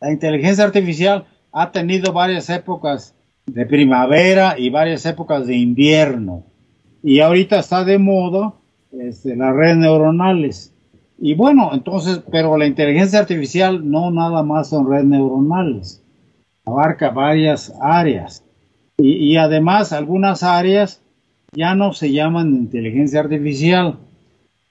la 0.00 0.10
inteligencia 0.10 0.64
artificial 0.64 1.26
ha 1.52 1.70
tenido 1.72 2.12
varias 2.12 2.48
épocas 2.48 3.14
de 3.46 3.66
primavera 3.66 4.58
y 4.58 4.70
varias 4.70 5.04
épocas 5.06 5.46
de 5.46 5.56
invierno. 5.56 6.44
Y 7.02 7.20
ahorita 7.20 7.58
está 7.58 7.84
de 7.84 7.98
moda 7.98 8.54
este, 8.92 9.36
las 9.36 9.54
redes 9.54 9.76
neuronales. 9.76 10.72
Y 11.18 11.34
bueno, 11.34 11.70
entonces, 11.74 12.22
pero 12.30 12.56
la 12.56 12.66
inteligencia 12.66 13.18
artificial 13.18 13.88
no 13.90 14.10
nada 14.10 14.42
más 14.42 14.70
son 14.70 14.88
redes 14.88 15.04
neuronales, 15.04 16.02
abarca 16.64 17.10
varias 17.10 17.74
áreas. 17.80 18.42
Y, 18.96 19.32
y 19.32 19.36
además 19.36 19.92
algunas 19.92 20.42
áreas 20.42 21.02
ya 21.52 21.74
no 21.74 21.92
se 21.92 22.12
llaman 22.12 22.54
inteligencia 22.54 23.20
artificial. 23.20 23.98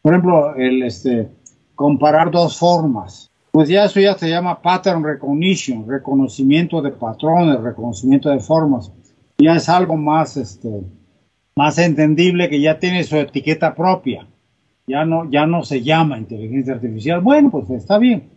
Por 0.02 0.14
ejemplo, 0.14 0.56
el 0.56 0.84
este, 0.84 1.30
comparar 1.76 2.32
dos 2.32 2.58
formas. 2.58 3.29
Pues 3.52 3.68
ya 3.68 3.86
eso 3.86 4.00
ya 4.00 4.16
se 4.16 4.30
llama 4.30 4.62
pattern 4.62 5.04
recognition, 5.04 5.88
reconocimiento 5.88 6.82
de 6.82 6.92
patrones, 6.92 7.60
reconocimiento 7.60 8.30
de 8.30 8.40
formas. 8.40 8.92
Ya 9.40 9.56
es 9.56 9.68
algo 9.70 9.98
más, 9.98 10.38
este, 10.38 10.82
más 11.56 11.78
entendible 11.80 12.48
que 12.48 12.62
ya 12.62 12.78
tiene 12.80 13.04
su 13.04 13.18
etiqueta 13.18 13.74
propia. 13.74 14.28
Ya 14.86 15.04
no, 15.04 15.30
ya 15.30 15.46
no 15.46 15.64
se 15.64 15.82
llama 15.82 16.18
inteligencia 16.18 16.74
artificial. 16.74 17.22
Bueno, 17.22 17.50
pues 17.50 17.70
está 17.72 17.98
bien. 17.98 18.30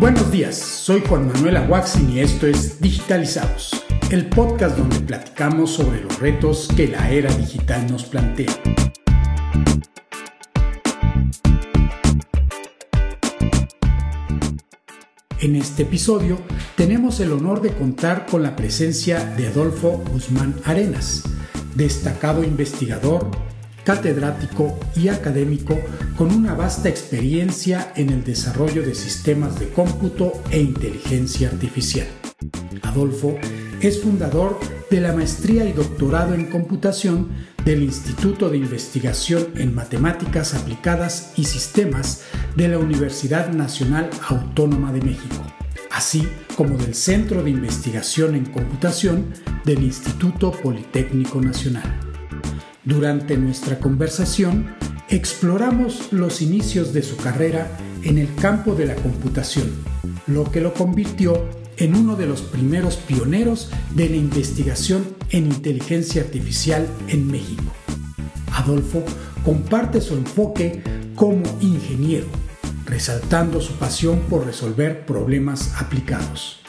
Buenos 0.00 0.32
días, 0.32 0.56
soy 0.56 1.02
Juan 1.06 1.26
Manuel 1.26 1.58
Aguaxin 1.58 2.08
y 2.08 2.20
esto 2.20 2.46
es 2.46 2.80
Digitalizados, 2.80 3.84
el 4.10 4.26
podcast 4.26 4.76
donde 4.76 4.98
platicamos 4.98 5.70
sobre 5.70 6.00
los 6.00 6.18
retos 6.18 6.68
que 6.76 6.88
la 6.88 7.10
era 7.12 7.32
digital 7.32 7.88
nos 7.88 8.04
plantea. 8.04 8.50
En 15.38 15.54
este 15.54 15.84
episodio 15.84 16.38
tenemos 16.76 17.20
el 17.20 17.32
honor 17.32 17.62
de 17.62 17.72
contar 17.72 18.26
con 18.26 18.42
la 18.42 18.56
presencia 18.56 19.24
de 19.36 19.46
Adolfo 19.46 20.02
Guzmán 20.10 20.56
Arenas, 20.64 21.22
destacado 21.76 22.42
investigador, 22.42 23.30
catedrático 23.84 24.76
y 24.96 25.06
académico 25.06 25.78
con 26.18 26.34
una 26.34 26.54
vasta 26.54 26.88
experiencia 26.88 27.92
en 27.94 28.10
el 28.10 28.24
desarrollo 28.24 28.82
de 28.82 28.96
sistemas 28.96 29.60
de 29.60 29.68
cómputo 29.68 30.32
e 30.50 30.60
inteligencia 30.60 31.48
artificial. 31.48 32.08
Adolfo 32.82 33.38
es 33.80 34.02
fundador 34.02 34.58
de 34.90 35.00
la 35.00 35.12
maestría 35.12 35.64
y 35.64 35.72
doctorado 35.72 36.34
en 36.34 36.46
computación 36.46 37.28
del 37.64 37.82
Instituto 37.82 38.50
de 38.50 38.58
Investigación 38.58 39.48
en 39.56 39.74
Matemáticas 39.74 40.54
Aplicadas 40.54 41.32
y 41.36 41.44
Sistemas 41.44 42.24
de 42.56 42.68
la 42.68 42.78
Universidad 42.78 43.52
Nacional 43.52 44.10
Autónoma 44.28 44.92
de 44.92 45.00
México, 45.00 45.42
así 45.90 46.28
como 46.56 46.76
del 46.76 46.94
Centro 46.94 47.42
de 47.42 47.50
Investigación 47.50 48.34
en 48.34 48.46
Computación 48.46 49.32
del 49.64 49.82
Instituto 49.82 50.52
Politécnico 50.52 51.40
Nacional. 51.40 51.98
Durante 52.84 53.36
nuestra 53.36 53.78
conversación, 53.78 54.74
exploramos 55.08 56.12
los 56.12 56.42
inicios 56.42 56.92
de 56.92 57.02
su 57.02 57.16
carrera 57.16 57.70
en 58.02 58.18
el 58.18 58.34
campo 58.34 58.74
de 58.74 58.86
la 58.86 58.94
computación, 58.94 59.70
lo 60.26 60.50
que 60.50 60.60
lo 60.60 60.74
convirtió 60.74 61.59
en 61.80 61.96
uno 61.96 62.14
de 62.14 62.26
los 62.26 62.42
primeros 62.42 62.96
pioneros 62.96 63.70
de 63.94 64.08
la 64.08 64.16
investigación 64.16 65.04
en 65.30 65.46
inteligencia 65.46 66.22
artificial 66.22 66.86
en 67.08 67.26
México. 67.26 67.64
Adolfo 68.52 69.02
comparte 69.44 70.00
su 70.00 70.14
enfoque 70.14 70.82
como 71.14 71.42
ingeniero, 71.60 72.26
resaltando 72.84 73.60
su 73.60 73.72
pasión 73.74 74.20
por 74.28 74.44
resolver 74.44 75.06
problemas 75.06 75.74
aplicados. 75.80 76.59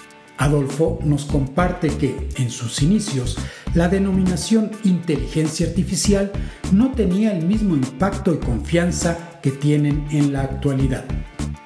Adolfo 0.42 0.98
nos 1.04 1.26
comparte 1.26 1.90
que 1.90 2.30
en 2.38 2.50
sus 2.50 2.82
inicios 2.82 3.38
la 3.76 3.90
denominación 3.90 4.72
inteligencia 4.84 5.68
artificial 5.68 6.32
no 6.72 6.94
tenía 6.94 7.38
el 7.38 7.46
mismo 7.46 7.76
impacto 7.76 8.34
y 8.34 8.38
confianza 8.38 9.40
que 9.44 9.52
tienen 9.52 10.08
en 10.10 10.34
la 10.34 10.42
actualidad. 10.42 11.06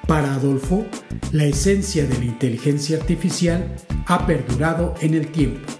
Para 0.06 0.34
Adolfo, 0.34 0.84
la 1.32 1.44
esencia 1.44 2.06
de 2.06 2.18
la 2.18 2.26
inteligencia 2.26 2.98
artificial 2.98 3.74
ha 4.04 4.26
perdurado 4.26 4.94
en 5.00 5.14
el 5.14 5.28
tiempo, 5.28 5.72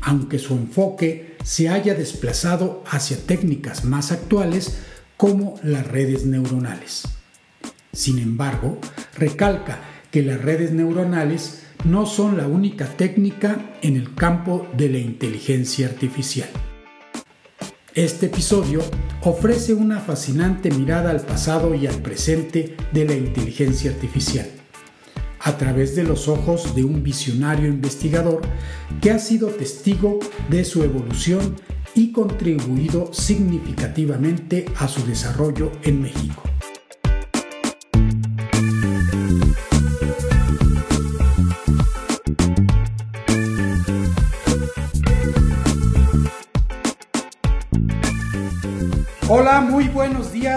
aunque 0.00 0.38
su 0.38 0.54
enfoque 0.54 1.36
se 1.44 1.68
haya 1.68 1.94
desplazado 1.94 2.82
hacia 2.90 3.18
técnicas 3.18 3.84
más 3.84 4.12
actuales 4.12 4.78
como 5.18 5.56
las 5.62 5.86
redes 5.86 6.24
neuronales. 6.24 7.02
Sin 7.92 8.18
embargo, 8.18 8.78
recalca 9.14 9.80
que 10.10 10.22
las 10.22 10.40
redes 10.40 10.72
neuronales 10.72 11.59
no 11.84 12.06
son 12.06 12.36
la 12.36 12.46
única 12.46 12.86
técnica 12.86 13.74
en 13.82 13.96
el 13.96 14.14
campo 14.14 14.66
de 14.76 14.88
la 14.90 14.98
inteligencia 14.98 15.86
artificial. 15.86 16.48
Este 17.94 18.26
episodio 18.26 18.82
ofrece 19.22 19.74
una 19.74 19.98
fascinante 20.00 20.70
mirada 20.70 21.10
al 21.10 21.20
pasado 21.20 21.74
y 21.74 21.86
al 21.86 21.96
presente 21.96 22.76
de 22.92 23.04
la 23.04 23.14
inteligencia 23.14 23.90
artificial, 23.90 24.46
a 25.40 25.56
través 25.56 25.96
de 25.96 26.04
los 26.04 26.28
ojos 26.28 26.74
de 26.74 26.84
un 26.84 27.02
visionario 27.02 27.68
investigador 27.68 28.42
que 29.00 29.10
ha 29.10 29.18
sido 29.18 29.48
testigo 29.48 30.20
de 30.48 30.64
su 30.64 30.84
evolución 30.84 31.56
y 31.94 32.12
contribuido 32.12 33.12
significativamente 33.12 34.66
a 34.76 34.86
su 34.86 35.04
desarrollo 35.06 35.72
en 35.82 36.02
México. 36.02 36.49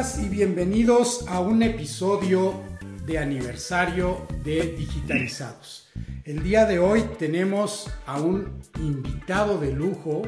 Y 0.04 0.28
bienvenidos 0.28 1.24
a 1.30 1.40
un 1.40 1.64
episodio 1.64 2.62
de 3.06 3.20
aniversario 3.20 4.28
de 4.44 4.74
Digitalizados. 4.78 5.88
El 6.26 6.44
día 6.44 6.66
de 6.66 6.78
hoy 6.78 7.04
tenemos 7.18 7.90
a 8.06 8.20
un 8.20 8.60
invitado 8.82 9.58
de 9.58 9.72
lujo. 9.72 10.24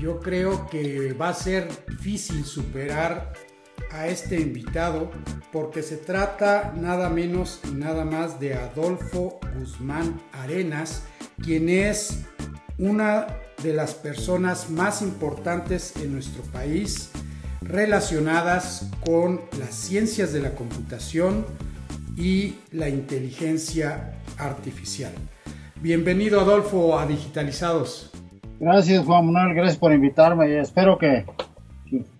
Yo 0.00 0.18
creo 0.18 0.66
que 0.66 1.12
va 1.12 1.28
a 1.28 1.34
ser 1.34 1.68
difícil 1.88 2.44
superar 2.44 3.32
a 3.92 4.08
este 4.08 4.40
invitado 4.40 5.12
porque 5.52 5.84
se 5.84 5.96
trata 5.96 6.74
nada 6.76 7.08
menos 7.08 7.60
y 7.68 7.70
nada 7.70 8.04
más 8.04 8.40
de 8.40 8.54
Adolfo 8.54 9.38
Guzmán 9.56 10.20
Arenas, 10.32 11.04
quien 11.40 11.68
es 11.68 12.24
una 12.78 13.28
de 13.62 13.74
las 13.74 13.94
personas 13.94 14.70
más 14.70 15.02
importantes 15.02 15.94
en 16.02 16.14
nuestro 16.14 16.42
país 16.42 17.12
relacionadas 17.64 18.90
con 19.04 19.40
las 19.58 19.74
ciencias 19.74 20.32
de 20.32 20.40
la 20.40 20.54
computación 20.54 21.44
y 22.16 22.54
la 22.72 22.88
inteligencia 22.88 24.14
artificial. 24.38 25.12
Bienvenido 25.80 26.40
Adolfo 26.40 26.98
a 26.98 27.06
Digitalizados. 27.06 28.10
Gracias 28.60 29.04
Juan 29.04 29.32
Manuel, 29.32 29.56
gracias 29.56 29.78
por 29.78 29.92
invitarme 29.92 30.50
y 30.50 30.54
espero 30.54 30.96
que, 30.98 31.24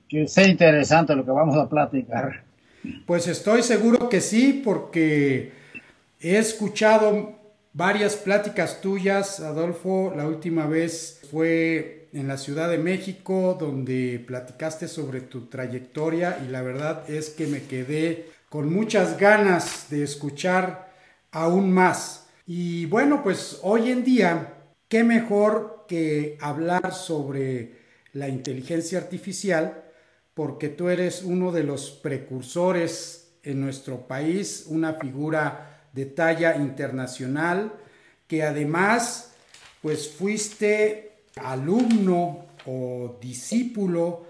que, 0.09 0.27
sea 0.27 0.49
interesante 0.49 1.15
lo 1.15 1.25
que 1.25 1.31
vamos 1.31 1.57
a 1.57 1.69
platicar. 1.69 2.43
Pues 3.07 3.29
estoy 3.29 3.63
seguro 3.63 4.09
que 4.09 4.21
sí, 4.21 4.61
porque 4.65 5.53
he 6.21 6.39
escuchado 6.39 7.39
varias 7.73 8.17
pláticas 8.17 8.81
tuyas, 8.81 9.41
Adolfo. 9.41 10.13
La 10.17 10.27
última 10.27 10.67
vez 10.67 11.21
fue 11.31 12.02
en 12.13 12.29
la 12.29 12.37
Ciudad 12.37 12.69
de 12.71 12.79
México, 12.79 13.57
donde 13.59 14.23
platicaste 14.27 14.87
sobre 14.87 15.23
tu 15.23 15.47
trayectoria 15.47 16.39
y 16.45 16.51
la 16.51 16.63
verdad 16.63 17.09
es 17.09 17.31
que 17.31 17.47
me 17.47 17.63
quedé 17.63 18.31
con 18.51 18.73
muchas 18.73 19.19
ganas 19.19 19.87
de 19.89 20.03
escuchar 20.03 20.93
aún 21.31 21.73
más. 21.73 22.27
Y 22.47 22.87
bueno, 22.87 23.23
pues 23.23 23.61
hoy 23.63 23.91
en 23.91 24.05
día, 24.05 24.55
¿qué 24.89 25.05
mejor 25.05 25.87
que 25.89 26.37
hablar 26.41 26.93
sobre 26.93 27.79
la 28.13 28.29
inteligencia 28.29 28.99
artificial? 28.99 29.85
Porque 30.35 30.69
tú 30.69 30.91
eres 30.91 31.23
uno 31.23 31.51
de 31.51 31.63
los 31.63 31.91
precursores 31.91 33.33
en 33.43 33.61
nuestro 33.61 34.07
país, 34.07 34.67
una 34.69 34.95
figura 34.95 35.89
de 35.93 36.07
talla 36.07 36.57
internacional, 36.57 37.73
que 38.27 38.43
además, 38.43 39.33
pues 39.81 40.11
fuiste 40.11 41.12
alumno 41.37 42.47
o 42.67 43.17
discípulo 43.21 44.27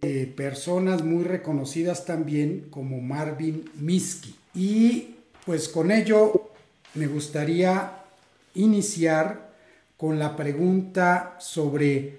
de 0.00 0.26
personas 0.26 1.02
muy 1.02 1.24
reconocidas 1.24 2.04
también 2.04 2.66
como 2.70 3.00
Marvin 3.00 3.64
Minsky. 3.74 4.34
Y 4.54 5.14
pues 5.44 5.68
con 5.68 5.90
ello 5.90 6.50
me 6.94 7.06
gustaría 7.06 7.92
iniciar 8.54 9.52
con 9.96 10.18
la 10.18 10.36
pregunta 10.36 11.36
sobre 11.38 12.18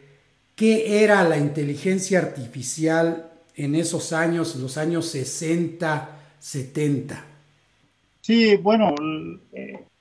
qué 0.55 1.03
era 1.03 1.23
la 1.23 1.37
inteligencia 1.37 2.19
artificial 2.19 3.29
en 3.55 3.75
esos 3.75 4.13
años, 4.13 4.55
los 4.55 4.77
años 4.77 5.07
60, 5.07 6.09
70. 6.39 7.25
Sí, 8.21 8.55
bueno, 8.55 8.95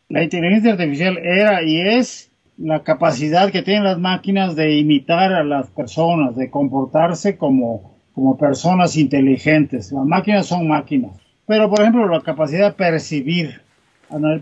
la 0.09 0.23
inteligencia 0.23 0.73
artificial 0.73 1.19
era 1.19 1.63
y 1.63 1.81
es 1.81 2.31
la 2.63 2.85
capacidad 2.85 3.51
que 3.51 3.63
tienen 3.63 3.85
las 3.85 3.99
máquinas 3.99 4.55
de 4.55 4.79
imitar 4.79 5.33
a 5.33 5.43
las 5.43 5.69
personas, 5.71 6.37
de 6.37 6.49
comportarse 6.49 7.37
como, 7.37 7.97
como 8.15 8.39
personas 8.39 8.97
inteligentes. 8.97 9.91
Las 9.91 10.05
máquinas 10.05 10.47
son 10.47 10.69
máquinas. 10.69 11.19
Pero, 11.47 11.69
por 11.69 11.81
ejemplo, 11.81 12.07
la 12.07 12.21
capacidad 12.21 12.69
de 12.69 12.75
percibir, 12.75 13.63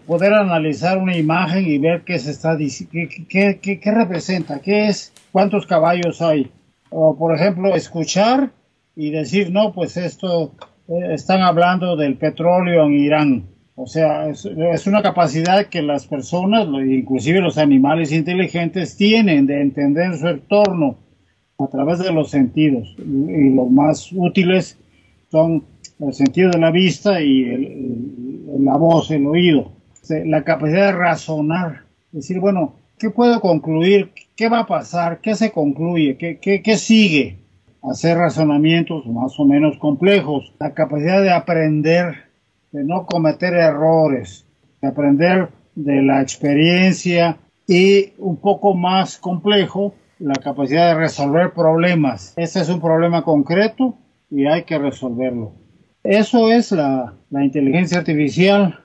poder 0.06 0.34
analizar 0.34 0.98
una 0.98 1.16
imagen 1.16 1.66
y 1.66 1.78
ver 1.78 2.02
qué 2.02 2.18
se 2.18 2.32
está 2.32 2.58
qué, 2.58 3.58
qué, 3.60 3.78
qué, 3.80 3.90
representa, 3.90 4.60
qué 4.60 4.88
es, 4.88 5.14
cuántos 5.32 5.66
caballos 5.66 6.20
hay. 6.20 6.50
O, 6.90 7.16
por 7.16 7.34
ejemplo, 7.34 7.74
escuchar 7.74 8.50
y 8.96 9.10
decir, 9.10 9.50
no, 9.50 9.72
pues 9.72 9.96
esto, 9.96 10.52
eh, 10.88 11.14
están 11.14 11.40
hablando 11.40 11.96
del 11.96 12.16
petróleo 12.16 12.84
en 12.84 12.92
Irán. 12.92 13.44
O 13.82 13.86
sea, 13.86 14.28
es, 14.28 14.86
una 14.86 15.00
capacidad 15.00 15.66
que 15.66 15.80
las 15.80 16.06
personas, 16.06 16.68
inclusive 16.68 17.40
los 17.40 17.56
animales 17.56 18.12
inteligentes, 18.12 18.94
tienen 18.94 19.46
de 19.46 19.62
entender 19.62 20.18
su 20.18 20.28
entorno 20.28 20.96
a 21.58 21.66
través 21.66 22.00
de 22.00 22.12
los 22.12 22.28
sentidos. 22.28 22.94
Y 22.98 23.54
los 23.54 23.70
más 23.70 24.12
útiles 24.12 24.76
son 25.30 25.64
el 25.98 26.12
sentido 26.12 26.50
de 26.50 26.58
la 26.58 26.70
vista 26.70 27.22
y 27.22 28.44
la 28.58 28.76
voz, 28.76 29.10
el 29.12 29.26
oído. 29.26 29.72
La 30.26 30.44
capacidad 30.44 30.92
de 30.92 30.98
razonar, 30.98 31.84
decir, 32.12 32.38
bueno, 32.38 32.74
¿qué 32.98 33.08
puedo 33.08 33.40
concluir? 33.40 34.10
¿Qué 34.36 34.50
va 34.50 34.60
a 34.60 34.66
pasar? 34.66 35.20
¿Qué 35.22 35.34
se 35.34 35.52
concluye? 35.52 36.18
¿Qué, 36.18 36.38
qué, 36.38 36.60
qué 36.60 36.76
sigue? 36.76 37.38
Hacer 37.82 38.18
razonamientos 38.18 39.06
más 39.06 39.40
o 39.40 39.46
menos 39.46 39.78
complejos. 39.78 40.52
La 40.58 40.74
capacidad 40.74 41.22
de 41.22 41.30
aprender, 41.30 42.29
de 42.72 42.84
no 42.84 43.06
cometer 43.06 43.54
errores, 43.54 44.46
de 44.80 44.88
aprender 44.88 45.48
de 45.74 46.02
la 46.02 46.20
experiencia 46.20 47.38
y 47.66 48.12
un 48.18 48.36
poco 48.36 48.74
más 48.74 49.18
complejo, 49.18 49.94
la 50.18 50.34
capacidad 50.34 50.88
de 50.88 51.00
resolver 51.00 51.52
problemas. 51.52 52.34
Este 52.36 52.60
es 52.60 52.68
un 52.68 52.80
problema 52.80 53.22
concreto 53.22 53.94
y 54.30 54.46
hay 54.46 54.64
que 54.64 54.78
resolverlo. 54.78 55.52
Eso 56.04 56.50
es 56.50 56.72
la, 56.72 57.14
inteligencia 57.30 57.98
artificial. 57.98 58.80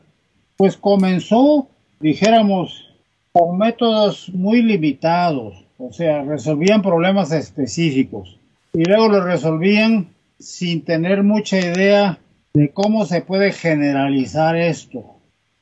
Pues 0.58 0.78
comenzó, 0.78 1.68
dijéramos, 2.00 2.94
con 3.32 3.58
métodos 3.58 4.30
muy 4.34 4.62
limitados, 4.62 5.66
o 5.78 5.92
sea, 5.92 6.24
resolvían 6.24 6.82
problemas 6.82 7.32
específicos 7.32 8.38
y 8.74 8.86
luego 8.86 9.10
lo 9.10 9.24
resolvían 9.26 10.08
sin 10.40 10.84
tener 10.84 11.24
mucha 11.24 11.60
idea 11.60 12.20
de 12.56 12.70
cómo 12.70 13.06
se 13.06 13.22
puede 13.22 13.52
generalizar 13.52 14.56
esto. 14.56 15.04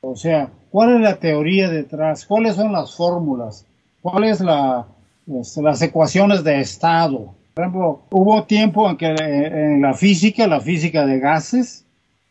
O 0.00 0.14
sea, 0.14 0.50
¿cuál 0.70 0.94
es 0.94 1.00
la 1.00 1.16
teoría 1.16 1.68
detrás? 1.68 2.24
¿Cuáles 2.24 2.54
son 2.54 2.72
las 2.72 2.94
fórmulas? 2.94 3.66
¿Cuáles 4.00 4.40
la, 4.40 4.86
las 5.26 5.82
ecuaciones 5.82 6.44
de 6.44 6.60
estado? 6.60 7.34
Por 7.52 7.64
ejemplo, 7.64 8.02
hubo 8.10 8.44
tiempo 8.44 8.88
en 8.88 8.96
que 8.96 9.06
eh, 9.06 9.74
en 9.74 9.82
la 9.82 9.94
física, 9.94 10.46
la 10.46 10.60
física 10.60 11.04
de 11.04 11.18
gases, 11.18 11.84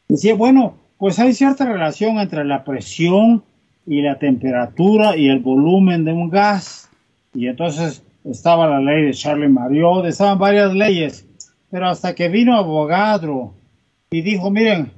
decía, 0.07 0.33
bueno, 0.33 0.75
pues 0.98 1.19
hay 1.19 1.33
cierta 1.33 1.66
relación 1.66 2.19
entre 2.19 2.45
la 2.45 2.63
presión 2.63 3.44
y 3.86 4.01
la 4.01 4.18
temperatura 4.18 5.18
y 5.18 5.27
el 5.27 5.39
volumen 5.39 6.06
de 6.06 6.13
un 6.13 6.30
gas. 6.30 6.89
Y 7.33 7.48
entonces 7.48 8.01
estaba 8.24 8.68
la 8.68 8.80
ley 8.80 9.07
de 9.07 9.13
Charlie 9.13 9.50
Mariot, 9.50 10.06
estaban 10.06 10.39
varias 10.39 10.74
leyes, 10.74 11.27
pero 11.69 11.89
hasta 11.89 12.16
que 12.16 12.30
vino 12.30 12.56
Avogadro 12.56 13.56
y 14.13 14.21
dijo, 14.21 14.51
miren, 14.51 14.92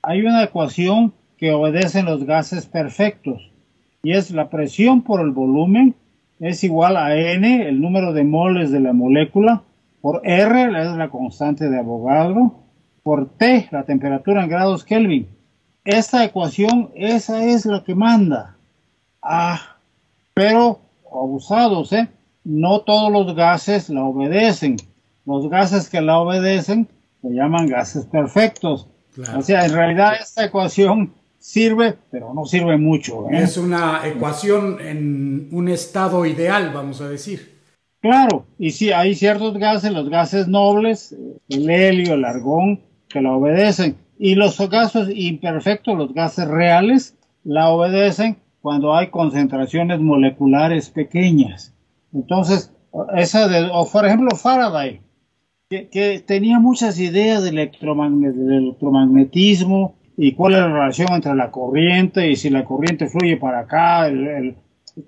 hay 0.00 0.22
una 0.22 0.44
ecuación 0.44 1.12
que 1.36 1.50
obedece 1.50 2.04
los 2.04 2.22
gases 2.22 2.66
perfectos 2.66 3.50
y 4.00 4.12
es 4.12 4.30
la 4.30 4.48
presión 4.48 5.02
por 5.02 5.20
el 5.20 5.32
volumen 5.32 5.96
es 6.38 6.62
igual 6.62 6.96
a 6.96 7.16
n, 7.16 7.68
el 7.68 7.80
número 7.80 8.12
de 8.12 8.22
moles 8.22 8.70
de 8.70 8.78
la 8.78 8.92
molécula, 8.92 9.62
por 10.00 10.22
R, 10.24 10.80
es 10.80 10.96
la 10.96 11.10
constante 11.10 11.68
de 11.68 11.80
Avogadro, 11.80 12.60
por 13.02 13.28
T, 13.28 13.68
la 13.72 13.82
temperatura 13.82 14.44
en 14.44 14.48
grados 14.48 14.84
Kelvin. 14.84 15.26
Esta 15.84 16.24
ecuación, 16.24 16.90
esa 16.94 17.44
es 17.44 17.66
la 17.66 17.82
que 17.82 17.96
manda. 17.96 18.56
Ah, 19.20 19.78
pero 20.32 20.78
abusados, 21.12 21.92
¿eh? 21.92 22.08
No 22.44 22.82
todos 22.82 23.12
los 23.12 23.34
gases 23.34 23.90
la 23.90 24.04
obedecen. 24.04 24.76
Los 25.26 25.50
gases 25.50 25.90
que 25.90 26.00
la 26.00 26.20
obedecen 26.20 26.88
se 27.22 27.28
llaman 27.28 27.66
gases 27.66 28.06
perfectos. 28.06 28.88
O 29.36 29.42
sea, 29.42 29.66
en 29.66 29.72
realidad 29.72 30.14
esta 30.20 30.44
ecuación 30.44 31.12
sirve, 31.38 31.96
pero 32.10 32.32
no 32.32 32.44
sirve 32.44 32.76
mucho. 32.76 33.28
¿eh? 33.30 33.42
Es 33.42 33.56
una 33.56 34.06
ecuación 34.06 34.78
en 34.80 35.48
un 35.52 35.68
estado 35.68 36.24
ideal, 36.26 36.70
vamos 36.72 37.00
a 37.00 37.08
decir. 37.08 37.58
Claro, 38.00 38.46
y 38.58 38.70
sí, 38.70 38.92
hay 38.92 39.14
ciertos 39.14 39.58
gases, 39.58 39.92
los 39.92 40.08
gases 40.08 40.48
nobles, 40.48 41.14
el 41.48 41.68
helio, 41.68 42.14
el 42.14 42.24
argón, 42.24 42.80
que 43.08 43.20
la 43.20 43.32
obedecen. 43.32 43.96
Y 44.18 44.34
los 44.36 44.58
gases 44.70 45.08
imperfectos, 45.14 45.98
los 45.98 46.14
gases 46.14 46.48
reales, 46.48 47.16
la 47.44 47.68
obedecen 47.70 48.38
cuando 48.62 48.94
hay 48.94 49.08
concentraciones 49.08 50.00
moleculares 50.00 50.90
pequeñas. 50.90 51.74
Entonces, 52.12 52.72
esa 53.16 53.48
de, 53.48 53.68
o 53.72 53.88
por 53.90 54.06
ejemplo 54.06 54.36
Faraday, 54.36 55.00
que, 55.70 56.22
tenía 56.26 56.58
muchas 56.58 56.98
ideas 56.98 57.44
del, 57.44 57.58
electromagnetismo 57.58 59.94
y 60.16 60.32
cuál 60.32 60.54
es 60.54 60.58
la 60.58 60.66
relación 60.66 61.12
entre 61.12 61.36
la 61.36 61.52
corriente 61.52 62.28
y 62.28 62.34
si 62.34 62.50
la 62.50 62.64
corriente 62.64 63.08
fluye 63.08 63.36
para 63.36 63.60
acá, 63.60 64.10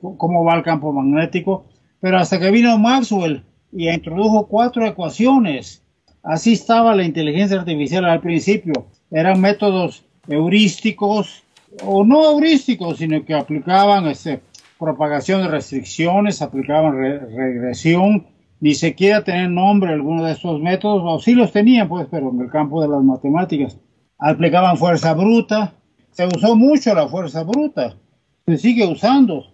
cómo 0.01 0.45
va 0.45 0.55
el 0.55 0.63
campo 0.63 0.93
magnético 0.93 1.65
pero 2.01 2.19
hasta 2.19 2.39
que 2.39 2.53
vino 2.53 2.79
Maxwell 2.79 3.43
y 3.73 3.89
introdujo 3.89 4.47
cuatro 4.47 4.87
ecuaciones. 4.87 5.83
Así 6.23 6.53
estaba 6.53 6.95
la 6.95 7.03
inteligencia 7.05 7.59
artificial 7.59 8.05
al 8.05 8.21
principio. 8.21 8.87
Eran 9.11 9.41
métodos 9.41 10.05
heurísticos 10.29 11.43
o 11.85 12.05
no 12.05 12.31
heurísticos, 12.31 12.99
sino 12.99 13.25
que 13.25 13.35
aplicaban 13.35 14.07
este, 14.07 14.41
propagación 14.79 15.43
de 15.43 15.49
restricciones, 15.49 16.41
aplicaban 16.43 16.97
regresión, 16.99 18.27
ni 18.63 18.77
siquiera 18.77 19.25
tenían 19.25 19.57
nombre 19.57 19.93
alguno 19.93 20.23
de 20.23 20.31
estos 20.31 20.61
métodos, 20.61 21.03
o 21.05 21.19
sí 21.19 21.35
los 21.35 21.51
tenían, 21.51 21.89
pues, 21.89 22.07
pero 22.09 22.31
en 22.31 22.41
el 22.43 22.49
campo 22.49 22.81
de 22.81 22.87
las 22.87 23.03
matemáticas. 23.03 23.77
Aplicaban 24.21 24.77
fuerza 24.77 25.15
bruta, 25.15 25.73
se 26.13 26.27
usó 26.29 26.55
mucho 26.55 26.95
la 26.95 27.09
fuerza 27.09 27.43
bruta, 27.43 27.97
se 28.47 28.59
sigue 28.59 28.87
usando. 28.87 29.47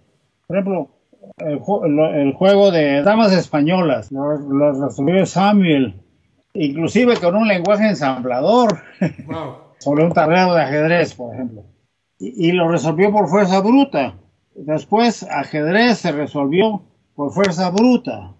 Por 0.46 0.58
ejemplo, 0.58 0.90
el, 1.38 2.34
juego 2.34 2.70
de 2.70 3.02
damas 3.02 3.32
españolas, 3.32 4.12
lo, 4.12 4.72
resolvió 4.72 5.24
Samuel, 5.24 5.94
inclusive 6.52 7.16
con 7.16 7.34
un 7.34 7.48
lenguaje 7.48 7.88
ensamblador, 7.88 8.78
sobre 9.78 10.04
un 10.04 10.12
tablero 10.12 10.52
de 10.52 10.60
ajedrez, 10.60 11.14
por 11.14 11.34
ejemplo. 11.34 11.64
Y, 12.18 12.52
lo 12.52 12.68
resolvió 12.68 13.10
por 13.10 13.28
fuerza 13.28 13.60
bruta. 13.60 14.16
Después, 14.54 15.22
ajedrez 15.22 15.96
se 15.96 16.12
resolvió 16.12 16.82
por 17.14 17.32
fuerza 17.32 17.70
bruta. 17.70 18.34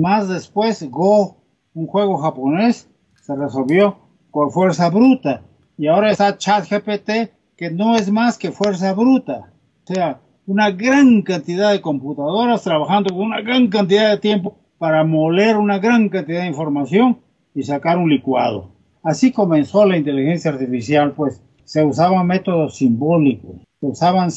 Más 0.00 0.28
después, 0.28 0.88
Go, 0.90 1.38
un 1.74 1.86
juego 1.86 2.18
japonés, 2.18 2.88
se 3.20 3.34
resolvió 3.34 3.96
por 4.30 4.52
fuerza 4.52 4.90
bruta. 4.90 5.42
Y 5.76 5.88
ahora 5.88 6.12
está 6.12 6.38
ChatGPT, 6.38 7.32
que 7.56 7.70
no 7.70 7.96
es 7.96 8.10
más 8.10 8.38
que 8.38 8.52
fuerza 8.52 8.92
bruta. 8.94 9.52
O 9.82 9.92
sea, 9.92 10.20
una 10.46 10.70
gran 10.70 11.22
cantidad 11.22 11.72
de 11.72 11.80
computadoras 11.80 12.62
trabajando 12.62 13.12
con 13.14 13.26
una 13.26 13.40
gran 13.40 13.68
cantidad 13.68 14.10
de 14.10 14.18
tiempo 14.18 14.56
para 14.78 15.02
moler 15.02 15.56
una 15.56 15.78
gran 15.78 16.08
cantidad 16.08 16.42
de 16.42 16.48
información 16.48 17.18
y 17.54 17.64
sacar 17.64 17.98
un 17.98 18.08
licuado. 18.08 18.70
Así 19.02 19.32
comenzó 19.32 19.84
la 19.84 19.96
inteligencia 19.96 20.52
artificial, 20.52 21.12
pues 21.12 21.42
se 21.64 21.84
usaban 21.84 22.26
métodos 22.26 22.76
simbólicos, 22.76 23.56
se 23.80 23.86
usaban 23.86 24.30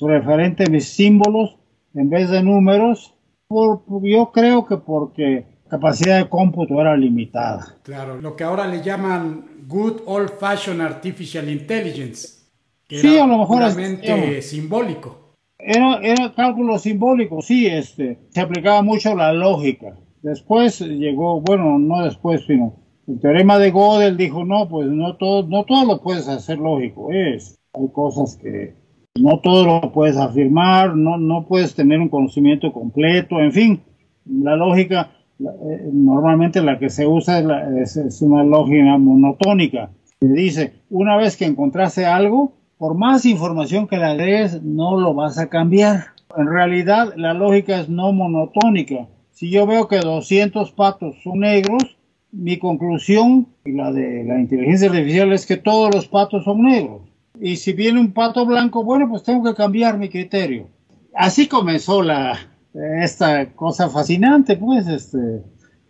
referentes 0.00 0.88
símbolos 0.88 1.58
en 1.94 2.08
vez 2.08 2.30
de 2.30 2.42
números, 2.42 3.14
por, 3.52 4.02
yo 4.02 4.30
creo 4.32 4.66
que 4.66 4.76
porque 4.76 5.46
capacidad 5.68 6.18
de 6.18 6.28
cómputo 6.28 6.80
era 6.80 6.96
limitada. 6.96 7.76
Claro, 7.82 8.20
lo 8.20 8.36
que 8.36 8.44
ahora 8.44 8.66
le 8.66 8.82
llaman 8.82 9.64
Good 9.66 10.02
Old 10.06 10.38
Fashioned 10.38 10.80
Artificial 10.80 11.48
Intelligence. 11.48 12.42
Que 12.86 12.98
sí, 12.98 13.18
a 13.18 13.26
lo 13.26 13.38
mejor 13.38 13.62
es 13.62 14.50
simbólico. 14.50 15.36
Era, 15.58 16.00
era 16.02 16.34
cálculo 16.34 16.78
simbólico, 16.78 17.40
sí, 17.40 17.66
este, 17.66 18.18
se 18.30 18.40
aplicaba 18.40 18.82
mucho 18.82 19.14
la 19.14 19.32
lógica. 19.32 19.96
Después 20.20 20.80
llegó, 20.80 21.40
bueno, 21.40 21.78
no 21.78 22.04
después, 22.04 22.44
sino 22.46 22.82
el 23.06 23.20
teorema 23.20 23.58
de 23.58 23.70
Gödel 23.70 24.16
dijo, 24.16 24.44
no, 24.44 24.68
pues 24.68 24.88
no 24.88 25.16
todo, 25.16 25.46
no 25.48 25.64
todo 25.64 25.84
lo 25.84 26.02
puedes 26.02 26.28
hacer 26.28 26.58
lógico, 26.58 27.12
es, 27.12 27.58
hay 27.72 27.88
cosas 27.92 28.36
que 28.36 28.74
no 29.20 29.40
todo 29.40 29.66
lo 29.66 29.92
puedes 29.92 30.16
afirmar, 30.16 30.96
no, 30.96 31.18
no 31.18 31.46
puedes 31.46 31.74
tener 31.74 32.00
un 32.00 32.08
conocimiento 32.08 32.72
completo, 32.72 33.40
en 33.40 33.52
fin, 33.52 33.80
la 34.24 34.56
lógica 34.56 35.10
eh, 35.40 35.90
normalmente 35.92 36.62
la 36.62 36.78
que 36.78 36.90
se 36.90 37.06
usa 37.06 37.40
es, 37.80 38.22
una 38.22 38.44
lógica 38.44 38.96
monotónica. 38.98 39.90
Que 40.20 40.28
dice, 40.28 40.72
una 40.88 41.16
vez 41.16 41.36
que 41.36 41.44
encontraste 41.44 42.06
algo, 42.06 42.52
por 42.78 42.96
más 42.96 43.26
información 43.26 43.88
que 43.88 43.96
le 43.96 44.04
agregues, 44.04 44.62
no 44.62 44.98
lo 45.00 45.14
vas 45.14 45.38
a 45.38 45.48
cambiar. 45.48 46.06
En 46.36 46.46
realidad, 46.46 47.12
la 47.16 47.34
lógica 47.34 47.80
es 47.80 47.88
no 47.88 48.12
monotónica. 48.12 49.08
Si 49.30 49.50
yo 49.50 49.66
veo 49.66 49.88
que 49.88 49.98
200 49.98 50.70
patos 50.72 51.16
son 51.22 51.40
negros, 51.40 51.96
mi 52.30 52.58
conclusión 52.58 53.48
y 53.64 53.72
la 53.72 53.92
de 53.92 54.24
la 54.24 54.40
inteligencia 54.40 54.88
artificial 54.88 55.32
es 55.32 55.44
que 55.44 55.56
todos 55.56 55.94
los 55.94 56.06
patos 56.06 56.44
son 56.44 56.62
negros. 56.62 57.11
Y 57.40 57.56
si 57.56 57.72
viene 57.72 58.00
un 58.00 58.12
pato 58.12 58.44
blanco, 58.46 58.84
bueno, 58.84 59.08
pues 59.08 59.22
tengo 59.22 59.44
que 59.44 59.54
cambiar 59.54 59.98
mi 59.98 60.08
criterio. 60.08 60.68
Así 61.14 61.48
comenzó 61.48 62.02
la, 62.02 62.38
esta 62.74 63.52
cosa 63.52 63.88
fascinante, 63.88 64.56
pues, 64.56 64.86
este, 64.86 65.42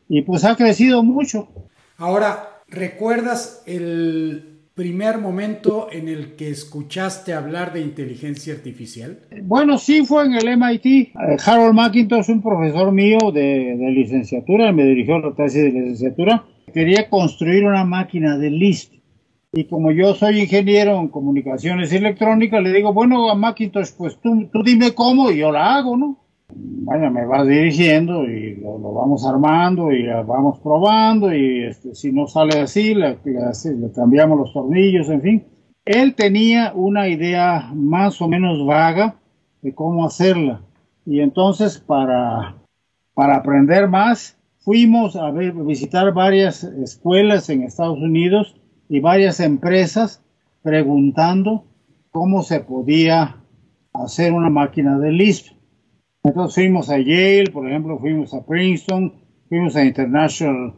y 0.08 0.22
pues 0.22 0.44
ha 0.44 0.56
crecido 0.56 1.02
mucho. 1.02 1.48
Ahora, 1.98 2.60
¿recuerdas 2.68 3.62
el 3.66 4.52
primer 4.74 5.18
momento 5.18 5.88
en 5.92 6.08
el 6.08 6.34
que 6.34 6.50
escuchaste 6.50 7.34
hablar 7.34 7.72
de 7.72 7.82
inteligencia 7.82 8.54
artificial? 8.54 9.20
Bueno, 9.42 9.78
sí 9.78 10.04
fue 10.04 10.24
en 10.24 10.34
el 10.34 10.56
MIT. 10.56 11.14
Harold 11.44 11.74
McIntosh, 11.74 12.30
un 12.30 12.42
profesor 12.42 12.90
mío 12.90 13.18
de, 13.32 13.76
de 13.76 13.90
licenciatura, 13.90 14.72
me 14.72 14.84
dirigió 14.84 15.18
la 15.18 15.34
tesis 15.34 15.62
de 15.62 15.70
licenciatura, 15.70 16.44
quería 16.72 17.08
construir 17.10 17.64
una 17.64 17.84
máquina 17.84 18.38
de 18.38 18.50
Lisp. 18.50 18.94
Y 19.52 19.64
como 19.64 19.90
yo 19.92 20.14
soy 20.14 20.40
ingeniero 20.40 20.98
en 20.98 21.08
comunicaciones 21.08 21.92
electrónicas, 21.92 22.62
le 22.62 22.72
digo, 22.72 22.92
bueno, 22.92 23.30
a 23.30 23.34
Macintosh, 23.34 23.90
pues 23.96 24.18
tú, 24.20 24.48
tú 24.50 24.62
dime 24.62 24.94
cómo 24.94 25.30
y 25.30 25.38
yo 25.38 25.52
la 25.52 25.76
hago, 25.76 25.96
¿no? 25.96 26.22
vaya, 26.54 27.10
me 27.10 27.26
vas 27.26 27.46
dirigiendo 27.46 28.24
y 28.24 28.56
lo, 28.56 28.78
vamos 28.78 29.26
armando 29.26 29.92
y 29.92 30.06
vamos 30.06 30.58
probando 30.60 31.34
y 31.34 31.64
este, 31.64 31.94
si 31.94 32.12
no 32.12 32.26
sale 32.26 32.60
así, 32.60 32.94
le, 32.94 33.18
cambiamos 33.94 34.38
los 34.38 34.52
tornillos, 34.52 35.08
en 35.08 35.22
fin. 35.22 35.44
Él 35.84 36.14
tenía 36.14 36.72
una 36.74 37.08
idea 37.08 37.70
más 37.74 38.20
o 38.22 38.28
menos 38.28 38.64
vaga 38.64 39.16
de 39.62 39.74
cómo 39.74 40.06
hacerla. 40.06 40.60
Y 41.04 41.20
entonces 41.20 41.78
para, 41.78 42.56
para 43.14 43.36
aprender 43.36 43.88
más, 43.88 44.38
fuimos 44.60 45.16
a 45.16 45.30
ver, 45.30 45.52
visitar 45.52 46.12
varias 46.12 46.62
escuelas 46.62 47.48
en 47.50 47.62
Estados 47.62 47.98
Unidos 47.98 48.56
y 48.92 49.00
varias 49.00 49.40
empresas 49.40 50.22
preguntando 50.62 51.64
cómo 52.10 52.42
se 52.42 52.60
podía 52.60 53.42
hacer 53.94 54.34
una 54.34 54.50
máquina 54.50 54.98
de 54.98 55.10
Lisp. 55.10 55.46
Entonces 56.22 56.54
fuimos 56.56 56.90
a 56.90 56.98
Yale, 56.98 57.50
por 57.50 57.66
ejemplo, 57.66 57.98
fuimos 57.98 58.34
a 58.34 58.44
Princeton, 58.44 59.14
fuimos 59.48 59.76
a 59.76 59.84
International, 59.86 60.74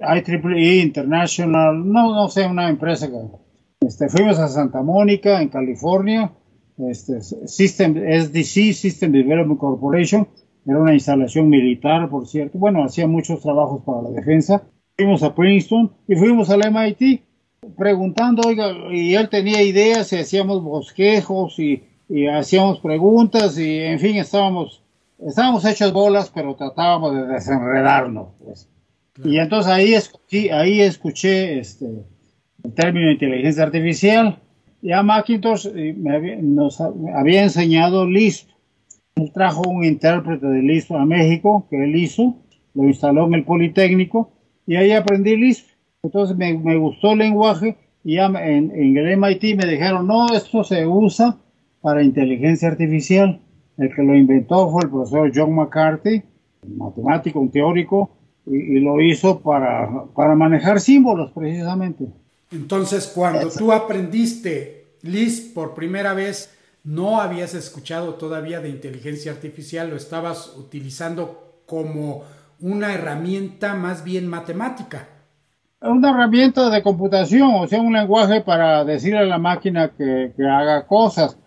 IEEE 0.00 0.80
International, 0.80 1.86
no, 1.86 2.14
no 2.14 2.28
sé, 2.28 2.46
una 2.46 2.70
empresa 2.70 3.10
que, 3.10 3.86
este, 3.86 4.08
fuimos 4.08 4.38
a 4.38 4.48
Santa 4.48 4.82
Mónica, 4.82 5.42
en 5.42 5.50
California, 5.50 6.32
este, 6.78 7.20
System, 7.20 7.94
SDC, 7.94 8.72
System 8.72 9.12
Development 9.12 9.60
Corporation, 9.60 10.26
era 10.64 10.78
una 10.78 10.94
instalación 10.94 11.50
militar, 11.50 12.08
por 12.08 12.26
cierto, 12.26 12.58
bueno, 12.58 12.84
hacía 12.84 13.06
muchos 13.06 13.42
trabajos 13.42 13.82
para 13.84 14.00
la 14.00 14.10
defensa. 14.12 14.62
Fuimos 14.98 15.22
a 15.22 15.34
Princeton 15.34 15.92
y 16.06 16.16
fuimos 16.16 16.50
al 16.50 16.70
MIT 16.70 17.22
preguntando, 17.76 18.42
oiga, 18.46 18.72
y 18.92 19.14
él 19.14 19.28
tenía 19.28 19.62
ideas 19.62 20.12
y 20.12 20.16
hacíamos 20.16 20.62
bosquejos 20.62 21.58
y 21.58 21.82
y 22.08 22.26
hacíamos 22.26 22.80
preguntas 22.80 23.58
y 23.58 23.80
en 23.80 23.98
fin 23.98 24.16
estábamos 24.16 24.82
estábamos 25.18 25.64
hechos 25.64 25.92
bolas 25.92 26.30
pero 26.34 26.54
tratábamos 26.54 27.14
de 27.14 27.26
desenredarnos 27.26 28.28
pues. 28.42 28.68
y 29.24 29.38
entonces 29.38 29.70
ahí 29.70 29.94
escuché, 29.94 30.52
ahí 30.52 30.80
escuché 30.80 31.58
este 31.58 31.86
el 32.64 32.72
término 32.72 33.10
inteligencia 33.10 33.64
artificial 33.64 34.38
ya 34.80 35.02
Macintosh 35.02 35.68
me 35.72 36.36
nos 36.36 36.80
había 36.80 37.42
enseñado 37.42 38.06
Lisp 38.06 38.48
él 39.16 39.32
trajo 39.32 39.62
un 39.68 39.84
intérprete 39.84 40.46
de 40.46 40.62
Lisp 40.62 40.92
a 40.92 41.04
México 41.04 41.66
que 41.68 41.84
él 41.84 41.94
hizo 41.96 42.36
lo 42.74 42.84
instaló 42.84 43.26
en 43.26 43.34
el 43.34 43.44
Politécnico 43.44 44.32
y 44.68 44.76
ahí 44.76 44.92
aprendí 44.92 45.36
Lisp 45.36 45.66
entonces 46.02 46.36
me, 46.36 46.56
me 46.56 46.76
gustó 46.76 47.12
el 47.12 47.18
lenguaje 47.18 47.76
y 48.04 48.16
ya 48.16 48.26
en, 48.26 48.70
en 48.70 48.96
el 48.96 49.16
MIT 49.16 49.56
me 49.56 49.66
dijeron 49.66 50.06
no 50.06 50.32
esto 50.32 50.62
se 50.62 50.86
usa 50.86 51.36
para 51.80 52.02
inteligencia 52.02 52.68
artificial. 52.68 53.40
El 53.76 53.94
que 53.94 54.02
lo 54.02 54.14
inventó 54.14 54.70
fue 54.70 54.82
el 54.84 54.90
profesor 54.90 55.30
John 55.34 55.54
McCarthy, 55.54 56.22
matemático, 56.66 57.40
un 57.40 57.50
teórico, 57.50 58.10
y, 58.46 58.80
lo 58.80 59.00
hizo 59.00 59.40
para, 59.40 60.04
para, 60.14 60.34
manejar 60.34 60.80
símbolos 60.80 61.30
precisamente. 61.32 62.06
Entonces, 62.50 63.12
cuando 63.14 63.50
tú 63.50 63.72
aprendiste 63.72 64.86
Lisp 65.02 65.54
por 65.54 65.74
primera 65.74 66.14
vez, 66.14 66.56
no 66.82 67.20
habías 67.20 67.54
escuchado 67.54 68.14
todavía 68.14 68.60
de 68.60 68.70
inteligencia 68.70 69.32
artificial, 69.32 69.90
lo 69.90 69.96
estabas 69.96 70.56
utilizando 70.56 71.60
como 71.66 72.24
una 72.60 72.92
herramienta 72.92 73.74
más 73.74 74.04
bien 74.04 74.26
matemática. 74.28 75.08
Una 75.80 76.10
herramienta 76.10 76.70
de 76.70 76.82
computación, 76.82 77.50
o 77.54 77.66
sea, 77.66 77.80
un 77.80 77.92
lenguaje 77.92 78.40
para 78.40 78.84
decirle 78.84 79.20
a 79.20 79.24
la 79.24 79.38
máquina 79.38 79.92
que, 79.96 80.32
que 80.36 80.44
haga 80.44 80.86
cosas 80.86 81.38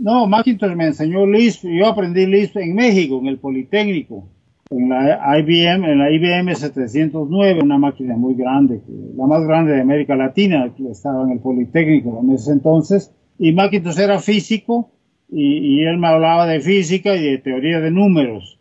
no, 0.00 0.26
Macintosh 0.26 0.74
me 0.74 0.86
enseñó 0.86 1.26
Lisp. 1.26 1.66
Yo 1.66 1.86
aprendí 1.86 2.24
Lisp 2.24 2.56
en 2.56 2.74
México, 2.74 3.18
en 3.20 3.26
el 3.26 3.38
Politécnico, 3.38 4.30
en 4.70 4.88
la 4.88 5.38
IBM, 5.38 5.84
en 5.84 5.98
la 5.98 6.10
IBM 6.10 6.54
709, 6.54 7.60
una 7.62 7.76
máquina 7.76 8.16
muy 8.16 8.34
grande, 8.34 8.80
la 9.14 9.26
más 9.26 9.46
grande 9.46 9.72
de 9.72 9.82
América 9.82 10.16
Latina, 10.16 10.72
que 10.74 10.88
estaba 10.88 11.24
en 11.24 11.32
el 11.32 11.40
Politécnico 11.40 12.18
en 12.22 12.30
ese 12.30 12.52
entonces. 12.52 13.14
Y 13.38 13.52
Macintosh 13.52 13.98
era 13.98 14.20
físico 14.20 14.90
y, 15.28 15.84
él 15.84 15.98
me 15.98 16.08
hablaba 16.08 16.46
de 16.46 16.60
física 16.60 17.14
y 17.14 17.22
de 17.22 17.38
teoría 17.38 17.80
de 17.80 17.90
números. 17.90 18.58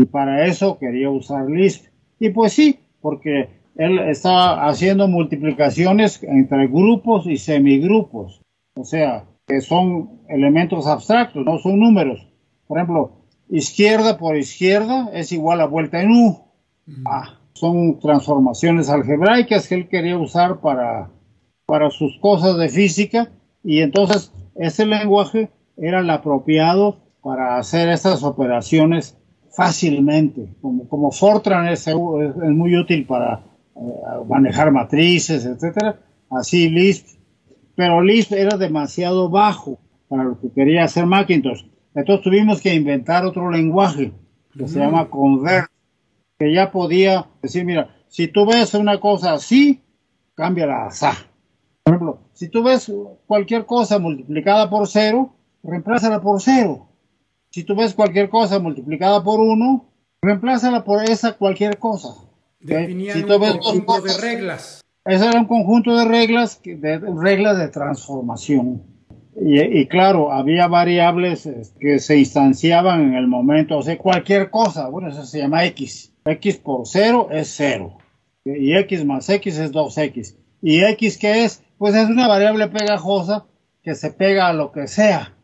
Y 0.00 0.06
para 0.06 0.46
eso 0.46 0.78
quería 0.78 1.10
usar 1.10 1.50
Lisp. 1.50 1.84
Y 2.18 2.30
pues 2.30 2.54
sí, 2.54 2.80
porque 3.02 3.50
él 3.76 3.98
estaba 3.98 4.66
haciendo 4.66 5.08
multiplicaciones 5.08 6.22
entre 6.22 6.68
grupos 6.68 7.26
y 7.26 7.36
semigrupos. 7.36 8.40
O 8.74 8.84
sea, 8.84 9.26
que 9.46 9.60
son 9.60 10.22
elementos 10.28 10.86
abstractos, 10.86 11.44
no 11.44 11.58
son 11.58 11.78
números. 11.80 12.26
Por 12.66 12.78
ejemplo, 12.78 13.26
izquierda 13.50 14.16
por 14.16 14.38
izquierda 14.38 15.10
es 15.12 15.32
igual 15.32 15.60
a 15.60 15.66
vuelta 15.66 16.00
en 16.00 16.12
U. 16.12 16.44
Ah, 17.04 17.38
son 17.52 17.98
transformaciones 17.98 18.88
algebraicas 18.88 19.68
que 19.68 19.74
él 19.74 19.88
quería 19.88 20.16
usar 20.16 20.60
para, 20.60 21.10
para 21.66 21.90
sus 21.90 22.18
cosas 22.20 22.56
de 22.56 22.70
física 22.70 23.30
y 23.62 23.80
entonces 23.80 24.32
ese 24.54 24.86
lenguaje 24.86 25.50
era 25.76 26.00
el 26.00 26.08
apropiado 26.08 26.96
para 27.22 27.58
hacer 27.58 27.90
estas 27.90 28.22
operaciones 28.22 29.19
fácilmente. 29.50 30.48
Como, 30.60 30.88
como 30.88 31.10
Fortran 31.10 31.68
es, 31.68 31.86
es, 31.86 31.94
muy 31.94 32.76
útil 32.76 33.06
para 33.06 33.42
eh, 33.76 33.80
manejar 34.28 34.70
matrices, 34.70 35.44
etcétera. 35.44 36.00
Así 36.30 36.68
Lisp 36.68 37.20
pero 37.80 38.02
Lisp 38.02 38.34
era 38.34 38.58
demasiado 38.58 39.30
bajo 39.30 39.78
para 40.06 40.24
lo 40.24 40.38
que 40.38 40.50
quería 40.50 40.84
hacer 40.84 41.06
Macintosh. 41.06 41.64
Entonces 41.94 42.22
tuvimos 42.22 42.60
que 42.60 42.74
inventar 42.74 43.24
otro 43.24 43.50
lenguaje 43.50 44.12
que 44.52 44.68
se 44.68 44.80
llama 44.80 45.08
Convert, 45.08 45.70
que 46.38 46.52
ya 46.52 46.70
podía 46.70 47.28
decir, 47.40 47.64
mira, 47.64 47.96
si 48.06 48.28
tú 48.28 48.44
ves 48.44 48.74
una 48.74 49.00
cosa 49.00 49.32
así, 49.32 49.80
cámbiala 50.34 50.88
a 50.88 50.90
sa. 50.90 51.14
Por 51.82 51.94
ejemplo, 51.94 52.18
si 52.34 52.50
tú 52.50 52.62
ves 52.62 52.92
cualquier 53.26 53.64
cosa 53.64 53.98
multiplicada 53.98 54.68
por 54.68 54.86
cero, 54.86 55.32
reemplázala 55.62 56.20
por 56.20 56.42
cero. 56.42 56.86
Si 57.50 57.64
tú 57.64 57.74
ves 57.74 57.94
cualquier 57.94 58.28
cosa 58.28 58.60
multiplicada 58.60 59.24
por 59.24 59.40
uno, 59.40 59.86
reemplázala 60.22 60.84
por 60.84 61.02
esa 61.02 61.32
cualquier 61.32 61.78
cosa. 61.78 62.10
Definían 62.60 63.16
si 63.16 63.24
un 63.24 63.58
conjunto 63.58 64.00
de 64.02 64.16
reglas. 64.18 64.80
Ese 65.04 65.26
era 65.26 65.40
un 65.40 65.46
conjunto 65.46 65.96
de 65.96 66.04
reglas, 66.04 66.60
de, 66.62 66.98
reglas 66.98 67.58
de 67.58 67.68
transformación. 67.68 68.82
Y, 69.42 69.86
claro, 69.86 70.32
había 70.32 70.66
variables 70.66 71.46
este, 71.46 71.78
que 71.80 71.98
se 71.98 72.18
instanciaban 72.18 73.00
en 73.00 73.14
el 73.14 73.26
momento, 73.26 73.78
o 73.78 73.82
sea, 73.82 73.96
cualquier 73.96 74.50
cosa, 74.50 74.88
bueno, 74.88 75.08
eso 75.08 75.24
se 75.24 75.38
llama 75.38 75.64
X. 75.64 76.12
X 76.24 76.58
por 76.58 76.86
0 76.86 77.28
es 77.30 77.54
0. 77.56 77.96
Y 78.44 78.76
X 78.76 79.04
más 79.04 79.28
X 79.28 79.58
es 79.58 79.72
2X. 79.72 80.36
¿Y 80.60 80.84
X 80.84 81.16
qué 81.16 81.44
es? 81.44 81.62
Pues 81.78 81.94
es 81.94 82.08
una 82.08 82.28
variable 82.28 82.68
pegajosa 82.68 83.46
que 83.82 83.94
se 83.94 84.10
pega 84.10 84.48
a 84.48 84.52
lo 84.52 84.72
que 84.72 84.86
sea, 84.86 85.34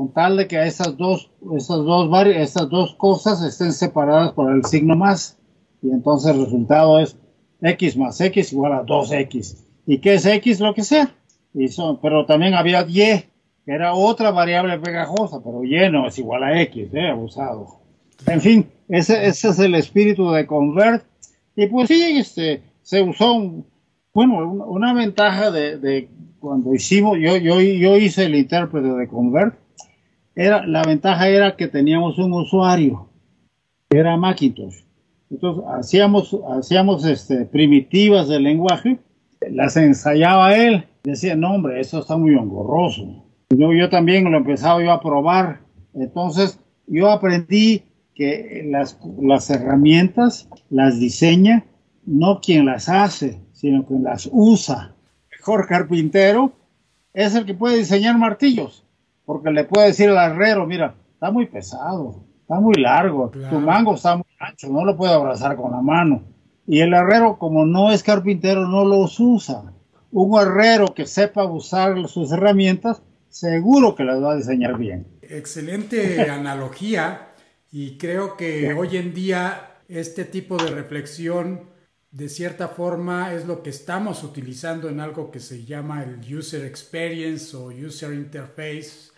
con 0.00 0.14
tal 0.14 0.38
de 0.38 0.48
que 0.48 0.66
esas 0.66 0.96
dos, 0.96 1.30
esas 1.54 1.76
dos, 1.76 2.08
esas 2.28 2.70
dos 2.70 2.94
cosas 2.94 3.42
estén 3.42 3.74
separadas 3.74 4.32
por 4.32 4.50
el 4.50 4.64
signo 4.64 4.96
más. 4.96 5.36
Y 5.82 5.90
entonces 5.90 6.34
el 6.34 6.42
resultado 6.42 6.98
es 7.00 7.18
x 7.60 7.98
más 7.98 8.18
x 8.18 8.54
igual 8.54 8.72
a 8.72 8.82
2x. 8.82 9.58
¿Y 9.86 9.98
qué 9.98 10.14
es 10.14 10.24
x? 10.24 10.58
Lo 10.58 10.72
que 10.72 10.84
sea. 10.84 11.14
Y 11.52 11.66
pero 12.00 12.24
también 12.24 12.54
había 12.54 12.80
y, 12.88 12.94
que 12.94 13.26
era 13.66 13.92
otra 13.92 14.30
variable 14.30 14.78
pegajosa, 14.78 15.42
pero 15.44 15.64
y 15.64 15.76
no 15.90 16.08
es 16.08 16.18
igual 16.18 16.44
a 16.44 16.62
x, 16.62 16.88
¿eh? 16.94 17.10
abusado. 17.10 17.66
En 18.26 18.40
fin, 18.40 18.70
Ese, 18.88 19.26
ese 19.26 19.50
es 19.50 19.58
el 19.58 19.74
espíritu 19.74 20.30
de 20.30 20.46
Convert. 20.46 21.04
Y 21.56 21.66
pues 21.66 21.88
sí, 21.88 22.16
este, 22.16 22.62
se 22.80 23.02
usó, 23.02 23.66
bueno, 24.14 24.50
una, 24.50 24.94
ventaja 24.94 25.50
de, 25.50 25.76
de, 25.76 26.08
cuando 26.38 26.74
hicimos, 26.74 27.18
yo, 27.20 27.36
yo, 27.36 27.60
yo 27.60 27.98
hice 27.98 28.24
el 28.24 28.34
intérprete 28.34 28.88
de 28.88 29.06
Convert, 29.06 29.60
era, 30.40 30.66
la 30.66 30.82
ventaja 30.82 31.28
era 31.28 31.54
que 31.54 31.68
teníamos 31.68 32.18
un 32.18 32.32
usuario, 32.32 33.10
era 33.90 34.16
Macintosh. 34.16 34.84
Entonces 35.30 35.64
hacíamos, 35.68 36.34
hacíamos 36.58 37.04
este, 37.04 37.44
primitivas 37.44 38.26
del 38.28 38.44
lenguaje, 38.44 38.98
las 39.50 39.76
ensayaba 39.76 40.56
él, 40.56 40.86
decía, 41.02 41.36
no 41.36 41.54
hombre, 41.54 41.78
eso 41.78 42.00
está 42.00 42.16
muy 42.16 42.32
engorroso. 42.32 43.22
Yo, 43.50 43.74
yo 43.74 43.90
también 43.90 44.30
lo 44.30 44.38
empezaba 44.38 44.82
yo 44.82 44.92
a 44.92 45.02
probar. 45.02 45.60
Entonces 45.92 46.58
yo 46.86 47.10
aprendí 47.10 47.82
que 48.14 48.66
las, 48.70 48.98
las 49.20 49.50
herramientas 49.50 50.48
las 50.70 50.98
diseña 50.98 51.66
no 52.06 52.40
quien 52.40 52.64
las 52.64 52.88
hace, 52.88 53.40
sino 53.52 53.84
quien 53.84 54.04
las 54.04 54.26
usa. 54.32 54.94
mejor 55.30 55.68
carpintero 55.68 56.52
es 57.12 57.34
el 57.34 57.44
que 57.44 57.54
puede 57.54 57.76
diseñar 57.76 58.16
martillos, 58.16 58.84
porque 59.30 59.52
le 59.52 59.62
puede 59.62 59.86
decir 59.86 60.08
al 60.08 60.32
herrero, 60.32 60.66
mira, 60.66 60.92
está 61.12 61.30
muy 61.30 61.46
pesado, 61.46 62.24
está 62.40 62.58
muy 62.58 62.74
largo, 62.74 63.30
tu 63.30 63.60
mango 63.60 63.94
está 63.94 64.16
muy 64.16 64.26
ancho, 64.40 64.68
no 64.68 64.84
lo 64.84 64.96
puede 64.96 65.12
abrazar 65.12 65.54
con 65.54 65.70
la 65.70 65.80
mano. 65.80 66.24
Y 66.66 66.80
el 66.80 66.92
herrero, 66.92 67.38
como 67.38 67.64
no 67.64 67.92
es 67.92 68.02
carpintero, 68.02 68.66
no 68.66 68.84
los 68.84 69.20
usa. 69.20 69.72
Un 70.10 70.36
herrero 70.36 70.86
que 70.96 71.06
sepa 71.06 71.44
usar 71.44 72.08
sus 72.08 72.32
herramientas, 72.32 73.02
seguro 73.28 73.94
que 73.94 74.02
las 74.02 74.20
va 74.20 74.32
a 74.32 74.36
diseñar 74.36 74.76
bien. 74.76 75.06
Excelente 75.22 76.22
analogía 76.28 77.28
y 77.70 77.98
creo 77.98 78.36
que 78.36 78.72
hoy 78.72 78.96
en 78.96 79.14
día 79.14 79.76
este 79.86 80.24
tipo 80.24 80.56
de 80.56 80.70
reflexión 80.70 81.70
de 82.10 82.28
cierta 82.28 82.66
forma 82.66 83.32
es 83.32 83.46
lo 83.46 83.62
que 83.62 83.70
estamos 83.70 84.24
utilizando 84.24 84.88
en 84.88 84.98
algo 84.98 85.30
que 85.30 85.38
se 85.38 85.64
llama 85.64 86.02
el 86.02 86.36
user 86.36 86.64
experience 86.64 87.56
o 87.56 87.66
user 87.66 88.12
interface, 88.12 89.09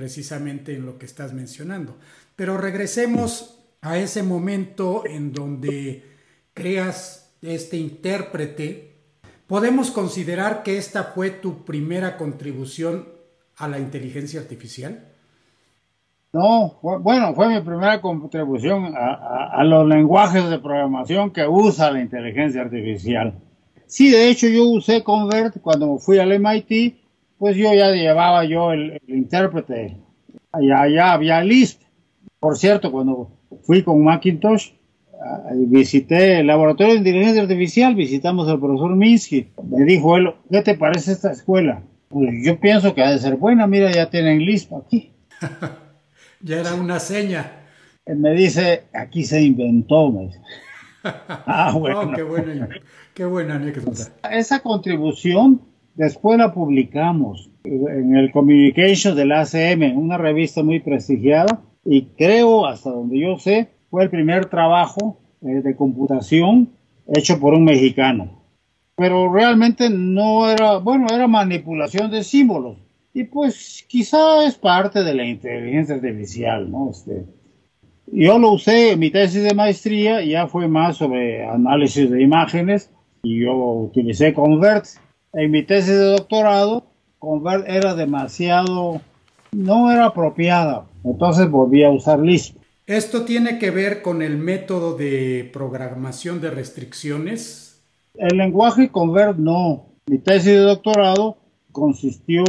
precisamente 0.00 0.74
en 0.74 0.86
lo 0.86 0.96
que 0.98 1.04
estás 1.04 1.34
mencionando. 1.34 1.94
Pero 2.34 2.56
regresemos 2.56 3.58
a 3.82 3.98
ese 3.98 4.22
momento 4.22 5.02
en 5.04 5.30
donde 5.34 6.02
creas 6.54 7.34
este 7.42 7.76
intérprete. 7.76 8.94
¿Podemos 9.46 9.90
considerar 9.90 10.62
que 10.62 10.78
esta 10.78 11.04
fue 11.04 11.28
tu 11.28 11.66
primera 11.66 12.16
contribución 12.16 13.08
a 13.58 13.68
la 13.68 13.78
inteligencia 13.78 14.40
artificial? 14.40 15.04
No, 16.32 16.78
bueno, 16.80 17.34
fue 17.34 17.50
mi 17.50 17.60
primera 17.60 18.00
contribución 18.00 18.94
a, 18.96 19.62
los 19.64 19.86
lenguajes 19.86 20.48
de 20.48 20.58
programación 20.60 21.30
que 21.30 21.46
usa 21.46 21.90
la 21.90 22.00
inteligencia 22.00 22.62
artificial. 22.62 23.34
Sí, 23.84 24.10
de 24.10 24.30
hecho 24.30 24.48
yo 24.48 24.64
usé 24.64 25.04
Convert 25.04 25.60
cuando 25.60 25.98
fui 25.98 26.18
al 26.18 26.30
MIT, 26.40 26.99
pues 27.40 27.56
yo 27.56 27.72
ya 27.72 27.90
llevaba 27.92 28.44
yo 28.44 28.70
el, 28.70 29.00
intérprete, 29.08 29.96
allá, 30.52 30.82
allá 30.82 31.12
había 31.14 31.42
Lisp. 31.42 31.80
Por 32.38 32.58
cierto, 32.58 32.92
cuando 32.92 33.30
fui 33.62 33.82
con 33.82 34.04
Macintosh, 34.04 34.72
ah, 35.18 35.48
visité 35.54 36.40
el 36.40 36.48
laboratorio 36.48 36.92
de 36.92 36.98
inteligencia 36.98 37.40
artificial, 37.40 37.94
visitamos 37.94 38.46
al 38.46 38.60
profesor 38.60 38.94
Minsky. 38.94 39.48
Me 39.70 39.86
dijo 39.86 40.18
él, 40.18 40.34
¿qué 40.50 40.60
te 40.60 40.74
parece 40.74 41.12
esta 41.12 41.32
escuela? 41.32 41.82
Pues 42.08 42.44
yo 42.44 42.60
pienso 42.60 42.94
que 42.94 43.02
ha 43.02 43.10
de 43.10 43.18
ser 43.18 43.36
buena, 43.36 43.66
mira, 43.66 43.90
ya 43.90 44.10
tienen 44.10 44.44
Lisp 44.44 44.74
aquí. 44.74 45.10
Ya 46.42 46.60
era 46.60 46.72
una 46.72 46.98
seña. 46.98 47.52
me 48.06 48.32
dice, 48.32 48.84
aquí 48.94 49.24
se 49.24 49.42
inventó. 49.42 50.10
ah, 51.04 51.74
bueno. 51.78 52.12
qué, 52.16 52.22
buena, 52.22 52.66
qué 53.12 53.26
buena 53.26 53.56
anécdota. 53.56 54.10
Esa 54.30 54.60
contribución 54.60 55.60
después 56.00 56.38
la 56.38 56.54
publicamos 56.54 57.50
en 57.62 58.16
el 58.16 58.32
Communication 58.32 59.14
del 59.14 59.32
ACM, 59.32 59.98
una 59.98 60.16
revista 60.16 60.62
muy 60.62 60.80
prestigiada, 60.80 61.60
y 61.84 62.06
creo, 62.16 62.66
hasta 62.66 62.90
donde 62.90 63.20
yo 63.20 63.38
sé, 63.38 63.68
fue 63.90 64.04
el 64.04 64.10
primer 64.10 64.46
trabajo 64.46 65.18
eh, 65.42 65.60
de 65.62 65.76
computación 65.76 66.70
hecho 67.06 67.38
por 67.38 67.52
un 67.52 67.64
mexicano. 67.64 68.42
Pero 68.96 69.30
realmente 69.30 69.90
no 69.90 70.50
era, 70.50 70.78
bueno, 70.78 71.06
era 71.12 71.26
manipulación 71.26 72.10
de 72.10 72.24
símbolos 72.24 72.78
y 73.12 73.24
pues 73.24 73.84
quizá 73.86 74.46
es 74.46 74.56
parte 74.56 75.02
de 75.02 75.14
la 75.14 75.26
inteligencia 75.26 75.96
artificial, 75.96 76.70
¿no? 76.70 76.90
Este, 76.90 77.26
yo 78.06 78.38
lo 78.38 78.52
usé 78.52 78.92
en 78.92 79.00
mi 79.00 79.10
tesis 79.10 79.42
de 79.42 79.54
maestría, 79.54 80.22
ya 80.24 80.46
fue 80.46 80.66
más 80.68 80.96
sobre 80.96 81.44
análisis 81.46 82.10
de 82.10 82.22
imágenes 82.22 82.90
y 83.22 83.44
yo 83.44 83.54
utilicé 83.54 84.32
Convert. 84.32 84.86
En 85.32 85.52
mi 85.52 85.62
tesis 85.62 85.94
de 85.94 86.06
doctorado, 86.06 86.84
Convert 87.20 87.68
era 87.68 87.94
demasiado, 87.94 89.00
no 89.52 89.92
era 89.92 90.06
apropiada, 90.06 90.86
entonces 91.04 91.48
volví 91.48 91.84
a 91.84 91.90
usar 91.90 92.18
Lisp. 92.18 92.56
¿Esto 92.86 93.24
tiene 93.24 93.60
que 93.60 93.70
ver 93.70 94.02
con 94.02 94.22
el 94.22 94.38
método 94.38 94.96
de 94.96 95.48
programación 95.52 96.40
de 96.40 96.50
restricciones? 96.50 97.80
El 98.14 98.38
lenguaje 98.38 98.90
Convert 98.90 99.38
no. 99.38 99.86
Mi 100.06 100.18
tesis 100.18 100.46
de 100.46 100.58
doctorado 100.58 101.36
consistió 101.70 102.42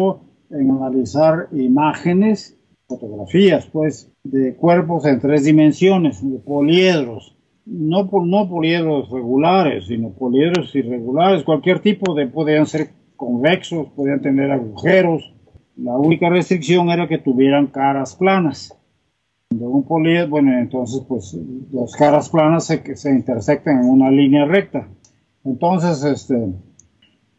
en 0.50 0.72
analizar 0.72 1.50
imágenes, 1.52 2.58
fotografías, 2.88 3.68
pues, 3.72 4.10
de 4.24 4.56
cuerpos 4.56 5.06
en 5.06 5.20
tres 5.20 5.44
dimensiones, 5.44 6.28
de 6.28 6.40
poliedros. 6.40 7.36
No, 7.66 8.10
no 8.26 8.50
poliedros 8.50 9.10
regulares, 9.10 9.88
sino 9.88 10.12
poliedros 10.12 10.76
irregulares, 10.76 11.44
cualquier 11.44 11.80
tipo 11.80 12.14
de, 12.16 12.28
podían 12.28 12.66
ser 12.66 12.90
convexos, 13.16 13.88
podían 13.96 14.22
tener 14.22 14.52
agujeros. 14.52 15.34
La 15.78 15.98
única 15.98 16.30
restricción 16.30 16.90
era 16.90 17.08
que 17.08 17.18
tuvieran 17.18 17.68
caras 17.68 18.16
planas. 18.16 18.78
De 19.52 19.66
un 19.66 19.84
poliedro, 19.84 20.30
bueno, 20.30 20.58
entonces, 20.58 21.04
pues, 21.08 21.38
las 21.72 21.96
caras 21.96 22.30
planas 22.30 22.66
se, 22.66 22.96
se 22.96 23.12
intersectan 23.12 23.84
en 23.84 23.90
una 23.90 24.10
línea 24.10 24.46
recta. 24.46 24.88
Entonces, 25.44 26.04
este, 26.04 26.54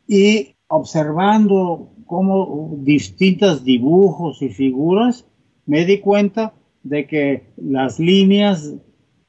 y 0.06 0.54
observando 0.68 1.90
como 2.06 2.76
distintos 2.78 3.64
dibujos 3.64 4.42
y 4.42 4.48
figuras, 4.50 5.26
me 5.66 5.85
di 5.85 6.00
cuenta 6.00 6.52
de 6.82 7.06
que 7.06 7.44
las 7.56 7.98
líneas 7.98 8.74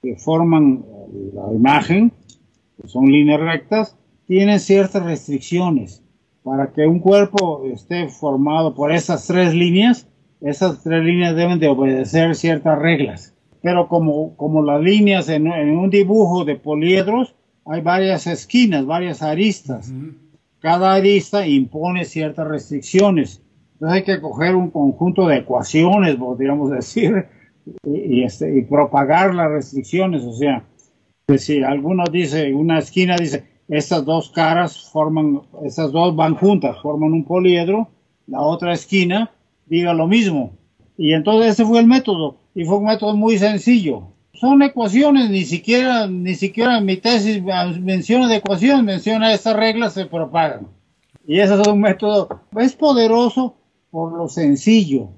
que 0.03 0.15
forman 0.17 0.85
la 1.33 1.51
imagen, 1.51 2.11
que 2.79 2.87
son 2.87 3.05
líneas 3.05 3.39
rectas, 3.39 3.97
tienen 4.27 4.59
ciertas 4.59 5.03
restricciones. 5.03 6.03
Para 6.43 6.71
que 6.71 6.85
un 6.85 6.99
cuerpo 6.99 7.63
esté 7.73 8.07
formado 8.09 8.75
por 8.75 8.91
esas 8.91 9.25
tres 9.25 9.55
líneas, 9.55 10.07
esas 10.41 10.83
tres 10.83 11.03
líneas 11.03 11.35
deben 11.35 11.57
de 11.59 11.69
obedecer 11.69 12.35
ciertas 12.35 12.77
reglas. 12.77 13.33
Pero 13.63 13.87
como, 13.87 14.35
como 14.35 14.61
las 14.61 14.81
líneas 14.81 15.29
en, 15.29 15.47
un 15.47 15.89
dibujo 15.89 16.45
de 16.45 16.57
poliedros, 16.57 17.33
hay 17.65 17.81
varias 17.81 18.27
esquinas, 18.27 18.85
varias 18.85 19.23
aristas 19.23 19.91
cada 20.63 20.93
arista 20.93 21.45
impone 21.45 22.05
ciertas 22.05 22.47
restricciones. 22.47 23.43
Entonces 23.73 23.97
hay 23.97 24.03
que 24.05 24.21
coger 24.21 24.55
un 24.55 24.71
conjunto 24.71 25.27
de 25.27 25.39
ecuaciones, 25.39 26.15
podríamos 26.15 26.71
decir, 26.79 27.27
y, 27.83 28.23
este, 28.23 28.57
y 28.57 28.61
propagar 28.63 29.33
las 29.33 29.49
restricciones. 29.49 30.23
O 30.23 30.33
sea, 30.33 30.65
si 31.37 31.63
alguno 31.63 32.03
dice, 32.11 32.53
una 32.53 32.79
esquina 32.79 33.15
dice, 33.17 33.45
estas 33.67 34.05
dos 34.05 34.29
caras 34.29 34.89
forman, 34.91 35.41
estas 35.63 35.91
dos 35.91 36.15
van 36.15 36.35
juntas, 36.35 36.77
forman 36.81 37.13
un 37.13 37.25
poliedro, 37.25 37.89
la 38.27 38.41
otra 38.41 38.73
esquina 38.73 39.31
diga 39.65 39.93
lo 39.93 40.07
mismo. 40.07 40.53
Y 40.97 41.13
entonces 41.13 41.53
ese 41.53 41.65
fue 41.65 41.79
el 41.79 41.87
método, 41.87 42.37
y 42.53 42.65
fue 42.65 42.77
un 42.77 42.85
método 42.85 43.15
muy 43.15 43.37
sencillo 43.37 44.13
son 44.33 44.61
ecuaciones, 44.61 45.29
ni 45.29 45.45
siquiera, 45.45 46.07
ni 46.07 46.35
siquiera 46.35 46.81
mi 46.81 46.97
tesis 46.97 47.41
menciona 47.79 48.27
de 48.27 48.37
ecuaciones, 48.37 48.83
menciona 48.83 49.31
estas 49.31 49.55
reglas 49.55 49.93
se 49.93 50.05
propagan. 50.05 50.67
Y 51.25 51.39
ese 51.39 51.53
es 51.53 51.67
un 51.67 51.79
método, 51.79 52.41
es 52.57 52.75
poderoso 52.75 53.55
por 53.89 54.11
lo 54.11 54.27
sencillo 54.27 55.11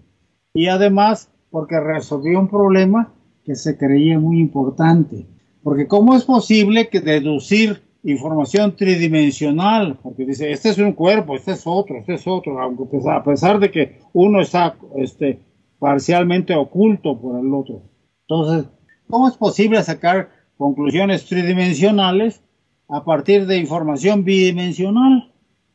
y 0.54 0.68
además 0.68 1.32
porque 1.56 1.80
resolvió 1.80 2.38
un 2.38 2.50
problema 2.50 3.14
que 3.46 3.56
se 3.56 3.78
creía 3.78 4.20
muy 4.20 4.42
importante. 4.42 5.26
Porque 5.64 5.88
¿cómo 5.88 6.14
es 6.14 6.26
posible 6.26 6.90
que 6.90 7.00
deducir 7.00 7.82
información 8.04 8.76
tridimensional? 8.76 9.98
Porque 10.04 10.26
dice, 10.26 10.52
este 10.52 10.68
es 10.68 10.80
un 10.80 10.92
cuerpo, 10.92 11.34
este 11.34 11.54
es 11.54 11.64
otro, 11.66 11.96
este 12.00 12.16
es 12.16 12.28
otro, 12.28 12.60
aunque 12.60 13.00
a 13.10 13.24
pesar 13.24 13.60
de 13.60 13.72
que 13.72 14.00
uno 14.12 14.42
está 14.42 14.76
este, 14.98 15.40
parcialmente 15.80 16.54
oculto 16.54 17.18
por 17.18 17.40
el 17.40 17.54
otro. 17.54 17.84
Entonces, 18.28 18.70
¿Cómo 19.10 19.30
es 19.30 19.38
posible 19.38 19.82
sacar 19.82 20.30
conclusiones 20.58 21.26
tridimensionales 21.26 22.42
a 22.90 23.06
partir 23.06 23.46
de 23.46 23.60
información 23.60 24.26
bidimensional? 24.26 25.32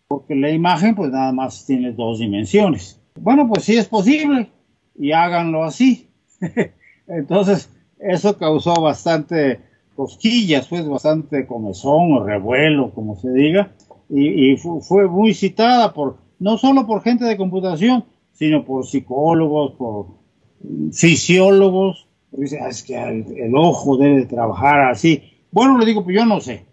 Porque 0.08 0.34
la 0.34 0.50
imagen 0.50 0.94
pues 0.94 1.10
nada 1.10 1.32
más 1.32 1.64
tiene 1.64 1.92
dos 1.92 2.18
dimensiones. 2.18 3.00
Bueno, 3.18 3.48
pues 3.48 3.64
sí 3.64 3.78
es 3.78 3.88
posible 3.88 4.50
y 4.98 5.12
háganlo 5.12 5.64
así. 5.64 6.09
Entonces, 7.07 7.70
eso 7.98 8.37
causó 8.37 8.74
bastante 8.81 9.61
cosquillas, 9.94 10.66
pues 10.68 10.88
bastante 10.88 11.46
comezón 11.46 12.12
o 12.12 12.24
revuelo, 12.24 12.92
como 12.94 13.16
se 13.16 13.31
diga, 13.31 13.72
y, 14.09 14.57
fue 14.57 15.09
muy 15.09 15.35
citada 15.35 15.92
por, 15.92 16.16
no 16.38 16.59
solo 16.59 16.87
por 16.87 17.03
gente 17.03 17.24
de 17.24 17.37
computación, 17.37 18.05
sino 18.33 18.64
por 18.64 18.87
psicólogos, 18.87 19.72
por 19.72 20.07
fisiólogos, 20.92 22.09
dice, 22.33 22.59
ah, 22.61 22.68
es 22.68 22.83
que 22.83 22.96
el, 22.96 23.55
ojo 23.55 23.96
debe 23.96 24.26
trabajar 24.26 24.90
así. 24.90 25.22
Bueno, 25.53 25.79
le 25.79 25.87
digo, 25.87 26.03
pues 26.03 26.16
yo 26.16 26.24
no 26.24 26.40
sé, 26.40 26.64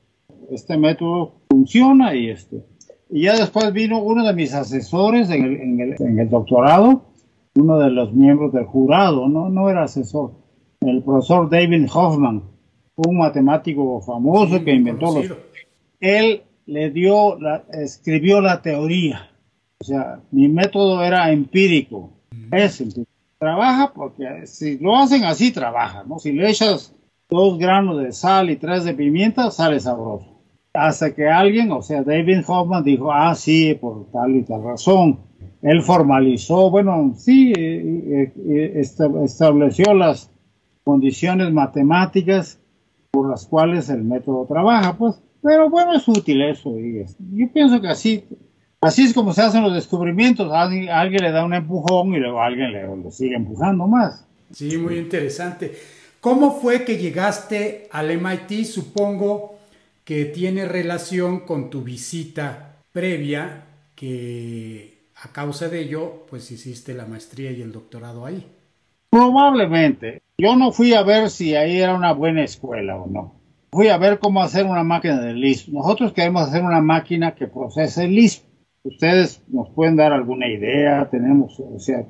este 0.49 0.77
método 0.77 1.33
funciona 1.49 2.15
y 2.15 2.29
este. 2.29 2.63
Y 3.09 3.23
ya 3.23 3.35
después 3.35 3.71
vino 3.73 4.01
uno 4.01 4.25
de 4.25 4.33
mis 4.33 4.53
asesores 4.53 5.29
el, 5.29 5.43
en 5.57 5.79
el, 5.79 5.95
en 5.99 6.19
el 6.19 6.29
doctorado, 6.29 7.06
uno 7.57 7.79
de 7.79 7.89
los 7.89 8.13
miembros 8.13 8.53
del 8.53 8.65
jurado, 8.65 9.27
no, 9.27 9.49
no 9.49 9.69
era 9.69 9.83
asesor, 9.83 10.31
el 10.81 11.03
profesor 11.03 11.49
David 11.49 11.87
Hoffman, 11.93 12.43
un 12.95 13.17
matemático 13.17 14.01
famoso 14.01 14.63
que 14.63 14.73
inventó 14.73 15.13
los... 15.13 15.37
Él 15.99 16.43
le 16.65 16.91
dio, 16.91 17.39
la, 17.39 17.63
escribió 17.71 18.41
la 18.41 18.61
teoría. 18.61 19.29
O 19.79 19.83
sea, 19.83 20.19
mi 20.31 20.47
método 20.47 21.03
era 21.03 21.31
empírico. 21.31 22.11
Es 22.51 22.83
Trabaja 23.39 23.93
porque 23.93 24.47
si 24.47 24.79
lo 24.79 24.97
hacen 24.97 25.23
así, 25.23 25.51
trabaja, 25.51 26.03
¿no? 26.07 26.17
Si 26.17 26.31
le 26.31 26.49
echas 26.49 26.95
dos 27.29 27.59
granos 27.59 27.99
de 27.99 28.11
sal 28.11 28.49
y 28.49 28.55
tres 28.55 28.83
de 28.83 28.95
pimienta, 28.95 29.51
sale 29.51 29.79
sabroso. 29.79 30.41
Hasta 30.73 31.13
que 31.13 31.27
alguien, 31.27 31.71
o 31.71 31.83
sea, 31.83 32.03
David 32.03 32.43
Hoffman 32.47 32.83
dijo, 32.83 33.11
ah, 33.11 33.35
sí, 33.35 33.75
por 33.75 34.09
tal 34.11 34.35
y 34.35 34.43
tal 34.43 34.63
razón. 34.63 35.19
Él 35.67 35.81
formalizó, 35.81 36.71
bueno, 36.71 37.13
sí, 37.17 37.51
eh, 37.57 38.31
eh, 38.49 38.81
estableció 39.23 39.93
las 39.93 40.31
condiciones 40.85 41.51
matemáticas 41.51 42.57
por 43.11 43.29
las 43.29 43.45
cuales 43.45 43.89
el 43.89 44.05
método 44.05 44.45
trabaja, 44.45 44.97
pues. 44.97 45.21
Pero 45.43 45.69
bueno, 45.69 45.93
es 45.93 46.07
útil 46.07 46.41
eso. 46.41 46.69
Y 46.79 47.05
yo 47.33 47.51
pienso 47.51 47.81
que 47.81 47.89
así, 47.89 48.23
así 48.79 49.03
es 49.03 49.13
como 49.13 49.33
se 49.33 49.41
hacen 49.41 49.61
los 49.61 49.73
descubrimientos. 49.73 50.49
Alguien 50.53 51.21
le 51.21 51.31
da 51.31 51.43
un 51.43 51.53
empujón 51.53 52.13
y 52.13 52.19
luego 52.19 52.41
alguien 52.41 52.71
le, 52.71 53.11
sigue 53.11 53.35
empujando 53.35 53.87
más. 53.87 54.25
Sí, 54.53 54.77
muy 54.77 54.97
interesante. 54.97 55.73
¿Cómo 56.21 56.61
fue 56.61 56.85
que 56.85 56.97
llegaste 56.97 57.89
al 57.91 58.09
MIT? 58.09 58.63
Supongo 58.63 59.57
que 60.05 60.23
tiene 60.23 60.63
relación 60.63 61.41
con 61.41 61.69
tu 61.69 61.83
visita 61.83 62.77
previa, 62.93 63.65
que 63.95 64.96
a 65.23 65.31
causa 65.33 65.67
de 65.67 65.81
ello, 65.81 66.25
pues 66.29 66.51
hiciste 66.51 66.93
la 66.93 67.05
maestría 67.05 67.51
y 67.51 67.61
el 67.61 67.71
doctorado 67.71 68.25
ahí. 68.25 68.45
Probablemente. 69.09 70.21
Yo 70.37 70.55
no 70.55 70.71
fui 70.71 70.93
a 70.93 71.01
ver 71.01 71.29
si 71.29 71.55
ahí 71.55 71.79
era 71.79 71.95
una 71.95 72.13
buena 72.13 72.43
escuela 72.43 72.97
o 72.97 73.07
no. 73.07 73.35
Fui 73.71 73.87
a 73.87 73.97
ver 73.97 74.19
cómo 74.19 74.41
hacer 74.41 74.65
una 74.65 74.83
máquina 74.83 75.19
de 75.19 75.33
Lisp. 75.33 75.69
Nosotros 75.69 76.13
queremos 76.13 76.43
hacer 76.43 76.63
una 76.63 76.81
máquina 76.81 77.33
que 77.33 77.47
procese 77.47 78.07
Lisp. 78.07 78.45
Ustedes 78.83 79.43
nos 79.47 79.69
pueden 79.71 79.95
dar 79.95 80.13
alguna 80.13 80.47
idea, 80.47 81.09
tenemos, 81.09 81.59
o 81.59 81.77
sea, 81.77 82.05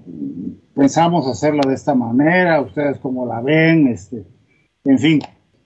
pensamos 0.75 1.25
hacerla 1.27 1.63
de 1.67 1.73
esta 1.73 1.95
manera, 1.95 2.61
ustedes 2.61 2.99
cómo 2.99 3.25
la 3.25 3.41
ven, 3.41 3.87
este, 3.87 4.23
en 4.83 4.99
fin. 4.99 5.21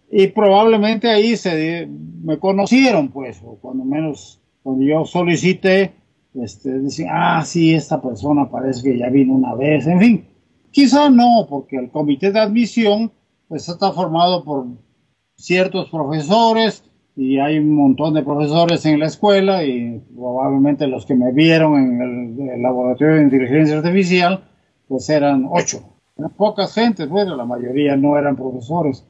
Y 0.09 0.27
probablemente 0.27 1.09
ahí 1.09 1.35
se 1.35 1.85
me 1.87 2.39
conocieron, 2.39 3.09
pues, 3.09 3.41
o 3.43 3.57
cuando 3.59 3.83
menos 3.83 4.41
cuando 4.63 4.85
yo 4.85 5.05
solicité, 5.05 5.93
este, 6.35 6.79
decían, 6.79 7.09
ah, 7.11 7.43
sí, 7.45 7.73
esta 7.73 8.01
persona 8.01 8.49
parece 8.49 8.83
que 8.83 8.97
ya 8.97 9.09
vino 9.09 9.33
una 9.33 9.53
vez, 9.55 9.87
en 9.87 9.99
fin. 9.99 10.25
Quizá 10.71 11.09
no, 11.09 11.47
porque 11.49 11.77
el 11.77 11.91
comité 11.91 12.31
de 12.31 12.39
admisión 12.39 13.11
pues, 13.47 13.67
está 13.67 13.91
formado 13.91 14.43
por 14.43 14.67
ciertos 15.35 15.89
profesores 15.89 16.83
y 17.15 17.39
hay 17.39 17.59
un 17.59 17.75
montón 17.75 18.13
de 18.13 18.23
profesores 18.23 18.85
en 18.85 18.99
la 18.99 19.07
escuela 19.07 19.63
y 19.63 20.01
probablemente 20.15 20.87
los 20.87 21.05
que 21.05 21.15
me 21.15 21.33
vieron 21.33 21.77
en 21.77 22.49
el, 22.49 22.61
laboratorio 22.61 23.15
de 23.15 23.23
inteligencia 23.23 23.77
artificial 23.77 24.43
pues 24.87 25.09
eran 25.09 25.47
ocho. 25.49 25.83
Pocas 26.37 26.73
gentes, 26.73 27.09
bueno, 27.09 27.35
la 27.35 27.45
mayoría 27.45 27.95
no 27.95 28.17
eran 28.17 28.35
profesores. 28.35 29.05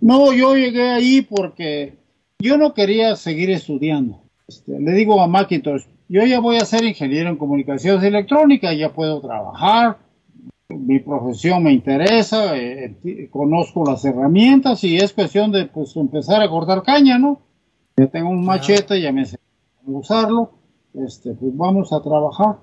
No, 0.00 0.32
yo 0.32 0.56
llegué 0.56 0.90
ahí 0.90 1.22
porque 1.22 1.96
yo 2.38 2.58
no 2.58 2.74
quería 2.74 3.14
seguir 3.16 3.50
estudiando. 3.50 4.22
Este, 4.48 4.78
le 4.78 4.92
digo 4.92 5.20
a 5.20 5.26
Macintosh, 5.26 5.84
yo 6.08 6.24
ya 6.24 6.40
voy 6.40 6.56
a 6.56 6.64
ser 6.64 6.84
ingeniero 6.84 7.28
en 7.28 7.36
comunicaciones 7.36 8.02
electrónicas, 8.04 8.76
ya 8.76 8.92
puedo 8.92 9.20
trabajar, 9.20 9.98
mi 10.68 10.98
profesión 10.98 11.62
me 11.62 11.72
interesa, 11.72 12.56
eh, 12.56 13.28
conozco 13.30 13.84
las 13.84 14.04
herramientas 14.04 14.82
y 14.84 14.96
es 14.96 15.12
cuestión 15.12 15.52
de 15.52 15.66
pues 15.66 15.96
empezar 15.96 16.42
a 16.42 16.48
cortar 16.48 16.82
caña, 16.82 17.18
¿no? 17.18 17.40
Ya 17.96 18.06
tengo 18.08 18.30
un 18.30 18.44
machete, 18.44 19.00
ya 19.00 19.12
me 19.12 19.24
sé 19.24 19.38
usarlo, 19.86 20.50
este, 20.94 21.34
pues 21.34 21.56
vamos 21.56 21.92
a 21.92 22.02
trabajar. 22.02 22.58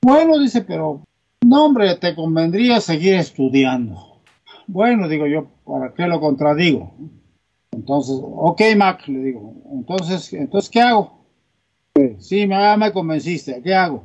Bueno, 0.00 0.38
dice, 0.38 0.62
pero 0.62 1.02
no, 1.44 1.64
hombre, 1.64 1.96
te 1.96 2.14
convendría 2.14 2.80
seguir 2.80 3.14
estudiando. 3.14 4.22
Bueno, 4.66 5.08
digo 5.08 5.26
yo, 5.26 5.48
¿para 5.64 5.92
qué 5.94 6.06
lo 6.06 6.20
contradigo? 6.20 6.92
Entonces, 7.72 8.18
ok, 8.22 8.60
Mac, 8.76 9.06
le 9.08 9.18
digo, 9.20 9.54
entonces, 9.72 10.32
entonces 10.32 10.70
¿qué 10.70 10.80
hago? 10.80 11.17
Sí, 12.18 12.46
me, 12.46 12.76
me 12.76 12.92
convenciste, 12.92 13.62
¿qué 13.62 13.74
hago? 13.74 14.04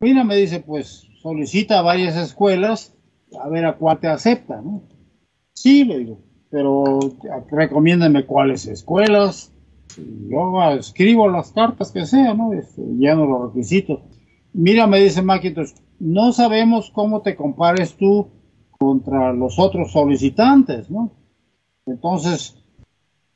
Mira, 0.00 0.24
me 0.24 0.36
dice, 0.36 0.60
pues 0.60 1.06
solicita 1.22 1.78
a 1.78 1.82
varias 1.82 2.16
escuelas 2.16 2.96
a 3.40 3.48
ver 3.48 3.66
a 3.66 3.76
cuál 3.76 3.98
te 3.98 4.08
acepta, 4.08 4.60
¿no? 4.62 4.82
Sí, 5.54 5.84
le 5.84 5.98
digo, 5.98 6.20
pero 6.50 6.98
recomiéndame 7.50 8.24
cuáles 8.24 8.66
escuelas. 8.66 9.52
Yo 9.96 10.72
escribo 10.72 11.28
las 11.28 11.52
cartas 11.52 11.90
que 11.90 12.06
sea, 12.06 12.34
¿no? 12.34 12.52
Este, 12.52 12.82
lleno 12.82 13.26
los 13.26 13.52
requisitos. 13.52 14.00
Mira, 14.52 14.86
me 14.86 15.00
dice 15.00 15.22
Macintosh, 15.22 15.72
no 15.98 16.32
sabemos 16.32 16.90
cómo 16.90 17.22
te 17.22 17.34
compares 17.36 17.96
tú 17.96 18.28
contra 18.78 19.32
los 19.32 19.58
otros 19.58 19.92
solicitantes, 19.92 20.88
¿no? 20.90 21.10
Entonces, 21.86 22.56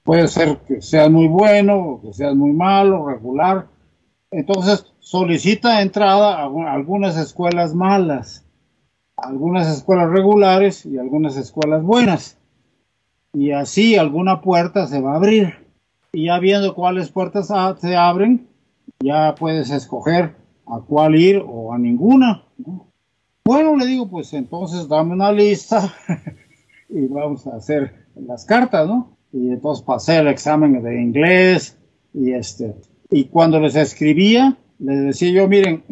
puede 0.04 0.28
ser 0.28 0.58
que 0.58 0.80
seas 0.80 1.10
muy 1.10 1.26
bueno, 1.26 2.00
que 2.02 2.12
seas 2.12 2.34
muy 2.34 2.52
malo, 2.52 3.08
regular. 3.08 3.66
Entonces, 4.32 4.86
solicita 4.98 5.82
entrada 5.82 6.38
a 6.38 6.72
algunas 6.72 7.18
escuelas 7.18 7.74
malas, 7.74 8.46
algunas 9.16 9.68
escuelas 9.68 10.08
regulares 10.10 10.86
y 10.86 10.98
algunas 10.98 11.36
escuelas 11.36 11.82
buenas. 11.82 12.38
Y 13.34 13.52
así 13.52 13.96
alguna 13.96 14.40
puerta 14.40 14.86
se 14.86 15.00
va 15.00 15.12
a 15.12 15.16
abrir. 15.16 15.54
Y 16.12 16.26
ya 16.26 16.38
viendo 16.38 16.74
cuáles 16.74 17.10
puertas 17.10 17.52
se 17.80 17.96
abren, 17.96 18.48
ya 19.00 19.34
puedes 19.34 19.70
escoger 19.70 20.34
a 20.66 20.80
cuál 20.80 21.14
ir 21.14 21.42
o 21.46 21.72
a 21.74 21.78
ninguna. 21.78 22.44
Bueno, 23.44 23.76
le 23.76 23.86
digo, 23.86 24.08
pues 24.08 24.32
entonces 24.32 24.88
dame 24.88 25.12
una 25.12 25.30
lista 25.30 25.92
y 26.88 27.06
vamos 27.06 27.46
a 27.46 27.56
hacer 27.56 28.06
las 28.14 28.46
cartas, 28.46 28.86
¿no? 28.86 29.16
Y 29.32 29.50
entonces 29.50 29.84
pasé 29.84 30.18
el 30.18 30.28
examen 30.28 30.82
de 30.82 31.02
inglés 31.02 31.78
y 32.14 32.32
este, 32.32 32.74
y 33.12 33.24
cuando 33.26 33.60
les 33.60 33.76
escribía, 33.76 34.56
les 34.78 35.04
decía 35.04 35.30
yo, 35.30 35.46
miren, 35.46 35.84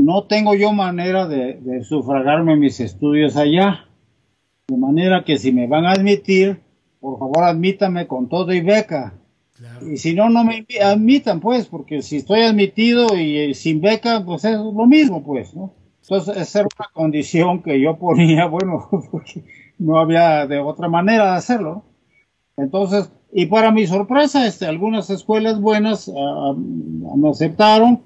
no 0.00 0.24
tengo 0.24 0.54
yo 0.54 0.72
manera 0.72 1.26
de, 1.26 1.82
sufragarme 1.82 2.56
mis 2.56 2.78
estudios 2.78 3.36
allá. 3.36 3.88
De 4.68 4.76
manera 4.76 5.24
que 5.24 5.38
si 5.38 5.52
me 5.52 5.66
van 5.66 5.84
a 5.84 5.92
admitir, 5.92 6.60
por 7.00 7.18
favor 7.18 7.44
admítanme 7.44 8.06
con 8.06 8.28
todo 8.28 8.52
y 8.52 8.60
beca. 8.60 9.14
Y 9.90 9.96
si 9.96 10.14
no, 10.14 10.28
no 10.28 10.44
me 10.44 10.66
admitan, 10.82 11.40
pues, 11.40 11.66
porque 11.66 12.02
si 12.02 12.16
estoy 12.18 12.42
admitido 12.42 13.16
y, 13.16 13.54
sin 13.54 13.80
beca, 13.80 14.22
pues 14.24 14.44
es 14.44 14.56
lo 14.56 14.86
mismo, 14.86 15.24
pues, 15.24 15.54
¿no? 15.54 15.74
Entonces, 16.02 16.36
esa 16.36 16.60
era 16.60 16.68
una 16.78 16.88
condición 16.92 17.62
que 17.62 17.80
yo 17.80 17.96
ponía, 17.96 18.46
bueno, 18.48 18.86
porque 19.10 19.44
no 19.78 19.98
había 19.98 20.46
de 20.46 20.58
otra 20.60 20.88
manera 20.88 21.32
de 21.32 21.36
hacerlo. 21.38 21.84
Entonces, 22.56 23.10
y 23.32 23.46
para 23.46 23.70
mi 23.70 23.86
sorpresa, 23.86 24.46
este, 24.46 24.66
algunas 24.66 25.10
escuelas 25.10 25.60
buenas 25.60 26.10
ah, 26.16 26.54
me 26.56 27.28
aceptaron 27.28 28.02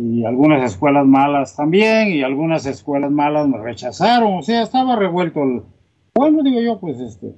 y 0.00 0.24
algunas 0.24 0.62
escuelas 0.62 1.06
malas 1.06 1.56
también 1.56 2.08
y 2.08 2.22
algunas 2.22 2.66
escuelas 2.66 3.10
malas 3.10 3.48
me 3.48 3.58
rechazaron. 3.58 4.38
O 4.38 4.42
sea, 4.42 4.62
estaba 4.62 4.96
revuelto 4.96 5.42
el... 5.42 5.62
Bueno, 6.14 6.42
digo 6.42 6.60
yo, 6.60 6.78
pues 6.78 7.00
este... 7.00 7.34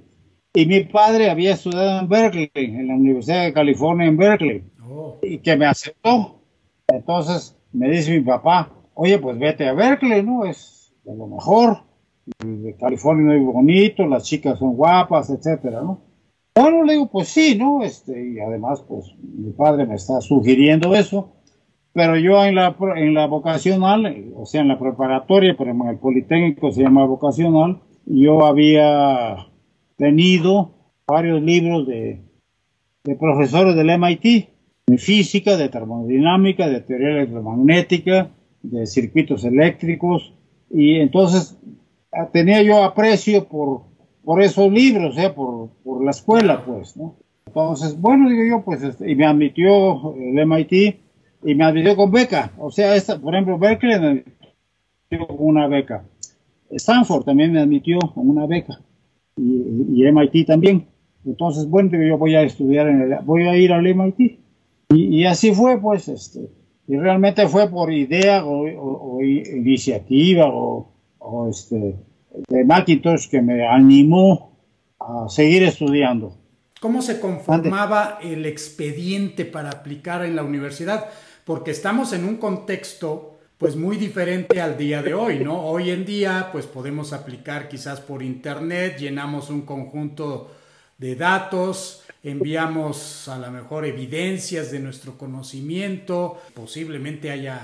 Y 0.55 0.67
mi 0.67 0.85
padre 0.85 1.31
había 1.31 1.55
estudiado 1.55 2.01
en 2.01 2.09
Berkeley, 2.09 2.51
en 2.55 2.89
la 2.89 2.95
Universidad 2.95 3.45
de 3.45 3.53
California 3.53 4.07
en 4.07 4.17
Berkeley, 4.17 4.65
oh. 4.83 5.19
y 5.23 5.39
que 5.39 5.57
me 5.57 5.67
aceptó. 5.67 6.41
Entonces 6.89 7.57
me 7.73 7.89
dice 7.91 8.13
mi 8.13 8.25
papá, 8.25 8.71
oye, 8.95 9.19
pues 9.19 9.39
vete 9.39 9.69
a 9.69 9.75
Berkeley, 9.75 10.23
¿no? 10.23 10.45
Es 10.45 10.93
de 11.05 11.15
lo 11.15 11.27
mejor. 11.27 11.79
De 12.45 12.75
California 12.77 13.37
es 13.37 13.45
bonito, 13.45 14.07
las 14.07 14.25
chicas 14.25 14.59
son 14.59 14.75
guapas, 14.75 15.31
etcétera, 15.31 15.83
¿no? 15.83 16.08
Bueno, 16.61 16.83
le 16.83 16.95
digo, 16.95 17.07
pues 17.07 17.29
sí, 17.29 17.57
¿no? 17.57 17.85
Este, 17.85 18.33
y 18.33 18.41
además, 18.41 18.83
pues 18.89 19.15
mi 19.23 19.53
padre 19.53 19.87
me 19.87 19.95
está 19.95 20.21
sugiriendo 20.21 20.93
eso, 20.93 21.31
pero 21.93 22.17
yo 22.17 22.45
en 22.45 22.57
la, 22.57 22.75
en 22.97 23.15
la 23.15 23.29
vocacional, 23.29 24.33
o 24.35 24.45
sea, 24.45 24.63
en 24.63 24.69
la 24.69 24.77
preparatoria, 24.77 25.55
pero 25.57 25.71
en 25.71 25.87
el 25.87 25.99
Politécnico 25.99 26.73
se 26.73 26.83
llama 26.83 27.05
vocacional, 27.05 27.79
yo 28.07 28.45
había 28.45 29.47
tenido 29.97 30.73
varios 31.07 31.41
libros 31.43 31.87
de, 31.87 32.23
de 33.05 33.15
profesores 33.15 33.77
del 33.77 33.97
MIT, 33.97 34.49
de 34.89 34.99
física, 34.99 35.57
de 35.57 35.69
termodinámica, 35.69 36.69
de 36.69 36.81
teoría 36.81 37.11
electromagnética, 37.11 38.31
de 38.63 38.85
circuitos 38.87 39.45
eléctricos, 39.45 40.35
y 40.71 40.97
entonces 40.97 41.57
tenía 42.33 42.63
yo 42.63 42.83
aprecio 42.83 43.47
por, 43.47 43.83
por 44.29 44.43
esos 44.43 44.71
libros, 44.71 45.17
¿eh? 45.17 45.31
por, 45.31 45.71
por 45.83 46.05
la 46.05 46.11
escuela, 46.11 46.63
pues, 46.63 46.99
¿no? 46.99 47.17
Entonces, 47.47 47.99
bueno, 47.99 48.29
digo 48.29 48.43
yo, 48.45 48.63
pues, 48.63 48.83
este, 48.83 49.11
y 49.11 49.15
me 49.17 49.25
admitió 49.25 50.15
el 50.17 50.47
MIT 50.47 51.01
y 51.45 51.55
me 51.55 51.65
admitió 51.65 51.97
con 51.97 52.11
beca. 52.11 52.53
O 52.59 52.71
sea, 52.71 52.95
esta, 52.95 53.19
por 53.19 53.33
ejemplo, 53.33 53.59
Berkeley 53.59 53.99
me 53.99 54.07
admitió 54.07 55.27
con 55.29 55.37
una 55.49 55.67
beca. 55.67 56.05
Stanford 56.69 57.25
también 57.25 57.53
me 57.53 57.61
admitió 57.61 57.99
con 58.01 58.29
una 58.29 58.45
beca. 58.45 58.79
Y, 59.39 60.03
y 60.03 60.13
MIT 60.13 60.47
también. 60.47 60.87
Entonces, 61.25 61.67
bueno, 61.67 61.89
digo 61.89 62.05
yo 62.05 62.19
voy 62.19 62.35
a 62.35 62.43
estudiar 62.43 62.87
en 62.87 63.01
el, 63.01 63.17
voy 63.25 63.45
a 63.45 63.57
ir 63.57 63.73
al 63.73 63.83
MIT. 63.83 64.21
Y, 64.91 65.21
y 65.21 65.25
así 65.25 65.55
fue, 65.55 65.81
pues, 65.81 66.07
este, 66.07 66.51
y 66.87 66.99
realmente 66.99 67.49
fue 67.49 67.71
por 67.71 67.91
idea 67.91 68.45
o, 68.45 68.69
o, 68.69 69.17
o 69.17 69.23
iniciativa 69.23 70.49
o, 70.49 70.93
o, 71.19 71.49
este, 71.49 71.97
de 72.47 72.65
Macintosh 72.65 73.29
que 73.29 73.43
me 73.43 73.67
animó 73.67 74.53
a 75.01 75.29
seguir 75.29 75.63
estudiando. 75.63 76.37
¿Cómo 76.81 77.03
se 77.03 77.19
conformaba 77.19 78.19
el 78.23 78.47
expediente 78.47 79.45
para 79.45 79.71
aplicar 79.71 80.25
en 80.25 80.37
la 80.37 80.45
universidad? 80.45 81.07
Porque 81.45 81.73
estamos 81.73 82.13
en 82.13 82.25
un 82.25 82.37
contexto 82.37 83.39
pues 83.59 83.75
muy 83.75 83.97
diferente 83.97 84.61
al 84.61 84.79
día 84.79 85.03
de 85.03 85.15
hoy, 85.15 85.41
¿no? 85.41 85.67
Hoy 85.67 85.91
en 85.91 86.05
día 86.05 86.51
pues 86.53 86.67
podemos 86.67 87.13
aplicar 87.13 87.69
quizás 87.69 88.01
por 88.01 88.23
internet, 88.23 88.97
llenamos 88.99 89.51
un 89.51 89.63
conjunto 89.63 90.53
de 90.97 91.17
datos, 91.17 92.05
enviamos 92.23 93.27
a 93.27 93.39
lo 93.39 93.51
mejor 93.51 93.85
evidencias 93.85 94.71
de 94.71 94.79
nuestro 94.79 95.19
conocimiento, 95.19 96.41
posiblemente 96.55 97.33
haya 97.33 97.61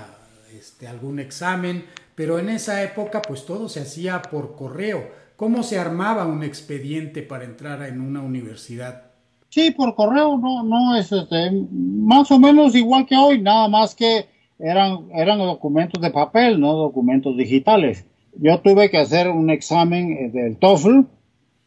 este, 0.53 0.87
algún 0.87 1.19
examen, 1.19 1.85
pero 2.15 2.39
en 2.39 2.49
esa 2.49 2.81
época 2.81 3.21
pues 3.21 3.45
todo 3.45 3.69
se 3.69 3.81
hacía 3.81 4.21
por 4.21 4.55
correo. 4.55 5.09
¿Cómo 5.35 5.63
se 5.63 5.77
armaba 5.77 6.25
un 6.25 6.43
expediente 6.43 7.21
para 7.21 7.43
entrar 7.43 7.83
en 7.83 7.99
una 7.99 8.21
universidad? 8.21 9.03
Sí, 9.49 9.71
por 9.71 9.95
correo, 9.95 10.37
no, 10.37 10.63
no 10.63 10.95
es 10.95 11.11
este, 11.11 11.51
más 11.71 12.31
o 12.31 12.39
menos 12.39 12.75
igual 12.75 13.05
que 13.05 13.15
hoy, 13.15 13.41
nada 13.41 13.67
más 13.67 13.95
que 13.95 14.25
eran, 14.59 15.09
eran 15.13 15.39
documentos 15.39 16.01
de 16.01 16.11
papel, 16.11 16.59
no 16.59 16.73
documentos 16.73 17.35
digitales. 17.37 18.05
Yo 18.37 18.59
tuve 18.59 18.89
que 18.89 18.97
hacer 18.97 19.29
un 19.29 19.49
examen 19.49 20.11
eh, 20.11 20.29
del 20.29 20.57
TOEFL 20.57 21.01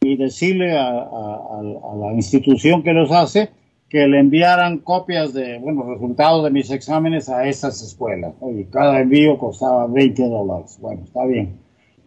y 0.01 0.17
decirle 0.17 0.77
a, 0.77 0.87
a, 0.87 1.59
a, 1.59 1.95
la 1.95 2.13
institución 2.13 2.83
que 2.83 2.93
los 2.93 3.11
hace 3.11 3.49
que 3.89 4.07
le 4.07 4.19
enviaran 4.19 4.79
copias 4.79 5.33
de, 5.33 5.57
bueno, 5.59 5.83
resultados 5.83 6.43
de 6.43 6.51
mis 6.51 6.69
exámenes 6.69 7.27
a 7.27 7.47
esas 7.47 7.81
escuelas. 7.81 8.35
Y 8.55 8.65
cada 8.65 9.01
envío 9.01 9.37
costaba 9.37 9.87
20 9.87 10.23
dólares. 10.29 10.77
Bueno, 10.79 11.03
está 11.03 11.25
bien. 11.25 11.57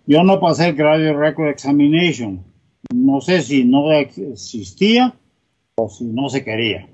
Yo 0.07 0.23
no 0.23 0.39
pasé 0.41 0.69
el 0.69 0.77
Graduate 0.77 1.13
Record 1.13 1.49
Examination. 1.49 2.45
No 2.95 3.21
sé 3.21 3.43
si 3.43 3.65
no 3.65 3.91
existía 3.93 5.15
o 5.77 5.89
si 5.89 6.05
no 6.05 6.29
se 6.29 6.45
quería. 6.45 6.89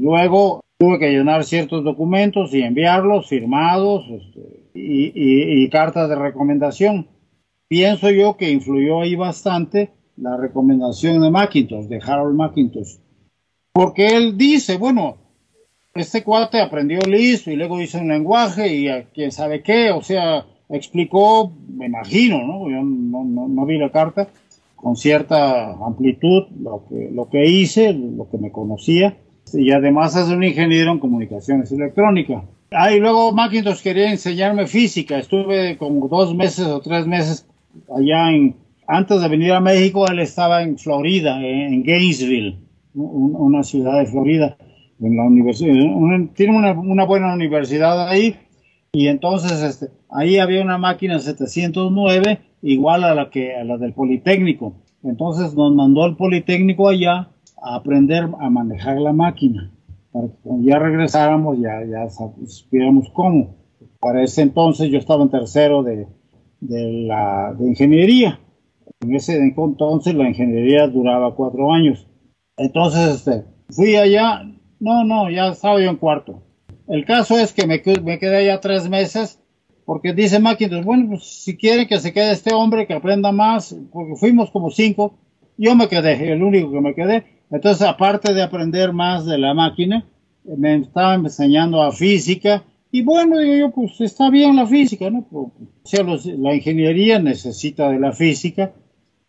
Luego 0.00 0.60
tuve 0.78 0.98
que 0.98 1.10
llenar 1.10 1.44
ciertos 1.44 1.82
documentos 1.84 2.52
y 2.54 2.62
enviarlos 2.62 3.28
firmados 3.28 4.06
este, 4.10 4.64
y, 4.74 5.12
y, 5.14 5.64
y, 5.64 5.70
cartas 5.70 6.08
de 6.08 6.16
recomendación. 6.16 7.06
Pienso 7.68 8.10
yo 8.10 8.36
que 8.36 8.50
influyó 8.50 9.00
ahí 9.00 9.14
bastante 9.14 9.90
la 10.16 10.36
recomendación 10.36 11.22
de 11.22 11.30
Macintosh, 11.30 11.86
de 11.86 12.00
Harold 12.04 12.36
Macintosh. 12.36 12.96
Porque 13.72 14.08
él 14.08 14.36
dice, 14.36 14.76
bueno, 14.78 15.16
este 15.94 16.22
cuate 16.22 16.60
aprendió 16.60 17.00
listo 17.00 17.50
y 17.50 17.56
luego 17.56 17.80
hizo 17.80 17.98
un 17.98 18.08
lenguaje 18.08 18.74
y 18.74 18.88
a 18.88 19.04
quién 19.04 19.32
sabe 19.32 19.62
qué, 19.62 19.90
o 19.90 20.02
sea, 20.02 20.46
explicó, 20.68 21.52
me 21.68 21.86
imagino, 21.86 22.38
¿no? 22.44 22.70
Yo 22.70 22.82
no, 22.82 23.24
no, 23.24 23.48
no, 23.48 23.66
vi 23.66 23.78
la 23.78 23.90
carta, 23.90 24.28
con 24.76 24.96
cierta 24.96 25.72
amplitud 25.72 26.44
lo 26.60 26.84
que, 26.88 27.10
lo 27.12 27.28
que 27.28 27.46
hice, 27.46 27.92
lo 27.92 28.28
que 28.30 28.38
me 28.38 28.50
conocía, 28.50 29.16
y 29.52 29.72
además 29.72 30.16
es 30.16 30.28
un 30.28 30.44
ingeniero 30.44 30.92
en 30.92 30.98
comunicaciones 30.98 31.72
electrónicas. 31.72 32.44
Ah, 32.70 32.92
y 32.92 33.00
luego 33.00 33.32
Macintosh 33.32 33.82
quería 33.82 34.10
enseñarme 34.10 34.66
física, 34.66 35.18
estuve 35.18 35.76
como 35.76 36.06
dos 36.08 36.34
meses 36.34 36.66
o 36.66 36.80
tres 36.80 37.06
meses 37.06 37.46
allá 37.96 38.30
en, 38.30 38.56
antes 38.86 39.20
de 39.20 39.28
venir 39.28 39.52
a 39.52 39.60
México, 39.60 40.06
él 40.08 40.20
estaba 40.20 40.62
en 40.62 40.78
Florida, 40.78 41.40
en 41.40 41.82
Gainesville, 41.82 42.58
una 42.94 43.62
ciudad 43.62 43.98
de 43.98 44.06
Florida, 44.06 44.56
en 45.00 45.16
la 45.16 45.24
universidad, 45.24 45.74
tiene 46.34 46.56
una, 46.56 46.72
una 46.72 47.04
buena 47.04 47.32
universidad 47.32 48.08
ahí, 48.08 48.36
y 48.92 49.06
entonces 49.06 49.62
este, 49.62 49.88
ahí 50.10 50.38
había 50.38 50.62
una 50.62 50.76
máquina 50.76 51.18
709 51.20 52.40
igual 52.62 53.04
a 53.04 53.14
la 53.14 53.30
que 53.30 53.54
a 53.54 53.64
la 53.64 53.78
del 53.78 53.92
Politécnico. 53.92 54.74
Entonces 55.04 55.54
nos 55.54 55.74
mandó 55.74 56.04
el 56.06 56.16
Politécnico 56.16 56.88
allá 56.88 57.30
a 57.62 57.76
aprender 57.76 58.28
a 58.40 58.50
manejar 58.50 58.98
la 58.98 59.12
máquina 59.12 59.70
para 60.12 60.26
que 60.26 60.34
cuando 60.42 60.68
ya 60.68 60.78
regresáramos 60.78 61.58
ya 61.60 61.84
ya 61.84 62.08
supiéramos 62.08 63.10
cómo. 63.10 63.56
Para 64.00 64.24
ese 64.24 64.42
entonces 64.42 64.90
yo 64.90 64.98
estaba 64.98 65.22
en 65.22 65.30
tercero 65.30 65.82
de, 65.84 66.08
de 66.60 66.92
la 67.06 67.54
de 67.56 67.68
ingeniería. 67.68 68.40
En 69.00 69.14
ese 69.14 69.36
entonces 69.36 70.14
la 70.14 70.28
ingeniería 70.28 70.88
duraba 70.88 71.34
cuatro 71.36 71.72
años. 71.72 72.06
Entonces 72.60 73.16
este, 73.16 73.44
fui 73.70 73.96
allá, 73.96 74.44
no, 74.78 75.04
no, 75.04 75.30
ya 75.30 75.48
estaba 75.48 75.80
yo 75.80 75.90
en 75.90 75.96
cuarto 75.96 76.42
el 76.90 77.04
caso 77.04 77.38
es 77.38 77.52
que 77.52 77.68
me, 77.68 77.80
me 78.02 78.18
quedé 78.18 78.46
ya 78.46 78.60
tres 78.60 78.88
meses 78.88 79.38
porque 79.84 80.12
dice 80.12 80.40
Macintosh, 80.40 80.84
bueno, 80.84 81.10
pues 81.10 81.24
si 81.24 81.56
quieren 81.56 81.86
que 81.86 82.00
se 82.00 82.12
quede 82.12 82.32
este 82.32 82.52
hombre, 82.52 82.86
que 82.86 82.94
aprenda 82.94 83.30
más, 83.30 83.76
porque 83.92 84.16
fuimos 84.16 84.50
como 84.50 84.70
cinco, 84.70 85.14
yo 85.56 85.74
me 85.76 85.88
quedé, 85.88 86.32
el 86.32 86.42
único 86.42 86.72
que 86.72 86.80
me 86.80 86.94
quedé. 86.94 87.24
Entonces, 87.50 87.86
aparte 87.86 88.34
de 88.34 88.42
aprender 88.42 88.92
más 88.92 89.24
de 89.24 89.38
la 89.38 89.54
máquina, 89.54 90.04
me 90.44 90.76
estaba 90.76 91.14
enseñando 91.14 91.80
a 91.82 91.92
física, 91.92 92.64
y 92.90 93.02
bueno, 93.02 93.38
digo 93.38 93.54
yo, 93.54 93.70
pues 93.70 94.00
está 94.00 94.30
bien 94.30 94.56
la 94.56 94.66
física, 94.66 95.10
¿no? 95.10 95.26
O 95.32 95.52
sea, 95.84 96.02
los, 96.02 96.26
la 96.26 96.54
ingeniería 96.54 97.20
necesita 97.20 97.88
de 97.90 98.00
la 98.00 98.12
física, 98.12 98.72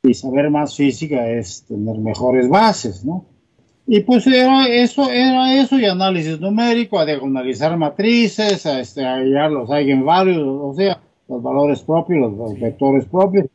y 0.04 0.14
saber 0.14 0.50
más 0.50 0.76
física 0.76 1.28
es 1.30 1.64
tener 1.66 1.98
mejores 1.98 2.50
bases, 2.50 3.06
¿no? 3.06 3.26
Y 3.88 4.02
pues 4.02 4.26
era 4.28 4.68
eso, 4.68 5.10
era 5.10 5.56
eso 5.56 5.78
y 5.78 5.86
análisis 5.86 6.40
numérico, 6.40 7.00
a 7.00 7.06
diagonalizar 7.06 7.76
matrices, 7.78 8.66
a, 8.66 8.80
este, 8.80 9.06
a 9.06 9.16
hallar 9.16 9.52
los 9.52 9.70
eigenvalues, 9.70 10.38
o 10.38 10.74
sea, 10.76 11.02
los 11.28 11.42
valores 11.42 11.82
propios, 11.82 12.20
los, 12.20 12.38
los 12.38 12.60
vectores 12.60 13.06
propios, 13.06 13.48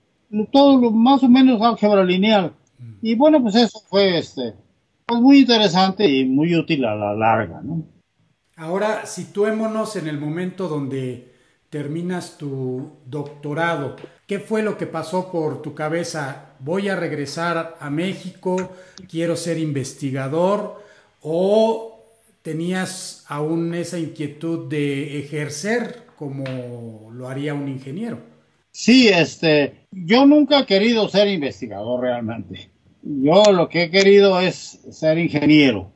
todo 0.53 0.81
lo, 0.81 0.91
más 0.91 1.23
o 1.23 1.29
menos 1.29 1.61
álgebra 1.63 2.05
lineal. 2.05 2.53
Y 3.01 3.15
bueno, 3.15 3.41
pues 3.41 3.55
eso 3.55 3.81
fue 3.89 4.19
este, 4.19 4.55
pues 5.07 5.21
muy 5.21 5.39
interesante 5.41 6.09
y 6.09 6.25
muy 6.25 6.55
útil 6.55 6.85
a 6.85 6.95
la 6.95 7.15
larga, 7.15 7.61
¿no? 7.63 7.83
Ahora, 8.57 9.07
situémonos 9.07 9.97
en 9.97 10.09
el 10.09 10.19
momento 10.19 10.69
donde 10.69 11.33
terminas 11.71 12.39
tu 12.39 12.91
doctorado. 13.07 13.97
¿Qué 14.27 14.41
fue 14.41 14.65
lo 14.65 14.77
que 14.77 14.87
pasó 14.87 15.31
por 15.31 15.63
tu 15.63 15.73
cabeza? 15.73 16.57
¿Voy 16.59 16.89
a 16.89 16.97
regresar 16.97 17.77
a 17.79 17.91
México? 17.91 18.73
¿Quiero 19.09 19.37
ser 19.37 19.57
investigador? 19.57 20.83
¿O 21.23 22.01
tenías 22.43 23.25
aún 23.29 23.73
esa 23.75 24.01
inquietud 24.01 24.69
de 24.69 25.21
ejercer 25.21 26.07
como 26.17 27.13
lo 27.13 27.29
haría 27.29 27.55
un 27.55 27.69
ingeniero? 27.69 28.19
Sí, 28.73 29.07
este, 29.07 29.87
yo 29.93 30.27
nunca 30.27 30.61
he 30.61 30.67
querido 30.67 31.09
ser 31.09 31.29
investigador 31.29 32.01
realmente. 32.01 32.71
Yo 33.03 33.45
lo 33.53 33.69
que 33.69 33.85
he 33.85 33.91
querido 33.91 34.41
es 34.41 34.81
ser 34.91 35.19
ingeniero. 35.19 35.93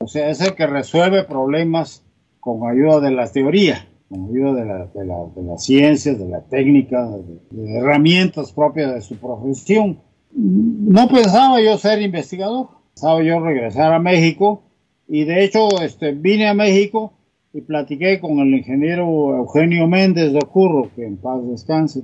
O 0.00 0.06
sea, 0.06 0.28
es 0.28 0.42
el 0.42 0.54
que 0.54 0.66
resuelve 0.66 1.24
problemas 1.24 2.04
con 2.40 2.70
ayuda 2.70 3.00
de 3.00 3.10
la 3.12 3.26
teoría 3.32 3.89
con 4.10 4.28
ayuda 4.28 4.54
de, 4.54 4.64
la, 4.66 4.86
de, 4.86 5.04
la, 5.06 5.18
de 5.36 5.58
ciencias, 5.58 6.18
de 6.18 6.28
la 6.28 6.40
técnica, 6.40 7.08
de, 7.08 7.62
de, 7.62 7.76
herramientas 7.76 8.52
propias 8.52 8.92
de 8.92 9.00
su 9.02 9.16
profesión. 9.16 10.00
No 10.34 11.08
pensaba 11.08 11.62
yo 11.62 11.78
ser 11.78 12.02
investigador, 12.02 12.68
pensaba 12.92 13.22
yo 13.22 13.38
regresar 13.38 13.92
a 13.92 14.00
México 14.00 14.64
y 15.06 15.24
de 15.24 15.44
hecho 15.44 15.68
este, 15.80 16.12
vine 16.12 16.48
a 16.48 16.54
México 16.54 17.12
y 17.52 17.60
platiqué 17.60 18.20
con 18.20 18.40
el 18.40 18.52
ingeniero 18.52 19.36
Eugenio 19.36 19.86
Méndez 19.86 20.32
de 20.32 20.38
Ocurro, 20.38 20.90
que 20.94 21.06
en 21.06 21.16
paz 21.16 21.40
descanse. 21.48 22.02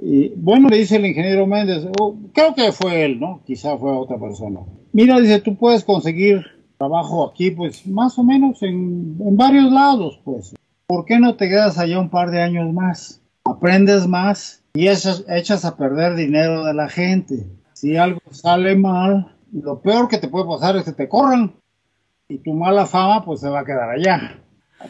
Y 0.00 0.28
bueno, 0.36 0.68
le 0.68 0.78
dice 0.78 0.96
el 0.96 1.06
ingeniero 1.06 1.46
Méndez, 1.48 1.88
oh, 2.00 2.14
creo 2.32 2.54
que 2.54 2.70
fue 2.70 3.04
él, 3.04 3.18
¿no? 3.18 3.40
Quizá 3.44 3.76
fue 3.78 3.90
otra 3.90 4.16
persona. 4.16 4.60
Mira, 4.92 5.20
dice, 5.20 5.40
tú 5.40 5.56
puedes 5.56 5.82
conseguir 5.82 6.44
trabajo 6.78 7.28
aquí, 7.28 7.50
pues 7.50 7.84
más 7.88 8.16
o 8.16 8.22
menos 8.22 8.62
en, 8.62 9.16
en 9.20 9.36
varios 9.36 9.72
lados, 9.72 10.20
pues. 10.24 10.54
¿Por 10.88 11.04
qué 11.04 11.20
no 11.20 11.36
te 11.36 11.50
quedas 11.50 11.78
allá 11.78 12.00
un 12.00 12.08
par 12.08 12.30
de 12.30 12.40
años 12.40 12.72
más? 12.72 13.20
Aprendes 13.44 14.08
más 14.08 14.64
y 14.72 14.88
echas, 14.88 15.24
echas 15.28 15.64
a 15.64 15.76
perder 15.76 16.16
dinero 16.16 16.64
de 16.64 16.72
la 16.72 16.88
gente. 16.88 17.46
Si 17.74 17.96
algo 17.96 18.20
sale 18.30 18.74
mal, 18.74 19.36
lo 19.52 19.80
peor 19.80 20.08
que 20.08 20.18
te 20.18 20.28
puede 20.28 20.46
pasar 20.46 20.76
es 20.76 20.84
que 20.84 20.92
te 20.92 21.08
corran 21.08 21.52
y 22.26 22.38
tu 22.38 22.54
mala 22.54 22.86
fama 22.86 23.24
pues 23.24 23.40
se 23.40 23.50
va 23.50 23.60
a 23.60 23.64
quedar 23.64 23.90
allá. 23.90 24.40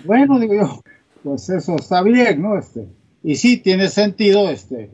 Bueno, 0.05 0.39
digo 0.39 0.55
yo, 0.55 0.83
pues 1.25 1.51
eso 1.51 1.75
está 1.77 2.03
bien, 2.03 2.43
¿no? 2.43 2.57
Este, 2.57 2.87
y 3.25 3.35
sí 3.35 3.57
tiene 3.57 3.89
sentido, 3.89 4.49
este, 4.51 4.93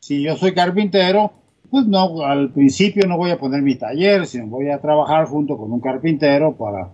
si 0.00 0.22
yo 0.22 0.36
soy 0.36 0.54
carpintero, 0.54 1.32
pues 1.70 1.86
no, 1.86 2.22
al 2.22 2.50
principio 2.52 3.06
no 3.06 3.18
voy 3.18 3.30
a 3.30 3.38
poner 3.38 3.60
mi 3.60 3.74
taller, 3.74 4.26
sino 4.26 4.46
voy 4.46 4.70
a 4.70 4.80
trabajar 4.80 5.26
junto 5.26 5.58
con 5.58 5.70
un 5.70 5.80
carpintero 5.80 6.56
para 6.56 6.92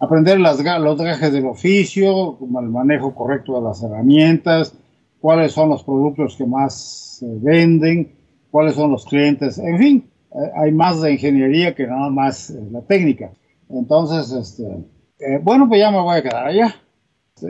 aprender 0.00 0.40
las, 0.40 0.58
los 0.80 0.98
gajes 1.00 1.32
del 1.32 1.46
oficio, 1.46 2.38
el 2.40 2.68
manejo 2.68 3.14
correcto 3.14 3.54
de 3.56 3.68
las 3.68 3.82
herramientas, 3.82 4.74
cuáles 5.20 5.52
son 5.52 5.68
los 5.68 5.84
productos 5.84 6.36
que 6.36 6.46
más 6.46 7.18
se 7.20 7.26
venden, 7.40 8.16
cuáles 8.50 8.74
son 8.74 8.90
los 8.90 9.04
clientes, 9.04 9.58
en 9.58 9.78
fin, 9.78 10.10
eh, 10.32 10.50
hay 10.56 10.72
más 10.72 11.02
de 11.02 11.12
ingeniería 11.12 11.74
que 11.74 11.86
nada 11.86 12.08
más 12.08 12.50
eh, 12.50 12.58
la 12.70 12.80
técnica. 12.82 13.30
Entonces, 13.68 14.32
este, 14.32 14.64
eh, 15.18 15.38
bueno, 15.42 15.68
pues 15.68 15.80
ya 15.80 15.90
me 15.90 16.00
voy 16.00 16.16
a 16.16 16.22
quedar 16.22 16.46
allá. 16.46 16.74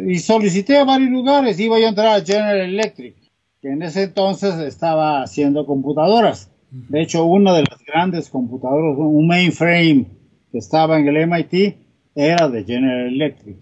Y 0.07 0.19
solicité 0.19 0.79
a 0.79 0.85
varios 0.85 1.11
lugares, 1.11 1.59
iba 1.59 1.77
a 1.77 1.89
entrar 1.89 2.21
a 2.21 2.25
General 2.25 2.61
Electric, 2.61 3.17
que 3.61 3.69
en 3.69 3.83
ese 3.83 4.05
entonces 4.05 4.57
estaba 4.59 5.23
haciendo 5.23 5.67
computadoras. 5.67 6.51
De 6.71 7.03
hecho, 7.03 7.25
una 7.25 7.53
de 7.53 7.65
las 7.69 7.85
grandes 7.85 8.29
computadoras, 8.29 8.97
un 8.99 9.27
mainframe 9.27 10.07
que 10.53 10.59
estaba 10.59 10.99
en 10.99 11.09
el 11.09 11.27
MIT, 11.27 11.77
era 12.21 12.49
de 12.49 12.65
General 12.65 13.07
Electric. 13.07 13.57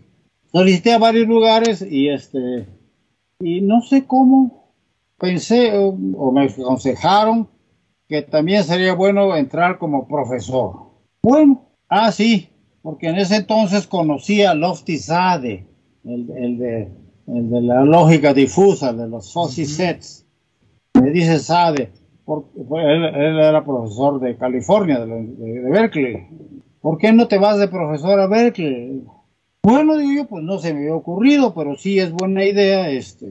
Solicité 0.53 0.93
a 0.93 0.99
varios 0.99 1.27
lugares 1.27 1.83
y 1.83 2.09
este, 2.09 2.67
y 3.41 3.61
no 3.61 3.83
sé 3.83 4.07
cómo 4.07 4.75
pensé 5.19 5.77
o, 5.77 5.89
o 5.89 6.33
me 6.33 6.47
aconsejaron 6.47 7.49
que 8.09 8.23
también 8.23 8.65
sería 8.65 8.95
bueno 8.95 9.37
entrar 9.37 9.79
como 9.79 10.09
profesor. 10.09 10.89
Bueno, 11.23 11.69
Ah, 11.89 12.13
sí, 12.13 12.51
porque 12.83 13.09
en 13.09 13.17
ese 13.17 13.37
entonces 13.37 13.87
conocía 13.87 14.51
a 14.51 14.55
Lofty 14.55 14.99
Sade, 14.99 15.67
el, 16.05 16.27
de, 16.59 16.91
la 17.27 17.83
lógica 17.83 18.35
difusa, 18.35 18.93
de 18.93 19.09
los 19.09 19.33
fuzzy 19.33 19.65
sets. 19.65 20.27
Me 21.01 21.11
dice 21.11 21.39
Sade, 21.39 21.91
porque 22.27 22.51
él, 22.59 23.05
era 23.41 23.65
profesor 23.65 24.21
de 24.21 24.37
California, 24.37 25.01
de, 25.01 25.71
Berkeley. 25.71 26.27
¿Por 26.81 26.99
qué 26.99 27.13
no 27.13 27.29
te 27.29 27.39
vas 27.39 27.59
de 27.59 27.69
profesor 27.69 28.21
a 28.21 28.27
Berkeley? 28.27 29.03
Bueno, 29.63 29.97
digo 29.99 30.13
yo, 30.13 30.29
pues 30.29 30.45
no 30.45 30.59
se 30.59 30.73
me 30.73 30.81
había 30.81 30.95
ocurrido, 30.95 31.55
pero 31.55 31.77
sí 31.77 31.99
es 31.99 32.13
buena 32.13 32.45
idea, 32.45 32.89
este, 32.91 33.27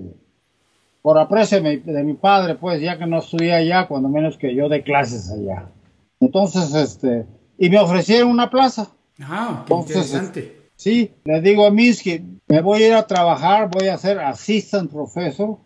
por 1.01 1.17
aprecio 1.17 1.61
de 1.61 2.03
mi, 2.03 2.13
padre, 2.13 2.55
pues 2.55 2.81
ya 2.81 2.97
que 2.97 3.07
no 3.07 3.19
estudié 3.19 3.53
allá, 3.53 3.87
cuando 3.87 4.09
menos 4.09 4.37
que 4.37 4.53
yo 4.53 4.67
de 4.67 4.83
clases 4.83 5.31
allá. 5.31 5.69
Entonces, 6.19 6.73
este, 6.73 7.25
y 7.57 7.69
me 7.69 7.79
ofrecieron 7.79 8.29
una 8.29 8.49
plaza. 8.49 8.89
Ah, 9.21 9.63
qué 9.65 9.73
interesante. 9.73 10.57
Sí, 10.75 11.11
le 11.23 11.41
digo 11.41 11.65
a 11.65 11.71
que 11.71 12.23
me 12.47 12.61
voy 12.61 12.83
a 12.83 12.87
ir 12.87 12.93
a 12.93 13.07
trabajar, 13.07 13.69
voy 13.71 13.87
a 13.87 13.97
ser 13.97 14.19
assistant 14.19 14.91
professor 14.91 15.57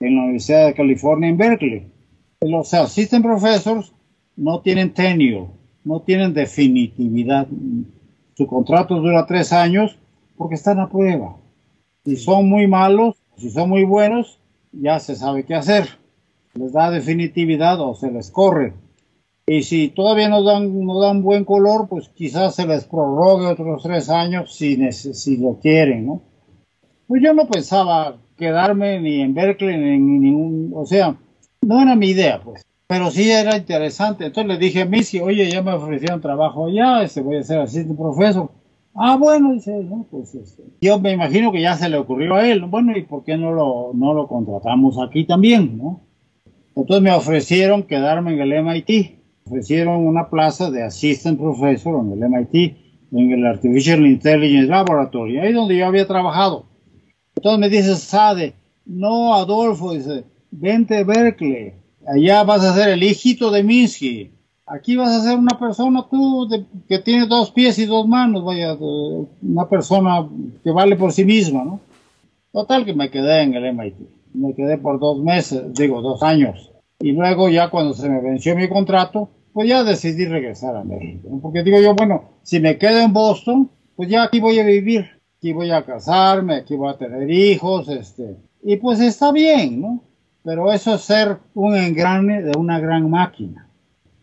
en 0.00 0.16
la 0.16 0.22
Universidad 0.22 0.66
de 0.66 0.74
California 0.74 1.28
en 1.28 1.36
Berkeley. 1.36 1.92
Los 2.40 2.74
assistant 2.74 3.24
professors 3.24 3.92
no 4.34 4.60
tienen 4.60 4.92
tenure, 4.92 5.46
no 5.86 6.00
tienen 6.00 6.34
definitividad. 6.34 7.46
Su 8.34 8.46
contrato 8.46 8.96
dura 8.96 9.24
tres 9.24 9.52
años 9.52 9.96
porque 10.36 10.56
están 10.56 10.80
a 10.80 10.88
prueba. 10.88 11.36
Si 12.04 12.16
son 12.16 12.48
muy 12.48 12.66
malos, 12.66 13.14
si 13.36 13.50
son 13.50 13.70
muy 13.70 13.84
buenos, 13.84 14.40
ya 14.72 14.98
se 14.98 15.14
sabe 15.14 15.44
qué 15.44 15.54
hacer. 15.54 15.88
Les 16.54 16.72
da 16.72 16.90
definitividad 16.90 17.80
o 17.80 17.94
se 17.94 18.10
les 18.10 18.30
corre. 18.32 18.74
Y 19.46 19.62
si 19.62 19.88
todavía 19.88 20.28
no 20.28 20.42
dan, 20.42 20.84
no 20.84 21.00
dan 21.00 21.22
buen 21.22 21.44
color, 21.44 21.88
pues 21.88 22.08
quizás 22.08 22.56
se 22.56 22.66
les 22.66 22.84
prorrogue 22.84 23.46
otros 23.46 23.84
tres 23.84 24.10
años 24.10 24.52
si, 24.56 24.76
si 24.92 25.36
lo 25.36 25.60
quieren, 25.60 26.06
¿no? 26.06 26.22
Pues 27.06 27.22
yo 27.22 27.32
no 27.32 27.46
pensaba 27.46 28.16
quedarme 28.36 29.00
ni 29.00 29.20
en 29.20 29.34
Berkeley 29.34 29.76
ni 29.78 29.90
en 29.90 30.20
ningún, 30.20 30.72
o 30.74 30.84
sea, 30.84 31.16
no 31.62 31.80
era 31.80 31.94
mi 31.94 32.08
idea, 32.08 32.40
pues. 32.42 32.66
Pero 32.86 33.10
sí 33.10 33.30
era 33.30 33.56
interesante. 33.56 34.26
Entonces 34.26 34.52
le 34.52 34.58
dije 34.58 34.82
a 34.82 34.86
Missy, 34.86 35.20
oye, 35.20 35.50
ya 35.50 35.62
me 35.62 35.72
ofrecieron 35.72 36.20
trabajo 36.20 36.66
allá, 36.66 37.02
este, 37.02 37.20
voy 37.20 37.36
a 37.36 37.42
ser 37.42 37.60
asistente 37.60 37.94
profesor. 37.94 38.50
Ah, 38.94 39.16
bueno, 39.16 39.52
dice, 39.52 39.72
no, 39.84 40.06
pues 40.10 40.34
este. 40.34 40.62
Yo 40.80 40.98
me 40.98 41.12
imagino 41.12 41.52
que 41.52 41.60
ya 41.60 41.76
se 41.76 41.88
le 41.88 41.98
ocurrió 41.98 42.34
a 42.34 42.48
él. 42.48 42.64
Bueno, 42.64 42.96
¿y 42.96 43.02
por 43.02 43.24
qué 43.24 43.36
no 43.36 43.52
lo, 43.52 43.92
no 43.94 44.14
lo 44.14 44.26
contratamos 44.26 44.98
aquí 44.98 45.26
también, 45.26 45.76
no? 45.76 46.00
Entonces 46.74 47.02
me 47.02 47.12
ofrecieron 47.12 47.82
quedarme 47.82 48.34
en 48.34 48.40
el 48.40 48.64
MIT 48.64 49.16
ofrecieron 49.46 50.06
una 50.06 50.28
plaza 50.28 50.70
de 50.70 50.82
assistant 50.82 51.38
professor 51.38 52.04
en 52.04 52.12
el 52.12 52.28
MIT, 52.28 52.76
en 53.12 53.30
el 53.30 53.46
Artificial 53.46 54.04
Intelligence 54.04 54.68
Laboratory, 54.68 55.38
ahí 55.38 55.52
donde 55.52 55.76
yo 55.76 55.86
había 55.86 56.06
trabajado. 56.06 56.66
Entonces 57.36 57.60
me 57.60 57.68
dice 57.68 57.94
Sade, 57.94 58.54
no 58.84 59.34
Adolfo, 59.34 59.92
dice, 59.92 60.24
vente 60.50 60.98
a 60.98 61.04
Berkeley, 61.04 61.74
allá 62.06 62.44
vas 62.44 62.64
a 62.64 62.74
ser 62.74 62.90
el 62.90 63.02
hijito 63.02 63.50
de 63.50 63.62
Minsky, 63.62 64.30
aquí 64.66 64.96
vas 64.96 65.10
a 65.10 65.22
ser 65.22 65.38
una 65.38 65.58
persona 65.58 66.06
tú 66.10 66.48
que 66.88 66.98
tiene 66.98 67.26
dos 67.26 67.50
pies 67.50 67.78
y 67.78 67.86
dos 67.86 68.06
manos, 68.06 68.44
vaya, 68.44 68.76
una 69.42 69.68
persona 69.68 70.28
que 70.62 70.70
vale 70.70 70.96
por 70.96 71.12
sí 71.12 71.24
misma, 71.24 71.64
¿no? 71.64 71.80
Total 72.52 72.84
que 72.84 72.94
me 72.94 73.10
quedé 73.10 73.42
en 73.42 73.54
el 73.54 73.74
MIT, 73.74 73.96
me 74.34 74.54
quedé 74.54 74.78
por 74.78 74.98
dos 74.98 75.22
meses, 75.22 75.74
digo, 75.74 76.00
dos 76.00 76.22
años. 76.22 76.72
Y 76.98 77.12
luego 77.12 77.48
ya 77.50 77.68
cuando 77.68 77.92
se 77.92 78.08
me 78.08 78.20
venció 78.20 78.56
mi 78.56 78.68
contrato, 78.68 79.28
pues 79.52 79.68
ya 79.68 79.84
decidí 79.84 80.24
regresar 80.24 80.76
a 80.76 80.84
México. 80.84 81.28
Porque 81.42 81.62
digo 81.62 81.78
yo, 81.80 81.94
bueno, 81.94 82.24
si 82.42 82.60
me 82.60 82.78
quedo 82.78 83.00
en 83.00 83.12
Boston, 83.12 83.70
pues 83.94 84.08
ya 84.08 84.24
aquí 84.24 84.40
voy 84.40 84.58
a 84.58 84.64
vivir, 84.64 85.06
aquí 85.38 85.52
voy 85.52 85.70
a 85.70 85.84
casarme, 85.84 86.56
aquí 86.56 86.76
voy 86.76 86.90
a 86.90 86.98
tener 86.98 87.30
hijos, 87.30 87.88
este, 87.88 88.36
y 88.62 88.76
pues 88.76 89.00
está 89.00 89.32
bien, 89.32 89.80
¿no? 89.80 90.02
Pero 90.46 90.72
eso 90.72 90.94
es 90.94 91.00
ser 91.00 91.38
un 91.54 91.74
engrane 91.74 92.40
de 92.40 92.56
una 92.56 92.78
gran 92.78 93.10
máquina. 93.10 93.68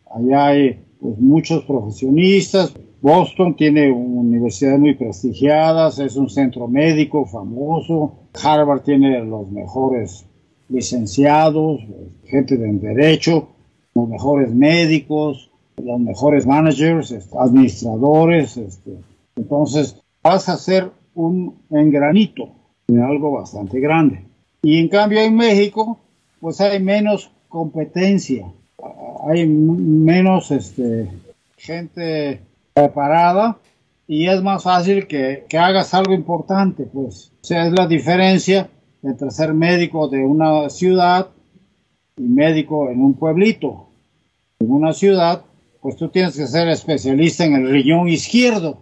Allá 0.10 0.46
hay 0.46 0.80
pues, 0.98 1.20
muchos 1.20 1.66
profesionistas. 1.66 2.74
Boston 3.02 3.58
tiene 3.58 3.92
universidades 3.92 4.80
muy 4.80 4.96
prestigiadas, 4.96 6.00
es 6.00 6.16
un 6.16 6.30
centro 6.30 6.70
médico 6.70 7.26
famoso. 7.26 8.30
Harvard 8.42 8.84
tiene 8.84 9.22
los 9.26 9.52
mejores 9.52 10.26
licenciados, 10.70 11.82
gente 12.24 12.56
de 12.56 12.72
derecho 12.72 13.50
los 13.94 14.08
mejores 14.08 14.54
médicos, 14.54 15.52
los 15.76 16.00
mejores 16.00 16.48
managers, 16.48 17.12
este, 17.12 17.38
administradores. 17.38 18.56
Este. 18.56 18.98
Entonces 19.36 20.02
vas 20.24 20.48
a 20.48 20.56
ser 20.56 20.90
un 21.16 21.58
engranito 21.70 22.50
de 22.88 23.04
algo 23.04 23.32
bastante 23.32 23.82
grande. 23.82 24.26
Y 24.62 24.80
en 24.80 24.88
cambio 24.88 25.20
en 25.20 25.36
México, 25.36 26.00
pues 26.44 26.60
hay 26.60 26.82
menos 26.82 27.32
competencia, 27.48 28.46
hay 29.30 29.48
menos 29.48 30.52
este, 30.52 31.10
gente 31.56 32.42
preparada 32.74 33.58
y 34.10 34.28
es 34.28 34.44
más 34.44 34.62
fácil 34.62 35.08
que, 35.08 35.46
que, 35.48 35.58
hagas 35.58 35.94
algo 35.94 36.14
importante, 36.14 36.84
pues. 36.84 37.32
O 37.50 37.54
es 37.54 37.72
la 37.72 37.88
diferencia 37.88 38.70
entre 39.04 39.32
ser 39.32 39.54
médico 39.54 40.10
de 40.10 40.18
una 40.18 40.70
ciudad 40.70 41.30
y 42.18 42.24
médico 42.24 42.90
en 42.90 43.02
un 43.02 43.14
pueblito. 43.14 43.88
En 44.60 44.70
una 44.70 44.92
ciudad, 44.92 45.44
pues 45.82 45.96
tú 45.96 46.10
tienes 46.10 46.36
que 46.36 46.48
ser 46.48 46.68
especialista 46.68 47.46
en 47.46 47.54
el 47.54 47.70
riñón 47.70 48.10
izquierdo. 48.10 48.80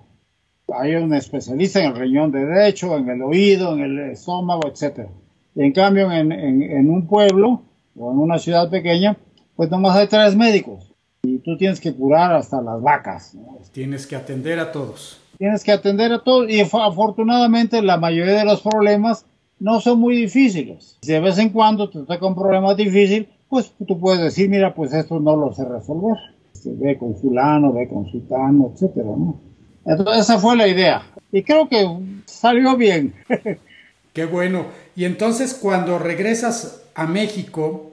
Hay 0.74 0.96
un 0.96 1.14
especialista 1.14 1.80
en 1.80 1.92
el 1.92 1.96
riñón 1.96 2.32
derecho, 2.32 2.98
en 2.98 3.08
el 3.08 3.22
oído, 3.22 3.76
en 3.76 3.82
el 3.82 4.00
estómago, 4.14 4.62
etc. 4.68 5.08
Y 5.56 5.64
en 5.64 5.74
cambio, 5.74 6.12
en, 6.12 6.32
en, 6.32 6.90
un 6.90 7.08
pueblo 7.08 7.64
o 7.98 8.12
en 8.12 8.20
una 8.20 8.40
ciudad 8.40 8.70
pequeña, 8.70 9.18
pues 9.56 9.70
nomás 9.70 9.98
hay 9.98 10.08
tres 10.08 10.36
médicos. 10.36 10.92
Y 11.24 11.40
tú 11.40 11.58
tienes 11.58 11.80
que 11.80 11.94
curar 11.94 12.34
hasta 12.34 12.62
las 12.62 12.82
vacas. 12.82 13.38
Tienes 13.72 14.08
que 14.08 14.16
atender 14.16 14.60
a 14.60 14.72
todos. 14.72 15.20
Tienes 15.38 15.64
que 15.64 15.72
atender 15.72 16.12
a 16.14 16.20
todos. 16.20 16.50
Y 16.50 16.62
afortunadamente 16.62 17.82
la 17.82 17.98
mayoría 17.98 18.34
de 18.36 18.46
los 18.46 18.62
problemas 18.62 19.26
no 19.60 19.80
son 19.82 20.00
muy 20.00 20.16
difíciles. 20.16 20.98
Si 21.02 21.12
de 21.12 21.20
vez 21.20 21.38
en 21.38 21.50
cuando 21.50 21.90
te 21.90 22.00
toca 22.00 22.26
un 22.26 22.36
problema 22.36 22.74
difícil, 22.74 23.28
pues 23.50 23.74
tú 23.86 24.00
puedes 24.00 24.22
decir, 24.22 24.50
mira, 24.50 24.74
pues 24.74 24.94
esto 24.94 25.20
no 25.20 25.36
lo 25.36 25.54
sé 25.54 25.66
resolver. 25.66 26.18
Este, 26.54 26.72
ve 26.74 26.98
con 26.98 27.16
fulano, 27.16 27.74
ve 27.74 27.88
con 27.88 28.10
sultano, 28.10 28.72
etcétera, 28.74 29.10
¿no? 29.10 29.40
Entonces 29.86 30.24
esa 30.24 30.40
fue 30.40 30.56
la 30.56 30.68
idea. 30.68 31.02
Y 31.32 31.44
creo 31.44 31.68
que 31.68 31.88
salió 32.26 32.78
bien. 32.78 33.14
Qué 34.14 34.26
bueno. 34.26 34.66
Y 34.96 35.06
entonces 35.06 35.54
cuando 35.54 36.00
regresas 36.00 36.84
a 36.96 37.08
México, 37.08 37.92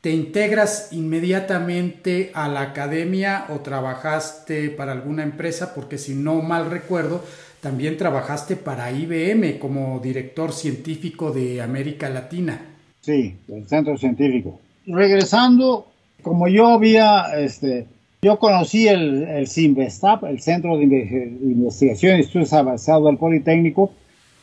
¿te 0.00 0.10
integras 0.10 0.92
inmediatamente 0.92 2.30
a 2.34 2.48
la 2.48 2.62
academia 2.62 3.46
o 3.48 3.60
trabajaste 3.60 4.70
para 4.70 4.92
alguna 4.92 5.22
empresa? 5.22 5.74
Porque 5.74 5.98
si 5.98 6.14
no 6.14 6.42
mal 6.42 6.70
recuerdo, 6.70 7.22
también 7.60 7.96
trabajaste 7.96 8.54
para 8.54 8.92
IBM 8.92 9.58
como 9.58 9.98
director 9.98 10.52
científico 10.52 11.32
de 11.32 11.60
América 11.60 12.08
Latina. 12.08 12.60
Sí, 13.00 13.34
del 13.48 13.66
centro 13.66 13.96
científico. 13.98 14.60
Regresando, 14.86 15.88
como 16.22 16.46
yo 16.46 16.68
había, 16.68 17.24
este, 17.36 17.86
yo 18.22 18.38
conocí 18.38 18.86
el, 18.86 19.24
el 19.24 19.48
CIMBESTAP, 19.48 20.24
el 20.24 20.40
Centro 20.40 20.76
de 20.76 20.84
Investigación 20.84 22.18
y 22.18 22.20
Estudios 22.20 22.52
Avanzados 22.52 23.06
del 23.06 23.18
Politécnico, 23.18 23.92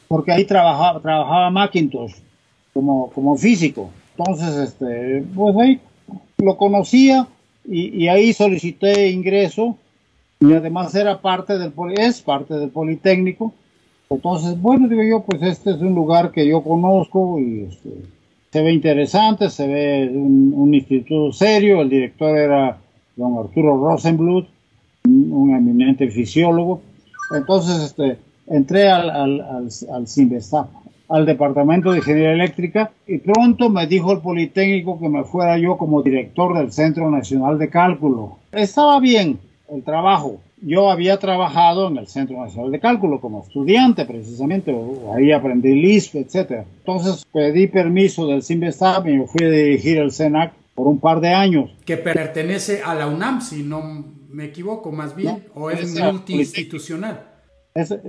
porque 0.07 0.31
ahí 0.31 0.45
trabajaba, 0.45 1.01
trabajaba 1.01 1.49
Macintosh 1.49 2.13
como, 2.73 3.09
como 3.11 3.37
físico. 3.37 3.89
Entonces, 4.17 4.55
este, 4.55 5.23
pues 5.35 5.55
ahí 5.57 5.79
lo 6.37 6.57
conocía 6.57 7.27
y, 7.65 8.07
ahí 8.07 8.33
solicité 8.33 9.09
ingreso 9.09 9.77
y 10.39 10.53
además 10.53 10.93
era 10.95 11.21
parte 11.21 11.57
del, 11.57 11.73
es 11.97 12.21
parte 12.21 12.55
del 12.55 12.69
Politécnico. 12.69 13.53
Entonces, 14.09 14.61
bueno, 14.61 14.87
digo 14.87 15.01
yo, 15.03 15.21
pues 15.21 15.41
este 15.41 15.71
es 15.71 15.81
un 15.81 15.95
lugar 15.95 16.31
que 16.31 16.47
yo 16.47 16.61
conozco 16.61 17.39
y 17.39 17.67
este, 17.69 17.89
se 18.51 18.61
ve 18.61 18.73
interesante, 18.73 19.49
se 19.49 19.65
ve 19.67 20.11
un, 20.13 20.73
instituto 20.73 21.31
serio, 21.31 21.81
el 21.81 21.89
director 21.89 22.37
era 22.37 22.77
don 23.15 23.37
Arturo 23.39 23.77
Rosenblut, 23.77 24.47
un, 25.05 25.55
eminente 25.55 26.09
fisiólogo. 26.09 26.81
Entonces, 27.35 27.81
este, 27.81 28.17
entré 28.47 28.89
al, 28.89 29.09
al, 29.09 29.41
al, 29.41 29.69
al 29.91 30.07
al 31.09 31.25
Departamento 31.25 31.91
de 31.91 31.97
Ingeniería 31.97 32.31
Eléctrica 32.31 32.91
y 33.05 33.19
pronto 33.19 33.69
me 33.69 33.85
dijo 33.87 34.11
el 34.11 34.19
Politécnico 34.19 34.99
que 34.99 35.09
me 35.09 35.23
fuera 35.23 35.57
yo 35.57 35.77
como 35.77 36.01
director 36.01 36.57
del 36.57 36.71
Centro 36.71 37.11
Nacional 37.11 37.59
de 37.59 37.69
Cálculo. 37.69 38.39
Estaba 38.51 38.99
bien 38.99 39.39
el 39.69 39.83
trabajo. 39.83 40.39
Yo 40.61 40.89
había 40.89 41.17
trabajado 41.17 41.89
en 41.89 41.97
el 41.97 42.07
Centro 42.07 42.41
Nacional 42.41 42.71
de 42.71 42.79
Cálculo 42.79 43.19
como 43.19 43.43
estudiante 43.43 44.05
precisamente, 44.05 44.75
ahí 45.15 45.31
aprendí 45.31 45.75
Lisp, 45.75 46.15
etc. 46.15 46.65
Entonces 46.79 47.25
pedí 47.31 47.67
permiso 47.67 48.25
del 48.27 48.41
CIMBESTAP 48.41 49.07
y 49.07 49.17
me 49.17 49.27
fui 49.27 49.45
a 49.45 49.49
dirigir 49.49 49.97
el 49.97 50.11
CENAC 50.11 50.53
por 50.73 50.87
un 50.87 50.99
par 50.99 51.19
de 51.19 51.29
años. 51.29 51.69
Que 51.85 51.97
pertenece 51.97 52.81
a 52.83 52.95
la 52.95 53.07
UNAM, 53.07 53.41
si 53.41 53.61
no 53.61 54.05
me 54.31 54.45
equivoco, 54.45 54.91
más 54.91 55.15
bien, 55.15 55.43
o 55.53 55.69
es 55.69 55.93
multiinstitucional 55.99 57.32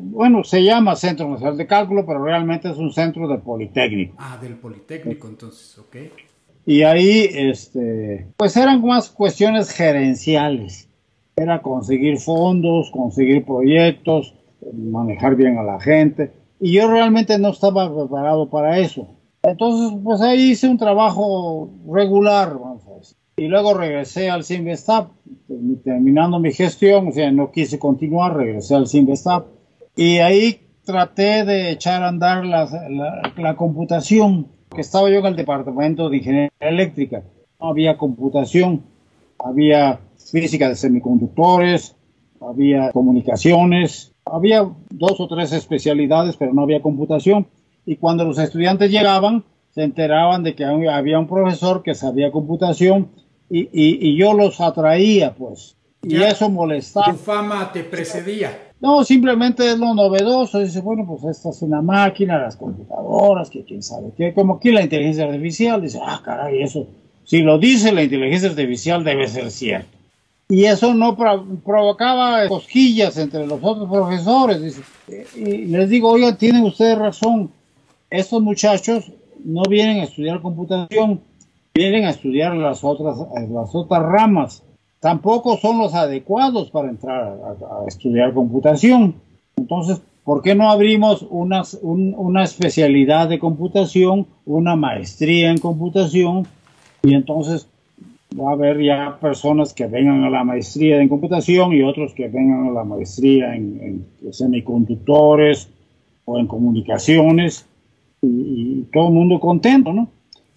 bueno, 0.03 0.45
se 0.45 0.63
llama 0.63 0.95
Centro 0.97 1.29
Nacional 1.29 1.57
de 1.57 1.67
Cálculo, 1.67 2.05
pero 2.05 2.23
realmente 2.23 2.71
es 2.71 2.77
un 2.77 2.93
centro 2.93 3.27
del 3.29 3.41
Politécnico. 3.41 4.15
Ah, 4.19 4.39
del 4.41 4.57
Politécnico, 4.57 5.29
entonces, 5.29 5.79
ok. 5.79 5.97
Y 6.67 6.83
ahí, 6.83 7.29
este, 7.31 8.27
pues 8.37 8.57
eran 8.57 8.83
más 8.83 9.11
cuestiones 9.11 9.71
gerenciales. 9.71 10.89
Era 11.37 11.63
conseguir 11.63 12.19
fondos, 12.19 12.91
conseguir 12.91 13.45
proyectos, 13.45 14.35
manejar 14.73 15.37
bien 15.37 15.59
a 15.59 15.63
la 15.63 15.81
gente. 15.81 16.33
Y 16.61 16.73
yo 16.73 16.91
realmente 16.91 17.39
no 17.39 17.51
estaba 17.51 17.93
preparado 17.95 18.49
para 18.49 18.79
eso. 18.79 19.09
Entonces, 19.43 19.99
pues 20.03 20.21
ahí 20.23 20.53
hice 20.53 20.69
un 20.69 20.79
trabajo 20.79 21.71
regular, 21.91 22.55
vamos 22.59 22.87
a 22.87 22.95
decir. 22.99 23.17
Y 23.37 23.49
luego 23.49 23.75
regresé 23.75 24.31
al 24.31 24.45
Simvestab, 24.45 25.09
terminando 25.83 26.39
mi 26.39 26.53
gestión, 26.53 27.09
o 27.09 27.13
sea, 27.13 27.33
no 27.33 27.51
quise 27.51 27.79
continuar, 27.79 28.37
regresé 28.37 28.77
al 28.77 28.87
Simvestab 28.87 29.47
y 29.97 30.19
ahí 30.19 30.61
traté 30.85 31.45
de 31.45 31.71
echar 31.71 32.03
a 32.03 32.09
andar 32.09 32.45
la, 32.45 33.57
computación, 33.57 34.49
que 34.75 34.81
estaba 34.81 35.09
yo 35.09 35.19
en 35.19 35.27
el 35.27 35.37
departamento 35.37 36.09
de 36.11 36.19
ingeniería 36.19 36.51
eléctrica. 36.61 37.23
No 37.61 37.69
había 37.69 37.97
computación, 37.97 38.83
había 39.39 40.01
física 40.19 40.69
de 40.69 40.77
semiconductores, 40.77 41.97
había 42.41 42.91
comunicaciones, 42.93 44.13
había 44.25 44.69
dos 44.91 45.21
o 45.21 45.29
tres 45.29 45.53
especialidades, 45.53 46.37
pero 46.37 46.53
no 46.53 46.63
había 46.63 46.83
computación. 46.83 47.47
Y 47.87 47.97
cuando 47.97 48.25
los 48.25 48.39
estudiantes 48.39 48.91
llegaban, 48.91 49.45
se 49.71 49.83
enteraban 49.83 50.43
de 50.43 50.55
que 50.55 50.65
había 50.65 51.19
un 51.19 51.27
profesor 51.27 51.83
que 51.83 51.95
sabía 51.95 52.31
computación 52.31 53.11
y, 53.51 53.69
y, 53.73 54.17
yo 54.17 54.33
los 54.33 54.61
atraía, 54.61 55.35
pues. 55.35 55.77
Y 56.03 56.23
eso 56.23 56.51
molestaba. 56.51 57.13
Tu 57.13 57.19
fama 57.19 57.71
te 57.73 57.85
precedía. 57.85 58.64
No, 58.81 59.05
simplemente 59.05 59.71
es 59.71 59.79
lo 59.79 59.95
novedoso. 59.95 60.59
Dice, 60.59 60.81
bueno, 60.81 61.07
pues 61.07 61.25
esta 61.37 61.51
es 61.51 61.63
una 61.63 61.81
máquina, 61.81 62.39
las 62.39 62.57
computadoras, 62.57 63.49
que 63.49 63.65
quién 63.65 63.83
sabe 63.83 64.13
qué. 64.17 64.35
Como 64.35 64.57
aquí 64.57 64.73
la 64.73 64.83
inteligencia 64.83 65.25
artificial. 65.25 65.81
Dice, 65.81 66.01
ah, 66.05 66.21
caray, 66.23 66.63
eso. 66.63 66.87
Si 67.25 67.41
lo 67.41 67.59
dice 67.59 67.93
la 67.93 68.03
inteligencia 68.03 68.51
artificial, 68.51 69.03
debe 69.03 69.27
ser 69.27 69.51
cierto. 69.51 69.89
Y 70.49 70.65
eso 70.65 70.93
no 70.93 71.17
provocaba 71.17 72.47
cosquillas 72.49 73.17
entre 73.17 73.47
los 73.47 73.59
otros 73.63 73.89
profesores. 73.89 74.63
Dice, 74.63 74.83
y 75.35 75.65
les 75.67 75.89
digo, 75.89 76.11
oigan, 76.11 76.37
tienen 76.37 76.65
ustedes 76.65 76.99
razón. 76.99 77.51
Estos 78.11 78.43
muchachos 78.43 79.11
no 79.43 79.63
vienen 79.69 80.01
a 80.01 80.05
estudiar 80.05 80.43
computación, 80.43 81.21
vienen 81.75 82.05
a 82.05 82.11
estudiar 82.11 82.55
las 82.55 82.85
otras, 82.85 83.17
las 83.51 83.75
otras 83.75 84.03
ramas 84.03 84.63
tampoco 85.05 85.59
son 85.59 85.77
los 85.77 85.93
adecuados 85.93 86.71
para 86.71 86.89
entrar 86.89 87.37
a, 87.37 87.87
estudiar 87.87 88.33
computación. 88.33 89.17
Entonces, 89.55 90.01
¿por 90.25 90.41
qué 90.41 90.55
no 90.55 90.71
abrimos 90.71 91.27
una, 91.29 92.43
especialidad 92.43 93.29
de 93.29 93.39
computación, 93.39 94.27
una 94.47 94.77
maestría 94.77 95.51
en 95.51 95.59
computación? 95.59 96.47
Y 97.03 97.13
entonces 97.13 97.69
va 98.35 98.49
a 98.49 98.53
haber 98.55 98.83
ya 98.83 99.19
personas 99.21 99.75
que 99.75 99.87
vengan 99.89 100.25
a 100.25 100.31
la 100.31 100.43
maestría 100.43 101.03
en 101.03 101.11
computación 101.11 101.75
y 101.75 101.83
otros 101.83 102.15
que 102.15 102.29
vengan 102.29 102.69
a 102.69 102.73
la 102.73 102.85
maestría 102.85 103.55
en, 103.55 104.07
semiconductores 104.33 105.69
o 106.25 106.39
en 106.39 106.47
comunicaciones 106.47 107.67
y, 108.23 108.27
y, 108.27 108.89
todo 108.91 109.09
el 109.09 109.13
mundo 109.13 109.39
contento, 109.39 109.93
¿no? 109.93 110.09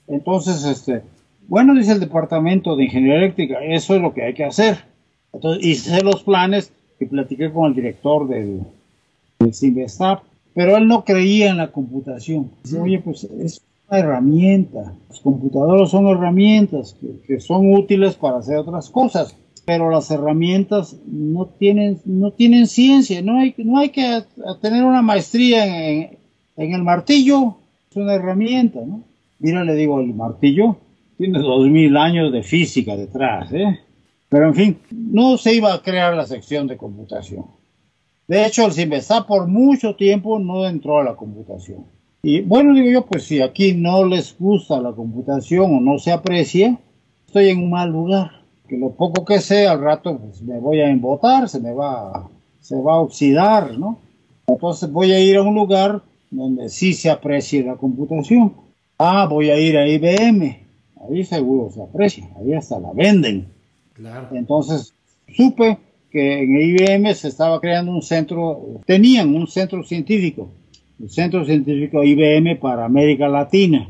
Entonces, 0.07 0.63
este, 0.63 1.01
bueno, 1.47 1.73
dice 1.73 1.93
el 1.93 1.99
Departamento 1.99 2.75
de 2.75 2.85
Ingeniería 2.85 3.17
Eléctrica, 3.19 3.59
eso 3.63 3.95
es 3.95 4.01
lo 4.01 4.13
que 4.13 4.23
hay 4.23 4.33
que 4.33 4.43
hacer. 4.43 4.77
Entonces 5.33 5.65
hice 5.65 6.03
los 6.03 6.23
planes 6.23 6.71
y 6.99 7.05
platiqué 7.05 7.51
con 7.51 7.67
el 7.67 7.75
director 7.75 8.27
del, 8.27 8.61
del 9.39 9.87
pero 10.53 10.75
él 10.75 10.87
no 10.87 11.05
creía 11.05 11.51
en 11.51 11.57
la 11.57 11.71
computación. 11.71 12.49
Dice, 12.63 12.79
oye, 12.79 12.99
pues 12.99 13.23
es 13.25 13.61
una 13.87 13.99
herramienta. 13.99 14.93
Los 15.07 15.21
computadores 15.21 15.89
son 15.89 16.07
herramientas 16.07 16.95
que, 17.27 17.39
son 17.39 17.73
útiles 17.75 18.15
para 18.15 18.39
hacer 18.39 18.57
otras 18.57 18.89
cosas, 18.89 19.35
pero 19.65 19.91
las 19.91 20.09
herramientas 20.09 20.95
no 21.05 21.45
tienen, 21.45 21.99
no 22.05 22.31
tienen 22.31 22.65
ciencia. 22.65 23.21
No 23.21 23.37
hay, 23.37 23.53
no 23.57 23.77
hay 23.77 23.89
que 23.89 24.23
tener 24.61 24.83
una 24.83 25.03
maestría 25.03 25.65
en, 25.65 26.17
en 26.57 26.73
el 26.73 26.83
martillo. 26.83 27.57
Es 27.91 27.97
una 27.97 28.15
herramienta, 28.15 28.79
¿no? 28.83 29.03
Mira, 29.39 29.63
le 29.63 29.75
digo, 29.75 29.99
el 29.99 30.15
martillo 30.15 30.77
tiene 31.17 31.39
dos 31.39 31.67
mil 31.67 31.97
años 31.97 32.31
de 32.31 32.43
física 32.43 32.95
detrás, 32.95 33.51
¿eh? 33.51 33.79
Pero 34.29 34.47
en 34.47 34.55
fin, 34.55 34.79
no 34.91 35.37
se 35.37 35.55
iba 35.55 35.73
a 35.73 35.81
crear 35.81 36.15
la 36.15 36.25
sección 36.25 36.67
de 36.67 36.77
computación. 36.77 37.45
De 38.27 38.45
hecho, 38.45 38.65
el 38.65 38.73
CIMBESTA 38.73 39.25
por 39.25 39.47
mucho 39.47 39.95
tiempo 39.95 40.37
no 40.37 40.67
entró 40.67 40.99
a 40.99 41.03
la 41.03 41.15
computación. 41.15 41.85
Y 42.21 42.41
bueno, 42.41 42.73
digo 42.73 42.89
yo, 42.89 43.05
pues 43.05 43.23
si 43.23 43.41
aquí 43.41 43.73
no 43.73 44.03
les 44.03 44.37
gusta 44.37 44.81
la 44.81 44.91
computación 44.91 45.75
o 45.75 45.79
no 45.79 45.97
se 45.97 46.11
aprecia, 46.11 46.77
estoy 47.25 47.49
en 47.49 47.59
un 47.59 47.69
mal 47.69 47.89
lugar. 47.89 48.31
Que 48.67 48.77
lo 48.77 48.89
poco 48.91 49.23
que 49.23 49.39
sé 49.39 49.65
al 49.65 49.79
rato 49.79 50.17
pues, 50.17 50.41
me 50.41 50.59
voy 50.59 50.81
a 50.81 50.89
embotar, 50.89 51.47
se 51.47 51.61
me 51.61 51.71
va, 51.71 52.29
se 52.59 52.75
va 52.81 52.95
a 52.95 52.99
oxidar, 52.99 53.77
¿no? 53.77 53.99
Entonces 54.45 54.91
voy 54.91 55.13
a 55.13 55.19
ir 55.21 55.37
a 55.37 55.41
un 55.41 55.55
lugar 55.55 56.01
donde 56.29 56.67
sí 56.67 56.93
se 56.93 57.09
aprecie 57.09 57.63
la 57.63 57.75
computación. 57.75 58.53
Ah, 58.99 59.25
voy 59.29 59.49
a 59.49 59.57
ir 59.57 59.77
a 59.77 59.87
IBM 59.87 60.66
ahí 61.09 61.23
seguro 61.23 61.71
se 61.71 61.81
aprecia, 61.81 62.27
ahí 62.39 62.53
hasta 62.53 62.79
la 62.79 62.91
venden. 62.93 63.47
Entonces 64.31 64.93
supe 65.35 65.77
que 66.11 66.43
en 66.43 66.55
IBM 66.55 67.13
se 67.15 67.27
estaba 67.27 67.59
creando 67.59 67.91
un 67.91 68.01
centro, 68.01 68.81
tenían 68.85 69.35
un 69.35 69.47
centro 69.47 69.83
científico, 69.83 70.49
el 70.99 71.09
Centro 71.09 71.45
Científico 71.45 72.03
IBM 72.03 72.57
para 72.59 72.85
América 72.85 73.27
Latina. 73.27 73.89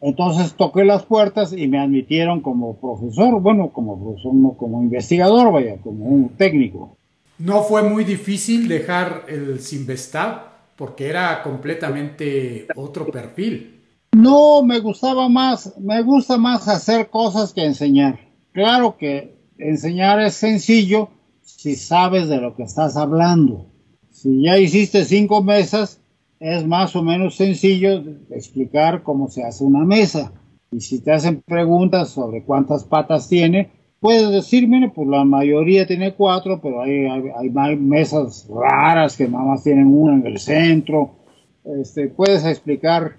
Entonces 0.00 0.54
toqué 0.54 0.84
las 0.84 1.04
puertas 1.04 1.52
y 1.52 1.66
me 1.66 1.78
admitieron 1.78 2.40
como 2.40 2.76
profesor, 2.76 3.40
bueno, 3.40 3.70
como 3.70 4.00
profesor, 4.00 4.34
no 4.34 4.52
como 4.52 4.82
investigador, 4.82 5.52
vaya, 5.52 5.76
como 5.78 6.04
un 6.04 6.30
técnico. 6.30 6.96
No 7.38 7.62
fue 7.62 7.82
muy 7.82 8.04
difícil 8.04 8.68
dejar 8.68 9.24
el 9.28 9.60
Sinvestab 9.60 10.42
porque 10.76 11.08
era 11.08 11.42
completamente 11.42 12.66
otro 12.76 13.06
perfil. 13.06 13.77
No, 14.12 14.62
me 14.62 14.80
gustaba 14.80 15.28
más, 15.28 15.78
me 15.78 16.02
gusta 16.02 16.38
más 16.38 16.66
hacer 16.68 17.10
cosas 17.10 17.52
que 17.52 17.64
enseñar. 17.64 18.18
Claro 18.52 18.96
que 18.96 19.36
enseñar 19.58 20.20
es 20.20 20.34
sencillo 20.34 21.10
si 21.42 21.76
sabes 21.76 22.28
de 22.28 22.40
lo 22.40 22.56
que 22.56 22.62
estás 22.62 22.96
hablando. 22.96 23.66
Si 24.10 24.42
ya 24.42 24.58
hiciste 24.58 25.04
cinco 25.04 25.42
mesas, 25.42 26.00
es 26.40 26.66
más 26.66 26.94
o 26.96 27.02
menos 27.02 27.36
sencillo 27.36 28.02
explicar 28.30 29.02
cómo 29.02 29.28
se 29.28 29.44
hace 29.44 29.64
una 29.64 29.84
mesa. 29.84 30.32
Y 30.70 30.80
si 30.80 31.00
te 31.00 31.12
hacen 31.12 31.42
preguntas 31.42 32.10
sobre 32.10 32.44
cuántas 32.44 32.84
patas 32.84 33.28
tiene, 33.28 33.70
puedes 34.00 34.30
decir, 34.30 34.68
mire, 34.68 34.90
pues 34.90 35.08
la 35.08 35.24
mayoría 35.24 35.86
tiene 35.86 36.14
cuatro, 36.14 36.60
pero 36.60 36.82
hay, 36.82 37.06
hay, 37.06 37.76
mesas 37.76 38.48
raras 38.48 39.16
que 39.16 39.28
nada 39.28 39.44
más 39.44 39.64
tienen 39.64 39.86
una 39.86 40.14
en 40.14 40.26
el 40.26 40.38
centro. 40.38 41.16
Este, 41.64 42.08
puedes 42.08 42.44
explicar 42.44 43.16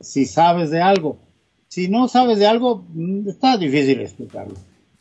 si 0.00 0.26
sabes 0.26 0.70
de 0.70 0.80
algo. 0.80 1.18
Si 1.68 1.88
no 1.88 2.08
sabes 2.08 2.38
de 2.38 2.46
algo, 2.46 2.84
mm, 2.94 3.28
está 3.28 3.56
difícil 3.58 4.00
explicarlo. 4.00 4.54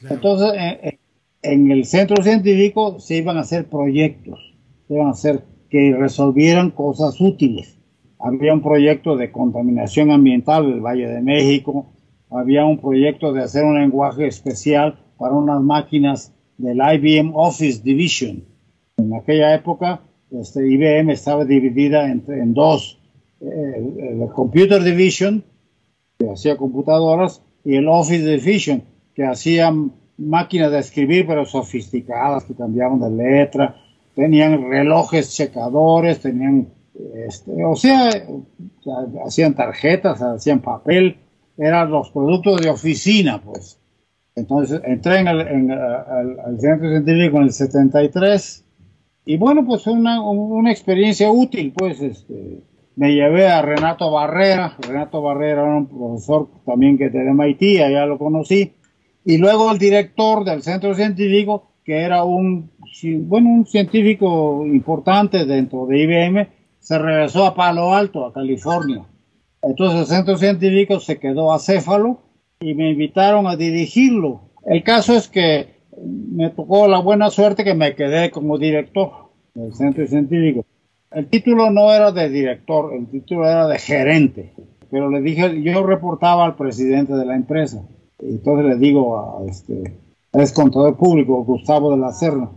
Entonces, 0.09 0.51
en, 1.41 1.71
el 1.71 1.85
centro 1.85 2.21
científico 2.21 2.99
se 2.99 3.17
iban 3.17 3.37
a 3.37 3.41
hacer 3.41 3.67
proyectos, 3.67 4.53
se 4.87 4.93
iban 4.93 5.07
a 5.07 5.11
hacer 5.11 5.43
que 5.69 5.95
resolvieran 5.97 6.71
cosas 6.71 7.19
útiles. 7.19 7.77
Había 8.19 8.53
un 8.53 8.61
proyecto 8.61 9.15
de 9.15 9.31
contaminación 9.31 10.11
ambiental 10.11 10.69
del 10.69 10.81
Valle 10.81 11.07
de 11.07 11.21
México, 11.21 11.87
había 12.29 12.65
un 12.65 12.79
proyecto 12.79 13.31
de 13.31 13.43
hacer 13.43 13.63
un 13.63 13.79
lenguaje 13.79 14.27
especial 14.27 14.99
para 15.17 15.33
unas 15.33 15.61
máquinas 15.61 16.33
del 16.57 16.77
IBM 16.77 17.31
Office 17.33 17.81
Division. 17.83 18.43
En 18.97 19.13
aquella 19.13 19.53
época, 19.53 20.01
este, 20.31 20.67
IBM 20.67 21.11
estaba 21.11 21.45
dividida 21.45 22.11
entre, 22.11 22.41
en 22.41 22.53
dos, 22.53 22.99
eh, 23.41 24.19
el 24.21 24.29
Computer 24.33 24.83
Division, 24.83 25.43
que 26.17 26.29
hacía 26.29 26.57
computadoras, 26.57 27.41
y 27.63 27.75
el 27.75 27.87
Office 27.87 28.25
Division, 28.25 28.83
que 29.13 29.25
hacía 29.25 29.73
máquinas 30.17 30.71
de 30.71 30.79
escribir, 30.79 31.27
pero 31.27 31.45
sofisticadas, 31.45 32.45
que 32.45 32.55
cambiaban 32.55 32.99
de 32.99 33.11
letra, 33.11 33.75
tenían 34.15 34.69
relojes 34.69 35.35
checadores, 35.35 36.19
tenían, 36.19 36.69
este, 37.27 37.63
o 37.63 37.75
sea, 37.75 38.09
hacían 39.25 39.53
tarjetas, 39.53 40.21
hacían 40.21 40.61
papel, 40.61 41.17
eran 41.57 41.91
los 41.91 42.09
productos 42.09 42.61
de 42.61 42.69
oficina, 42.69 43.41
pues. 43.41 43.79
Entonces 44.35 44.81
entré 44.85 45.19
en 45.19 45.27
el, 45.27 45.71
al, 45.71 46.59
centro 46.59 46.89
científico 46.89 47.37
en 47.37 47.43
el 47.43 47.51
73 47.51 48.65
y 49.25 49.37
bueno, 49.37 49.65
pues 49.65 49.83
fue 49.83 49.93
una, 49.93 50.21
una 50.21 50.71
experiencia 50.71 51.31
útil, 51.31 51.73
pues 51.75 51.99
este, 52.01 52.61
me 52.97 53.13
llevé 53.13 53.47
a 53.47 53.61
Renato 53.61 54.09
Barrera, 54.09 54.75
Renato 54.79 55.21
Barrera 55.21 55.61
era 55.61 55.77
un 55.77 55.87
profesor 55.87 56.49
también 56.65 56.97
que 56.97 57.09
de 57.09 57.31
MIT, 57.31 57.61
ya 57.91 58.05
lo 58.07 58.17
conocí, 58.17 58.73
y 59.23 59.37
luego 59.37 59.71
el 59.71 59.77
director 59.77 60.43
del 60.43 60.63
centro 60.63 60.95
científico, 60.95 61.71
que 61.85 62.01
era 62.01 62.23
un, 62.23 62.71
bueno, 63.21 63.49
un 63.49 63.67
científico 63.67 64.65
importante 64.65 65.45
dentro 65.45 65.85
de 65.85 65.99
IBM, 65.99 66.47
se 66.79 66.97
regresó 66.97 67.45
a 67.45 67.53
Palo 67.53 67.93
Alto, 67.93 68.25
a 68.25 68.33
California. 68.33 69.05
Entonces 69.61 69.99
el 69.99 70.05
centro 70.07 70.37
científico 70.37 70.99
se 70.99 71.19
quedó 71.19 71.53
acéfalo 71.53 72.21
y 72.59 72.73
me 72.73 72.89
invitaron 72.89 73.45
a 73.45 73.55
dirigirlo. 73.55 74.41
El 74.65 74.81
caso 74.83 75.15
es 75.15 75.27
que 75.27 75.67
me 76.03 76.49
tocó 76.49 76.87
la 76.87 76.99
buena 76.99 77.29
suerte 77.29 77.63
que 77.63 77.75
me 77.75 77.93
quedé 77.93 78.31
como 78.31 78.57
director 78.57 79.29
del 79.53 79.73
centro 79.75 80.07
científico. 80.07 80.65
El 81.11 81.29
título 81.29 81.71
no 81.71 81.93
era 81.93 82.11
de 82.11 82.29
director, 82.29 82.93
el 82.93 83.07
título 83.07 83.45
era 83.45 83.67
de 83.67 83.79
gerente, 83.79 84.53
pero 84.91 85.09
le 85.09 85.21
dije, 85.21 85.61
yo 85.61 85.85
reportaba 85.85 86.45
al 86.45 86.55
presidente 86.55 87.13
de 87.13 87.25
la 87.25 87.35
empresa. 87.35 87.81
Entonces 88.19 88.65
le 88.65 88.75
digo 88.75 89.17
a 89.19 89.45
este, 89.49 89.97
es 90.33 90.51
contador 90.51 90.97
público, 90.97 91.43
Gustavo 91.43 91.91
de 91.91 91.97
la 91.97 92.11
Serna. 92.11 92.49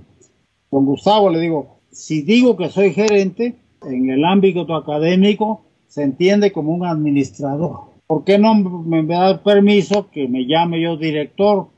Con 0.68 0.84
Gustavo 0.84 1.30
le 1.30 1.38
digo, 1.38 1.80
si 1.92 2.22
digo 2.22 2.57
que 2.57 2.68
soy 2.68 2.92
gerente, 2.92 3.57
en 3.86 4.11
el 4.11 4.24
ámbito 4.24 4.74
académico 4.74 5.62
se 5.86 6.03
entiende 6.03 6.53
como 6.53 6.72
un 6.72 6.84
administrador. 6.84 7.90
¿Por 8.07 8.24
qué 8.24 8.38
no 8.38 8.55
me 8.55 9.05
da 9.07 9.42
permiso 9.42 10.11
que 10.11 10.26
me 10.26 10.46
llame 10.46 10.82
yo 10.82 10.96
director? 10.96 11.68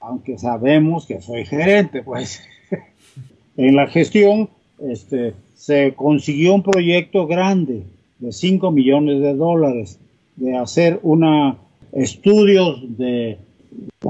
Aunque 0.00 0.38
sabemos 0.38 1.06
que 1.06 1.20
soy 1.20 1.44
gerente, 1.44 2.02
pues. 2.02 2.42
en 3.56 3.74
la 3.74 3.88
gestión, 3.88 4.48
este, 4.78 5.34
se 5.60 5.92
consiguió 5.94 6.54
un 6.54 6.62
proyecto 6.62 7.26
grande 7.26 7.84
de 8.18 8.32
5 8.32 8.70
millones 8.70 9.20
de 9.20 9.34
dólares 9.34 10.00
de 10.36 10.56
hacer 10.56 10.98
una 11.02 11.58
estudios 11.92 12.96
de 12.96 13.36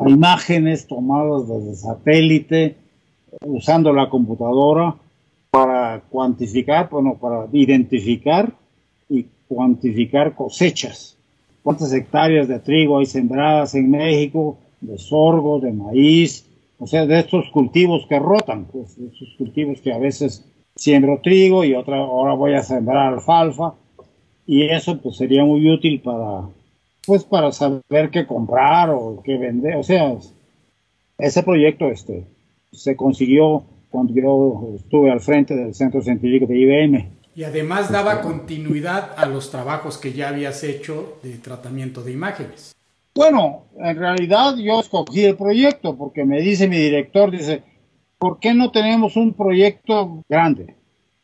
imágenes 0.06 0.86
tomadas 0.86 1.48
desde 1.48 1.74
satélite 1.74 2.76
usando 3.40 3.92
la 3.92 4.08
computadora 4.08 4.94
para 5.50 6.02
cuantificar, 6.08 6.88
bueno, 6.88 7.16
para 7.20 7.48
identificar 7.52 8.52
y 9.08 9.26
cuantificar 9.48 10.36
cosechas. 10.36 11.16
¿Cuántas 11.64 11.92
hectáreas 11.92 12.46
de 12.46 12.60
trigo 12.60 13.00
hay 13.00 13.06
sembradas 13.06 13.74
en 13.74 13.90
México? 13.90 14.56
De 14.80 14.98
sorgo, 14.98 15.58
de 15.58 15.72
maíz, 15.72 16.46
o 16.78 16.86
sea, 16.86 17.06
de 17.06 17.18
estos 17.18 17.50
cultivos 17.50 18.06
que 18.08 18.20
rotan, 18.20 18.66
pues, 18.70 18.96
esos 18.98 19.34
cultivos 19.36 19.80
que 19.80 19.92
a 19.92 19.98
veces 19.98 20.44
siembro 20.80 21.20
trigo 21.22 21.62
y 21.62 21.74
otra 21.74 21.98
ahora 21.98 22.32
voy 22.32 22.54
a 22.54 22.62
sembrar 22.62 23.12
alfalfa. 23.12 23.74
Y 24.46 24.66
eso 24.66 24.98
pues 24.98 25.18
sería 25.18 25.44
muy 25.44 25.70
útil 25.70 26.00
para 26.00 26.48
pues 27.06 27.24
para 27.24 27.52
saber 27.52 28.10
qué 28.10 28.26
comprar 28.26 28.90
o 28.90 29.22
qué 29.24 29.36
vender, 29.36 29.76
o 29.76 29.82
sea, 29.82 30.14
ese 31.18 31.42
proyecto 31.42 31.88
este 31.88 32.24
se 32.72 32.94
consiguió 32.94 33.64
cuando 33.90 34.14
yo 34.14 34.76
estuve 34.76 35.10
al 35.10 35.20
frente 35.20 35.54
del 35.56 35.74
Centro 35.74 36.02
Científico 36.02 36.46
de 36.46 36.58
IBM 36.58 37.08
y 37.34 37.44
además 37.44 37.90
daba 37.90 38.22
continuidad 38.22 39.12
a 39.16 39.26
los 39.26 39.50
trabajos 39.50 39.98
que 39.98 40.12
ya 40.12 40.28
habías 40.28 40.62
hecho 40.64 41.18
de 41.22 41.38
tratamiento 41.38 42.02
de 42.02 42.12
imágenes. 42.12 42.72
Bueno, 43.14 43.64
en 43.78 43.96
realidad 43.96 44.56
yo 44.56 44.80
escogí 44.80 45.24
el 45.24 45.36
proyecto 45.36 45.96
porque 45.96 46.24
me 46.24 46.40
dice 46.40 46.68
mi 46.68 46.76
director, 46.76 47.30
dice, 47.30 47.62
¿por 48.20 48.38
qué 48.38 48.54
no 48.54 48.70
tenemos 48.70 49.16
un 49.16 49.32
proyecto 49.32 50.22
grande? 50.28 50.76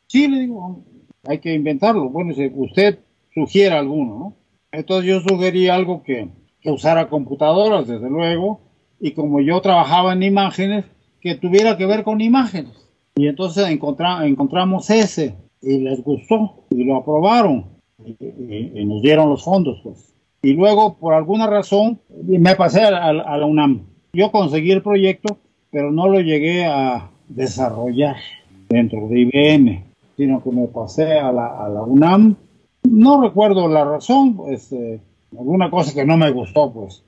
Sí, 0.09 0.27
le 0.27 0.41
digo, 0.41 0.83
hay 1.25 1.39
que 1.39 1.55
inventarlo. 1.55 2.09
Bueno, 2.09 2.35
si 2.35 2.51
usted 2.55 2.99
sugiere 3.33 3.77
alguno, 3.77 4.19
¿no? 4.19 4.37
Entonces 4.73 5.09
yo 5.09 5.21
sugerí 5.21 5.69
algo 5.69 6.03
que, 6.03 6.29
usara 6.65 7.09
computadoras, 7.09 7.87
desde 7.87 8.11
luego, 8.11 8.61
y 8.99 9.13
como 9.13 9.41
yo 9.41 9.61
trabajaba 9.61 10.15
en 10.15 10.25
imágenes, 10.25 10.85
que 11.21 11.37
tuviera 11.37 11.77
que 11.77 11.87
ver 11.87 12.03
con 12.03 12.21
imágenes. 12.21 12.73
Y 13.15 13.29
entonces 13.29 13.69
encontramos 13.69 14.91
ese 14.91 15.37
y 15.63 15.79
les 15.79 16.03
gustó 16.03 16.65
y 16.71 16.83
lo 16.83 16.97
aprobaron 16.97 17.67
y, 18.05 18.85
nos 18.85 19.01
dieron 19.03 19.31
los 19.31 19.43
fondos 19.43 19.81
pues 19.83 20.15
y 20.43 20.53
luego 20.53 20.99
por 20.99 21.15
alguna 21.15 21.47
razón 21.47 21.99
me 22.23 22.55
pasé 22.55 22.83
a, 22.83 23.13
la 23.13 23.47
UNAM 23.47 23.87
yo 24.13 24.31
conseguí 24.31 24.71
el 24.71 24.83
proyecto 24.83 25.39
pero 25.77 25.93
no 25.93 26.09
lo 26.09 26.21
llegué 26.21 26.65
a 26.65 27.11
desarrollar 27.29 28.17
dentro 28.67 29.09
de 29.09 29.21
IBM 29.21 29.85
sino 30.17 30.43
que 30.43 30.51
me 30.51 30.69
pasé 30.69 31.19
a 31.19 31.31
la, 31.31 31.49
a 31.49 31.69
la 31.69 31.83
UNAM 31.83 32.35
no 32.89 33.21
recuerdo 33.21 33.69
la 33.69 33.85
razón 33.85 34.39
eh, 34.49 35.01
alguna 35.39 35.69
cosa 35.69 35.93
que 35.93 36.07
no 36.07 36.17
me 36.17 36.31
gustó 36.31 36.73
pues 36.73 37.03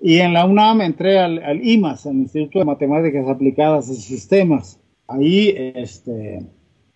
y 0.00 0.20
en 0.20 0.34
la 0.34 0.44
UNAM 0.44 0.82
entré 0.82 1.18
al, 1.18 1.42
al 1.42 1.64
IMAS, 1.64 2.06
el 2.06 2.16
Instituto 2.16 2.58
de 2.58 2.64
Matemáticas 2.64 3.28
Aplicadas 3.28 3.88
y 3.88 3.94
Sistemas. 3.94 4.80
Ahí 5.06 5.54
este, 5.56 6.44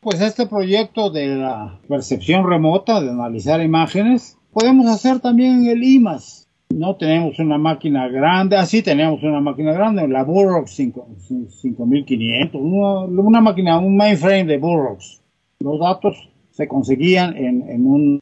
pues 0.00 0.20
este 0.20 0.46
proyecto 0.46 1.10
de 1.10 1.28
la 1.28 1.78
percepción 1.86 2.50
remota, 2.50 3.00
de 3.00 3.10
analizar 3.10 3.62
imágenes, 3.62 4.36
podemos 4.52 4.88
hacer 4.88 5.20
también 5.20 5.62
en 5.62 5.66
el 5.68 5.84
IMAS. 5.84 6.45
No 6.74 6.96
tenemos 6.96 7.38
una 7.38 7.58
máquina 7.58 8.08
grande, 8.08 8.56
así 8.56 8.82
tenemos 8.82 9.22
una 9.22 9.40
máquina 9.40 9.72
grande, 9.72 10.08
la 10.08 10.24
Burroughs 10.24 10.72
5500, 10.72 12.60
una, 12.60 13.00
una, 13.04 13.40
máquina, 13.40 13.78
un 13.78 13.96
mainframe 13.96 14.44
de 14.46 14.58
Burroughs. 14.58 15.22
Los 15.60 15.78
datos 15.80 16.28
se 16.50 16.66
conseguían 16.68 17.36
en, 17.36 17.62
en 17.68 17.86
un 17.86 18.20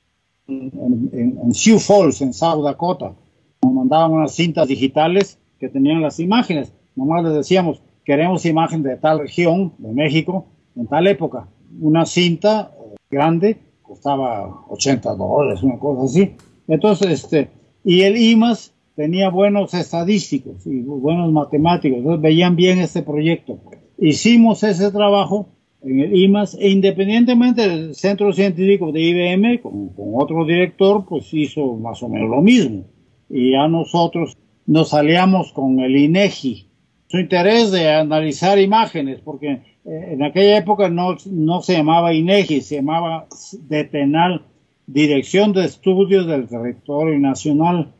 Sioux 1.52 1.80
Falls, 1.80 2.20
en 2.20 2.32
South 2.34 2.62
Dakota. 2.62 3.14
Nos 3.62 3.72
mandaban 3.72 4.12
unas 4.12 4.34
cintas 4.34 4.68
digitales 4.68 5.40
que 5.58 5.68
tenían 5.68 6.02
las 6.02 6.20
imágenes. 6.20 6.72
Nomás 6.94 7.24
les 7.24 7.32
decíamos, 7.34 7.82
queremos 8.04 8.44
imagen 8.44 8.82
de 8.82 8.96
tal 8.96 9.20
región 9.20 9.72
de 9.78 9.92
México 9.92 10.46
en 10.76 10.86
tal 10.86 11.06
época 11.06 11.48
una 11.80 12.06
cinta 12.06 12.72
grande 13.10 13.58
costaba 13.82 14.64
80 14.68 15.14
dólares, 15.14 15.62
una 15.62 15.78
cosa 15.78 16.04
así. 16.04 16.34
Entonces, 16.66 17.10
este, 17.10 17.50
y 17.84 18.00
el 18.02 18.16
IMAS 18.16 18.74
tenía 18.96 19.28
buenos 19.28 19.74
estadísticos 19.74 20.66
y 20.66 20.80
buenos 20.80 21.30
matemáticos, 21.32 21.98
entonces 21.98 22.22
veían 22.22 22.56
bien 22.56 22.78
este 22.78 23.02
proyecto. 23.02 23.58
Hicimos 23.98 24.62
ese 24.62 24.90
trabajo 24.90 25.48
en 25.82 26.00
el 26.00 26.16
IMAS 26.16 26.56
e 26.58 26.70
independientemente 26.70 27.68
del 27.68 27.94
centro 27.94 28.32
científico 28.32 28.90
de 28.90 29.02
IBM, 29.02 29.60
con, 29.60 29.90
con 29.90 30.12
otro 30.14 30.46
director, 30.46 31.04
pues 31.06 31.32
hizo 31.34 31.74
más 31.74 32.02
o 32.02 32.08
menos 32.08 32.30
lo 32.30 32.40
mismo. 32.40 32.84
Y 33.28 33.54
a 33.54 33.68
nosotros 33.68 34.38
nos 34.66 34.94
aliamos 34.94 35.52
con 35.52 35.80
el 35.80 35.96
INEGI. 35.96 36.68
Su 37.08 37.18
interés 37.18 37.70
de 37.70 37.90
analizar 37.90 38.58
imágenes, 38.58 39.20
porque 39.20 39.62
eh, 39.84 40.08
en 40.12 40.22
aquella 40.22 40.56
época 40.56 40.88
no, 40.88 41.16
no 41.30 41.60
se 41.60 41.74
llamaba 41.74 42.14
INEGI, 42.14 42.62
se 42.62 42.76
llamaba 42.76 43.26
DETENAL, 43.68 44.42
Dirección 44.86 45.52
de 45.52 45.64
Estudios 45.64 46.26
del 46.26 46.48
Territorio 46.48 47.18
Nacional, 47.18 47.92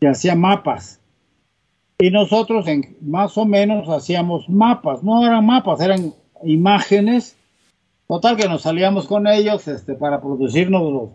que 0.00 0.08
hacía 0.08 0.34
mapas. 0.34 1.00
Y 1.98 2.10
nosotros 2.10 2.66
en, 2.66 2.96
más 3.00 3.38
o 3.38 3.44
menos 3.44 3.88
hacíamos 3.88 4.48
mapas, 4.48 5.02
no 5.02 5.24
eran 5.24 5.46
mapas, 5.46 5.80
eran 5.80 6.14
imágenes. 6.44 7.36
Total 8.08 8.36
que 8.36 8.48
nos 8.48 8.62
salíamos 8.62 9.06
con 9.06 9.26
ellos 9.26 9.68
este, 9.68 9.94
para 9.94 10.20
producirnos 10.20 10.92
los 10.92 11.10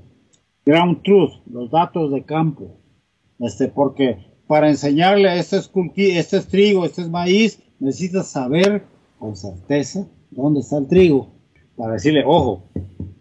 ground 0.66 1.02
truth, 1.04 1.32
los 1.50 1.72
datos 1.72 2.12
de 2.12 2.24
campo. 2.24 2.78
Este, 3.40 3.68
porque 3.68 4.18
para 4.48 4.70
enseñarle, 4.70 5.38
este 5.40 5.58
es, 5.58 5.72
este 5.96 6.38
es 6.38 6.48
trigo, 6.48 6.86
este 6.86 7.02
es 7.02 7.10
maíz, 7.10 7.62
necesitas 7.80 8.28
saber 8.28 8.84
con 9.20 9.36
certeza 9.36 10.08
dónde 10.32 10.60
está 10.62 10.78
el 10.78 10.88
trigo, 10.88 11.30
para 11.76 11.94
decirle, 11.94 12.24
ojo, 12.26 12.64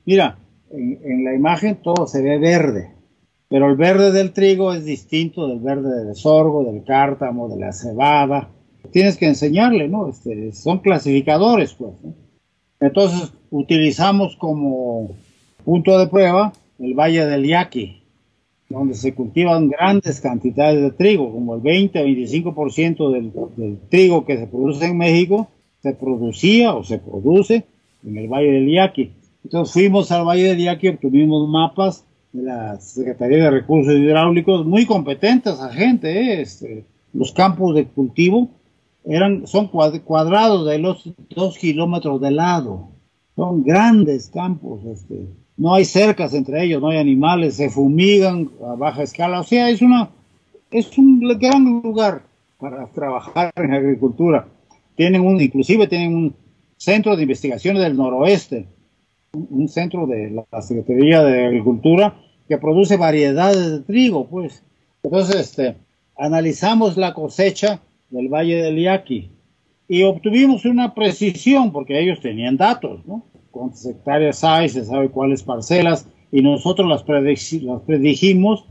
mira, 0.05 0.39
en, 0.77 1.25
la 1.25 1.35
imagen 1.35 1.77
todo 1.77 2.07
se 2.07 2.23
ve 2.23 2.39
verde, 2.39 2.91
pero 3.49 3.69
el 3.71 3.77
verde 3.77 4.13
del 4.13 4.33
trigo 4.33 4.73
es 4.73 4.85
distinto 4.85 5.49
del 5.49 5.61
verde 5.61 6.05
del 6.05 6.15
sorgo, 6.15 6.65
del 6.65 6.85
cártamo, 6.85 7.49
de 7.49 7.59
la 7.59 7.73
cebada. 7.73 8.51
Tienes 8.91 9.17
que 9.17 9.27
enseñarle, 9.27 9.89
¿no? 9.89 10.09
Este, 10.09 10.53
son 10.53 10.79
clasificadores, 10.79 11.75
pues. 11.75 11.93
Entonces, 12.81 13.33
utilizamos 13.51 14.37
como 14.37 15.11
punto 15.65 15.99
de 15.99 16.07
prueba 16.07 16.53
el 16.79 16.95
Valle 16.95 17.27
del 17.27 17.47
Yaqui, 17.47 18.03
donde 18.69 18.95
se 18.95 19.15
cultivan 19.15 19.69
grandes 19.69 20.21
cantidades 20.21 20.83
de 20.83 20.91
trigo, 20.91 21.33
como 21.33 21.55
el 21.55 21.61
20 21.63 22.01
o 22.01 22.07
25% 22.07 23.13
del, 23.13 23.33
del 23.57 23.79
trigo 23.89 24.25
que 24.25 24.37
se 24.37 24.47
produce 24.47 24.87
en 24.87 24.99
México, 24.99 25.49
se 25.83 25.95
producía 25.95 26.75
o 26.75 26.85
se 26.85 26.99
produce 26.99 27.65
en 28.05 28.19
el 28.19 28.29
Valle 28.29 28.53
del 28.53 28.71
Yaqui. 28.71 29.13
Entonces 29.47 29.73
fuimos 29.75 30.11
al 30.11 30.27
Valle 30.27 30.43
del 30.43 30.59
Yaqui, 30.59 30.89
obtuvimos 30.89 31.49
mapas 31.49 32.05
de 32.33 32.43
la 32.43 32.81
Secretaría 32.81 33.45
de 33.45 33.51
Recursos 33.53 33.95
Hidráulicos, 33.95 34.67
muy 34.67 34.87
competentes 34.87 35.61
a 35.61 35.73
gente, 35.73 36.11
¿eh? 36.11 36.41
este, 36.41 36.85
los 37.13 37.31
campos 37.31 37.77
de 37.77 37.87
cultivo 37.87 38.49
eran, 39.05 39.47
son 39.47 39.69
cuadrados 39.69 40.67
de 40.67 40.79
los 40.81 41.09
dos 41.31 41.59
kilómetros 41.59 42.21
de 42.21 42.33
lado, 42.33 42.89
son 43.37 43.63
grandes 43.63 44.31
campos, 44.31 44.85
este, 44.85 45.29
no 45.57 45.75
hay 45.75 45.85
cercas 45.85 46.35
entre 46.35 46.65
ellos, 46.65 46.83
no 46.83 46.89
hay 46.89 46.99
animales, 46.99 47.55
se 47.55 47.71
fumigan 47.71 48.51
a 48.69 48.75
baja 48.75 49.05
escala, 49.05 49.39
o 49.39 49.45
sea, 49.45 49.71
es 49.71 49.81
una, 49.81 50.11
es 50.73 50.99
un 50.99 51.21
gran 51.21 51.83
lugar 51.85 52.23
para 52.59 52.89
trabajar 52.89 53.53
en 53.55 53.75
agricultura. 53.75 54.49
Tienen 54.97 55.21
un, 55.21 55.41
inclusive 55.41 55.87
tienen 55.87 56.17
un 56.17 56.35
centro 56.77 57.15
de 57.15 57.23
investigaciones 57.23 57.81
del 57.85 57.97
noroeste, 57.97 58.67
un 59.51 59.69
centro 59.69 60.07
de 60.07 60.31
la 60.31 60.63
Secretaría 60.63 61.23
de 61.23 61.47
Agricultura 61.47 62.17
que 62.49 62.59
produce 62.59 62.97
variedades 62.97 63.71
de 63.71 63.81
trigo, 63.81 64.27
pues. 64.29 64.63
Entonces, 65.03 65.37
este, 65.37 65.77
analizamos 66.17 66.97
la 66.97 67.15
cosecha 67.15 67.81
del 68.11 68.29
Valle 68.29 68.63
del 68.63 68.81
Yaqui 68.81 69.31
y 69.89 70.03
obtuvimos 70.03 70.65
una 70.65 70.95
precisión, 70.95 71.73
porque 71.73 72.01
ellos 72.01 72.21
tenían 72.21 72.57
datos, 72.57 73.07
¿no? 73.07 73.25
Cuántas 73.51 73.87
hectáreas 73.87 74.43
hay, 74.45 74.69
se 74.69 74.85
sabe 74.85 75.11
cuáles 75.11 75.43
parcelas, 75.43 76.09
y 76.33 76.43
nosotros 76.43 76.89
las, 76.89 77.05
las 77.63 77.83
predijimos, 77.83 78.65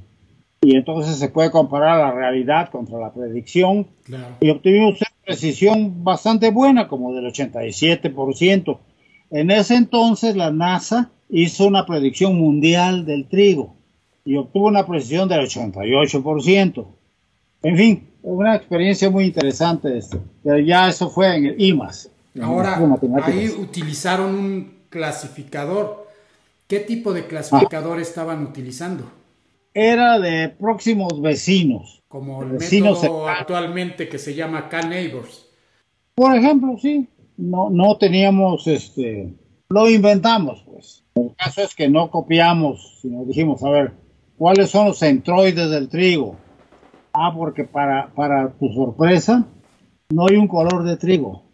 y 0.61 0.75
entonces 0.75 1.15
se 1.17 1.29
puede 1.29 1.51
comparar 1.51 1.99
la 1.99 2.11
realidad 2.11 2.69
contra 2.69 2.99
la 2.99 3.13
predicción, 3.13 3.87
y 4.41 4.49
obtuvimos 4.49 4.99
una 4.99 5.11
precisión 5.25 6.03
bastante 6.03 6.51
buena, 6.51 6.87
como 6.87 7.13
del 7.13 7.25
87%. 7.25 8.77
En 9.35 9.51
ese 9.51 9.75
entonces 9.75 10.37
la 10.37 10.49
NASA 10.49 11.09
hizo 11.29 11.67
una 11.67 11.85
predicción 11.85 12.37
mundial 12.37 13.05
del 13.05 13.27
trigo 13.27 13.75
y 14.23 14.37
obtuvo 14.37 14.67
una 14.67 14.87
precisión 14.87 15.27
del 15.27 15.41
88%. 15.41 16.85
En 17.63 17.77
fin, 17.77 18.07
una 18.23 18.55
experiencia 18.55 19.09
muy 19.09 19.25
interesante 19.25 19.97
esto. 19.97 20.23
Pero 20.41 20.59
ya 20.59 20.87
eso 20.87 21.09
fue 21.09 21.35
en 21.35 21.47
el 21.47 21.61
IMAS. 21.61 22.09
Ahora, 22.41 22.79
ahí 23.23 23.49
utilizaron 23.49 24.35
un 24.35 24.73
clasificador. 24.87 26.07
¿Qué 26.67 26.79
tipo 26.79 27.11
de 27.11 27.27
clasificador 27.27 27.99
estaban 27.99 28.41
utilizando? 28.41 29.03
Era 29.73 30.17
de 30.17 30.47
próximos 30.47 31.21
vecinos. 31.21 32.01
Como 32.07 32.41
el 32.41 32.53
método 32.53 33.27
actualmente 33.27 34.07
que 34.07 34.17
se 34.17 34.33
llama 34.33 34.69
K-Neighbors. 34.69 35.45
Por 36.15 36.33
ejemplo, 36.33 36.77
sí. 36.81 37.09
No, 37.37 37.69
no 37.69 37.97
teníamos 37.97 38.67
este. 38.67 39.33
Lo 39.69 39.89
inventamos, 39.89 40.63
pues. 40.65 41.03
El 41.15 41.35
caso 41.35 41.61
es 41.61 41.75
que 41.75 41.89
no 41.89 42.09
copiamos, 42.09 42.99
sino 43.01 43.25
dijimos, 43.25 43.63
a 43.63 43.69
ver, 43.69 43.93
¿cuáles 44.37 44.69
son 44.69 44.87
los 44.87 44.99
centroides 44.99 45.69
del 45.69 45.89
trigo? 45.89 46.37
Ah, 47.13 47.33
porque 47.35 47.63
para, 47.63 48.13
para 48.13 48.51
tu 48.57 48.69
sorpresa, 48.73 49.47
no 50.09 50.27
hay 50.27 50.35
un 50.35 50.47
color 50.47 50.83
de 50.83 50.97
trigo. 50.97 51.45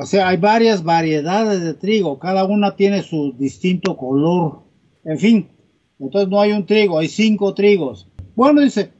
O 0.00 0.06
sea, 0.06 0.28
hay 0.28 0.36
varias 0.36 0.82
variedades 0.82 1.62
de 1.62 1.74
trigo, 1.74 2.18
cada 2.18 2.44
una 2.44 2.76
tiene 2.76 3.02
su 3.02 3.32
distinto 3.38 3.96
color. 3.96 4.64
En 5.04 5.18
fin, 5.18 5.48
entonces 5.98 6.28
no 6.28 6.40
hay 6.40 6.52
un 6.52 6.66
trigo, 6.66 6.98
hay 6.98 7.08
cinco 7.08 7.54
trigos. 7.54 8.08
Bueno, 8.34 8.60
dice, 8.60 8.92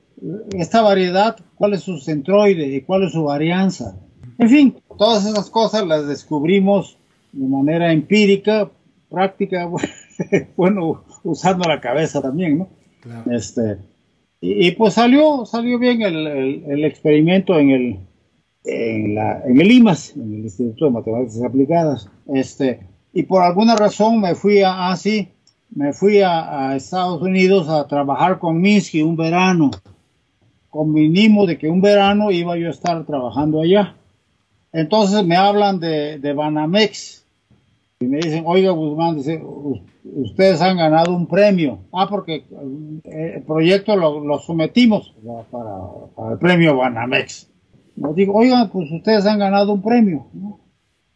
esta 0.56 0.82
variedad, 0.82 1.36
¿cuál 1.56 1.74
es 1.74 1.82
su 1.82 1.98
centroide 1.98 2.66
y 2.66 2.82
cuál 2.82 3.04
es 3.04 3.12
su 3.12 3.24
varianza? 3.24 3.98
En 4.38 4.48
fin, 4.48 4.76
todas 4.98 5.26
esas 5.26 5.50
cosas 5.50 5.86
las 5.86 6.06
descubrimos 6.06 6.98
de 7.32 7.46
manera 7.46 7.92
empírica, 7.92 8.70
práctica, 9.10 9.68
bueno, 10.56 11.04
usando 11.22 11.68
la 11.68 11.80
cabeza 11.80 12.20
también, 12.20 12.58
¿no? 12.58 12.68
Este, 13.30 13.78
y, 14.40 14.72
pues 14.72 14.94
salió, 14.94 15.46
salió 15.46 15.78
bien 15.78 16.02
el, 16.02 16.84
experimento 16.84 17.58
en 17.58 17.70
el, 17.70 17.98
en, 18.64 19.14
la, 19.14 19.42
en 19.46 19.60
el 19.60 19.70
IMAS, 19.70 20.16
en 20.16 20.34
el 20.34 20.40
Instituto 20.40 20.84
de 20.86 20.90
Matemáticas 20.90 21.42
Aplicadas. 21.42 22.10
Este, 22.26 22.80
y 23.14 23.22
por 23.22 23.42
alguna 23.42 23.76
razón 23.76 24.20
me 24.20 24.34
fui 24.34 24.62
a, 24.62 24.90
así, 24.90 25.28
ah, 25.30 25.50
me 25.70 25.92
fui 25.92 26.20
a, 26.20 26.76
Estados 26.76 27.22
Unidos 27.22 27.68
a 27.68 27.86
trabajar 27.86 28.38
con 28.38 28.60
Minsky 28.60 29.02
un 29.02 29.16
verano. 29.16 29.70
Convinimos 30.68 31.46
de 31.46 31.56
que 31.56 31.68
un 31.68 31.80
verano 31.80 32.30
iba 32.30 32.56
yo 32.58 32.68
a 32.68 32.72
estar 32.72 33.04
trabajando 33.06 33.62
allá. 33.62 33.96
Entonces 34.74 35.24
me 35.24 35.36
hablan 35.36 35.78
de, 35.78 36.32
Banamex 36.34 37.24
y 38.00 38.06
me 38.06 38.16
dicen, 38.16 38.42
oiga 38.44 38.72
Guzmán, 38.72 39.14
dice, 39.14 39.40
ustedes 40.02 40.60
han 40.60 40.76
ganado 40.76 41.14
un 41.14 41.28
premio. 41.28 41.78
Ah, 41.92 42.08
porque 42.10 42.44
eh, 43.04 43.34
el 43.36 43.42
proyecto 43.44 43.94
lo, 43.94 44.38
sometimos 44.40 45.14
para, 45.52 46.32
el 46.32 46.38
premio 46.38 46.76
Banamex. 46.76 47.48
Nos 47.94 48.16
digo, 48.16 48.34
oigan, 48.34 48.68
pues 48.70 48.90
ustedes 48.90 49.24
han 49.26 49.38
ganado 49.38 49.72
un 49.72 49.80
premio. 49.80 50.26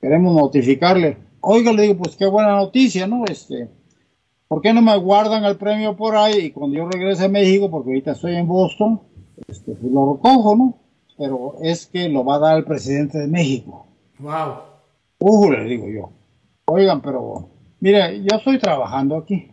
Queremos 0.01 0.37
notificarle. 0.37 1.17
Oiga, 1.41 1.73
le 1.73 1.83
digo, 1.83 1.97
pues 1.97 2.15
qué 2.15 2.27
buena 2.27 2.55
noticia, 2.55 3.09
¿no? 3.09 3.25
Este, 3.25 3.69
¿por 4.47 4.63
qué 4.63 4.73
no 4.73 4.83
me 4.83 4.97
guardan 4.99 5.45
el 5.45 5.57
premio 5.57 5.97
por 5.97 6.15
ahí? 6.15 6.47
Y 6.47 6.51
cuando 6.53 6.77
yo 6.77 6.89
regrese 6.89 7.25
a 7.25 7.29
México, 7.29 7.69
porque 7.69 7.91
ahorita 7.91 8.13
estoy 8.13 8.37
en 8.37 8.47
Boston, 8.47 9.01
este, 9.49 9.73
pues 9.73 9.93
lo 9.93 10.15
recojo, 10.15 10.55
¿no? 10.55 10.88
Pero 11.19 11.57
es 11.61 11.87
que 11.87 12.09
lo 12.09 12.25
va 12.25 12.37
a 12.37 12.39
dar 12.39 12.57
el 12.57 12.64
presidente 12.64 13.19
de 13.19 13.27
México. 13.27 13.87
Wow. 14.19 14.55
Uh, 15.19 15.51
le 15.51 15.64
digo 15.64 15.89
yo. 15.89 16.11
Oigan, 16.66 17.01
pero 17.03 17.49
Mire, 17.81 18.23
yo 18.23 18.37
estoy 18.37 18.59
trabajando 18.59 19.16
aquí 19.16 19.53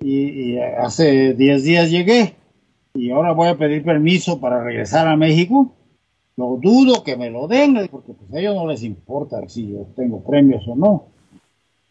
y, 0.00 0.58
hace 0.58 1.34
10 1.34 1.64
días 1.64 1.90
llegué 1.90 2.36
y 2.94 3.10
ahora 3.10 3.32
voy 3.32 3.48
a 3.48 3.58
pedir 3.58 3.84
permiso 3.84 4.40
para 4.40 4.62
regresar 4.62 5.08
a 5.08 5.16
México. 5.16 5.72
Lo 6.36 6.56
dudo 6.62 7.02
que 7.02 7.16
me 7.16 7.30
lo 7.30 7.48
den, 7.48 7.88
porque 7.90 8.12
pues 8.12 8.32
a 8.32 8.38
ellos 8.38 8.54
no 8.54 8.66
les 8.68 8.84
importa 8.84 9.40
si 9.48 9.72
yo 9.72 9.88
tengo 9.96 10.22
premios 10.22 10.68
o 10.68 10.76
no. 10.76 11.06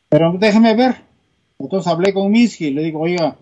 Pero 0.07 0.33
déjeme 0.39 0.73
ver. 0.73 0.95
Entonces 1.59 1.91
hablé 1.91 2.13
con 2.13 2.31
Miski 2.31 2.67
y 2.67 2.71
le 2.71 2.83
digo, 2.83 3.01
oiga, 3.01 3.35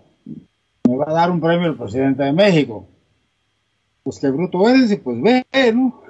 me 0.88 0.98
va 0.98 1.06
a 1.08 1.14
dar 1.14 1.30
un 1.30 1.40
premio 1.40 1.68
el 1.68 1.78
presidente 1.78 2.24
de 2.24 2.34
México. 2.34 2.88
Pues 4.06 4.20
qué 4.20 4.30
bruto 4.30 4.70
eres 4.70 4.90
y 4.90 4.96
pues 4.96 5.22
ve, 5.22 5.44
¿no? 5.74 6.02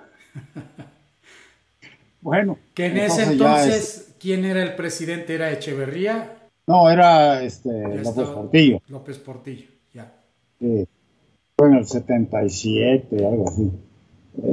bueno. 2.21 2.59
Que 2.75 2.85
en 2.85 2.97
ese 2.97 3.23
entonces 3.23 4.05
¿Quién 4.25 4.43
era 4.43 4.63
el 4.63 4.73
presidente? 4.73 5.35
¿Era 5.35 5.51
Echeverría? 5.51 6.33
No, 6.65 6.89
era 6.89 7.43
este, 7.43 7.69
López 7.69 8.27
Portillo. 8.27 8.81
López 8.87 9.19
Portillo, 9.19 9.67
ya. 9.93 10.11
Sí, 10.59 10.87
fue 11.55 11.67
en 11.67 11.75
el 11.75 11.85
77, 11.85 13.23
algo 13.23 13.47
así. 13.47 13.71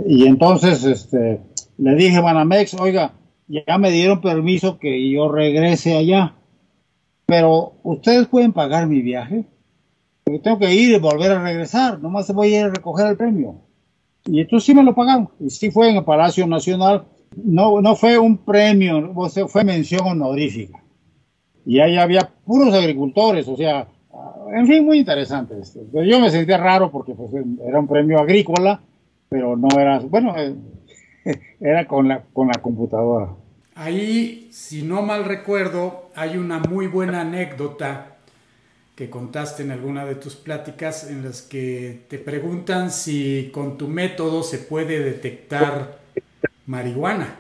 Y 0.07 0.27
entonces 0.27 0.85
este, 0.85 1.41
le 1.79 1.95
dije 1.95 2.17
a 2.17 2.21
Banamex, 2.21 2.75
oiga, 2.75 3.15
ya 3.49 3.79
me 3.79 3.91
dieron 3.91 4.21
permiso 4.21 4.79
que 4.79 5.11
yo 5.11 5.33
regrese 5.33 5.97
allá, 5.97 6.35
pero 7.25 7.73
ustedes 7.83 8.27
pueden 8.27 8.53
pagar 8.53 8.87
mi 8.89 9.01
viaje, 9.01 9.47
porque 10.33 10.45
tengo 10.45 10.59
que 10.59 10.75
ir 10.75 10.95
y 10.95 10.99
volver 10.99 11.33
a 11.33 11.43
regresar, 11.43 12.01
nomás 12.01 12.33
voy 12.33 12.55
a 12.55 12.61
ir 12.61 12.65
a 12.67 12.71
recoger 12.71 13.07
el 13.07 13.17
premio. 13.17 13.57
Y 14.25 14.41
entonces 14.41 14.65
sí 14.65 14.75
me 14.75 14.83
lo 14.83 14.95
pagaron, 14.95 15.29
y 15.41 15.51
sí 15.51 15.71
fue 15.71 15.91
en 15.91 15.97
el 15.97 16.05
Palacio 16.05 16.47
Nacional, 16.47 17.05
no, 17.45 17.83
no 17.83 17.97
fue 17.97 18.19
un 18.19 18.39
premio, 18.39 19.15
fue 19.49 19.65
mención 19.65 20.01
honorífica. 20.07 20.83
Y 21.67 21.81
ahí 21.81 21.99
había 21.99 22.31
puros 22.45 22.73
agricultores, 22.73 23.47
o 23.47 23.57
sea, 23.57 23.87
en 24.55 24.67
fin, 24.67 24.85
muy 24.85 24.99
interesante. 25.01 25.59
Esto. 25.61 25.81
Yo 25.93 26.21
me 26.21 26.31
sentía 26.31 26.57
raro 26.57 26.91
porque 26.91 27.15
pues, 27.15 27.31
era 27.67 27.79
un 27.79 27.87
premio 27.87 28.19
agrícola, 28.19 28.81
pero 29.29 29.57
no 29.57 29.69
era, 29.79 29.99
bueno, 30.01 30.35
era 31.61 31.87
con 31.87 32.09
la, 32.09 32.23
con 32.33 32.49
la 32.49 32.61
computadora. 32.61 33.31
Ahí, 33.75 34.49
si 34.51 34.83
no 34.83 35.03
mal 35.03 35.25
recuerdo, 35.25 36.11
hay 36.15 36.37
una 36.37 36.59
muy 36.59 36.87
buena 36.87 37.23
anécdota 37.23 38.12
que 39.03 39.11
contaste 39.11 39.65
en 39.65 39.73
alguna 39.73 40.05
de 40.05 40.15
tus 40.15 40.37
pláticas 40.37 41.11
en 41.11 41.25
las 41.25 41.43
que 41.43 42.03
te 42.09 42.19
preguntan 42.19 42.93
si 42.93 43.51
con 43.53 43.77
tu 43.77 43.89
método 43.89 44.45
se 44.45 44.59
puede 44.59 45.03
detectar 45.03 45.99
marihuana. 46.67 47.35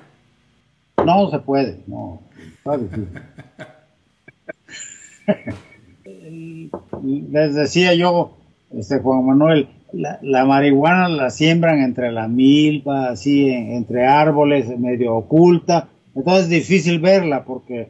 No 1.06 1.30
se 1.30 1.38
puede, 1.38 1.78
no. 1.86 2.20
Les 7.30 7.54
decía 7.54 7.94
yo, 7.94 8.36
este 8.76 8.98
Juan 8.98 9.24
Manuel, 9.24 9.68
la, 9.92 10.44
marihuana 10.44 11.08
la 11.08 11.30
siembran 11.30 11.78
entre 11.78 12.10
la 12.10 12.26
milpa, 12.26 13.10
así, 13.10 13.50
entre 13.50 14.08
árboles, 14.08 14.66
medio 14.80 15.14
oculta. 15.14 15.86
Entonces 16.16 16.42
es 16.42 16.48
difícil 16.48 16.98
verla 16.98 17.44
porque 17.44 17.88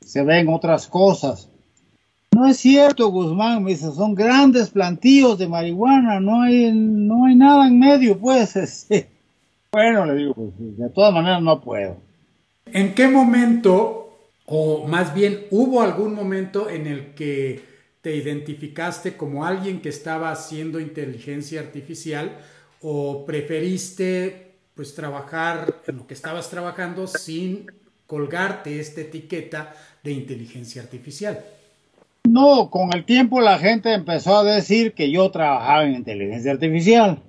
se 0.00 0.22
ven 0.22 0.50
otras 0.50 0.86
cosas. 0.86 1.49
No 2.32 2.46
es 2.46 2.58
cierto, 2.58 3.08
Guzmán, 3.08 3.64
me 3.64 3.72
dice, 3.72 3.90
son 3.92 4.14
grandes 4.14 4.70
plantíos 4.70 5.38
de 5.38 5.48
marihuana, 5.48 6.20
no 6.20 6.42
hay, 6.42 6.70
no 6.72 7.26
hay 7.26 7.34
nada 7.34 7.66
en 7.66 7.78
medio, 7.78 8.18
pues. 8.18 8.56
Este. 8.56 9.08
Bueno, 9.72 10.06
le 10.06 10.14
digo, 10.14 10.34
pues, 10.34 10.78
de 10.78 10.88
todas 10.90 11.12
maneras 11.12 11.42
no 11.42 11.60
puedo. 11.60 11.96
¿En 12.66 12.94
qué 12.94 13.08
momento, 13.08 14.28
o 14.46 14.86
más 14.86 15.12
bien 15.14 15.46
hubo 15.50 15.82
algún 15.82 16.14
momento 16.14 16.70
en 16.70 16.86
el 16.86 17.14
que 17.14 17.62
te 18.00 18.14
identificaste 18.16 19.16
como 19.16 19.44
alguien 19.44 19.80
que 19.80 19.88
estaba 19.88 20.30
haciendo 20.30 20.80
inteligencia 20.80 21.60
artificial 21.60 22.38
o 22.80 23.26
preferiste 23.26 24.54
pues 24.74 24.94
trabajar 24.94 25.82
en 25.86 25.98
lo 25.98 26.06
que 26.06 26.14
estabas 26.14 26.48
trabajando 26.48 27.06
sin 27.06 27.66
colgarte 28.06 28.80
esta 28.80 29.02
etiqueta 29.02 29.74
de 30.02 30.12
inteligencia 30.12 30.82
artificial? 30.82 31.44
No, 32.28 32.70
con 32.70 32.94
el 32.94 33.04
tiempo 33.04 33.40
la 33.40 33.58
gente 33.58 33.92
empezó 33.92 34.38
a 34.38 34.44
decir 34.44 34.94
que 34.94 35.10
yo 35.10 35.30
trabajaba 35.30 35.84
en 35.84 35.94
inteligencia 35.94 36.52
artificial. 36.52 37.22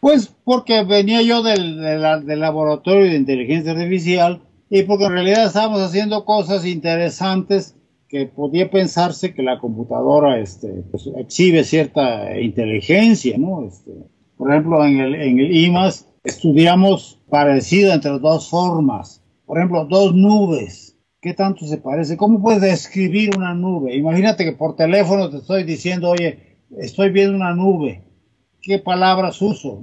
Pues 0.00 0.34
porque 0.44 0.82
venía 0.84 1.20
yo 1.22 1.42
del, 1.42 1.80
del, 1.80 2.40
laboratorio 2.40 3.04
de 3.04 3.16
inteligencia 3.16 3.72
artificial 3.72 4.40
y 4.70 4.82
porque 4.84 5.04
en 5.04 5.12
realidad 5.12 5.46
estábamos 5.46 5.80
haciendo 5.80 6.24
cosas 6.24 6.64
interesantes 6.64 7.76
que 8.08 8.26
podía 8.26 8.70
pensarse 8.70 9.34
que 9.34 9.42
la 9.42 9.58
computadora 9.58 10.38
este, 10.38 10.68
pues, 10.90 11.08
exhibe 11.18 11.64
cierta 11.64 12.38
inteligencia, 12.40 13.36
¿no? 13.38 13.66
Este, 13.66 13.92
por 14.36 14.50
ejemplo, 14.50 14.84
en 14.84 15.00
el, 15.00 15.14
en 15.14 15.38
el 15.38 15.54
IMAS 15.54 16.08
estudiamos 16.24 17.20
parecido 17.28 17.92
entre 17.92 18.18
dos 18.18 18.48
formas. 18.48 19.22
Por 19.46 19.58
ejemplo, 19.58 19.84
dos 19.84 20.14
nubes. 20.14 20.89
¿Qué 21.20 21.34
tanto 21.34 21.66
se 21.66 21.78
parece? 21.78 22.16
¿Cómo 22.16 22.40
puedes 22.40 22.62
describir 22.62 23.36
una 23.36 23.54
nube? 23.54 23.94
Imagínate 23.94 24.44
que 24.44 24.52
por 24.52 24.76
teléfono 24.76 25.30
te 25.30 25.38
estoy 25.38 25.64
diciendo, 25.64 26.10
oye, 26.10 26.58
estoy 26.78 27.10
viendo 27.10 27.36
una 27.36 27.54
nube 27.54 28.04
qué 28.60 28.78
palabras 28.78 29.40
uso. 29.42 29.80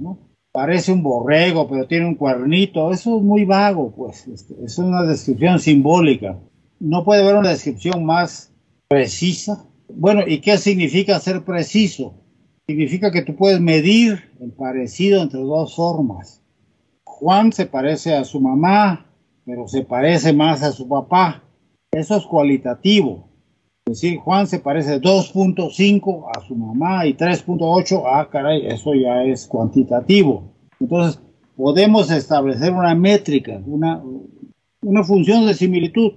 Parece 0.52 0.92
un 0.92 1.02
borrego, 1.02 1.68
pero 1.68 1.86
tiene 1.86 2.06
un 2.06 2.14
cuernito. 2.14 2.90
Eso 2.92 3.18
es 3.18 3.22
muy 3.22 3.44
vago, 3.44 3.94
pues. 3.94 4.26
Este, 4.28 4.54
es 4.64 4.78
una 4.78 5.02
descripción 5.02 5.58
simbólica. 5.58 6.38
No 6.80 7.04
puede 7.04 7.22
haber 7.22 7.36
una 7.36 7.50
descripción 7.50 8.04
más 8.04 8.52
precisa. 8.88 9.66
Bueno, 9.88 10.22
¿y 10.26 10.40
qué 10.40 10.58
significa 10.58 11.18
ser 11.20 11.44
preciso? 11.44 12.14
Significa 12.66 13.10
que 13.10 13.22
tú 13.22 13.34
puedes 13.36 13.60
medir 13.60 14.30
el 14.40 14.52
parecido 14.52 15.22
entre 15.22 15.40
dos 15.40 15.74
formas. 15.74 16.42
Juan 17.04 17.52
se 17.52 17.66
parece 17.66 18.14
a 18.14 18.24
su 18.24 18.40
mamá, 18.40 19.07
pero 19.48 19.66
se 19.66 19.82
parece 19.82 20.34
más 20.34 20.62
a 20.62 20.72
su 20.72 20.86
papá. 20.86 21.42
Eso 21.90 22.16
es 22.18 22.26
cualitativo. 22.26 23.30
Es 23.86 24.02
decir, 24.02 24.18
Juan 24.18 24.46
se 24.46 24.58
parece 24.58 25.00
2.5 25.00 26.26
a 26.36 26.46
su 26.46 26.54
mamá 26.54 27.06
y 27.06 27.14
3.8, 27.14 28.02
ah, 28.04 28.28
caray, 28.30 28.66
eso 28.66 28.92
ya 28.92 29.24
es 29.24 29.46
cuantitativo. 29.46 30.52
Entonces, 30.78 31.18
podemos 31.56 32.10
establecer 32.10 32.74
una 32.74 32.94
métrica, 32.94 33.62
una, 33.64 34.02
una 34.82 35.02
función 35.02 35.46
de 35.46 35.54
similitud, 35.54 36.12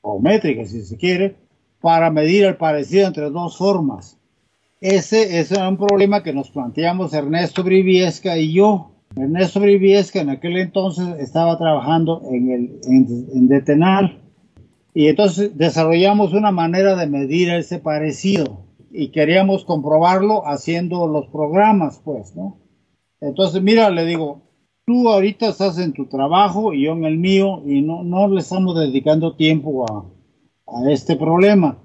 o 0.00 0.20
métrica 0.20 0.64
si 0.64 0.82
se 0.82 0.96
quiere, 0.96 1.34
para 1.80 2.12
medir 2.12 2.44
el 2.44 2.56
parecido 2.56 3.08
entre 3.08 3.30
dos 3.30 3.58
formas. 3.58 4.16
Ese, 4.80 5.40
es 5.40 5.50
un 5.50 5.76
problema 5.76 6.22
que 6.22 6.32
nos 6.32 6.52
planteamos 6.52 7.14
Ernesto 7.14 7.64
Briviesca 7.64 8.38
y 8.38 8.52
yo. 8.52 8.92
Ernesto 9.16 9.60
Briviesca 9.60 10.20
en 10.20 10.30
aquel 10.30 10.56
entonces 10.56 11.08
estaba 11.18 11.58
trabajando 11.58 12.22
en, 12.30 12.50
el, 12.50 12.80
en, 12.84 13.26
en 13.34 13.48
Detenal 13.48 14.20
y 14.94 15.08
entonces 15.08 15.56
desarrollamos 15.56 16.32
una 16.32 16.52
manera 16.52 16.96
de 16.96 17.06
medir 17.06 17.50
ese 17.50 17.78
parecido 17.78 18.66
y 18.90 19.08
queríamos 19.08 19.64
comprobarlo 19.64 20.46
haciendo 20.46 21.06
los 21.06 21.26
programas, 21.28 22.00
pues, 22.04 22.34
¿no? 22.34 22.58
Entonces, 23.20 23.62
mira, 23.62 23.90
le 23.90 24.04
digo, 24.04 24.42
tú 24.86 25.08
ahorita 25.08 25.48
estás 25.48 25.78
en 25.78 25.92
tu 25.92 26.06
trabajo 26.06 26.72
y 26.72 26.84
yo 26.84 26.92
en 26.92 27.04
el 27.04 27.18
mío 27.18 27.62
y 27.66 27.82
no, 27.82 28.02
no 28.02 28.28
le 28.28 28.40
estamos 28.40 28.78
dedicando 28.78 29.36
tiempo 29.36 29.86
a, 29.86 30.06
a 30.66 30.90
este 30.90 31.16
problema. 31.16 31.78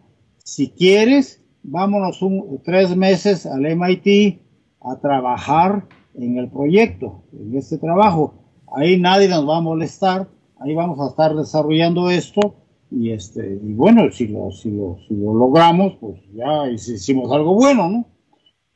Si 0.43 0.69
quieres, 0.69 1.43
vámonos 1.61 2.21
un, 2.21 2.61
tres 2.63 2.95
meses 2.95 3.45
al 3.45 3.65
MIT 3.65 4.41
a 4.81 4.99
trabajar 4.99 5.87
en 6.17 6.37
el 6.37 6.49
proyecto, 6.49 7.23
en 7.33 7.57
este 7.57 7.77
trabajo. 7.77 8.33
Ahí 8.75 8.99
nadie 8.99 9.27
nos 9.27 9.47
va 9.47 9.57
a 9.57 9.61
molestar, 9.61 10.27
ahí 10.59 10.73
vamos 10.73 10.99
a 10.99 11.09
estar 11.09 11.35
desarrollando 11.35 12.09
esto 12.09 12.55
y 12.91 13.11
este 13.11 13.59
y 13.63 13.73
bueno 13.73 14.11
si 14.11 14.27
lo 14.27 14.51
si 14.51 14.69
lo 14.69 14.97
si 15.07 15.15
lo 15.15 15.33
logramos 15.33 15.93
pues 15.99 16.17
ya 16.33 16.69
hicimos 16.69 17.31
algo 17.31 17.55
bueno 17.55 17.89
no 17.89 18.05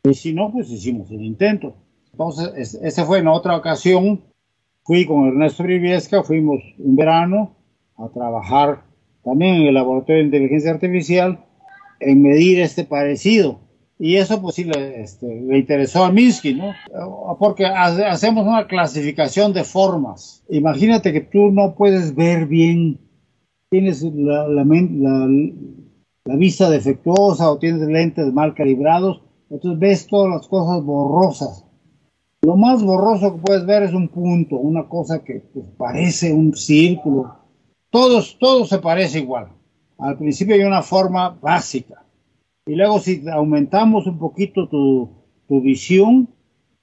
y 0.03 0.13
si 0.15 0.33
no 0.33 0.51
pues 0.51 0.69
hicimos 0.69 1.11
el 1.11 1.23
intento. 1.23 1.75
Entonces 2.11 2.75
ese 2.81 3.05
fue 3.05 3.19
en 3.19 3.27
otra 3.27 3.55
ocasión. 3.57 4.21
Fui 4.83 5.05
con 5.05 5.27
Ernesto 5.27 5.63
Briviesca 5.63 6.23
fuimos 6.23 6.61
un 6.79 6.95
verano 6.95 7.55
a 7.97 8.09
trabajar 8.09 8.83
también 9.23 9.55
en 9.55 9.67
el 9.67 9.73
laboratorio 9.73 10.17
de 10.17 10.25
inteligencia 10.25 10.71
artificial 10.71 11.45
en 11.99 12.21
medir 12.21 12.59
este 12.61 12.85
parecido 12.85 13.59
y 13.99 14.15
eso 14.15 14.41
pues 14.41 14.55
sí 14.55 14.63
le, 14.63 15.01
este, 15.01 15.27
le 15.27 15.59
interesó 15.59 16.05
a 16.05 16.11
Minsky, 16.11 16.55
¿no? 16.55 16.73
Porque 17.37 17.65
hacemos 17.65 18.47
una 18.47 18.65
clasificación 18.65 19.51
de 19.53 19.65
formas. 19.65 20.43
Imagínate 20.49 21.11
que 21.11 21.21
tú 21.21 21.51
no 21.51 21.75
puedes 21.75 22.15
ver 22.15 22.47
bien 22.47 22.97
tienes 23.69 24.01
la, 24.01 24.47
la, 24.47 24.63
la, 24.65 26.35
vista 26.35 26.69
defectuosa 26.69 27.51
o 27.51 27.59
tienes 27.59 27.87
lentes 27.87 28.33
mal 28.33 28.55
calibrados, 28.55 29.21
entonces 29.49 29.79
ves 29.79 30.07
todas 30.07 30.31
las 30.31 30.47
cosas 30.47 30.83
borrosas. 30.83 31.65
Lo 32.41 32.55
más 32.55 32.81
borroso 32.81 33.35
que 33.35 33.41
puedes 33.41 33.65
ver 33.65 33.83
es 33.83 33.93
un 33.93 34.07
punto, 34.07 34.55
una 34.55 34.87
cosa 34.87 35.23
que 35.23 35.43
pues, 35.53 35.65
parece 35.77 36.33
un 36.33 36.55
círculo. 36.55 37.35
Todos, 37.89 38.37
todo 38.39 38.65
se 38.65 38.79
parece 38.79 39.19
igual. 39.19 39.49
Al 39.97 40.17
principio 40.17 40.55
hay 40.55 40.61
una 40.61 40.81
forma 40.81 41.37
básica. 41.41 41.98
Y 42.69 42.75
luego 42.75 42.99
si 42.99 43.27
aumentamos 43.27 44.05
un 44.05 44.19
poquito 44.19 44.69
tu, 44.69 45.09
tu 45.47 45.59
visión, 45.59 46.29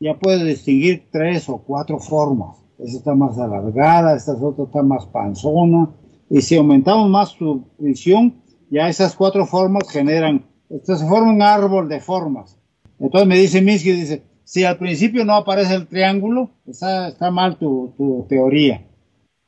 ya 0.00 0.18
puedes 0.18 0.44
distinguir 0.44 1.04
tres 1.12 1.48
o 1.48 1.58
cuatro 1.58 2.00
formas. 2.00 2.56
Esta 2.76 2.98
está 2.98 3.14
más 3.14 3.38
alargada, 3.38 4.16
esta 4.16 4.32
otra 4.32 4.64
está 4.64 4.82
más 4.82 5.06
panzona, 5.06 5.90
y 6.28 6.40
si 6.40 6.56
aumentamos 6.56 7.08
más 7.08 7.28
su 7.28 7.66
visión, 7.78 8.34
ya 8.68 8.88
esas 8.88 9.14
cuatro 9.14 9.46
formas 9.46 9.88
generan, 9.88 10.44
esto 10.70 10.96
se 10.96 11.06
forma 11.06 11.32
un 11.32 11.40
árbol 11.40 11.88
de 11.88 12.00
formas. 12.00 12.58
Entonces 12.98 13.28
me 13.28 13.38
dice 13.38 13.62
Minsky, 13.62 13.92
dice, 13.92 14.24
si 14.42 14.64
al 14.64 14.78
principio 14.78 15.24
no 15.24 15.34
aparece 15.36 15.74
el 15.74 15.86
triángulo, 15.86 16.50
está, 16.66 17.06
está 17.06 17.30
mal 17.30 17.58
tu, 17.58 17.94
tu, 17.96 18.26
teoría. 18.28 18.84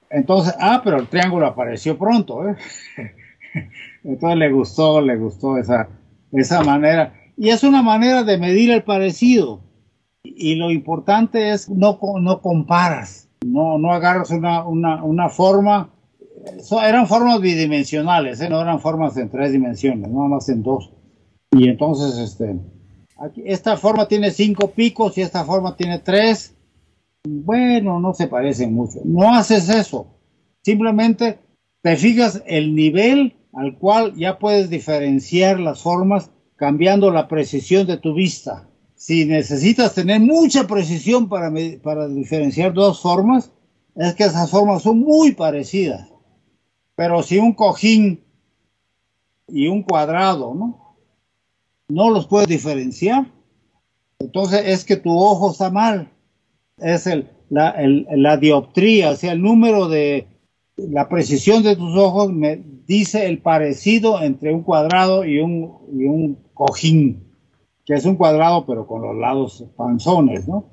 Entonces, 0.08 0.54
ah, 0.60 0.82
pero 0.84 0.98
el 0.98 1.08
triángulo 1.08 1.48
apareció 1.48 1.98
pronto, 1.98 2.48
¿eh? 2.48 2.56
Entonces 4.04 4.38
le 4.38 4.52
gustó, 4.52 5.00
le 5.00 5.16
gustó 5.16 5.58
esa, 5.58 5.88
esa 6.32 6.62
manera. 6.62 7.14
Y 7.36 7.50
es 7.50 7.62
una 7.62 7.82
manera 7.82 8.24
de 8.24 8.38
medir 8.38 8.70
el 8.70 8.82
parecido. 8.82 9.60
Y 10.22 10.56
lo 10.56 10.70
importante 10.70 11.50
es 11.50 11.68
no, 11.68 11.98
no 12.20 12.40
comparas, 12.42 13.28
no, 13.46 13.78
no 13.78 13.92
agarras 13.92 14.30
una, 14.30 14.64
una, 14.64 15.02
una 15.02 15.28
forma 15.28 15.90
eran 16.82 17.06
formas 17.06 17.40
bidimensionales, 17.40 18.40
¿eh? 18.40 18.48
no 18.48 18.60
eran 18.60 18.80
formas 18.80 19.16
en 19.16 19.28
tres 19.28 19.52
dimensiones, 19.52 20.10
no 20.10 20.28
más 20.28 20.48
en 20.48 20.62
dos. 20.62 20.92
Y 21.52 21.68
entonces, 21.68 22.18
este, 22.18 22.58
esta 23.44 23.76
forma 23.76 24.06
tiene 24.06 24.30
cinco 24.30 24.70
picos 24.70 25.16
y 25.18 25.22
esta 25.22 25.44
forma 25.44 25.76
tiene 25.76 25.98
tres. 25.98 26.54
Bueno, 27.24 28.00
no 28.00 28.14
se 28.14 28.28
parecen 28.28 28.74
mucho. 28.74 29.00
No 29.04 29.34
haces 29.34 29.68
eso. 29.68 30.06
Simplemente 30.62 31.38
te 31.82 31.96
fijas 31.96 32.42
el 32.46 32.74
nivel 32.74 33.34
al 33.52 33.78
cual 33.78 34.14
ya 34.16 34.38
puedes 34.38 34.70
diferenciar 34.70 35.60
las 35.60 35.82
formas 35.82 36.30
cambiando 36.56 37.10
la 37.10 37.28
precisión 37.28 37.86
de 37.86 37.96
tu 37.96 38.14
vista. 38.14 38.68
Si 38.94 39.24
necesitas 39.24 39.94
tener 39.94 40.20
mucha 40.20 40.66
precisión 40.66 41.28
para, 41.28 41.52
para 41.82 42.08
diferenciar 42.08 42.72
dos 42.74 43.00
formas, 43.00 43.52
es 43.94 44.14
que 44.14 44.24
esas 44.24 44.50
formas 44.50 44.82
son 44.82 45.00
muy 45.00 45.32
parecidas. 45.32 46.08
Pero 46.94 47.22
si 47.22 47.38
un 47.38 47.52
cojín 47.54 48.24
y 49.46 49.68
un 49.68 49.82
cuadrado, 49.82 50.54
¿no? 50.54 50.96
no 51.88 52.10
los 52.10 52.26
puedes 52.26 52.48
diferenciar, 52.48 53.32
entonces 54.18 54.62
es 54.66 54.84
que 54.84 54.96
tu 54.96 55.16
ojo 55.16 55.52
está 55.52 55.70
mal. 55.70 56.10
Es 56.76 57.06
el, 57.06 57.30
la, 57.50 57.74
la 57.80 58.36
dioptría, 58.36 59.10
o 59.10 59.16
sea, 59.16 59.32
el 59.32 59.42
número 59.42 59.88
de 59.88 60.26
la 60.78 61.08
precisión 61.08 61.62
de 61.62 61.76
tus 61.76 61.96
ojos 61.96 62.32
me 62.32 62.62
dice 62.86 63.26
el 63.26 63.38
parecido 63.40 64.22
entre 64.22 64.54
un 64.54 64.62
cuadrado 64.62 65.24
y 65.24 65.40
un, 65.40 65.76
y 65.92 66.36
cojín, 66.54 67.24
que 67.84 67.94
es 67.94 68.04
un 68.04 68.16
cuadrado 68.16 68.64
pero 68.64 68.86
con 68.86 69.02
los 69.02 69.16
lados 69.16 69.64
panzones, 69.76 70.46
¿no? 70.46 70.70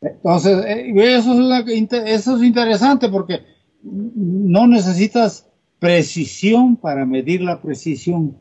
Entonces, 0.00 0.64
eh, 0.66 0.92
eso 0.96 1.32
es, 1.32 1.92
eso 1.92 2.36
es 2.36 2.42
interesante 2.42 3.08
porque 3.08 3.40
no 3.82 4.66
necesitas 4.66 5.46
precisión 5.78 6.76
para 6.76 7.04
medir 7.04 7.42
la 7.42 7.60
precisión. 7.60 8.36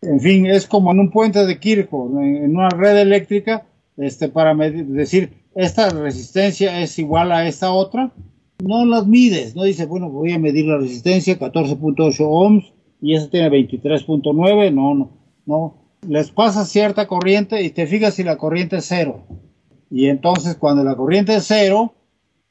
En 0.00 0.20
fin, 0.20 0.46
es 0.46 0.66
como 0.66 0.92
en 0.92 1.00
un 1.00 1.10
puente 1.10 1.44
de 1.44 1.58
Kirchhoff, 1.58 2.10
en 2.20 2.56
una 2.56 2.70
red 2.70 2.98
eléctrica, 2.98 3.66
este, 3.96 4.28
para 4.28 4.54
medir, 4.54 4.86
decir, 4.86 5.32
esta 5.54 5.90
resistencia 5.90 6.80
es 6.80 6.98
igual 6.98 7.32
a 7.32 7.46
esta 7.48 7.72
otra, 7.72 8.12
no 8.62 8.84
las 8.84 9.06
mides, 9.06 9.54
no 9.54 9.64
dice, 9.64 9.86
bueno, 9.86 10.10
voy 10.10 10.32
a 10.32 10.38
medir 10.38 10.66
la 10.66 10.78
resistencia, 10.78 11.38
14.8 11.38 12.16
ohms, 12.20 12.72
y 13.00 13.14
esa 13.14 13.30
tiene 13.30 13.50
23.9, 13.50 14.72
no, 14.72 14.94
no, 14.94 15.10
no. 15.46 15.74
Les 16.06 16.30
pasa 16.30 16.64
cierta 16.64 17.06
corriente 17.06 17.62
y 17.62 17.70
te 17.70 17.86
fijas 17.86 18.14
si 18.14 18.24
la 18.24 18.36
corriente 18.36 18.76
es 18.76 18.86
cero. 18.86 19.26
Y 19.90 20.06
entonces 20.06 20.56
cuando 20.56 20.84
la 20.84 20.96
corriente 20.96 21.34
es 21.34 21.44
cero, 21.46 21.94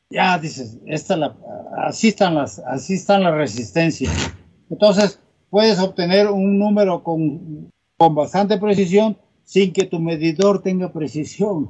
ya 0.09 0.37
dices, 0.37 0.79
esta 0.85 1.35
así 1.77 2.09
están 2.09 2.35
las, 2.35 2.59
así 2.59 2.95
están 2.95 3.23
las 3.23 3.35
resistencias. 3.35 4.33
Entonces, 4.69 5.19
puedes 5.49 5.79
obtener 5.79 6.27
un 6.27 6.57
número 6.59 7.03
con, 7.03 7.69
con 7.97 8.15
bastante 8.15 8.57
precisión 8.57 9.17
sin 9.43 9.71
que 9.71 9.85
tu 9.85 9.99
medidor 9.99 10.61
tenga 10.61 10.91
precisión. 10.91 11.69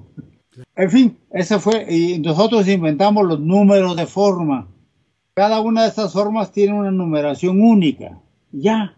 En 0.76 0.92
fin, 0.92 1.18
ese 1.32 1.60
fue, 1.60 1.86
y 1.92 2.20
nosotros 2.20 2.68
inventamos 2.68 3.26
los 3.26 3.40
números 3.40 3.96
de 3.96 4.06
forma. 4.06 4.68
Cada 5.34 5.62
una 5.62 5.84
de 5.84 5.90
estas 5.90 6.14
formas 6.14 6.52
tiene 6.52 6.74
una 6.74 6.92
numeración 6.92 7.62
única. 7.62 8.20
Ya. 8.52 8.98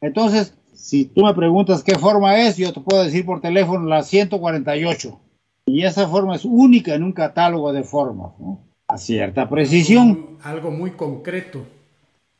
Entonces, 0.00 0.54
si 0.74 1.04
tú 1.04 1.24
me 1.24 1.34
preguntas 1.34 1.82
qué 1.82 1.98
forma 1.98 2.38
es, 2.38 2.56
yo 2.56 2.72
te 2.72 2.80
puedo 2.80 3.02
decir 3.02 3.24
por 3.24 3.40
teléfono 3.40 3.86
la 3.86 4.02
148. 4.02 5.20
Y 5.66 5.84
esa 5.84 6.08
forma 6.08 6.36
es 6.36 6.44
única 6.44 6.94
en 6.94 7.04
un 7.04 7.12
catálogo 7.12 7.72
de 7.72 7.84
formas. 7.84 8.32
¿no? 8.38 8.68
a 8.88 8.96
cierta 8.96 9.48
precisión. 9.48 10.38
Algo 10.42 10.70
muy 10.70 10.92
concreto. 10.92 11.66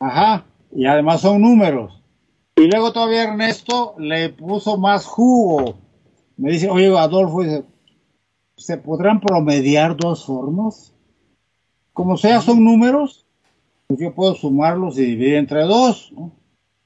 Ajá, 0.01 0.47
y 0.75 0.87
además 0.87 1.21
son 1.21 1.43
números. 1.43 2.03
Y 2.57 2.63
luego 2.63 2.93
todavía 2.93 3.25
Ernesto 3.25 3.95
le 3.99 4.31
puso 4.31 4.79
más 4.79 5.05
jugo. 5.05 5.77
Me 6.39 6.53
dice, 6.53 6.71
oye, 6.71 6.87
Adolfo, 6.97 7.43
¿se 8.59 8.77
podrán 8.77 9.21
promediar 9.21 9.97
dos 9.97 10.27
formas? 10.27 10.93
Como 11.95 12.17
sea, 12.19 12.43
son 12.43 12.63
números, 12.63 13.25
pues 13.87 13.99
yo 14.01 14.15
puedo 14.15 14.35
sumarlos 14.35 14.99
y 14.99 15.07
dividir 15.07 15.37
entre 15.37 15.63
dos. 15.63 16.13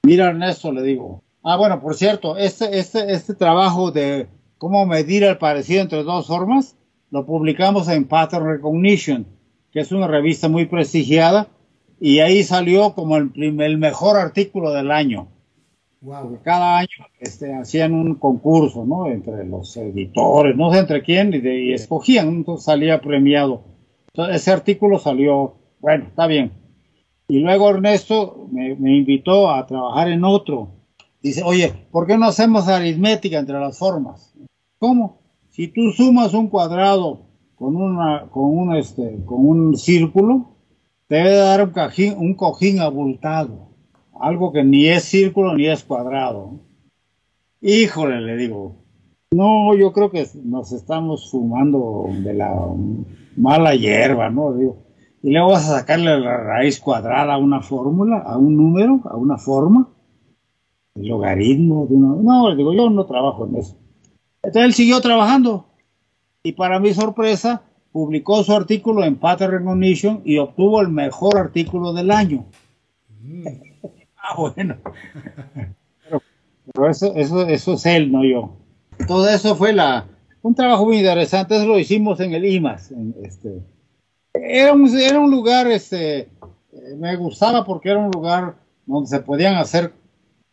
Mira, 0.04 0.28
Ernesto, 0.28 0.70
le 0.70 0.82
digo. 0.82 1.22
Ah, 1.42 1.56
bueno, 1.56 1.80
por 1.80 1.96
cierto, 1.96 2.36
este, 2.36 2.78
este, 2.78 3.12
este 3.12 3.34
trabajo 3.34 3.90
de 3.90 4.28
cómo 4.58 4.86
medir 4.86 5.24
el 5.24 5.38
parecido 5.38 5.82
entre 5.82 6.04
dos 6.04 6.28
formas, 6.28 6.76
lo 7.10 7.26
publicamos 7.26 7.88
en 7.88 8.06
Pattern 8.06 8.46
Recognition 8.46 9.26
que 9.72 9.80
es 9.80 9.90
una 9.90 10.06
revista 10.06 10.48
muy 10.48 10.66
prestigiada, 10.66 11.48
y 11.98 12.18
ahí 12.18 12.44
salió 12.44 12.94
como 12.94 13.16
el, 13.16 13.32
el 13.36 13.78
mejor 13.78 14.18
artículo 14.18 14.72
del 14.72 14.90
año. 14.90 15.28
Wow. 16.02 16.40
cada 16.42 16.78
año 16.78 17.06
este, 17.20 17.54
hacían 17.54 17.94
un 17.94 18.16
concurso, 18.16 18.84
¿no? 18.84 19.06
Entre 19.06 19.44
los 19.44 19.76
editores, 19.76 20.56
no 20.56 20.72
sé 20.72 20.80
entre 20.80 21.02
quién, 21.02 21.32
y, 21.32 21.72
escogían, 21.72 22.28
entonces 22.28 22.64
salía 22.64 23.00
premiado. 23.00 23.62
Entonces, 24.08 24.36
ese 24.36 24.50
artículo 24.50 24.98
salió, 24.98 25.54
bueno, 25.78 26.06
está 26.08 26.26
bien. 26.26 26.52
Y 27.28 27.38
luego 27.38 27.70
Ernesto 27.70 28.48
me, 28.50 28.74
me, 28.74 28.96
invitó 28.96 29.48
a 29.48 29.64
trabajar 29.64 30.08
en 30.08 30.24
otro. 30.24 30.74
Dice, 31.22 31.44
oye, 31.44 31.72
¿por 31.92 32.08
qué 32.08 32.18
no 32.18 32.26
hacemos 32.26 32.66
aritmética 32.66 33.38
entre 33.38 33.60
las 33.60 33.78
formas? 33.78 34.34
¿Cómo? 34.78 35.22
Si 35.50 35.68
tú 35.68 35.92
sumas 35.92 36.34
un 36.34 36.48
cuadrado 36.48 37.26
con 37.54 37.76
una, 37.76 38.26
con 38.28 38.44
un 38.44 38.74
este, 38.74 39.24
con 39.24 39.46
un 39.46 39.76
círculo, 39.76 40.56
debe 41.08 41.36
dar 41.36 41.62
un 41.62 41.70
cojín, 41.70 42.14
un 42.18 42.34
cojín 42.34 42.80
abultado, 42.80 43.71
algo 44.20 44.52
que 44.52 44.64
ni 44.64 44.88
es 44.88 45.04
círculo 45.04 45.54
ni 45.54 45.66
es 45.66 45.84
cuadrado. 45.84 46.60
Híjole, 47.60 48.20
le 48.20 48.36
digo, 48.36 48.76
no, 49.32 49.74
yo 49.74 49.92
creo 49.92 50.10
que 50.10 50.26
nos 50.44 50.72
estamos 50.72 51.30
fumando 51.30 52.06
de 52.22 52.34
la 52.34 52.54
mala 53.36 53.74
hierba, 53.74 54.30
¿no? 54.30 54.52
Digo, 54.52 54.76
y 55.22 55.30
luego 55.30 55.50
vas 55.50 55.68
a 55.70 55.78
sacarle 55.78 56.18
la 56.18 56.36
raíz 56.36 56.80
cuadrada 56.80 57.34
a 57.34 57.38
una 57.38 57.60
fórmula, 57.60 58.18
a 58.18 58.36
un 58.36 58.56
número, 58.56 59.00
a 59.04 59.16
una 59.16 59.38
forma, 59.38 59.88
el 60.94 61.06
logaritmo 61.06 61.86
de 61.86 61.94
una... 61.94 62.08
No, 62.20 62.50
le 62.50 62.56
digo, 62.56 62.74
yo 62.74 62.90
no 62.90 63.06
trabajo 63.06 63.46
en 63.46 63.56
eso. 63.56 63.76
Entonces 64.42 64.64
él 64.64 64.74
siguió 64.74 65.00
trabajando 65.00 65.66
y 66.42 66.52
para 66.52 66.80
mi 66.80 66.92
sorpresa 66.92 67.62
publicó 67.92 68.42
su 68.42 68.52
artículo 68.52 69.04
en 69.04 69.16
Pattern 69.16 69.52
Recognition 69.52 70.22
y 70.24 70.38
obtuvo 70.38 70.80
el 70.80 70.88
mejor 70.88 71.38
artículo 71.38 71.92
del 71.92 72.10
año. 72.10 72.46
Mm. 73.20 73.71
Ah, 74.32 74.36
bueno. 74.38 74.76
Pero, 76.72 76.88
eso, 76.88 77.14
eso, 77.14 77.46
eso 77.46 77.74
es 77.74 77.86
él, 77.86 78.12
no 78.12 78.24
yo. 78.24 78.56
Todo 79.06 79.28
eso 79.28 79.56
fue 79.56 79.72
la, 79.72 80.06
un 80.42 80.54
trabajo 80.54 80.84
muy 80.84 80.98
interesante, 80.98 81.56
eso 81.56 81.66
lo 81.66 81.78
hicimos 81.78 82.20
en 82.20 82.34
el 82.34 82.44
IMAS. 82.44 82.92
este, 83.22 83.62
era, 84.34 84.72
un, 84.72 84.88
era 84.96 85.18
un 85.18 85.30
lugar, 85.30 85.66
este, 85.66 86.28
me 86.96 87.16
gustaba 87.16 87.64
porque 87.64 87.90
era 87.90 87.98
un 87.98 88.10
lugar 88.10 88.56
donde 88.86 89.08
se 89.08 89.20
podían 89.20 89.56
hacer 89.56 89.92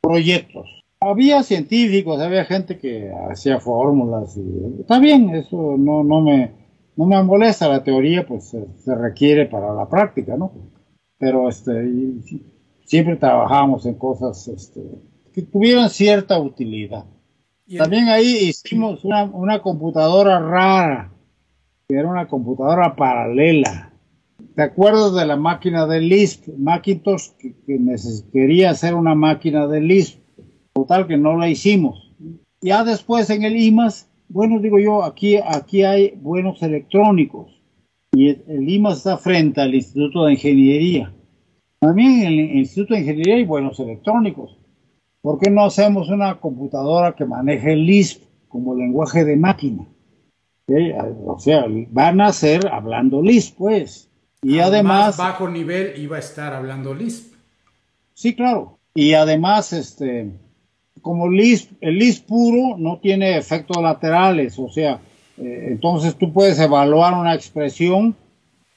proyectos 0.02 0.80
había 1.02 1.44
científicos, 1.44 2.20
había 2.20 2.46
gente 2.46 2.78
que 2.78 3.12
hacía 3.32 3.60
fórmulas 3.60 4.36
y 4.38 4.82
está 4.82 5.00
bien, 5.00 5.30
eso 5.30 5.76
no, 5.78 6.04
no 6.04 6.22
me 6.22 6.52
no 6.98 7.06
me 7.06 7.24
molesta 7.24 7.70
la 7.70 7.82
teoría, 7.82 8.28
pues 8.28 8.54
se, 8.76 8.96
requiere 8.96 9.46
para 9.46 9.74
la 9.74 9.88
práctica, 9.88 10.36
¿no? 10.36 10.52
Pero 11.18 11.48
este 11.48 11.72
siempre 12.90 13.16
trabajamos 13.18 13.86
en 13.86 13.94
cosas 13.94 14.48
este, 14.48 14.82
que 15.32 15.44
tuvieran 15.44 15.92
cierta 15.92 16.40
utilidad. 16.40 17.06
También 17.78 18.10
ahí 18.10 18.50
hicimos 18.50 19.06
una, 19.06 19.26
una 19.26 19.62
computadora 19.62 20.40
rara, 20.40 21.12
que 21.88 21.96
era 21.96 22.10
una 22.10 22.28
computadora 22.28 22.96
paralela. 22.96 23.94
¿Te 24.56 24.64
acuerdas 24.64 25.14
de 25.14 25.28
la 25.28 25.36
máquina 25.36 25.86
de 25.86 26.02
Lisp? 26.02 26.48
Macintosh 26.58 27.30
que, 27.38 27.54
que 27.68 27.80
quería 28.34 28.72
hacer 28.72 28.96
una 28.96 29.14
máquina 29.14 29.68
de 29.68 29.82
Lisp 29.82 30.20
Total 30.74 31.06
que 31.06 31.18
no 31.18 31.38
la 31.38 31.48
hicimos. 31.48 32.12
Ya 32.62 32.84
después 32.84 33.30
en 33.30 33.44
el 33.44 33.56
IMAS, 33.56 34.10
bueno, 34.30 34.60
digo 34.60 34.80
yo, 34.80 35.04
aquí, 35.04 35.36
aquí 35.38 35.84
hay 35.84 36.14
buenos 36.16 36.64
electrónicos. 36.64 37.62
Y 38.14 38.30
el, 38.30 38.68
IMAS 38.68 38.98
está 38.98 39.18
frente 39.18 39.62
al 39.62 39.76
Instituto 39.76 40.26
de 40.26 40.34
Ingeniería. 40.34 41.14
También 41.80 42.22
en 42.22 42.28
el 42.28 42.58
Instituto 42.58 42.94
de 42.94 43.02
Ingeniería 43.02 43.36
hay 43.36 43.46
buenos 43.46 43.80
electrónicos. 43.80 44.58
¿Por 45.22 45.40
qué 45.40 45.50
no 45.50 45.66
hacemos 45.66 46.10
una 46.10 46.40
computadora 46.40 47.16
que 47.16 47.26
maneje 47.26 47.76
Lisp 47.76 48.24
como 48.48 48.76
lenguaje 48.76 49.24
de 49.26 49.36
máquina? 49.36 49.86
O 51.26 51.40
sea, 51.40 51.66
van 51.90 52.22
a 52.22 52.32
ser 52.32 52.68
hablando 52.68 53.22
Lisp, 53.22 53.58
pues. 53.58 54.10
Y 54.42 54.60
además... 54.60 55.18
bajo 55.18 55.50
nivel 55.50 55.94
iba 55.98 56.18
a 56.18 56.20
estar 56.20 56.54
hablando 56.54 56.94
Lisp. 56.94 57.34
Sí, 58.14 58.36
claro. 58.36 58.78
Y 58.94 59.14
además, 59.14 59.74
este, 59.74 60.32
como 61.02 61.28
el 61.28 61.38
Lisp 61.98 62.28
puro 62.28 62.78
no 62.78 63.00
tiene 63.00 63.38
efectos 63.38 63.82
laterales, 63.82 64.60
o 64.60 64.70
sea, 64.70 65.00
eh, 65.38 65.68
entonces 65.70 66.16
tú 66.16 66.34
puedes 66.34 66.60
evaluar 66.60 67.14
una 67.14 67.34
expresión 67.34 68.16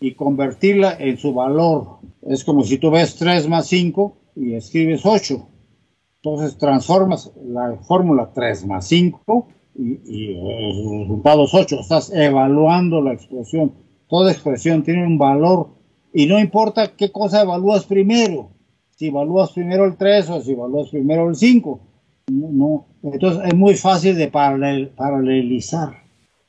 y 0.02 0.14
convertirla 0.14 0.96
en 0.98 1.16
su 1.16 1.32
valor. 1.32 1.98
Es 2.22 2.44
como 2.44 2.62
si 2.64 2.78
tú 2.78 2.90
ves 2.90 3.16
3 3.16 3.48
más 3.48 3.66
5 3.68 4.16
y 4.36 4.54
escribes 4.54 5.06
8. 5.06 5.48
Entonces 6.16 6.58
transformas 6.58 7.32
la 7.44 7.78
fórmula 7.82 8.30
3 8.34 8.66
más 8.66 8.86
5 8.86 9.48
y, 9.76 10.00
y 10.04 10.34
el 10.34 11.00
resultado 11.00 11.44
es 11.44 11.54
8. 11.54 11.80
Estás 11.80 12.12
evaluando 12.12 13.00
la 13.00 13.14
expresión. 13.14 13.72
Toda 14.08 14.30
expresión 14.30 14.82
tiene 14.82 15.06
un 15.06 15.16
valor 15.18 15.70
y 16.12 16.26
no 16.26 16.38
importa 16.38 16.94
qué 16.96 17.10
cosa 17.10 17.42
evalúas 17.42 17.86
primero. 17.86 18.50
Si 18.90 19.06
evalúas 19.08 19.52
primero 19.52 19.86
el 19.86 19.96
3 19.96 20.30
o 20.30 20.40
si 20.42 20.52
evalúas 20.52 20.90
primero 20.90 21.28
el 21.28 21.36
5 21.36 21.80
no, 22.28 22.86
entonces 23.02 23.42
es 23.46 23.54
muy 23.54 23.74
fácil 23.74 24.16
de 24.16 24.28
paralelizar 24.28 26.02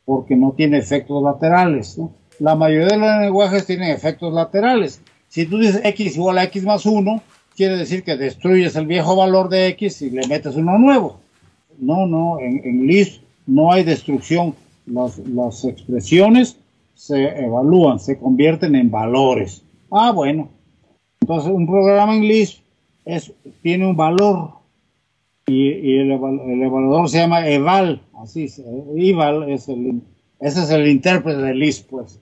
porque 0.05 0.35
no 0.35 0.53
tiene 0.53 0.77
efectos 0.77 1.21
laterales. 1.23 1.99
La 2.39 2.55
mayoría 2.55 2.87
de 2.87 2.97
los 2.97 3.21
lenguajes 3.21 3.65
tienen 3.65 3.91
efectos 3.91 4.33
laterales. 4.33 5.01
Si 5.29 5.45
tú 5.45 5.59
dices 5.59 5.81
x 5.83 6.15
igual 6.15 6.37
a 6.37 6.43
x 6.43 6.63
más 6.63 6.85
1, 6.85 7.21
quiere 7.55 7.77
decir 7.77 8.03
que 8.03 8.17
destruyes 8.17 8.75
el 8.75 8.87
viejo 8.87 9.15
valor 9.15 9.49
de 9.49 9.67
x 9.67 10.01
y 10.01 10.09
le 10.09 10.27
metes 10.27 10.55
uno 10.55 10.77
nuevo. 10.77 11.19
no, 11.79 12.05
no, 12.05 12.39
en, 12.39 12.87
LISP 12.87 13.23
no 13.47 13.71
hay 13.71 13.83
destrucción. 13.83 14.55
Las, 14.85 15.63
expresiones 15.63 16.57
se 16.95 17.23
evalúan, 17.43 17.99
se 17.99 18.17
convierten 18.17 18.75
en 18.75 18.91
valores. 18.91 19.63
Ah, 19.91 20.11
bueno. 20.11 20.49
Entonces, 21.21 21.51
un 21.51 21.67
programa 21.67 22.15
en 22.15 22.27
Lisp 22.27 22.59
tiene 23.61 23.87
un 23.87 23.95
valor 23.95 24.51
y, 25.47 25.97
el, 25.97 26.11
evaluador 26.11 27.09
se 27.09 27.19
llama 27.19 27.47
eval, 27.47 28.01
así, 28.21 28.47
eval 28.95 29.49
es 29.49 29.67
el, 29.67 30.01
ese 30.39 30.63
es 30.63 30.69
el 30.69 30.87
intérprete 30.87 31.41
de 31.41 31.53
Lisp, 31.53 31.89
pues, 31.89 32.19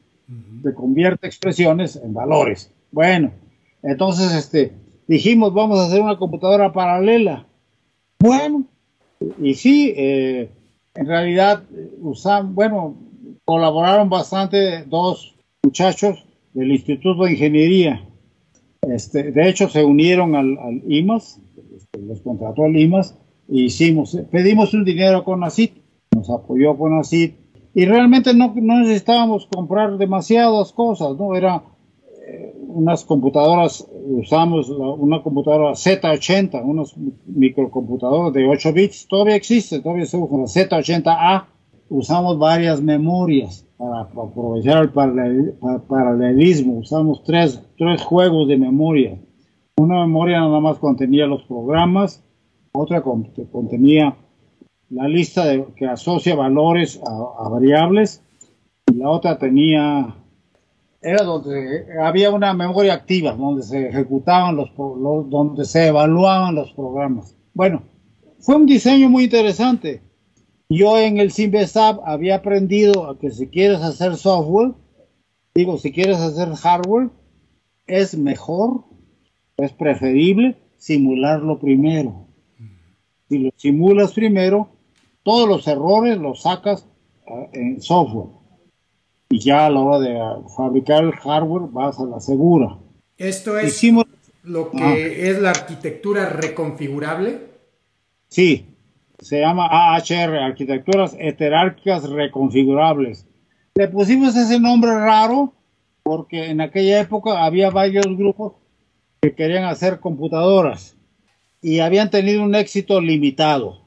se 0.63 0.73
convierte 0.73 1.27
expresiones 1.27 1.95
en 1.95 2.13
valores. 2.13 2.71
Bueno, 2.91 3.31
entonces, 3.83 4.33
este, 4.33 4.73
dijimos, 5.07 5.53
vamos 5.53 5.79
a 5.79 5.85
hacer 5.85 6.01
una 6.01 6.17
computadora 6.17 6.71
paralela. 6.71 7.45
Bueno, 8.19 8.65
y 9.41 9.53
sí, 9.55 9.93
eh, 9.95 10.49
en 10.93 11.07
realidad, 11.07 11.63
usan, 11.99 12.53
bueno, 12.53 12.95
colaboraron 13.45 14.09
bastante 14.09 14.83
dos 14.83 15.35
muchachos 15.63 16.25
del 16.53 16.71
Instituto 16.71 17.23
de 17.23 17.31
Ingeniería. 17.31 18.05
Este, 18.81 19.31
de 19.31 19.49
hecho, 19.49 19.69
se 19.69 19.83
unieron 19.83 20.35
al, 20.35 20.81
IMAS, 20.87 21.39
este, 21.75 21.99
los 22.01 22.21
contrató 22.21 22.65
el 22.65 22.77
IMAS, 22.77 23.15
e 23.49 23.61
hicimos, 23.61 24.17
pedimos 24.31 24.73
un 24.73 24.83
dinero 24.83 25.23
con 25.23 25.43
ACIT, 25.43 25.73
nos 26.15 26.29
apoyó 26.29 26.77
con 26.77 26.97
ACIT, 26.97 27.35
y 27.73 27.85
realmente 27.85 28.33
no, 28.33 28.53
no 28.55 28.79
necesitábamos 28.79 29.47
comprar 29.47 29.97
demasiadas 29.97 30.73
cosas, 30.73 31.17
¿no? 31.17 31.35
Era 31.35 31.63
eh, 32.27 32.53
unas 32.67 33.05
computadoras, 33.05 33.87
usamos 34.05 34.69
una 34.69 35.21
computadora 35.21 35.71
Z80, 35.71 36.63
unos 36.63 36.95
microcomputadores 37.25 38.33
de 38.33 38.47
8 38.47 38.73
bits, 38.73 39.07
todavía 39.07 39.35
existe, 39.35 39.79
todavía 39.79 40.05
se 40.05 40.17
usa 40.17 40.37
la 40.37 40.43
Z80A, 40.43 41.45
usamos 41.89 42.37
varias 42.39 42.81
memorias 42.81 43.67
para 43.77 44.01
aprovechar 44.01 44.83
el 44.83 44.91
paralelismo. 44.91 46.77
Usamos 46.79 47.23
tres, 47.23 47.61
tres 47.77 48.03
juegos 48.03 48.47
de 48.47 48.57
memoria. 48.57 49.19
Una 49.77 50.01
memoria 50.01 50.39
nada 50.39 50.59
más 50.59 50.77
contenía 50.77 51.25
los 51.25 51.43
programas, 51.43 52.23
otra 52.73 53.01
contenía 53.01 54.15
la 54.91 55.07
lista 55.07 55.45
de, 55.45 55.65
que 55.75 55.87
asocia 55.87 56.35
valores 56.35 56.99
a, 57.05 57.49
variables 57.49 58.21
y 58.91 58.97
la 58.97 59.09
otra 59.09 59.37
tenía 59.37 60.15
era 61.01 61.23
donde 61.23 61.85
había 61.99 62.29
una 62.29 62.53
memoria 62.53 62.93
activa 62.93 63.31
donde 63.33 63.63
se 63.63 63.89
ejecutaban 63.89 64.55
los, 64.55 64.69
donde 64.75 65.65
se 65.65 65.87
evaluaban 65.87 66.55
los 66.55 66.71
programas. 66.73 67.35
Bueno, 67.53 67.81
fue 68.39 68.55
un 68.55 68.65
diseño 68.67 69.09
muy 69.09 69.23
interesante 69.23 70.01
yo 70.73 70.97
en 70.97 71.17
el 71.17 71.33
Simvestab 71.33 71.99
había 72.05 72.35
aprendido 72.35 73.09
a 73.09 73.19
que 73.19 73.29
si 73.29 73.47
quieres 73.47 73.81
hacer 73.81 74.15
software, 74.15 74.71
digo, 75.53 75.77
si 75.77 75.91
quieres 75.91 76.15
hacer 76.15 76.47
hardware, 76.55 77.09
es 77.87 78.17
mejor, 78.17 78.85
es 79.57 79.73
preferible 79.73 80.55
simularlo 80.77 81.59
primero. 81.59 82.25
Si 83.27 83.39
lo 83.39 83.49
simulas 83.57 84.13
primero, 84.13 84.69
todos 85.23 85.47
los 85.47 85.67
errores 85.67 86.17
los 86.17 86.43
sacas 86.43 86.87
eh, 87.27 87.49
en 87.53 87.81
software. 87.81 88.29
Y 89.29 89.39
ya 89.39 89.67
a 89.67 89.69
la 89.69 89.79
hora 89.79 89.99
de 89.99 90.19
fabricar 90.55 91.03
el 91.03 91.13
hardware 91.13 91.71
vas 91.71 91.99
a 91.99 92.05
la 92.05 92.19
segura. 92.19 92.77
Esto 93.17 93.57
es 93.57 93.81
lo 94.43 94.71
que 94.71 94.83
ah. 94.83 94.95
es 94.97 95.41
la 95.41 95.51
arquitectura 95.51 96.27
reconfigurable. 96.27 97.51
Sí, 98.27 98.65
se 99.19 99.39
llama 99.39 99.67
AHR, 99.69 100.35
Arquitecturas 100.37 101.15
Heterárquicas 101.19 102.09
Reconfigurables. 102.09 103.27
Le 103.75 103.87
pusimos 103.87 104.35
ese 104.35 104.59
nombre 104.59 104.91
raro 104.91 105.53
porque 106.03 106.49
en 106.49 106.59
aquella 106.59 106.99
época 106.99 107.45
había 107.45 107.69
varios 107.69 108.05
grupos 108.17 108.53
que 109.21 109.35
querían 109.35 109.65
hacer 109.65 109.99
computadoras 109.99 110.97
y 111.61 111.79
habían 111.79 112.09
tenido 112.09 112.43
un 112.43 112.55
éxito 112.55 112.99
limitado. 112.99 113.81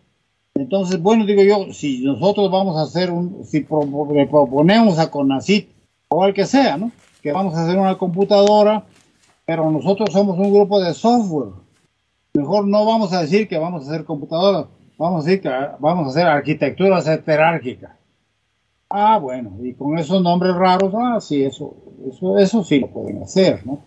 Entonces, 0.56 1.02
bueno, 1.02 1.26
digo 1.26 1.42
yo, 1.42 1.72
si 1.72 2.04
nosotros 2.04 2.48
vamos 2.48 2.76
a 2.76 2.82
hacer 2.82 3.10
un, 3.10 3.44
si 3.44 3.66
le 4.12 4.26
proponemos 4.26 5.00
a 5.00 5.10
Conacit 5.10 5.68
o 6.08 6.22
al 6.22 6.32
que 6.32 6.46
sea, 6.46 6.76
¿no? 6.76 6.92
Que 7.22 7.32
vamos 7.32 7.54
a 7.54 7.64
hacer 7.64 7.76
una 7.76 7.98
computadora, 7.98 8.84
pero 9.44 9.68
nosotros 9.70 10.10
somos 10.12 10.38
un 10.38 10.54
grupo 10.54 10.80
de 10.80 10.94
software. 10.94 11.54
Mejor 12.34 12.68
no 12.68 12.86
vamos 12.86 13.12
a 13.12 13.22
decir 13.22 13.48
que 13.48 13.58
vamos 13.58 13.82
a 13.82 13.90
hacer 13.90 14.04
computadoras, 14.04 14.66
vamos 14.96 15.24
a 15.24 15.28
decir 15.28 15.42
que 15.42 15.50
vamos 15.80 16.06
a 16.06 16.10
hacer 16.10 16.26
arquitecturas 16.28 17.08
heterárquicas. 17.08 17.90
Ah, 18.90 19.18
bueno, 19.18 19.56
y 19.60 19.74
con 19.74 19.98
esos 19.98 20.22
nombres 20.22 20.54
raros, 20.54 20.94
ah, 20.96 21.20
sí, 21.20 21.42
eso, 21.42 21.74
eso, 22.08 22.38
eso 22.38 22.62
sí 22.62 22.78
lo 22.78 22.86
pueden 22.86 23.24
hacer, 23.24 23.66
¿no? 23.66 23.80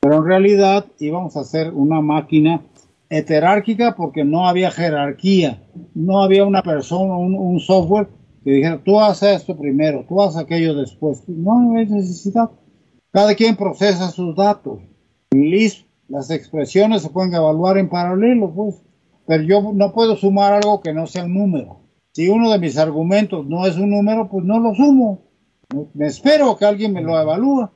Pero 0.00 0.16
en 0.16 0.24
realidad 0.24 0.86
íbamos 1.00 1.36
a 1.36 1.40
hacer 1.40 1.70
una 1.74 2.00
máquina 2.00 2.62
heterárquica 3.08 3.94
porque 3.96 4.24
no 4.24 4.48
había 4.48 4.70
jerarquía, 4.70 5.62
no 5.94 6.22
había 6.22 6.44
una 6.44 6.62
persona, 6.62 7.16
un, 7.16 7.60
software 7.60 8.08
que 8.44 8.50
dijera, 8.50 8.82
tú 8.82 9.00
haces 9.00 9.40
esto 9.40 9.56
primero, 9.56 10.04
tú 10.08 10.22
haces 10.22 10.38
aquello 10.38 10.74
después. 10.74 11.22
No 11.28 11.76
hay 11.76 11.86
necesidad. 11.86 12.50
Cada 13.10 13.34
quien 13.34 13.56
procesa 13.56 14.10
sus 14.10 14.36
datos. 14.36 14.80
En 15.30 15.50
Lisp, 15.50 15.86
las 16.08 16.30
expresiones 16.30 17.02
se 17.02 17.10
pueden 17.10 17.34
evaluar 17.34 17.78
en 17.78 17.88
paralelo, 17.88 18.52
pues 18.54 18.76
pero 19.26 19.42
yo 19.42 19.72
no 19.74 19.92
puedo 19.92 20.16
sumar 20.16 20.52
algo 20.52 20.80
que 20.80 20.92
no 20.92 21.06
sea 21.06 21.24
un 21.24 21.34
número. 21.34 21.80
Si 22.12 22.28
uno 22.28 22.50
de 22.50 22.58
mis 22.58 22.78
argumentos 22.78 23.44
no 23.46 23.66
es 23.66 23.76
un 23.76 23.90
número, 23.90 24.28
pues 24.28 24.44
no 24.44 24.60
lo 24.60 24.74
sumo. 24.74 25.26
Me 25.94 26.06
espero 26.06 26.56
que 26.56 26.64
alguien 26.64 26.92
me 26.92 27.02
lo 27.02 27.20
evalúe. 27.20 27.68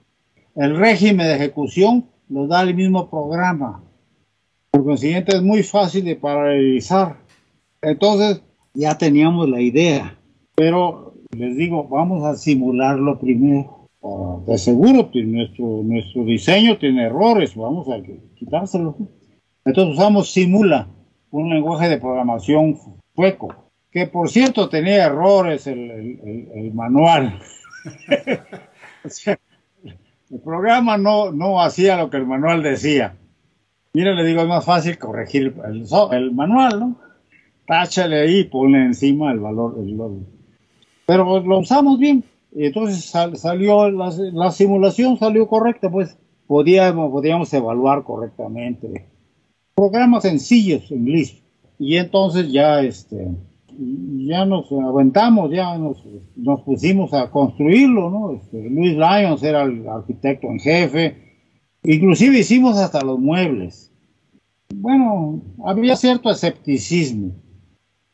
El 0.55 0.77
régimen 0.77 1.27
de 1.27 1.35
ejecución 1.35 2.07
lo 2.29 2.47
da 2.47 2.63
el 2.63 2.75
mismo 2.75 3.11
programa. 3.11 3.83
Por 4.71 4.85
consiguiente, 4.85 5.37
es 5.37 5.43
muy 5.43 5.63
fácil 5.63 6.05
de 6.05 6.17
paralelizar. 6.17 7.17
Entonces, 7.83 8.43
ya 8.75 8.97
teníamos 8.97 9.49
la 9.49 9.61
idea. 9.61 10.17
Pero 10.55 11.15
les 11.37 11.57
digo, 11.57 11.89
vamos 11.89 12.25
a 12.25 12.35
simularlo 12.35 13.19
primero. 13.19 13.89
Ah, 14.03 14.39
de 14.47 14.57
seguro, 14.59 15.11
nuestro, 15.13 15.83
nuestro 15.85 16.25
diseño 16.25 16.79
tiene 16.79 17.05
errores, 17.05 17.55
vamos 17.55 17.89
a 17.89 18.01
quitárselo. 18.35 18.97
Entonces 19.65 19.99
usamos 19.99 20.33
simula 20.33 20.89
un 21.31 21.51
lenguaje 21.51 21.89
de 21.89 21.99
programación 21.99 22.77
sueco, 23.15 23.71
que 23.91 24.07
por 24.07 24.31
cierto 24.31 24.69
tenía 24.69 25.07
errores 25.07 25.67
el, 25.67 26.73
manual. 26.75 27.39
el 29.05 30.41
programa 30.43 30.97
no, 30.97 31.31
no 31.31 31.61
hacía 31.61 31.97
lo 31.97 32.09
que 32.11 32.17
el 32.17 32.27
manual 32.27 32.63
decía. 32.63 33.17
Mira, 33.93 34.15
le 34.15 34.25
digo, 34.25 34.43
es 34.43 34.49
más 34.49 34.65
fácil 34.65 34.99
corregir 34.99 35.55
el, 35.65 35.87
el 36.13 36.33
manual, 36.33 36.81
¿no? 36.81 36.97
Táchale 37.67 38.21
ahí 38.21 38.39
y 38.41 38.45
ponle 38.45 38.85
encima 38.85 39.33
el 39.33 39.41
valor. 39.41 39.77
Pero 41.07 41.41
lo 41.41 41.59
usamos 41.59 41.99
bien. 41.99 42.25
Y 42.53 42.67
entonces 42.67 43.05
salió, 43.05 43.91
la, 43.91 44.13
la, 44.33 44.51
simulación 44.51 45.19
salió 45.19 45.47
correcta, 45.47 45.89
pues 45.91 46.17
podíamos, 46.47 47.11
podíamos 47.11 47.53
evaluar 47.55 48.03
correctamente 48.03 49.07
programas 49.75 50.25
sencillos 50.25 50.91
en 50.91 51.05
Lisp. 51.05 51.43
Y 51.79 51.97
entonces 51.97 52.53
ya, 52.53 52.83
este, 52.83 53.29
ya 54.27 54.45
nos 54.45 54.71
aventamos, 54.73 55.51
ya 55.51 55.79
nos, 55.79 56.05
nos 56.37 56.61
pusimos 56.63 57.15
a 57.15 57.31
construirlo, 57.31 58.11
¿no? 58.11 58.33
Este, 58.33 58.69
Luis 58.69 58.97
Lyons 58.97 59.43
era 59.43 59.63
el 59.63 59.89
arquitecto 59.89 60.49
en 60.49 60.59
jefe, 60.59 61.30
inclusive 61.83 62.39
hicimos 62.39 62.77
hasta 62.79 63.03
los 63.03 63.19
muebles. 63.19 63.91
Bueno, 64.75 65.43
había 65.65 65.97
cierto 65.97 66.31
escepticismo 66.31 67.33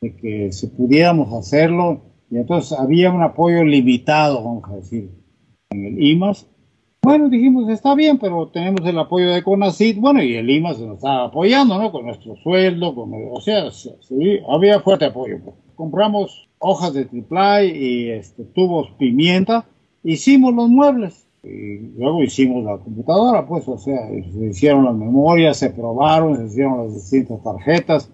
de 0.01 0.15
que 0.15 0.51
se 0.51 0.67
pudiéramos 0.67 1.33
hacerlo 1.33 2.01
y 2.29 2.37
entonces 2.37 2.77
había 2.77 3.11
un 3.11 3.23
apoyo 3.23 3.63
limitado, 3.63 4.43
vamos 4.43 4.63
a 4.69 4.75
decir, 4.75 5.11
en 5.69 5.85
el 5.85 6.01
IMAS, 6.01 6.47
bueno, 7.07 7.29
dijimos, 7.29 7.69
está 7.69 7.95
bien, 7.95 8.17
pero 8.17 8.49
tenemos 8.49 8.81
el 8.85 8.99
apoyo 8.99 9.31
de 9.31 9.41
CONACID, 9.41 9.97
bueno, 9.97 10.21
y 10.21 10.35
el 10.35 10.49
IMA 10.49 10.73
se 10.73 10.85
nos 10.85 10.97
estaba 10.97 11.23
apoyando, 11.23 11.79
¿no? 11.79 11.89
Con 11.89 12.05
nuestro 12.05 12.35
sueldo, 12.35 12.93
con 12.93 13.11
o 13.31 13.39
sea, 13.39 13.69
había 14.49 14.81
fuerte 14.81 15.05
apoyo. 15.05 15.39
Pues. 15.41 15.55
Compramos 15.75 16.49
hojas 16.59 16.93
de 16.93 17.05
triplay 17.05 17.69
y 17.69 18.09
este, 18.09 18.43
tubos 18.43 18.89
pimienta, 18.99 19.65
hicimos 20.03 20.53
los 20.53 20.67
muebles. 20.67 21.26
Y 21.49 21.97
luego 21.97 22.23
hicimos 22.23 22.63
la 22.63 22.77
computadora, 22.77 23.47
pues, 23.47 23.67
o 23.67 23.77
sea, 23.77 24.07
se 24.09 24.45
hicieron 24.45 24.85
las 24.85 24.95
memorias, 24.95 25.57
se 25.57 25.69
probaron, 25.69 26.37
se 26.37 26.45
hicieron 26.45 26.85
las 26.85 26.93
distintas 26.93 27.41
tarjetas. 27.41 28.09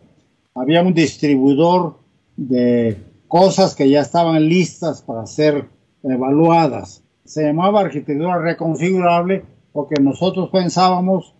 Había 0.54 0.82
un 0.82 0.94
distribuidor 0.94 1.96
de 2.38 2.98
cosas 3.28 3.76
que 3.76 3.90
ya 3.90 4.02
estaban 4.02 4.48
listas 4.48 5.02
para 5.02 5.26
ser 5.26 5.66
evaluadas 6.04 7.04
se 7.26 7.44
llamaba 7.44 7.82
arquitectura 7.82 8.38
reconfigurable 8.38 9.44
porque 9.72 10.02
nosotros 10.02 10.50
pensábamos 10.50 11.34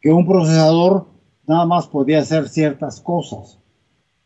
que 0.00 0.12
un 0.12 0.26
procesador 0.26 1.06
nada 1.46 1.66
más 1.66 1.88
podía 1.88 2.20
hacer 2.20 2.48
ciertas 2.48 3.00
cosas. 3.00 3.58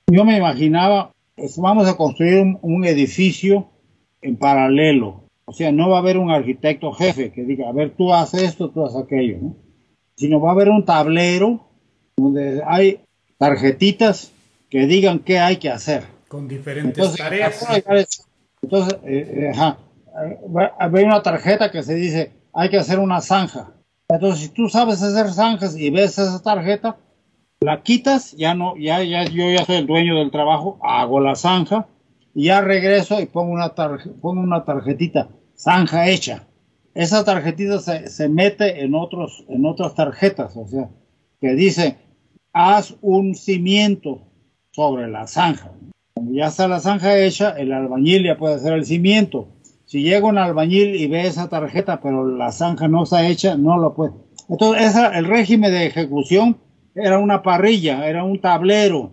yo 0.07 0.25
me 0.25 0.37
imaginaba, 0.37 1.13
pues, 1.35 1.57
vamos 1.57 1.89
a 1.89 1.97
construir 1.97 2.59
un, 2.61 2.85
edificio 2.85 3.69
en 4.21 4.37
paralelo. 4.37 5.24
O 5.47 5.53
sea, 5.53 5.73
no 5.73 5.91
va 5.91 5.97
a 5.97 6.01
haber 6.01 6.19
un 6.19 6.31
arquitecto 6.31 6.93
jefe 6.93 7.31
que 7.33 7.45
diga, 7.45 7.69
a 7.69 7.73
ver, 7.73 7.95
tú 7.97 8.15
haces 8.15 8.43
esto, 8.43 8.71
tú 8.71 8.85
haces 8.85 9.03
aquello, 9.03 9.39
¿no? 9.41 9.57
Sino 10.17 10.41
va 10.41 10.51
a 10.51 10.53
haber 10.53 10.69
un 10.69 10.85
tablero 10.85 11.69
donde 12.17 12.63
hay 12.67 13.01
tarjetitas 13.37 14.33
que 14.71 14.87
digan 14.87 15.19
qué 15.19 15.39
hay 15.39 15.57
que 15.57 15.71
hacer. 15.71 16.05
Con 16.29 16.49
diferentes 16.49 17.17
tareas. 17.17 17.65
Entonces, 18.63 18.99
eh, 19.05 19.53
eh 19.55 21.05
una 21.05 21.23
tarjeta 21.23 21.71
que 21.71 21.83
se 21.83 21.95
dice, 21.95 22.33
hay 22.53 22.71
que 22.71 22.79
hacer 22.79 22.99
una 22.99 23.21
zanja. 23.21 23.73
Entonces, 24.09 24.45
si 24.45 24.49
tú 24.49 24.69
sabes 24.69 25.03
hacer 25.03 25.33
zanjas 25.33 25.77
y 25.77 25.91
ves 25.91 26.19
esa 26.19 26.43
tarjeta, 26.43 26.97
la 27.61 27.83
quitas, 27.83 28.33
ya 28.33 28.55
no, 28.55 28.77
ya, 28.77 29.03
ya, 29.03 29.25
yo 29.25 29.51
ya 29.51 29.65
soy 29.65 29.77
el 29.77 29.87
dueño 29.87 30.17
del 30.17 30.31
trabajo, 30.31 30.79
hago 30.83 31.21
la 31.21 31.35
zanja, 31.35 31.89
y 32.35 32.47
ya 32.47 32.61
regreso 32.61 33.21
y 33.21 33.27
pongo 33.27 33.53
una, 33.53 33.75
pongo 33.75 34.41
una 34.41 34.65
tarjetita, 34.65 35.29
zanja 35.57 36.09
hecha. 36.09 36.47
Esa 36.95 37.25
tarjetita 37.25 37.79
se, 37.81 38.09
se, 38.09 38.29
mete 38.29 38.85
en 38.85 38.95
otros, 38.95 39.45
en 39.49 39.65
otras 39.67 39.95
tarjetas, 39.95 40.57
o 40.57 40.67
sea, 40.67 40.91
que 41.41 41.55
dice, 41.55 41.97
haz 42.53 42.97
un 43.01 43.35
cimiento 43.35 44.23
sobre 44.71 45.09
la 45.09 45.27
zanja. 45.27 45.73
Cuando 46.15 46.33
ya 46.33 46.47
está 46.47 46.69
la 46.69 46.81
zanja 46.81 47.19
hecha, 47.19 47.51
el 47.51 47.73
albañil 47.73 48.25
ya 48.25 48.37
puede 48.37 48.55
hacer 48.55 48.73
el 48.73 48.85
cimiento. 48.85 49.49
Si 49.85 50.03
llega 50.03 50.27
un 50.27 50.39
albañil 50.39 50.95
y 50.95 51.07
ve 51.07 51.27
esa 51.27 51.49
tarjeta, 51.49 52.01
pero 52.01 52.27
la 52.27 52.53
zanja 52.53 52.89
no 52.89 53.05
está 53.05 53.27
hecha, 53.27 53.57
no 53.57 53.79
lo 53.79 53.95
puede. 53.95 54.13
Entonces, 54.49 54.87
esa, 54.87 55.17
el 55.19 55.27
régimen 55.27 55.73
de 55.73 55.87
ejecución 55.87 56.57
era 56.95 57.19
una 57.19 57.43
parrilla, 57.43 58.09
era 58.09 58.25
un 58.25 58.41
tablero, 58.41 59.13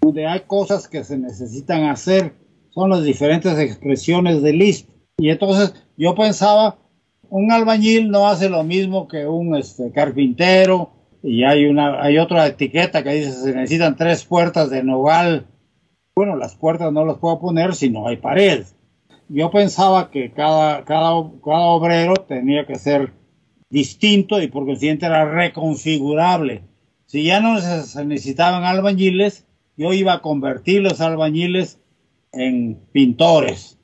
donde 0.00 0.26
hay 0.26 0.40
cosas 0.40 0.88
que 0.88 1.04
se 1.04 1.18
necesitan 1.18 1.84
hacer. 1.84 2.34
Son 2.76 2.90
las 2.90 3.02
diferentes 3.02 3.58
expresiones 3.58 4.40
de 4.40 4.52
Lisp. 4.52 4.88
Y 5.18 5.30
entonces 5.30 5.74
yo 5.96 6.14
pensaba, 6.14 6.78
un 7.28 7.50
albañil 7.50 8.08
no 8.10 8.28
hace 8.28 8.48
lo 8.48 8.62
mismo 8.62 9.08
que 9.08 9.26
un 9.26 9.56
este, 9.56 9.90
carpintero, 9.90 10.90
y 11.24 11.42
hay, 11.42 11.64
una, 11.64 12.00
hay 12.00 12.18
otra 12.18 12.46
etiqueta 12.46 13.02
que 13.02 13.14
dice 13.14 13.32
se 13.32 13.52
necesitan 13.52 13.96
tres 13.96 14.24
puertas 14.24 14.70
de 14.70 14.84
nogal. 14.84 15.48
Bueno, 16.14 16.36
las 16.36 16.54
puertas 16.54 16.92
no 16.92 17.04
las 17.04 17.18
puedo 17.18 17.40
poner 17.40 17.74
si 17.74 17.90
no 17.90 18.06
hay 18.06 18.18
pared 18.18 18.64
yo 19.28 19.50
pensaba 19.50 20.10
que 20.10 20.30
cada, 20.32 20.84
cada, 20.84 21.30
cada 21.44 21.66
obrero 21.66 22.14
tenía 22.14 22.66
que 22.66 22.76
ser 22.76 23.12
distinto 23.70 24.40
y 24.40 24.48
por 24.48 24.66
consiguiente 24.66 25.06
era 25.06 25.24
reconfigurable. 25.24 26.62
Si 27.06 27.24
ya 27.24 27.40
no 27.40 27.60
se 27.60 28.04
necesitaban 28.04 28.64
albañiles, 28.64 29.46
yo 29.76 29.92
iba 29.92 30.14
a 30.14 30.22
convertir 30.22 30.82
los 30.82 31.00
albañiles 31.00 31.80
en 32.36 32.78
pintores, 32.92 33.78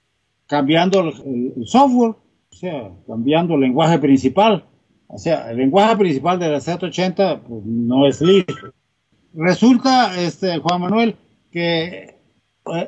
cambiando 0.46 1.00
el, 1.00 1.66
software, 1.66 2.10
o 2.12 2.54
sea, 2.54 2.90
cambiando 3.06 3.54
el 3.54 3.60
lenguaje 3.60 3.98
principal. 3.98 4.64
O 5.08 5.18
sea, 5.18 5.50
el 5.50 5.58
lenguaje 5.58 5.96
principal 5.96 6.38
de 6.38 6.48
la 6.48 6.58
Z80 6.58 7.40
pues, 7.40 7.64
no 7.64 8.06
es 8.06 8.20
listo. 8.20 8.54
Resulta, 9.34 10.20
este, 10.20 10.58
Juan 10.58 10.80
Manuel, 10.80 11.16
que 11.50 12.16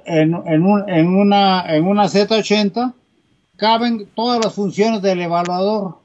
en, 0.07 0.35
una, 0.35 1.65
en 1.75 1.87
una 1.87 2.05
Z80 2.05 2.95
caben 3.57 4.09
todas 4.15 4.45
las 4.45 4.55
funciones 4.55 5.03
del 5.03 5.21
evaluador. 5.21 5.99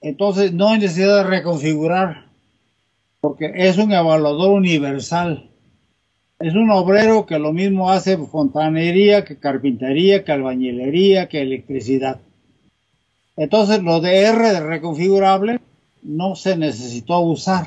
Entonces 0.00 0.52
no 0.52 0.68
hay 0.68 0.80
necesidad 0.80 1.18
de 1.18 1.30
reconfigurar, 1.30 2.26
porque 3.20 3.52
es 3.54 3.78
un 3.78 3.92
evaluador 3.92 4.50
universal. 4.50 5.51
Es 6.42 6.54
un 6.54 6.70
obrero 6.70 7.24
que 7.24 7.38
lo 7.38 7.52
mismo 7.52 7.90
hace 7.90 8.18
fontanería, 8.18 9.24
que 9.24 9.36
carpintería, 9.36 10.24
que 10.24 10.32
albañilería, 10.32 11.28
que 11.28 11.40
electricidad. 11.40 12.20
Entonces 13.36 13.82
lo 13.82 14.00
de 14.00 14.22
R 14.22 14.52
de 14.52 14.60
reconfigurable 14.60 15.60
no 16.02 16.34
se 16.34 16.56
necesitó 16.56 17.20
usar. 17.20 17.66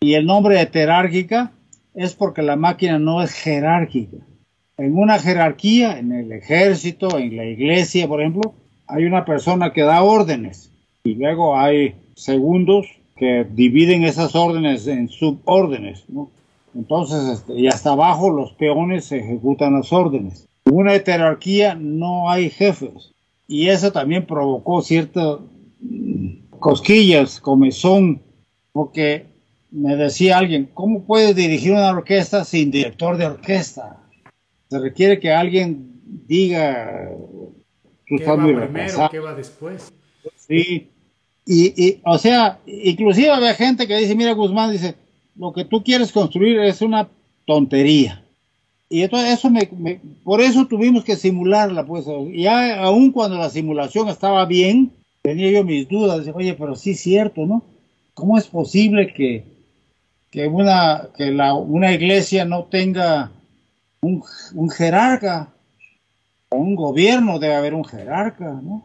Y 0.00 0.14
el 0.14 0.26
nombre 0.26 0.56
de 0.56 0.66
jerárquica 0.66 1.52
es 1.94 2.14
porque 2.14 2.42
la 2.42 2.56
máquina 2.56 2.98
no 2.98 3.22
es 3.22 3.32
jerárquica 3.32 4.16
en 4.78 4.98
una 4.98 5.18
jerarquía, 5.18 5.98
en 5.98 6.12
el 6.12 6.32
ejército, 6.32 7.18
en 7.18 7.36
la 7.36 7.44
iglesia, 7.44 8.06
por 8.06 8.20
ejemplo, 8.20 8.54
hay 8.86 9.04
una 9.04 9.24
persona 9.24 9.72
que 9.72 9.82
da 9.82 10.02
órdenes 10.02 10.70
y 11.04 11.14
luego 11.14 11.56
hay 11.56 11.94
segundos 12.14 12.86
que 13.16 13.46
dividen 13.50 14.04
esas 14.04 14.34
órdenes 14.34 14.86
en 14.86 15.08
subórdenes, 15.08 16.04
¿no? 16.08 16.30
Entonces, 16.76 17.38
este, 17.38 17.54
y 17.54 17.68
hasta 17.68 17.92
abajo 17.92 18.30
los 18.30 18.52
peones 18.52 19.10
ejecutan 19.10 19.74
las 19.74 19.92
órdenes. 19.92 20.46
En 20.66 20.74
una 20.74 20.92
jerarquía 20.92 21.74
no 21.74 22.28
hay 22.28 22.50
jefes 22.50 23.12
y 23.48 23.68
eso 23.68 23.92
también 23.92 24.26
provocó 24.26 24.82
ciertas 24.82 25.38
mm, 25.80 26.58
cosquillas, 26.58 27.40
comezón, 27.40 28.20
porque 28.72 29.26
me 29.70 29.96
decía 29.96 30.38
alguien, 30.38 30.68
¿cómo 30.74 31.04
puedes 31.04 31.34
dirigir 31.34 31.72
una 31.72 31.90
orquesta 31.90 32.44
sin 32.44 32.70
director 32.70 33.16
de 33.16 33.26
orquesta? 33.26 34.02
se 34.68 34.78
requiere 34.78 35.20
que 35.20 35.32
alguien 35.32 36.00
diga 36.26 37.10
¿Qué 38.06 38.24
va 38.24 38.36
primero, 38.36 39.08
qué 39.10 39.18
va 39.18 39.34
después. 39.34 39.92
Sí, 40.36 40.90
y, 41.44 42.00
o 42.04 42.18
sea, 42.18 42.58
inclusive 42.66 43.30
había 43.30 43.54
gente 43.54 43.86
que 43.86 43.96
dice, 43.96 44.14
mira 44.14 44.32
Guzmán, 44.32 44.72
dice, 44.72 44.94
lo 45.38 45.52
que 45.52 45.64
tú 45.64 45.82
quieres 45.82 46.12
construir 46.12 46.58
es 46.60 46.82
una 46.82 47.08
tontería. 47.46 48.22
Y 48.88 49.02
entonces 49.02 49.38
eso 49.38 49.50
me, 49.50 50.00
por 50.22 50.40
eso 50.40 50.66
tuvimos 50.66 51.04
que 51.04 51.16
simularla, 51.16 51.84
pues, 51.84 52.06
ya 52.34 52.82
aun 52.82 53.10
cuando 53.10 53.36
la 53.36 53.50
simulación 53.50 54.08
estaba 54.08 54.44
bien, 54.44 54.92
tenía 55.22 55.50
yo 55.50 55.64
mis 55.64 55.88
dudas, 55.88 56.18
decía, 56.18 56.34
oye, 56.34 56.54
pero 56.54 56.76
sí 56.76 56.92
es 56.92 57.00
cierto, 57.00 57.46
¿no? 57.46 57.62
¿Cómo 58.14 58.38
es 58.38 58.46
posible 58.46 59.12
que, 59.12 59.44
que 60.30 60.46
una, 60.46 61.08
que 61.16 61.32
la, 61.32 61.54
una 61.54 61.92
iglesia 61.92 62.44
no 62.44 62.64
tenga 62.64 63.32
un, 64.00 64.70
jerarca, 64.70 65.52
un 66.50 66.76
gobierno 66.76 67.38
debe 67.38 67.54
haber 67.54 67.74
un 67.74 67.84
jerarca, 67.84 68.60
¿no? 68.62 68.84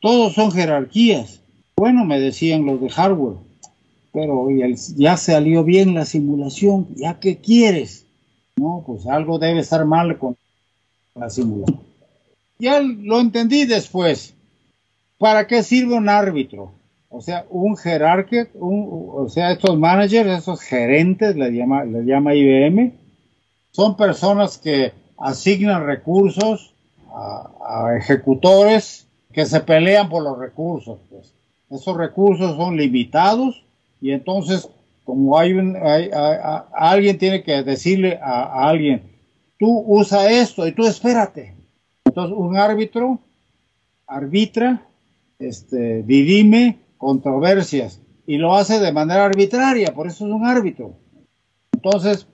Todos 0.00 0.34
son 0.34 0.50
jerarquías. 0.50 1.40
Bueno, 1.76 2.04
me 2.04 2.18
decían 2.20 2.64
los 2.64 2.80
de 2.80 2.88
hardware, 2.88 3.36
pero 4.16 4.48
ya 4.96 5.18
salió 5.18 5.62
bien 5.62 5.92
la 5.92 6.06
simulación, 6.06 6.88
¿ya 6.96 7.20
qué 7.20 7.36
quieres? 7.36 8.06
No, 8.56 8.82
pues 8.86 9.06
algo 9.06 9.38
debe 9.38 9.60
estar 9.60 9.84
mal 9.84 10.16
con 10.16 10.38
la 11.14 11.28
simulación. 11.28 11.80
Ya 12.58 12.80
lo 12.80 13.20
entendí 13.20 13.66
después. 13.66 14.32
¿Para 15.18 15.46
qué 15.46 15.62
sirve 15.62 15.96
un 15.96 16.08
árbitro? 16.08 16.72
O 17.10 17.20
sea, 17.20 17.44
un 17.50 17.76
jerarca, 17.76 18.48
o 18.58 19.28
sea, 19.28 19.52
estos 19.52 19.78
managers, 19.78 20.30
esos 20.30 20.62
gerentes, 20.62 21.36
le 21.36 21.50
llama, 21.50 21.84
le 21.84 22.02
llama 22.06 22.34
IBM, 22.34 22.94
son 23.70 23.98
personas 23.98 24.56
que 24.56 24.94
asignan 25.18 25.84
recursos 25.84 26.72
a, 27.14 27.94
ejecutores 28.00 29.08
que 29.30 29.44
se 29.44 29.60
pelean 29.60 30.08
por 30.08 30.22
los 30.22 30.38
recursos. 30.38 31.00
Pues. 31.10 31.34
Esos 31.68 31.94
recursos 31.94 32.56
son 32.56 32.78
limitados 32.78 33.65
y 34.00 34.12
entonces 34.12 34.68
como 35.04 35.38
hay, 35.38 35.52
un, 35.52 35.76
alguien 36.74 37.16
tiene 37.16 37.44
que 37.44 37.62
decirle 37.62 38.18
a, 38.20 38.68
alguien, 38.68 39.02
tú 39.56 39.84
usa 39.86 40.30
esto 40.30 40.66
y 40.66 40.72
tú 40.72 40.84
espérate. 40.84 41.54
Entonces 42.04 42.36
un 42.36 42.56
árbitro 42.56 43.20
arbitra, 44.08 44.82
este, 45.38 46.02
dirime 46.02 46.78
controversias 46.98 48.00
y 48.26 48.38
lo 48.38 48.56
hace 48.56 48.80
de 48.80 48.92
manera 48.92 49.24
arbitraria, 49.24 49.94
por 49.94 50.08
eso 50.08 50.26
es 50.26 50.32
un 50.32 50.44
árbitro. 50.44 50.94
Entonces, 51.72 52.26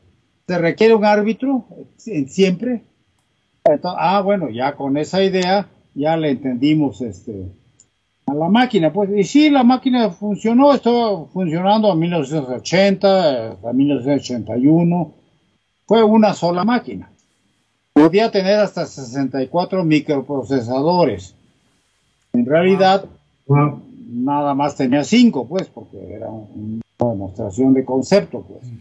se 0.46 0.58
requiere 0.58 0.94
un 0.94 1.04
árbitro 1.04 1.66
siempre. 1.98 2.82
ah, 3.84 4.22
bueno, 4.22 4.48
ya 4.48 4.76
con 4.76 4.96
esa 4.96 5.22
idea 5.22 5.68
ya 5.94 6.16
le 6.16 6.30
entendimos 6.30 7.02
este 7.02 7.48
a 8.26 8.34
la 8.34 8.48
máquina, 8.48 8.92
pues, 8.92 9.10
y 9.16 9.24
sí, 9.24 9.50
la 9.50 9.64
máquina 9.64 10.10
funcionó, 10.10 10.72
estuvo 10.72 11.26
funcionando 11.26 11.90
a 11.90 11.94
1980, 11.94 13.50
a 13.64 13.72
1981, 13.72 15.12
fue 15.86 16.02
una 16.02 16.32
sola 16.32 16.64
máquina. 16.64 17.10
Podía 17.92 18.30
tener 18.30 18.58
hasta 18.58 18.86
64 18.86 19.84
microprocesadores. 19.84 21.34
En 22.32 22.46
realidad, 22.46 23.04
nada 23.46 24.54
más 24.54 24.76
tenía 24.76 25.04
5, 25.04 25.46
pues, 25.48 25.68
porque 25.68 26.14
era 26.14 26.28
una 26.30 26.82
demostración 26.98 27.74
de 27.74 27.84
concepto, 27.84 28.42
pues. 28.42 28.72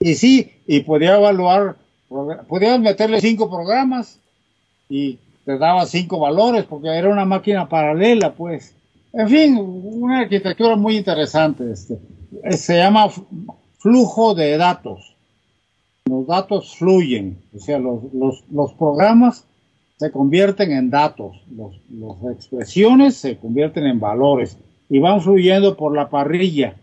Y 0.00 0.14
sí, 0.14 0.52
y 0.66 0.80
podía 0.80 1.16
evaluar, 1.16 1.76
podías 2.48 2.78
meterle 2.78 3.20
cinco 3.20 3.50
programas 3.50 4.18
y 4.88 5.18
te 5.44 5.58
daba 5.58 5.86
cinco 5.86 6.20
valores 6.20 6.64
porque 6.64 6.88
era 6.88 7.08
una 7.08 7.24
máquina 7.24 7.68
paralela, 7.68 8.34
pues. 8.34 8.74
En 9.12 9.28
fin, 9.28 9.58
una 9.58 10.20
arquitectura 10.20 10.76
muy 10.76 10.96
interesante. 10.96 11.70
Este. 11.70 11.98
Se 12.50 12.76
llama 12.76 13.08
flujo 13.78 14.34
de 14.34 14.56
datos. 14.56 15.16
los 16.04 16.26
datos 16.26 16.76
fluyen, 16.76 17.38
o 17.54 17.58
sea, 17.58 17.78
los, 17.78 18.12
los, 18.12 18.44
los 18.50 18.72
programas 18.74 19.44
se 19.98 20.12
convierten 20.12 20.70
en 20.72 20.90
datos, 20.90 21.36
las 21.50 22.32
expresiones 22.32 23.16
se 23.16 23.36
convierten 23.36 23.84
en 23.84 23.98
valores 23.98 24.56
y 24.88 25.00
van 25.00 25.20
fluyendo 25.20 25.76
por 25.76 25.94
la 25.94 26.08
parrilla. 26.08 26.76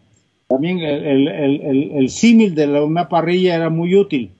También 0.47 0.79
el, 0.79 1.27
el, 1.27 1.91
el, 1.93 2.09
símil 2.09 2.53
de 2.53 2.67
una 2.81 3.09
parrilla 3.09 3.55
era 3.55 3.69
muy 3.69 3.95
útil, 3.95 4.31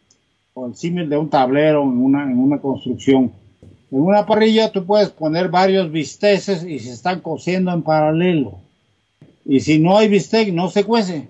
o 0.54 0.68
el 0.68 0.76
símil 0.76 1.10
de 1.10 1.18
un 1.18 1.30
tablero 1.30 1.84
en 1.84 1.98
una, 1.98 2.24
en 2.24 2.38
una 2.38 2.60
construcción. 2.60 3.32
En 3.92 4.02
una 4.02 4.26
parrilla 4.26 4.72
tú 4.72 4.86
puedes 4.86 5.10
poner 5.10 5.50
varios 5.50 5.92
bisteces 5.92 6.64
y 6.64 6.80
se 6.80 6.92
están 6.92 7.22
cociendo 7.22 7.72
en 7.72 7.84
paralelo. 7.84 8.60
Y 9.46 9.60
si 9.60 9.80
no 9.80 9.98
hay 9.98 10.08
bistec, 10.08 10.52
no 10.52 10.70
se 10.70 10.84
cuece. 10.84 11.28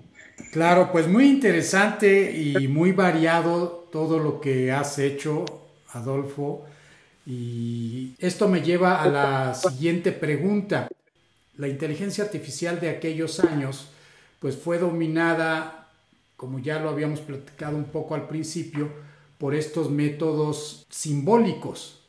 Claro, 0.52 0.90
pues 0.90 1.06
muy 1.06 1.28
interesante 1.28 2.32
y 2.32 2.66
muy 2.68 2.92
variado 2.92 3.88
todo 3.92 4.18
lo 4.18 4.40
que 4.40 4.72
has 4.72 4.98
hecho, 4.98 5.44
Adolfo. 5.92 6.64
Y 7.26 8.12
esto 8.18 8.48
me 8.48 8.62
lleva 8.62 9.02
a 9.02 9.08
la 9.08 9.54
siguiente 9.54 10.12
pregunta. 10.12 10.88
La 11.58 11.68
inteligencia 11.68 12.24
artificial 12.24 12.80
de 12.80 12.90
aquellos 12.90 13.40
años, 13.40 13.88
pues 14.38 14.56
fue 14.56 14.78
dominada, 14.78 15.88
como 16.36 16.58
ya 16.58 16.78
lo 16.78 16.88
habíamos 16.90 17.20
platicado 17.20 17.76
un 17.76 17.84
poco 17.84 18.14
al 18.14 18.28
principio, 18.28 18.90
por 19.38 19.54
estos 19.54 19.90
métodos 19.90 20.86
simbólicos. 20.88 22.05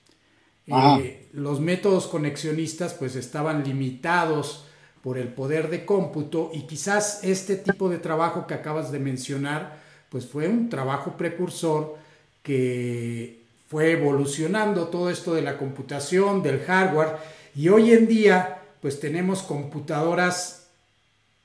Eh, 0.68 1.30
los 1.32 1.62
métodos 1.62 2.08
conexionistas 2.08 2.94
pues 2.94 3.16
estaban 3.16 3.64
limitados 3.64 4.66
por 5.02 5.18
el 5.18 5.30
poder 5.30 5.70
de 5.70 5.86
cómputo 5.86 6.52
y 6.54 6.64
quizás 6.64 7.24
este 7.24 7.56
tipo 7.56 7.88
de 7.90 8.00
trabajo 8.00 8.48
que 8.48 8.54
acabas 8.54 8.92
de 8.92 9.00
mencionar 9.00 9.82
pues 10.10 10.28
fue 10.28 10.50
un 10.50 10.68
trabajo 10.68 11.16
precursor 11.16 11.96
que 12.44 13.44
fue 13.70 13.92
evolucionando 13.92 14.90
todo 14.90 15.10
esto 15.10 15.34
de 15.34 15.42
la 15.42 15.58
computación, 15.58 16.44
del 16.44 16.60
hardware 16.60 17.16
y 17.56 17.70
hoy 17.70 17.94
en 17.94 18.06
día 18.06 18.62
pues 18.82 19.00
tenemos 19.00 19.44
computadoras 19.44 20.68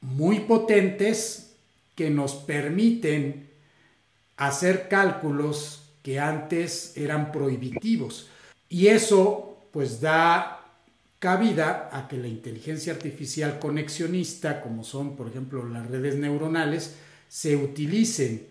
muy 0.01 0.41
potentes 0.41 1.55
que 1.95 2.11
nos 2.11 2.35
permiten 2.35 3.49
hacer 4.37 4.89
cálculos 4.89 5.85
que 6.03 6.19
antes 6.19 6.97
eran 6.97 7.31
prohibitivos 7.31 8.29
y 8.73 8.87
eso 8.87 9.59
pues 9.71 10.01
da 10.01 10.65
cabida 11.19 11.91
a 11.93 12.09
que 12.09 12.17
la 12.17 12.27
inteligencia 12.27 12.95
artificial 12.95 13.59
conexionista, 13.59 14.63
como 14.63 14.83
son 14.83 15.15
por 15.15 15.29
ejemplo 15.29 15.69
las 15.69 15.87
redes 15.89 16.17
neuronales, 16.17 16.95
se 17.29 17.55
utilicen 17.55 18.47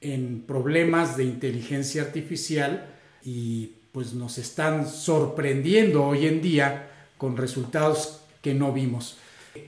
en 0.00 0.42
problemas 0.46 1.16
de 1.16 1.24
inteligencia 1.24 2.02
artificial 2.02 2.94
y 3.24 3.72
pues 3.90 4.14
nos 4.14 4.38
están 4.38 4.88
sorprendiendo 4.88 6.04
hoy 6.04 6.28
en 6.28 6.40
día 6.40 6.88
con 7.18 7.36
resultados 7.36 8.20
que 8.42 8.54
no 8.54 8.72
vimos. 8.72 9.18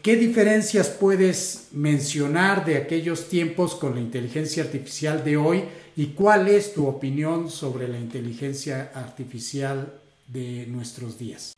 ¿Qué 0.00 0.14
diferencias 0.14 0.90
puedes 0.90 1.70
mencionar 1.72 2.64
de 2.64 2.76
aquellos 2.76 3.28
tiempos 3.28 3.74
con 3.74 3.96
la 3.96 4.00
inteligencia 4.00 4.62
artificial 4.62 5.24
de 5.24 5.36
hoy 5.36 5.64
y 5.96 6.06
cuál 6.06 6.48
es 6.48 6.74
tu 6.74 6.86
opinión 6.86 7.50
sobre 7.50 7.88
la 7.88 7.98
inteligencia 7.98 8.90
artificial 8.94 9.92
de 10.28 10.66
nuestros 10.68 11.18
días? 11.18 11.52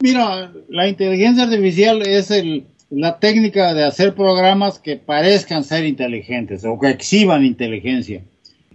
Mira, 0.00 0.52
la 0.68 0.88
inteligencia 0.88 1.44
artificial 1.44 2.02
es 2.06 2.30
la 2.90 3.18
técnica 3.18 3.74
de 3.74 3.84
hacer 3.84 4.14
programas 4.14 4.78
que 4.78 4.96
parezcan 4.96 5.64
ser 5.64 5.86
inteligentes 5.86 6.64
o 6.64 6.78
que 6.78 6.90
exhiban 6.90 7.44
inteligencia. 7.44 8.22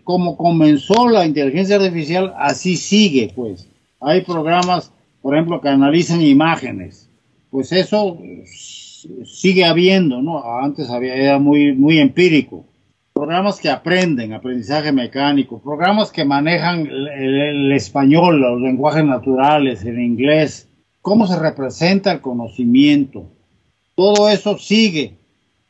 Como 0.03 0.35
comenzó 0.35 1.07
la 1.07 1.25
inteligencia 1.25 1.75
artificial, 1.75 2.33
así 2.37 2.75
sigue, 2.75 3.31
pues. 3.35 3.67
Hay 3.99 4.21
programas, 4.21 4.91
por 5.21 5.35
ejemplo, 5.35 5.61
que 5.61 5.69
analizan 5.69 6.21
imágenes. 6.21 7.07
Pues 7.51 7.71
eso 7.71 8.17
sigue 9.25 9.63
habiendo, 9.63 10.21
¿no? 10.21 10.43
Antes 10.59 10.89
había, 10.89 11.15
era 11.15 11.37
muy, 11.37 11.73
muy 11.73 11.99
empírico. 11.99 12.65
Programas 13.21 13.59
que 13.59 13.69
aprenden, 13.69 14.33
aprendizaje 14.33 14.91
mecánico, 14.91 15.59
programas 15.61 16.11
que 16.11 16.25
manejan 16.25 16.87
el, 16.87 17.07
el 17.07 17.71
español, 17.71 18.41
los 18.41 18.59
lenguajes 18.59 19.05
naturales, 19.05 19.85
el 19.85 19.99
inglés, 19.99 20.67
cómo 21.03 21.27
se 21.27 21.37
representa 21.37 22.11
el 22.13 22.19
conocimiento. 22.19 23.25
Todo 23.93 24.27
eso 24.27 24.57
sigue, 24.57 25.19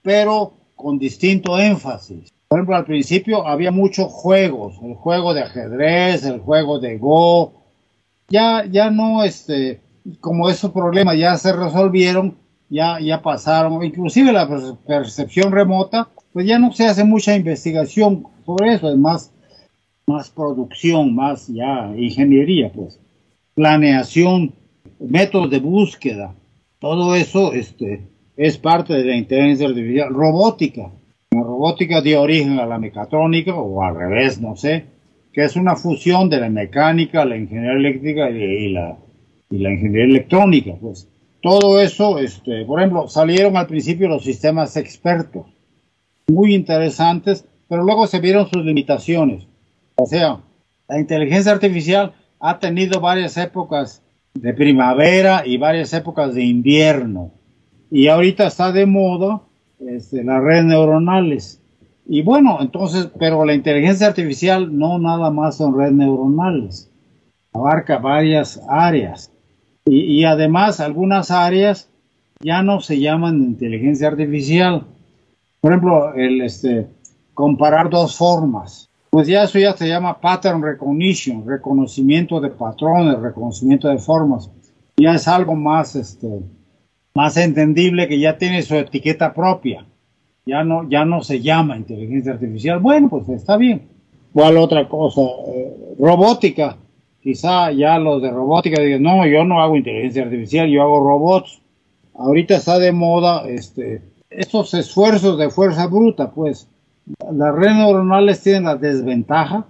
pero 0.01 0.53
con 0.77 0.97
distinto 0.97 1.59
énfasis. 1.59 2.31
Por 2.47 2.59
ejemplo, 2.59 2.77
al 2.77 2.85
principio 2.85 3.45
había 3.45 3.71
muchos 3.71 4.09
juegos, 4.09 4.75
el 4.81 4.93
juego 4.93 5.33
de 5.33 5.41
ajedrez, 5.41 6.23
el 6.23 6.39
juego 6.39 6.79
de 6.79 6.97
Go. 6.99 7.51
Ya, 8.29 8.63
ya 8.63 8.89
no, 8.91 9.25
este, 9.25 9.81
como 10.21 10.49
esos 10.49 10.71
problemas 10.71 11.17
ya 11.17 11.35
se 11.35 11.51
resolvieron, 11.51 12.37
ya, 12.69 13.01
ya 13.01 13.21
pasaron, 13.21 13.83
inclusive 13.83 14.31
la 14.31 14.47
percepción 14.87 15.51
remota, 15.51 16.07
pues 16.33 16.45
ya 16.45 16.59
no 16.59 16.71
se 16.71 16.85
hace 16.85 17.03
mucha 17.03 17.35
investigación 17.35 18.25
sobre 18.45 18.73
eso, 18.73 18.89
es 18.89 18.97
más, 18.97 19.31
más 20.07 20.29
producción, 20.29 21.13
más 21.15 21.47
ya 21.47 21.93
ingeniería, 21.97 22.71
pues, 22.71 22.99
planeación 23.53 24.53
métodos 24.99 25.49
de 25.49 25.59
búsqueda, 25.59 26.33
todo 26.79 27.15
eso 27.15 27.53
este, 27.53 28.01
es 28.35 28.57
parte 28.57 28.93
de 28.93 29.05
la 29.05 29.15
inteligencia 29.15 29.67
artificial. 29.67 30.09
Robótica, 30.09 30.91
la 31.31 31.41
robótica 31.41 32.01
dio 32.01 32.21
origen 32.21 32.59
a 32.59 32.65
la 32.65 32.79
mecatrónica 32.79 33.53
o 33.53 33.83
al 33.83 33.95
revés, 33.95 34.41
no 34.41 34.55
sé, 34.55 34.85
que 35.31 35.43
es 35.43 35.55
una 35.55 35.75
fusión 35.75 36.29
de 36.29 36.39
la 36.39 36.49
mecánica, 36.49 37.23
la 37.23 37.37
ingeniería 37.37 37.73
eléctrica 37.73 38.29
y, 38.31 38.71
la, 38.71 38.97
y 39.49 39.57
la 39.59 39.71
ingeniería 39.71 40.05
electrónica, 40.05 40.73
pues. 40.81 41.07
Todo 41.41 41.81
eso, 41.81 42.19
este, 42.19 42.65
por 42.65 42.79
ejemplo, 42.79 43.07
salieron 43.07 43.57
al 43.57 43.65
principio 43.65 44.07
los 44.07 44.23
sistemas 44.23 44.77
expertos, 44.77 45.45
muy 46.27 46.56
interesantes, 46.56 47.45
pero 47.68 47.84
luego 47.84 48.07
se 48.07 48.19
vieron 48.19 48.49
sus 48.49 48.64
limitaciones. 48.64 49.48
O 49.95 50.06
sea, 50.06 50.39
la 50.88 50.99
inteligencia 50.99 51.52
artificial 51.52 52.14
ha 52.39 52.60
tenido 52.60 52.99
varias 52.99 53.38
épocas 53.38 54.02
de 54.34 54.53
primavera 54.53 55.43
y 55.45 55.57
varias 55.57 55.93
épocas 55.93 56.34
de 56.34 56.43
invierno. 56.43 57.31
Y 57.89 58.07
ahorita 58.07 58.48
está 58.48 58.72
de 58.72 58.85
moda 58.85 59.41
este, 59.80 60.23
las 60.23 60.41
redes 60.41 60.65
neuronales. 60.65 61.61
Y 62.07 62.23
bueno, 62.23 62.57
entonces, 62.61 63.10
pero 63.19 63.45
la 63.45 63.53
inteligencia 63.53 64.07
artificial 64.07 64.77
no 64.77 64.99
nada 64.99 65.30
más 65.31 65.57
son 65.57 65.77
redes 65.77 65.93
neuronales, 65.93 66.89
abarca 67.53 67.98
varias 67.98 68.61
áreas. 68.68 69.31
Y, 69.85 70.19
y 70.19 70.26
además 70.26 70.80
algunas 70.80 71.31
áreas 71.31 71.89
ya 72.41 72.64
no 72.64 72.81
se 72.81 72.99
llaman 72.99 73.38
inteligencia 73.38 74.07
artificial. 74.07 74.88
Por 75.61 75.71
ejemplo, 75.71 76.13
el 76.15 76.41
este, 76.41 76.88
comparar 77.33 77.89
dos 77.89 78.17
formas 78.17 78.91
pues 79.11 79.27
ya 79.27 79.43
eso 79.43 79.59
ya 79.59 79.75
se 79.75 79.89
llama 79.89 80.21
pattern 80.21 80.63
recognition, 80.63 81.45
reconocimiento 81.45 82.39
de 82.39 82.49
patrones, 82.49 83.19
reconocimiento 83.19 83.89
de 83.89 83.97
formas. 83.97 84.49
Ya 84.95 85.15
es 85.15 85.27
algo 85.27 85.53
más, 85.53 85.97
este, 85.97 86.29
más 87.13 87.35
entendible 87.35 88.07
que 88.07 88.17
ya 88.17 88.38
tiene 88.38 88.61
su 88.61 88.73
etiqueta 88.75 89.33
propia. 89.33 89.85
Ya 90.45 90.63
no, 90.63 90.89
ya 90.89 91.03
no 91.03 91.21
se 91.23 91.41
llama 91.41 91.75
inteligencia 91.75 92.31
artificial. 92.31 92.79
Bueno, 92.79 93.09
pues 93.09 93.27
está 93.27 93.57
bien. 93.57 93.89
¿Cuál 94.31 94.55
otra 94.55 94.88
cosa? 94.88 95.23
Eh, 95.53 95.95
robótica. 95.99 96.77
Quizá 97.21 97.73
ya 97.73 97.99
los 97.99 98.21
de 98.21 98.31
robótica 98.31 98.81
digan, 98.81 99.03
no, 99.03 99.27
yo 99.27 99.43
no 99.43 99.61
hago 99.61 99.75
inteligencia 99.75 100.23
artificial, 100.23 100.69
yo 100.69 100.83
hago 100.83 101.03
robots. 101.03 101.61
Ahorita 102.13 102.55
está 102.55 102.79
de 102.79 102.93
moda 102.93 103.45
este, 103.49 104.01
estos 104.31 104.73
esfuerzos 104.73 105.37
de 105.37 105.49
fuerza 105.49 105.87
bruta, 105.87 106.31
pues 106.31 106.67
las 107.19 107.55
redes 107.55 107.75
neuronales 107.75 108.41
tienen 108.41 108.63
la 108.63 108.75
desventaja 108.75 109.65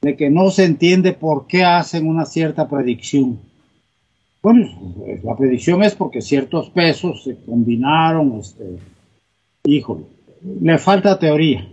de 0.00 0.16
que 0.16 0.30
no 0.30 0.50
se 0.50 0.64
entiende 0.64 1.12
por 1.12 1.46
qué 1.46 1.64
hacen 1.64 2.06
una 2.06 2.24
cierta 2.24 2.68
predicción. 2.68 3.40
Bueno, 4.42 4.68
la 5.22 5.34
predicción 5.36 5.82
es 5.82 5.94
porque 5.94 6.20
ciertos 6.20 6.68
pesos 6.70 7.24
se 7.24 7.36
combinaron, 7.44 8.38
este, 8.38 8.78
híjole, 9.64 10.04
le 10.60 10.78
falta 10.78 11.18
teoría. 11.18 11.66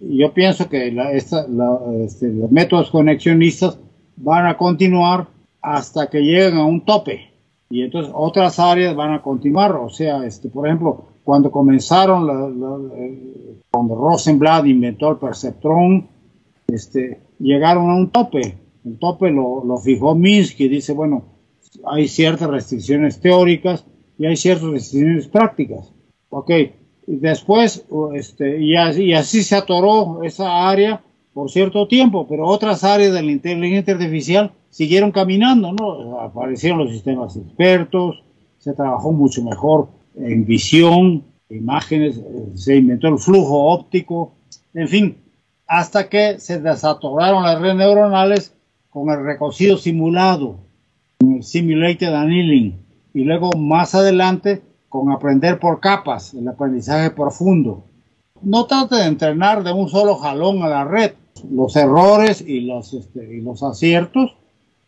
Yo 0.00 0.32
pienso 0.32 0.68
que 0.68 0.96
este, 1.12 1.48
los 1.48 2.50
métodos 2.52 2.90
conexionistas 2.90 3.78
van 4.16 4.46
a 4.46 4.56
continuar 4.56 5.26
hasta 5.60 6.08
que 6.08 6.20
lleguen 6.20 6.56
a 6.56 6.64
un 6.64 6.84
tope 6.84 7.32
y 7.68 7.82
entonces 7.82 8.12
otras 8.14 8.58
áreas 8.58 8.94
van 8.94 9.12
a 9.12 9.22
continuar. 9.22 9.72
O 9.72 9.90
sea, 9.90 10.24
este, 10.24 10.48
por 10.48 10.66
ejemplo, 10.66 11.06
cuando 11.28 11.50
comenzaron, 11.50 12.26
cuando 13.70 13.94
Rosenblatt 13.96 14.64
inventó 14.64 15.10
el 15.10 15.18
perceptrón, 15.18 16.08
este, 16.66 17.20
llegaron 17.38 17.90
a 17.90 17.96
un 17.96 18.08
tope. 18.08 18.56
El 18.82 18.98
tope 18.98 19.30
lo, 19.30 19.62
lo 19.62 19.76
fijó 19.76 20.14
Minsky, 20.14 20.68
dice, 20.68 20.94
bueno, 20.94 21.24
hay 21.84 22.08
ciertas 22.08 22.48
restricciones 22.48 23.20
teóricas 23.20 23.84
y 24.16 24.24
hay 24.24 24.36
ciertas 24.38 24.70
restricciones 24.70 25.28
prácticas. 25.28 25.92
Ok, 26.30 26.50
después, 27.06 27.84
este, 28.14 28.62
y 28.62 28.74
así, 28.76 29.04
y 29.04 29.12
así 29.12 29.42
se 29.42 29.56
atoró 29.56 30.22
esa 30.22 30.66
área 30.66 31.04
por 31.34 31.50
cierto 31.50 31.86
tiempo, 31.88 32.26
pero 32.26 32.46
otras 32.46 32.84
áreas 32.84 33.12
de 33.12 33.22
la 33.22 33.32
inteligencia 33.32 33.92
artificial 33.92 34.52
siguieron 34.70 35.12
caminando, 35.12 35.74
¿no? 35.74 36.20
Aparecieron 36.20 36.78
los 36.78 36.90
sistemas 36.90 37.36
expertos, 37.36 38.24
se 38.56 38.72
trabajó 38.72 39.12
mucho 39.12 39.44
mejor 39.44 39.97
en 40.20 40.44
visión, 40.44 41.24
imágenes, 41.48 42.20
se 42.54 42.76
inventó 42.76 43.08
el 43.08 43.18
flujo 43.18 43.72
óptico, 43.72 44.34
en 44.74 44.88
fin, 44.88 45.16
hasta 45.66 46.08
que 46.08 46.38
se 46.40 46.60
desatoraron 46.60 47.42
las 47.42 47.60
redes 47.60 47.76
neuronales 47.76 48.54
con 48.90 49.10
el 49.10 49.24
recocido 49.24 49.76
simulado, 49.76 50.58
con 51.18 51.36
el 51.36 51.42
simulated 51.42 52.12
annealing, 52.12 52.76
y 53.14 53.24
luego 53.24 53.50
más 53.56 53.94
adelante 53.94 54.62
con 54.88 55.10
aprender 55.10 55.58
por 55.58 55.80
capas, 55.80 56.34
el 56.34 56.48
aprendizaje 56.48 57.10
profundo. 57.10 57.84
No 58.42 58.66
trate 58.66 58.96
de 58.96 59.04
entrenar 59.04 59.62
de 59.62 59.72
un 59.72 59.88
solo 59.88 60.16
jalón 60.16 60.62
a 60.62 60.68
la 60.68 60.84
red. 60.84 61.12
Los 61.50 61.76
errores 61.76 62.40
y 62.40 62.60
los, 62.60 62.94
este, 62.94 63.36
y 63.36 63.40
los 63.40 63.62
aciertos, 63.62 64.36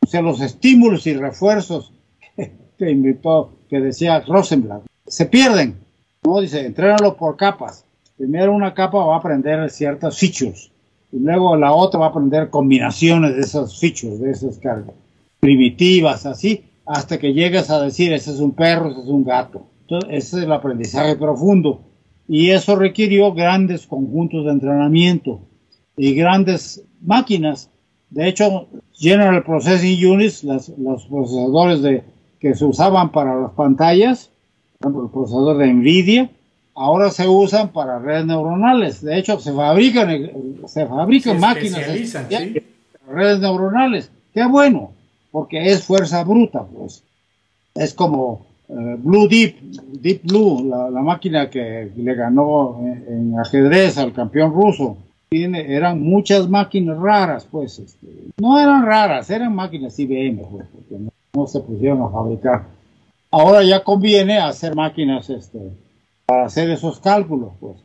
o 0.01 0.07
sea, 0.07 0.23
los 0.23 0.41
estímulos 0.41 1.07
y 1.07 1.15
refuerzos 1.15 1.93
que 2.79 2.91
invitó, 2.91 3.53
que 3.69 3.81
decía 3.81 4.21
Rosenblatt, 4.21 4.83
se 5.07 5.27
pierden. 5.27 5.79
¿no? 6.23 6.41
Dice, 6.41 6.65
entrénalo 6.65 7.17
por 7.17 7.37
capas. 7.37 7.85
Primero 8.17 8.53
una 8.53 8.75
capa 8.75 9.05
va 9.05 9.15
a 9.15 9.19
aprender 9.19 9.71
ciertos 9.71 10.19
features 10.19 10.71
y 11.13 11.19
luego 11.19 11.57
la 11.57 11.73
otra 11.73 12.01
va 12.01 12.07
a 12.07 12.09
aprender 12.11 12.51
combinaciones 12.51 13.35
de 13.35 13.41
esos 13.41 13.79
features, 13.81 14.21
de 14.21 14.31
esas 14.31 14.59
cargas 14.59 14.95
primitivas, 15.41 16.27
así, 16.27 16.65
hasta 16.87 17.19
que 17.19 17.33
llegues 17.33 17.71
a 17.71 17.83
decir, 17.83 18.13
ese 18.13 18.31
es 18.31 18.41
un 18.41 18.53
perro, 18.53 18.91
ese 18.91 19.01
es 19.01 19.09
un 19.09 19.25
gato. 19.25 19.67
Entonces, 19.83 20.11
ese 20.13 20.39
es 20.39 20.45
el 20.45 20.53
aprendizaje 20.53 21.17
profundo. 21.17 21.81
Y 22.29 22.51
eso 22.51 22.77
requirió 22.77 23.33
grandes 23.33 23.87
conjuntos 23.87 24.45
de 24.45 24.53
entrenamiento 24.53 25.41
y 25.97 26.15
grandes 26.15 26.85
máquinas. 27.01 27.71
De 28.11 28.29
hecho, 28.29 28.69
General 28.93 29.43
Processing 29.43 30.07
Units, 30.07 30.45
los 30.45 31.07
procesadores 31.07 32.03
que 32.39 32.55
se 32.55 32.65
usaban 32.65 33.11
para 33.11 33.41
las 33.41 33.53
pantallas, 33.53 34.31
ejemplo, 34.81 35.05
el 35.05 35.11
procesador 35.11 35.59
de 35.59 35.73
NVIDIA, 35.73 36.31
ahora 36.75 37.11
se 37.11 37.29
usan 37.29 37.69
para 37.69 37.99
redes 37.99 38.25
neuronales. 38.25 39.03
De 39.03 39.19
hecho, 39.19 39.39
se 39.39 39.53
fabrican, 39.53 40.31
se 40.67 40.87
fabrican 40.87 41.39
máquinas 41.39 41.87
de 41.87 42.65
redes 43.07 43.41
neuronales. 43.41 44.11
Qué 44.33 44.47
bueno, 44.47 44.93
porque 45.31 45.71
es 45.71 45.85
fuerza 45.85 46.25
bruta, 46.25 46.65
pues. 46.65 47.03
Es 47.75 47.93
como 47.93 48.47
eh, 48.69 48.97
Blue 48.99 49.29
Deep, 49.29 49.57
Deep 50.01 50.23
Blue, 50.25 50.65
la, 50.67 51.03
máquina 51.03 51.51
que 51.51 51.91
le 51.95 52.15
ganó 52.15 52.81
en, 52.81 53.39
ajedrez 53.39 53.99
al 53.99 54.13
campeón 54.13 54.55
ruso. 54.55 54.97
Tiene, 55.29 55.75
eran 55.75 56.03
muchas 56.03 56.49
máquinas 56.49 56.99
raras, 56.99 57.47
pues. 57.51 57.79
Este, 57.79 58.07
no 58.41 58.59
eran 58.59 58.87
raras, 58.87 59.29
eran 59.29 59.55
máquinas 59.55 59.99
IBM, 59.99 60.39
pues, 60.39 60.67
porque 60.73 60.99
no, 60.99 61.11
no 61.35 61.47
se 61.47 61.61
pusieron 61.61 62.03
a 62.03 62.09
fabricar. 62.09 62.80
Ahora 63.31 63.63
ya 63.63 63.85
conviene 63.85 64.39
hacer 64.39 64.75
máquinas 64.75 65.31
este, 65.31 65.59
para 66.27 66.47
hacer 66.47 66.71
esos 66.71 66.99
cálculos. 66.99 67.53
Pues. 67.61 67.77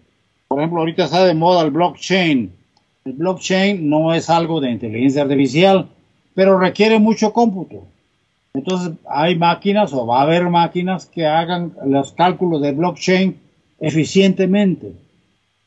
Por 0.47 0.59
ejemplo, 0.59 0.79
ahorita 0.79 1.05
está 1.05 1.25
de 1.25 1.33
moda 1.35 1.61
el 1.61 1.71
blockchain. 1.71 2.51
El 3.05 3.13
blockchain 3.13 3.87
no 3.87 4.13
es 4.13 4.29
algo 4.29 4.59
de 4.59 4.71
inteligencia 4.71 5.21
artificial, 5.21 5.87
pero 6.33 6.57
requiere 6.57 6.99
mucho 6.99 7.31
cómputo. 7.31 7.83
Entonces 8.55 8.93
hay 9.07 9.35
máquinas 9.35 9.93
o 9.93 10.07
va 10.07 10.19
a 10.19 10.23
haber 10.23 10.49
máquinas 10.49 11.05
que 11.05 11.27
hagan 11.27 11.73
los 11.85 12.13
cálculos 12.13 12.61
de 12.61 12.71
blockchain 12.71 13.37
eficientemente. 13.79 14.93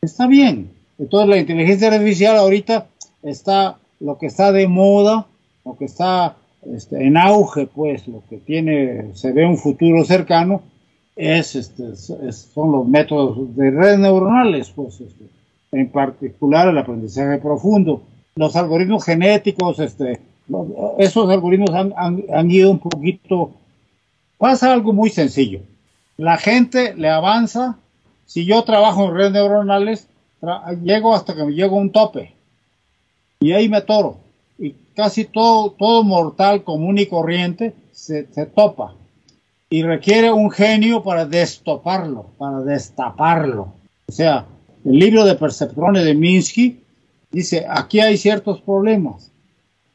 Está 0.00 0.26
bien. 0.26 0.70
Entonces 0.98 1.28
la 1.28 1.36
inteligencia 1.36 1.88
artificial 1.88 2.36
ahorita 2.36 2.86
está 3.22 3.76
lo 4.00 4.18
que 4.18 4.26
está 4.26 4.52
de 4.52 4.66
moda, 4.66 5.26
lo 5.64 5.76
que 5.76 5.84
está 5.84 6.36
este, 6.62 7.06
en 7.06 7.16
auge, 7.16 7.66
pues 7.66 8.09
lo 8.09 8.22
que 8.28 8.39
tiene, 8.39 9.14
se 9.14 9.32
ve 9.32 9.47
un 9.47 9.59
futuro 9.59 10.05
cercano, 10.05 10.62
es, 11.16 11.56
este, 11.56 11.97
son 11.97 12.72
los 12.72 12.86
métodos 12.86 13.56
de 13.56 13.70
redes 13.70 13.98
neuronales, 13.98 14.70
pues, 14.70 15.01
este, 15.01 15.24
en 15.72 15.90
particular 15.90 16.68
el 16.68 16.78
aprendizaje 16.78 17.39
profundo. 17.39 18.02
Los 18.36 18.55
algoritmos 18.56 19.05
genéticos, 19.05 19.78
este, 19.80 20.20
esos 20.98 21.28
algoritmos 21.28 21.70
han, 21.70 21.93
han, 21.97 22.51
ido 22.51 22.70
un 22.70 22.78
poquito. 22.78 23.52
Pasa 24.39 24.72
algo 24.72 24.93
muy 24.93 25.10
sencillo. 25.10 25.60
La 26.16 26.36
gente 26.39 26.94
le 26.94 27.09
avanza. 27.09 27.76
Si 28.26 28.44
yo 28.44 28.62
trabajo 28.62 29.05
en 29.05 29.14
redes 29.14 29.32
neuronales, 29.32 30.09
llego 30.82 31.14
hasta 31.14 31.35
que 31.35 31.44
me 31.44 31.52
llego 31.52 31.76
a 31.76 31.80
un 31.80 31.90
tope. 31.90 32.35
Y 33.40 33.52
ahí 33.52 33.68
me 33.68 33.80
toro. 33.80 34.18
Y 34.59 34.74
casi 34.94 35.24
todo, 35.24 35.70
todo 35.70 36.02
mortal 36.02 36.64
común 36.64 36.98
y 36.98 37.06
corriente 37.06 37.74
se, 37.93 38.26
se 38.32 38.47
topa 38.47 38.94
y 39.70 39.82
requiere 39.82 40.32
un 40.32 40.51
genio 40.51 41.02
para 41.02 41.26
destoparlo, 41.26 42.26
para 42.39 42.60
destaparlo. 42.60 43.74
O 44.09 44.12
sea, 44.12 44.47
el 44.85 44.98
libro 44.98 45.24
de 45.24 45.35
perceptrones 45.35 46.05
de 46.05 46.14
Minsky 46.14 46.80
dice, 47.30 47.66
aquí 47.68 48.01
hay 48.01 48.16
ciertos 48.16 48.60
problemas 48.60 49.30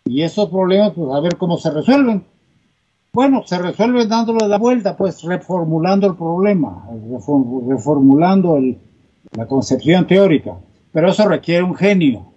y 0.06 0.22
esos 0.22 0.49
problemas, 0.49 0.94
pues 0.95 1.11
a 1.11 1.19
ver 1.19 1.38
cómo 1.38 1.57
se 1.57 1.72
resuelven. 1.72 2.23
Bueno, 3.14 3.44
se 3.45 3.57
resuelven 3.60 4.10
dándole 4.10 4.48
la 4.48 4.57
vuelta, 4.57 4.98
pues 4.98 5.22
reformulando 5.23 6.07
el 6.07 6.15
problema, 6.15 6.88
reformulando 7.68 8.60
la 9.31 9.45
concepción 9.45 10.07
teórica. 10.07 10.57
Pero 10.91 11.10
eso 11.10 11.27
requiere 11.27 11.64
un 11.64 11.76
genio. 11.76 12.32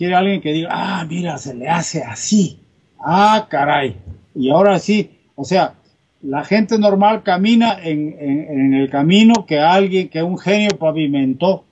Quiere 0.00 0.14
alguien 0.14 0.40
que 0.40 0.54
diga, 0.54 0.70
ah, 0.72 1.04
mira, 1.06 1.36
se 1.36 1.52
le 1.52 1.68
hace 1.68 2.02
así. 2.02 2.58
Ah, 2.98 3.48
caray. 3.50 3.96
Y 4.34 4.48
ahora 4.48 4.78
sí, 4.78 5.10
o 5.34 5.44
sea, 5.44 5.74
la 6.22 6.42
gente 6.42 6.78
normal 6.78 7.22
camina 7.22 7.76
en, 7.78 8.72
el 8.72 8.88
camino 8.88 9.44
que 9.44 9.58
alguien, 9.58 10.08
que 10.08 10.22
un 10.22 10.38
genio 10.38 10.70
pavimentó 10.78 11.64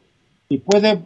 y 0.47 0.59
puede 0.59 0.99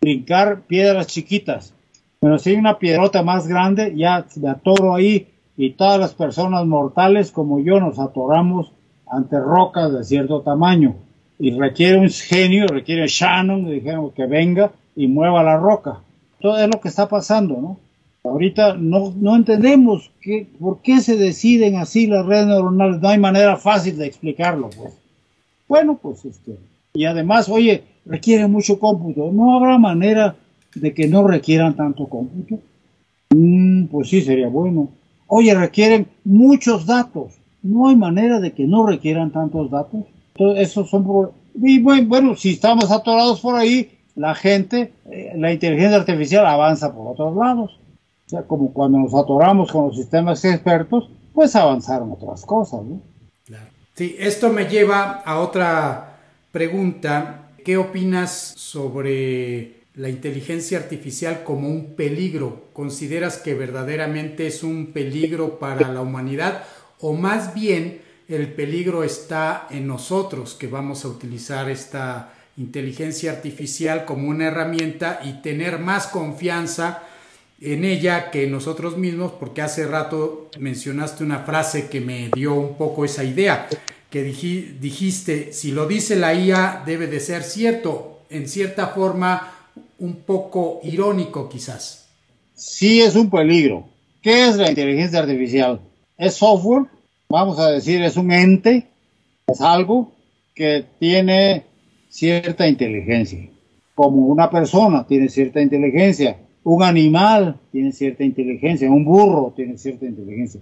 brincar 0.00 0.60
piedras 0.60 1.08
chiquitas. 1.08 1.74
Pero 2.20 2.38
si 2.38 2.50
hay 2.50 2.56
una 2.56 2.78
piedrota 2.78 3.24
más 3.24 3.48
grande, 3.48 3.96
ya 3.96 4.24
me 4.36 4.50
atoro 4.50 4.94
ahí 4.94 5.26
y 5.56 5.70
todas 5.70 5.98
las 5.98 6.14
personas 6.14 6.64
mortales 6.66 7.32
como 7.32 7.58
yo 7.58 7.80
nos 7.80 7.98
atoramos 7.98 8.70
ante 9.10 9.40
rocas 9.40 9.92
de 9.92 10.04
cierto 10.04 10.42
tamaño. 10.42 10.94
Y 11.36 11.50
requiere 11.50 11.98
un 11.98 12.10
genio, 12.10 12.68
requiere 12.68 13.08
Shannon, 13.08 13.68
dijéramos 13.68 14.12
que 14.12 14.26
venga 14.26 14.70
y 14.94 15.08
mueva 15.08 15.42
la 15.42 15.56
roca. 15.56 16.02
Todo 16.40 16.58
es 16.58 16.68
lo 16.68 16.80
que 16.80 16.88
está 16.88 17.08
pasando, 17.08 17.56
¿no? 17.60 17.78
Ahorita 18.22 18.74
no, 18.74 19.14
no 19.16 19.34
entendemos 19.34 20.10
por 20.58 20.82
qué 20.82 21.00
se 21.00 21.16
deciden 21.16 21.76
así 21.76 22.06
las 22.06 22.26
redes 22.26 22.46
neuronales. 22.46 23.00
No 23.00 23.08
hay 23.08 23.18
manera 23.18 23.56
fácil 23.56 23.96
de 23.96 24.06
explicarlo, 24.06 24.68
pues. 24.70 24.94
Bueno, 25.68 25.98
pues 26.00 26.24
este. 26.24 26.58
Y 26.92 27.04
además, 27.04 27.48
oye, 27.48 27.84
requiere 28.04 28.46
mucho 28.46 28.78
cómputo. 28.78 29.30
¿No 29.32 29.56
habrá 29.56 29.78
manera 29.78 30.36
de 30.74 30.92
que 30.92 31.08
no 31.08 31.26
requieran 31.26 31.76
tanto 31.76 32.08
cómputo? 32.08 32.58
Mm, 33.30 33.84
pues 33.86 34.08
sí, 34.08 34.20
sería 34.20 34.48
bueno. 34.48 34.90
Oye, 35.26 35.54
requieren 35.54 36.06
muchos 36.24 36.84
datos. 36.86 37.32
No 37.62 37.88
hay 37.88 37.96
manera 37.96 38.40
de 38.40 38.52
que 38.52 38.64
no 38.64 38.86
requieran 38.86 39.30
tantos 39.30 39.70
datos. 39.70 40.04
Entonces, 40.34 40.68
esos 40.68 40.90
son. 40.90 41.30
Y 41.54 41.78
bueno, 41.78 42.08
bueno, 42.08 42.36
si 42.36 42.50
estamos 42.50 42.90
atorados 42.90 43.40
por 43.40 43.54
ahí, 43.54 43.90
la 44.16 44.34
gente, 44.34 44.92
eh, 45.10 45.32
la 45.36 45.52
inteligencia 45.52 45.98
artificial 45.98 46.46
avanza 46.46 46.94
por 46.94 47.12
otros 47.12 47.36
lados 47.36 47.80
sea, 48.30 48.42
como 48.42 48.72
cuando 48.72 48.98
nos 48.98 49.14
atoramos 49.14 49.70
con 49.70 49.88
los 49.88 49.96
sistemas 49.96 50.44
expertos, 50.44 51.10
pues 51.34 51.54
avanzaron 51.56 52.12
otras 52.12 52.44
cosas. 52.46 52.80
Sí, 53.94 54.16
esto 54.18 54.50
me 54.50 54.66
lleva 54.66 55.22
a 55.24 55.40
otra 55.40 56.18
pregunta. 56.52 57.48
¿Qué 57.64 57.76
opinas 57.76 58.54
sobre 58.56 59.80
la 59.94 60.08
inteligencia 60.08 60.78
artificial 60.78 61.42
como 61.44 61.68
un 61.68 61.94
peligro? 61.96 62.68
¿Consideras 62.72 63.36
que 63.36 63.54
verdaderamente 63.54 64.46
es 64.46 64.62
un 64.62 64.92
peligro 64.92 65.58
para 65.58 65.92
la 65.92 66.00
humanidad 66.00 66.62
o 67.00 67.12
más 67.14 67.52
bien 67.52 68.00
el 68.28 68.52
peligro 68.52 69.02
está 69.02 69.66
en 69.70 69.86
nosotros 69.86 70.54
que 70.54 70.68
vamos 70.68 71.04
a 71.04 71.08
utilizar 71.08 71.68
esta 71.68 72.32
inteligencia 72.60 73.32
artificial 73.32 74.04
como 74.04 74.28
una 74.28 74.48
herramienta 74.48 75.20
y 75.24 75.40
tener 75.40 75.78
más 75.78 76.06
confianza 76.08 77.02
en 77.60 77.84
ella 77.84 78.30
que 78.30 78.46
nosotros 78.46 78.98
mismos, 78.98 79.32
porque 79.32 79.62
hace 79.62 79.86
rato 79.86 80.50
mencionaste 80.58 81.24
una 81.24 81.40
frase 81.40 81.88
que 81.88 82.00
me 82.00 82.30
dio 82.34 82.54
un 82.54 82.76
poco 82.76 83.04
esa 83.04 83.24
idea, 83.24 83.66
que 84.10 84.22
dijiste, 84.22 85.52
si 85.52 85.72
lo 85.72 85.86
dice 85.86 86.16
la 86.16 86.34
IA 86.34 86.82
debe 86.84 87.06
de 87.06 87.20
ser 87.20 87.42
cierto, 87.44 88.20
en 88.28 88.46
cierta 88.46 88.88
forma 88.88 89.52
un 89.98 90.16
poco 90.16 90.80
irónico 90.82 91.48
quizás. 91.48 92.08
Sí 92.54 93.00
es 93.00 93.14
un 93.14 93.30
peligro. 93.30 93.88
¿Qué 94.20 94.48
es 94.48 94.56
la 94.56 94.68
inteligencia 94.68 95.20
artificial? 95.20 95.80
Es 96.18 96.34
software, 96.34 96.84
vamos 97.28 97.58
a 97.58 97.70
decir, 97.70 98.02
es 98.02 98.16
un 98.16 98.32
ente, 98.32 98.86
es 99.46 99.60
algo 99.62 100.12
que 100.54 100.84
tiene 100.98 101.69
cierta 102.10 102.68
inteligencia, 102.68 103.48
como 103.94 104.26
una 104.26 104.50
persona 104.50 105.06
tiene 105.06 105.30
cierta 105.30 105.62
inteligencia 105.62 106.36
un 106.62 106.82
animal 106.82 107.58
tiene 107.72 107.92
cierta 107.92 108.24
inteligencia, 108.24 108.90
un 108.90 109.04
burro 109.04 109.52
tiene 109.56 109.78
cierta 109.78 110.06
inteligencia 110.06 110.60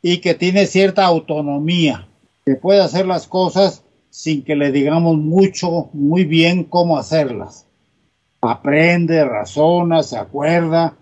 y 0.00 0.18
que 0.18 0.34
tiene 0.34 0.66
cierta 0.66 1.04
autonomía, 1.04 2.08
que 2.44 2.54
puede 2.56 2.80
hacer 2.80 3.06
las 3.06 3.26
cosas 3.26 3.82
sin 4.10 4.44
que 4.44 4.54
le 4.54 4.70
digamos 4.70 5.16
mucho, 5.16 5.90
muy 5.92 6.24
bien 6.24 6.64
cómo 6.64 6.98
hacerlas. 6.98 7.66
Aprende, 8.40 9.24
razona, 9.24 10.02
se 10.02 10.18
acuerda. 10.18 10.96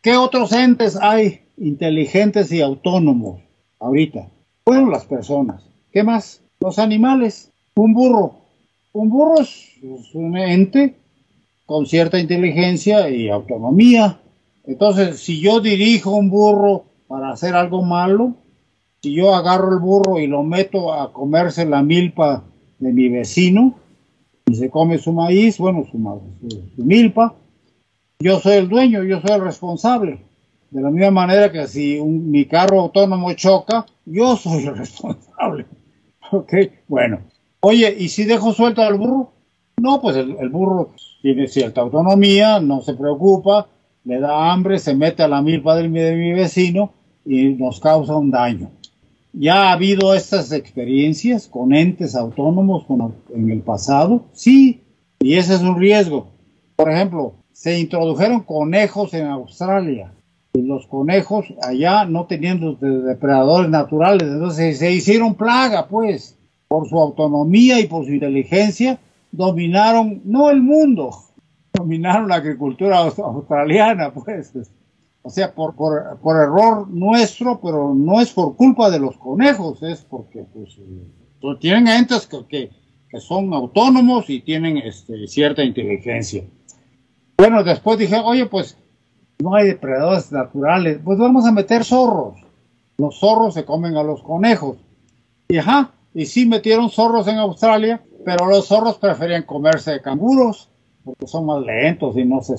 ¿Qué 0.00 0.16
otros 0.16 0.52
entes 0.52 0.96
hay 0.96 1.40
inteligentes 1.56 2.50
y 2.52 2.60
autónomos 2.60 3.40
ahorita? 3.80 4.28
Bueno, 4.64 4.88
las 4.88 5.04
personas. 5.04 5.64
¿Qué 5.92 6.04
más? 6.04 6.40
Los 6.60 6.78
animales. 6.78 7.50
Un 7.74 7.92
burro. 7.92 8.39
Un 8.92 9.08
burro 9.08 9.40
es 9.40 10.14
un 10.14 10.36
ente 10.36 10.96
con 11.64 11.86
cierta 11.86 12.18
inteligencia 12.18 13.08
y 13.08 13.28
autonomía. 13.28 14.20
Entonces, 14.64 15.20
si 15.20 15.40
yo 15.40 15.60
dirijo 15.60 16.10
un 16.10 16.28
burro 16.28 16.84
para 17.06 17.30
hacer 17.30 17.54
algo 17.54 17.82
malo, 17.82 18.34
si 19.00 19.14
yo 19.14 19.34
agarro 19.34 19.72
el 19.72 19.78
burro 19.78 20.18
y 20.18 20.26
lo 20.26 20.42
meto 20.42 20.92
a 20.92 21.12
comerse 21.12 21.64
la 21.66 21.82
milpa 21.82 22.42
de 22.80 22.92
mi 22.92 23.08
vecino 23.08 23.76
y 24.46 24.56
se 24.56 24.68
come 24.68 24.98
su 24.98 25.12
maíz, 25.12 25.58
bueno, 25.58 25.84
su, 25.90 25.98
milpa, 26.76 27.36
yo 28.18 28.40
soy 28.40 28.56
el 28.56 28.68
dueño, 28.68 29.04
yo 29.04 29.20
soy 29.20 29.36
el 29.36 29.42
responsable. 29.42 30.20
De 30.70 30.82
la 30.82 30.90
misma 30.90 31.12
manera 31.12 31.52
que 31.52 31.66
si 31.68 32.00
mi 32.02 32.46
carro 32.46 32.80
autónomo 32.80 33.32
choca, 33.34 33.86
yo 34.04 34.36
soy 34.36 34.66
el 34.66 34.76
responsable. 34.76 35.66
ok, 36.32 36.52
bueno. 36.88 37.29
Oye, 37.60 37.94
¿y 37.98 38.08
si 38.08 38.24
dejo 38.24 38.52
suelto 38.52 38.82
al 38.82 38.96
burro? 38.96 39.32
No, 39.78 40.00
pues 40.00 40.16
el 40.16 40.48
burro 40.48 40.90
tiene 41.22 41.48
cierta 41.48 41.80
autonomía, 41.80 42.60
no 42.60 42.80
se 42.82 42.94
preocupa, 42.94 43.68
le 44.04 44.20
da 44.20 44.52
hambre, 44.52 44.78
se 44.78 44.94
mete 44.94 45.22
a 45.22 45.28
la 45.28 45.42
milpa 45.42 45.76
de 45.76 45.88
mi, 45.88 46.00
de 46.00 46.16
mi 46.16 46.32
vecino 46.32 46.92
y 47.24 47.50
nos 47.50 47.80
causa 47.80 48.16
un 48.16 48.30
daño. 48.30 48.70
Ya 49.32 49.68
ha 49.68 49.72
habido 49.72 50.14
estas 50.14 50.52
experiencias 50.52 51.46
con 51.46 51.72
entes 51.72 52.16
autónomos 52.16 52.84
en 53.32 53.50
el 53.50 53.60
pasado, 53.60 54.24
sí, 54.32 54.82
y 55.20 55.34
ese 55.34 55.54
es 55.54 55.60
un 55.60 55.78
riesgo. 55.78 56.28
Por 56.76 56.90
ejemplo, 56.90 57.34
se 57.52 57.78
introdujeron 57.78 58.40
conejos 58.40 59.14
en 59.14 59.26
Australia. 59.26 60.12
Y 60.52 60.62
los 60.62 60.88
conejos 60.88 61.46
allá 61.62 62.06
no 62.06 62.26
tenían 62.26 62.76
depredadores 62.80 63.70
naturales, 63.70 64.26
entonces 64.26 64.78
se 64.78 64.90
hicieron 64.90 65.34
plaga, 65.34 65.86
pues, 65.86 66.36
por 66.70 66.88
su 66.88 66.96
autonomía 67.00 67.80
y 67.80 67.88
por 67.88 68.06
su 68.06 68.12
inteligencia, 68.12 69.00
dominaron, 69.32 70.22
no 70.24 70.50
el 70.50 70.62
mundo, 70.62 71.10
dominaron 71.72 72.28
la 72.28 72.36
agricultura 72.36 72.98
australiana, 72.98 74.14
pues. 74.14 74.52
O 75.22 75.30
sea, 75.30 75.52
por, 75.52 75.74
por, 75.74 76.20
por, 76.20 76.36
error 76.36 76.88
nuestro, 76.88 77.60
pero 77.60 77.92
no 77.92 78.20
es 78.20 78.32
por 78.32 78.54
culpa 78.54 78.88
de 78.88 79.00
los 79.00 79.18
conejos, 79.18 79.82
es 79.82 80.02
porque 80.02 80.44
pues, 80.44 80.78
eh, 80.78 81.56
tienen 81.58 81.88
entes 81.88 82.28
que, 82.28 82.70
que, 83.10 83.20
son 83.20 83.52
autónomos 83.52 84.30
y 84.30 84.40
tienen 84.40 84.78
este, 84.78 85.26
cierta 85.26 85.64
inteligencia. 85.64 86.44
Bueno, 87.36 87.64
después 87.64 87.98
dije, 87.98 88.16
oye, 88.24 88.46
pues 88.46 88.78
no 89.40 89.56
hay 89.56 89.66
depredadores 89.66 90.30
naturales, 90.30 91.00
pues 91.04 91.18
vamos 91.18 91.44
a 91.46 91.52
meter 91.52 91.84
zorros. 91.84 92.38
Los 92.96 93.18
zorros 93.18 93.54
se 93.54 93.64
comen 93.64 93.96
a 93.96 94.04
los 94.04 94.22
conejos. 94.22 94.78
Y 95.48 95.58
ajá, 95.58 95.92
y 96.14 96.26
sí 96.26 96.46
metieron 96.46 96.90
zorros 96.90 97.28
en 97.28 97.38
Australia, 97.38 98.02
pero 98.24 98.46
los 98.46 98.66
zorros 98.66 98.98
preferían 98.98 99.44
comerse 99.44 100.00
canguros 100.00 100.68
porque 101.04 101.26
son 101.26 101.46
más 101.46 101.62
lentos 101.64 102.16
y 102.16 102.24
no 102.24 102.42
se... 102.42 102.54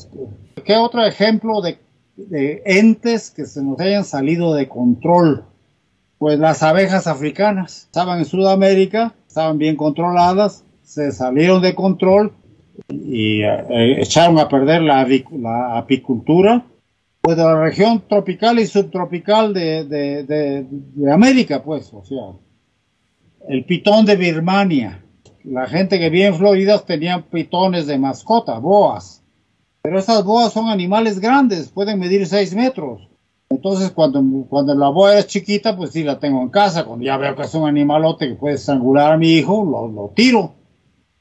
¿Qué 0.64 0.76
otro 0.76 1.06
ejemplo 1.06 1.62
de, 1.62 1.78
entes 2.66 3.32
que 3.32 3.46
se 3.46 3.64
nos 3.64 3.80
hayan 3.80 4.04
salido 4.04 4.54
de 4.54 4.68
control? 4.68 5.46
Pues 6.18 6.40
las 6.40 6.64
abejas 6.64 7.08
africanas 7.08 7.84
estaban 7.86 8.20
en 8.20 8.26
Sudamérica, 8.26 9.14
estaban 9.28 9.58
bien 9.58 9.76
controladas, 9.76 10.64
se 10.84 11.12
salieron 11.12 11.62
de 11.62 11.76
control 11.76 12.34
y 12.90 13.42
eh, 13.42 14.02
echaron 14.02 14.40
a 14.40 14.48
perder 14.48 14.82
la, 14.82 15.08
apicultura 15.78 16.66
pues 17.22 17.38
de 17.38 17.44
la 17.44 17.62
región 17.62 18.04
tropical 18.08 18.60
y 18.60 18.66
subtropical 18.66 19.54
de, 19.54 19.86
de 19.86 21.12
América, 21.12 21.64
pues, 21.64 21.94
o 21.94 22.04
sea, 22.04 22.34
el 23.48 23.66
pitón 23.66 24.06
de 24.06 24.16
Birmania, 24.16 25.04
la 25.44 25.68
gente 25.68 26.00
que 26.00 26.10
vive 26.10 26.28
en 26.28 26.36
Florida 26.36 26.80
tenían 26.80 27.24
pitones 27.24 27.88
de 27.88 27.98
mascota, 27.98 28.60
boas. 28.60 29.24
Pero 29.82 29.98
estas 29.98 30.24
boas 30.24 30.54
son 30.54 30.70
animales 30.70 31.20
grandes, 31.20 31.70
pueden 31.70 32.00
medir 32.00 32.28
6 32.28 32.56
metros. 32.56 33.10
Entonces, 33.50 33.92
cuando, 33.92 34.24
cuando 34.48 34.74
la 34.76 34.90
boa 34.90 35.18
es 35.18 35.28
chiquita, 35.28 35.76
pues 35.76 35.92
sí 35.92 36.04
la 36.04 36.20
tengo 36.20 36.42
en 36.42 36.50
casa. 36.50 36.86
Cuando 36.86 37.04
ya 37.04 37.18
veo 37.18 37.36
que 37.36 37.42
es 37.42 37.54
un 37.54 37.68
animalote 37.68 38.30
que 38.30 38.36
puede 38.36 38.56
estrangular 38.56 39.12
a 39.12 39.18
mi 39.18 39.34
hijo, 39.34 39.66
lo, 39.66 40.12
tiro. 40.16 40.54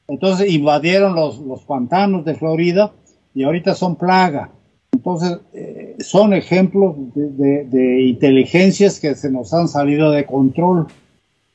Entonces, 0.07 0.49
invadieron 0.53 1.15
los, 1.15 1.39
los, 1.39 1.63
pantanos 1.63 2.23
de 2.23 2.35
Florida 2.35 2.93
y 3.33 3.43
ahorita 3.43 3.75
son 3.75 3.95
plaga. 3.97 4.51
Entonces, 4.93 5.39
eh, 5.53 5.97
son 5.99 6.33
ejemplos 6.33 6.95
de 7.15 8.01
inteligencias 8.01 8.99
que 8.99 9.15
se 9.15 9.29
nos 9.31 9.53
han 9.53 9.67
salido 9.67 10.11
de 10.11 10.25
control. 10.25 10.87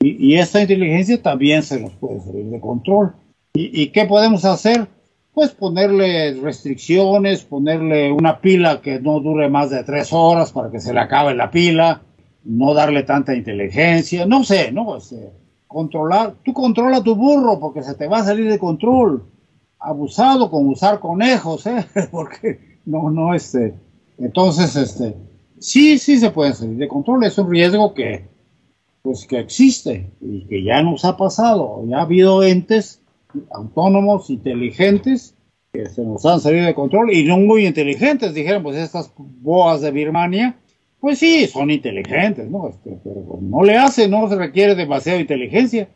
Y, 0.01 0.35
esta 0.35 0.60
inteligencia 0.60 1.20
también 1.23 1.62
se 1.62 1.81
nos 1.81 1.93
puede 1.94 2.20
salir 2.20 2.47
de 2.47 2.60
control. 2.60 3.14
¿Y, 3.55 3.89
qué 3.89 4.05
podemos 4.05 4.44
hacer? 4.44 4.86
Pues 5.32 5.51
ponerle 5.51 6.35
restricciones, 6.35 7.44
ponerle 7.44 8.12
una 8.12 8.40
pila 8.40 8.81
que 8.81 9.01
no 9.01 9.20
dure 9.20 9.48
más 9.48 9.70
de 9.70 9.85
tres 9.85 10.12
horas 10.12 10.52
para 10.52 10.70
que 10.70 10.81
se 10.81 10.93
le 10.93 11.01
acabe 11.01 11.35
la 11.35 11.51
pila, 11.51 12.02
no 12.44 12.74
darle 12.74 13.02
tanta 13.02 13.35
inteligencia, 13.35 14.27
no 14.27 14.44
sé, 14.44 14.73
¿no? 14.73 14.97
Este, 14.97 15.32
controlar, 15.66 16.36
tú 16.44 16.52
controla 16.52 17.02
tu 17.02 17.14
burro 17.14 17.59
porque 17.59 17.82
se 17.82 17.94
te 17.94 18.06
va 18.06 18.18
a 18.18 18.24
salir 18.24 18.51
de 18.51 18.59
control. 18.59 19.24
Abusado 19.78 20.51
con 20.51 20.68
usar 20.68 21.01
conejos, 21.01 21.66
¿eh? 21.66 21.86
porque 22.10 22.78
no, 22.86 23.10
no, 23.10 23.35
este. 23.35 23.74
Entonces, 24.18 24.77
este, 24.77 25.16
sí, 25.59 25.98
sí 25.98 26.18
se 26.18 26.31
puede 26.31 26.55
salir 26.55 26.77
de 26.77 26.89
control, 26.89 27.24
es 27.24 27.36
un 27.39 27.51
riesgo 27.51 27.93
que, 27.93 28.24
pues 29.07 29.24
que 29.24 29.39
existe 29.39 30.11
y 30.20 30.49
que 30.49 30.65
ya 30.65 30.83
nos 30.83 31.05
ha 31.05 31.16
pasado. 31.16 31.85
Ya 31.87 31.99
ha 31.99 32.03
habido 32.03 32.43
entes 32.43 33.01
autónomos, 33.53 34.31
inteligentes, 34.31 35.37
que 35.73 35.87
se 35.87 36.03
nos 36.03 36.27
han 36.27 36.41
salido 36.41 36.66
de 36.66 36.74
control 36.74 37.15
y 37.15 37.23
no 37.23 37.37
muy 37.37 37.69
inteligentes. 37.69 38.35
Dijeron, 38.35 38.65
pues 38.65 38.77
estas 38.77 39.12
boas 39.16 39.81
de 39.81 39.93
Birmania, 39.93 40.57
pues 40.99 41.20
sí, 41.20 41.47
son 41.47 41.70
inteligentes, 41.70 42.51
¿no? 42.51 42.69
Este, 42.69 42.99
pero 43.05 43.39
no 43.41 43.62
le 43.62 43.77
hace, 43.77 44.09
no 44.09 44.28
se 44.28 44.35
requiere 44.35 44.74
demasiada 44.74 45.20
inteligencia. 45.20 45.89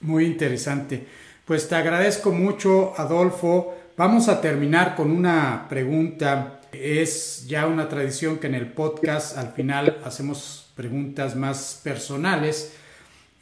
Muy 0.00 0.24
interesante. 0.24 1.06
Pues 1.44 1.68
te 1.68 1.74
agradezco 1.74 2.32
mucho, 2.32 2.94
Adolfo. 2.96 3.74
Vamos 3.98 4.30
a 4.30 4.40
terminar 4.40 4.96
con 4.96 5.10
una 5.10 5.66
pregunta. 5.68 6.62
Es 6.72 7.46
ya 7.46 7.66
una 7.66 7.90
tradición 7.90 8.38
que 8.38 8.46
en 8.46 8.54
el 8.54 8.72
podcast 8.72 9.36
al 9.36 9.48
final 9.48 9.98
hacemos 10.06 10.65
preguntas 10.76 11.34
más 11.34 11.80
personales. 11.82 12.76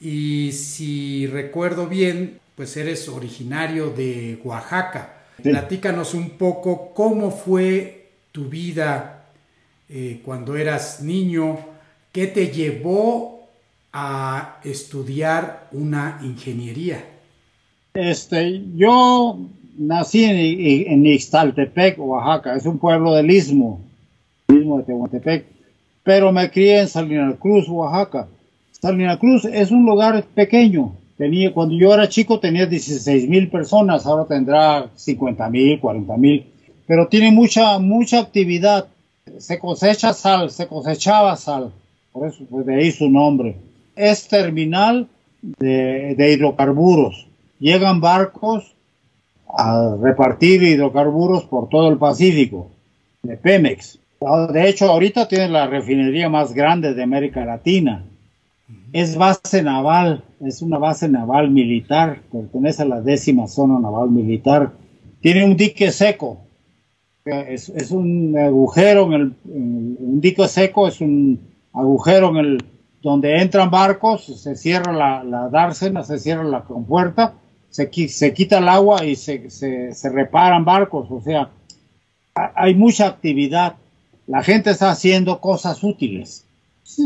Y 0.01 0.53
si 0.53 1.27
recuerdo 1.27 1.87
bien, 1.87 2.39
pues 2.55 2.77
eres 2.77 3.09
originario 3.09 3.91
de 3.91 4.39
Oaxaca. 4.45 5.25
Platícanos 5.43 6.15
un 6.15 6.31
poco 6.31 6.95
cómo 6.95 7.31
fue 7.31 8.13
tu 8.33 8.49
vida 8.49 9.27
eh, 9.89 10.21
cuando 10.25 10.57
eras 10.57 11.03
niño, 11.03 11.59
qué 12.13 12.29
te 12.29 12.49
llevó 12.49 13.49
a 13.93 14.61
estudiar 14.65 15.69
una 15.73 16.21
ingeniería. 16.23 17.05
Este, 17.95 18.63
yo 18.77 19.39
nací 19.77 20.25
en, 20.25 20.93
en 20.93 21.07
Ixtaltepec, 21.07 21.99
Oaxaca, 21.99 22.57
es 22.57 22.65
un 22.65 22.79
pueblo 22.79 23.13
del 23.15 23.31
Istmo, 23.31 23.81
Istmo 24.49 24.79
de 24.79 24.85
Tehuantepec 24.85 25.54
pero 26.05 26.31
me 26.31 26.51
crié 26.51 26.81
en 26.81 26.89
Salina 26.89 27.35
Cruz, 27.37 27.67
Oaxaca. 27.69 28.29
Salina 28.71 29.19
Cruz 29.19 29.47
es 29.47 29.71
un 29.71 29.87
lugar 29.87 30.23
pequeño. 30.35 30.95
Tenía, 31.17 31.53
cuando 31.53 31.75
yo 31.75 31.95
era 31.95 32.09
chico 32.09 32.39
tenía 32.39 32.67
16 32.67 33.29
mil 33.29 33.49
personas, 33.49 34.05
ahora 34.05 34.27
tendrá 34.27 34.91
50 34.95 35.49
mil, 35.49 35.81
40 35.81 36.17
mil, 36.17 36.45
pero 36.87 37.09
tiene 37.09 37.31
mucha, 37.33 37.79
mucha 37.79 38.21
actividad. 38.21 38.87
Se 39.39 39.59
cosecha 39.59 40.13
sal, 40.13 40.51
se 40.51 40.67
cosechaba 40.67 41.35
sal, 41.37 41.73
por 42.13 42.29
eso 42.29 42.45
pues 42.51 42.67
de 42.67 42.75
ahí 42.75 42.93
su 42.93 43.09
nombre. 43.09 43.57
Es 43.97 44.29
terminal 44.29 45.09
de, 45.41 46.15
de 46.17 46.33
hidrocarburos. 46.33 47.27
Llegan 47.59 48.01
barcos 48.01 48.75
a 49.57 49.97
repartir 50.03 50.63
hidrocarburos 50.63 51.45
por 51.45 51.69
todo 51.69 51.89
el 51.89 51.97
Pacífico, 51.97 52.71
de 53.23 53.37
Pemex. 53.37 53.99
De 54.53 54.69
hecho, 54.69 54.91
ahorita 54.91 55.29
tiene 55.29 55.49
la 55.49 55.67
refinería 55.67 56.29
más 56.29 56.55
grande 56.55 56.95
de 56.95 57.03
América 57.03 57.45
Latina. 57.45 58.05
Es 58.93 59.17
base 59.17 59.63
naval, 59.63 60.25
es 60.41 60.63
una 60.63 60.79
base 60.79 61.09
naval 61.09 61.51
militar, 61.51 62.21
pertenece 62.33 62.83
a 62.83 62.87
la 62.87 63.01
décima 63.01 63.47
zona 63.49 63.79
naval 63.79 64.11
militar. 64.11 64.73
Tiene 65.21 65.45
un 65.45 65.57
dique 65.57 65.91
seco, 65.91 66.39
Es, 67.25 67.91
un 67.91 68.37
agujero 68.39 69.07
en 69.07 69.13
el, 69.13 69.35
un 69.45 70.21
dique 70.21 70.47
seco, 70.49 70.89
es 70.89 71.01
un 71.01 71.41
agujero 71.73 72.31
en 72.31 72.37
el 72.37 72.65
donde 73.03 73.43
entran 73.43 73.71
barcos, 73.71 74.25
se 74.25 74.57
cierra 74.57 74.93
la, 74.93 75.23
la 75.25 75.49
dársena, 75.51 76.03
se 76.05 76.19
cierra 76.19 76.45
la 76.45 76.63
compuerta, 76.63 77.35
se, 77.69 77.91
se 78.09 78.33
quita 78.33 78.59
el 78.59 78.69
agua 78.69 79.05
y 79.05 79.17
se, 79.17 79.51
se, 79.51 79.93
se 79.93 80.09
reparan 80.09 80.65
barcos, 80.65 81.11
o 81.11 81.21
sea, 81.21 81.51
hay 82.35 82.75
mucha 82.75 83.07
actividad, 83.07 83.75
la 84.27 84.43
gente 84.43 84.71
está 84.71 84.91
haciendo 84.91 85.41
cosas 85.41 85.83
útiles. 85.83 86.47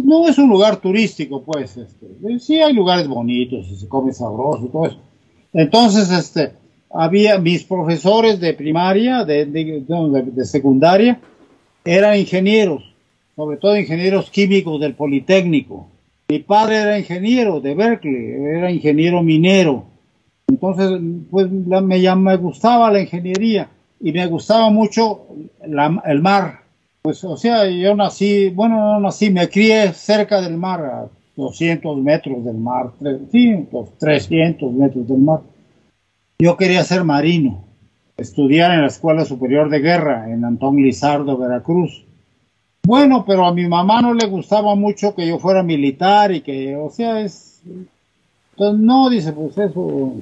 No 0.04 0.28
es 0.28 0.38
un 0.38 0.48
lugar 0.48 0.76
turístico, 0.76 1.42
pues, 1.42 1.76
este, 1.76 2.06
sí 2.40 2.60
hay 2.60 2.72
lugares 2.72 3.06
bonitos 3.06 3.68
y 3.70 3.76
se 3.76 3.88
come 3.88 4.12
sabroso 4.12 4.66
y 4.66 4.68
todo 4.68 4.86
eso. 4.86 4.98
Entonces, 5.52 6.10
este, 6.10 6.52
había 6.90 7.38
mis 7.38 7.64
profesores 7.64 8.40
de 8.40 8.54
primaria, 8.54 9.24
de, 9.24 9.46
de, 9.46 10.44
secundaria, 10.44 11.20
eran 11.84 12.18
ingenieros, 12.18 12.82
sobre 13.36 13.56
todo 13.56 13.76
ingenieros 13.76 14.30
químicos 14.30 14.80
del 14.80 14.94
Politécnico. 14.94 15.88
Mi 16.28 16.40
padre 16.40 16.76
era 16.76 16.98
ingeniero 16.98 17.60
de 17.60 17.74
Berkeley, 17.74 18.32
era 18.56 18.70
ingeniero 18.70 19.22
minero. 19.22 19.84
Entonces, 20.48 21.00
pues 21.30 21.50
me, 21.50 22.16
me 22.16 22.36
gustaba 22.36 22.90
la 22.90 23.00
ingeniería 23.00 23.70
y 24.00 24.12
me 24.12 24.26
gustaba 24.26 24.70
mucho 24.70 25.26
el 25.62 26.20
mar. 26.20 26.67
Pues, 27.08 27.24
o 27.24 27.38
sea, 27.38 27.66
yo 27.70 27.94
nací, 27.94 28.50
bueno, 28.50 28.76
no 28.76 29.00
nací, 29.00 29.30
me 29.30 29.48
crié 29.48 29.94
cerca 29.94 30.42
del 30.42 30.58
mar, 30.58 30.80
a 30.84 31.08
200 31.36 31.96
metros 31.96 32.44
del 32.44 32.58
mar, 32.58 32.90
sí, 33.32 33.66
300 33.98 34.70
metros 34.74 35.08
del 35.08 35.16
mar. 35.16 35.40
Yo 36.38 36.58
quería 36.58 36.84
ser 36.84 37.04
marino, 37.04 37.64
estudiar 38.18 38.72
en 38.72 38.82
la 38.82 38.88
Escuela 38.88 39.24
Superior 39.24 39.70
de 39.70 39.78
Guerra 39.78 40.30
en 40.30 40.44
Antón 40.44 40.76
Lizardo, 40.76 41.38
Veracruz. 41.38 42.04
Bueno, 42.86 43.24
pero 43.26 43.46
a 43.46 43.54
mi 43.54 43.66
mamá 43.66 44.02
no 44.02 44.12
le 44.12 44.26
gustaba 44.26 44.74
mucho 44.74 45.14
que 45.14 45.26
yo 45.26 45.38
fuera 45.38 45.62
militar 45.62 46.30
y 46.30 46.42
que, 46.42 46.76
o 46.76 46.90
sea, 46.90 47.22
es... 47.22 47.62
Entonces, 48.50 48.84
no, 48.84 49.08
dice, 49.08 49.32
pues 49.32 49.56
eso, 49.56 50.12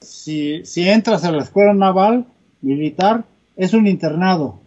si, 0.00 0.64
si 0.64 0.88
entras 0.88 1.22
a 1.22 1.30
la 1.30 1.44
escuela 1.44 1.72
naval 1.72 2.26
militar, 2.62 3.22
es 3.54 3.74
un 3.74 3.86
internado. 3.86 4.61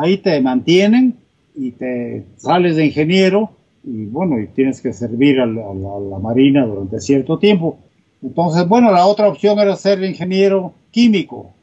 Ahí 0.00 0.18
te 0.18 0.40
mantienen 0.40 1.16
y 1.54 1.72
te 1.72 2.24
sales 2.36 2.76
de 2.76 2.86
ingeniero 2.86 3.50
y 3.84 4.06
bueno, 4.06 4.38
y 4.38 4.46
tienes 4.48 4.80
que 4.80 4.92
servir 4.92 5.40
a 5.40 5.46
la 5.46 6.18
marina 6.18 6.66
durante 6.66 7.00
cierto 7.00 7.38
tiempo. 7.38 7.78
Entonces, 8.22 8.66
bueno, 8.66 8.92
la 8.92 9.06
otra 9.06 9.28
opción 9.28 9.58
era 9.58 9.76
ser 9.76 10.02
ingeniero 10.02 10.74
químico. 10.90 11.54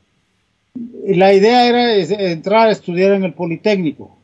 Y 1.05 1.13
la 1.15 1.33
idea 1.33 1.67
era 1.67 1.95
entrar 1.95 2.67
a 2.67 2.71
estudiar 2.71 3.13
en 3.13 3.23
el 3.23 3.33
Politécnico. 3.33 4.17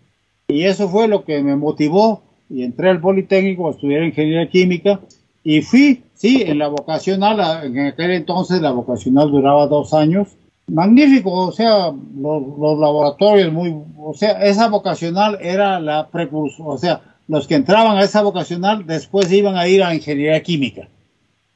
Y 0.47 0.63
eso 0.63 0.89
fue 0.89 1.07
lo 1.07 1.23
que 1.23 1.41
me 1.41 1.55
motivó 1.55 2.23
y 2.49 2.63
entré 2.63 2.89
al 2.89 2.99
Politécnico 2.99 3.67
a 3.67 3.71
estudiar 3.71 4.03
ingeniería 4.03 4.49
química 4.49 4.99
y 5.43 5.61
fui, 5.61 6.03
sí, 6.13 6.43
en 6.45 6.59
la 6.59 6.67
vocacional, 6.67 7.65
en 7.65 7.79
aquel 7.87 8.11
entonces 8.11 8.61
la 8.61 8.71
vocacional 8.71 9.31
duraba 9.31 9.67
dos 9.67 9.93
años. 9.93 10.27
Magnífico, 10.73 11.31
o 11.31 11.51
sea, 11.51 11.91
los, 11.91 12.79
laboratorios 12.79 13.51
muy, 13.51 13.75
o 13.97 14.13
sea, 14.13 14.41
esa 14.43 14.69
vocacional 14.69 15.37
era 15.41 15.79
la 15.79 16.07
precursor, 16.07 16.65
o 16.67 16.77
sea, 16.77 17.01
los 17.27 17.47
que 17.47 17.55
entraban 17.55 17.97
a 17.97 18.03
esa 18.03 18.21
vocacional 18.21 18.85
después 18.85 19.31
iban 19.31 19.57
a 19.57 19.67
ir 19.67 19.83
a 19.83 19.93
ingeniería 19.93 20.41
química 20.41 20.87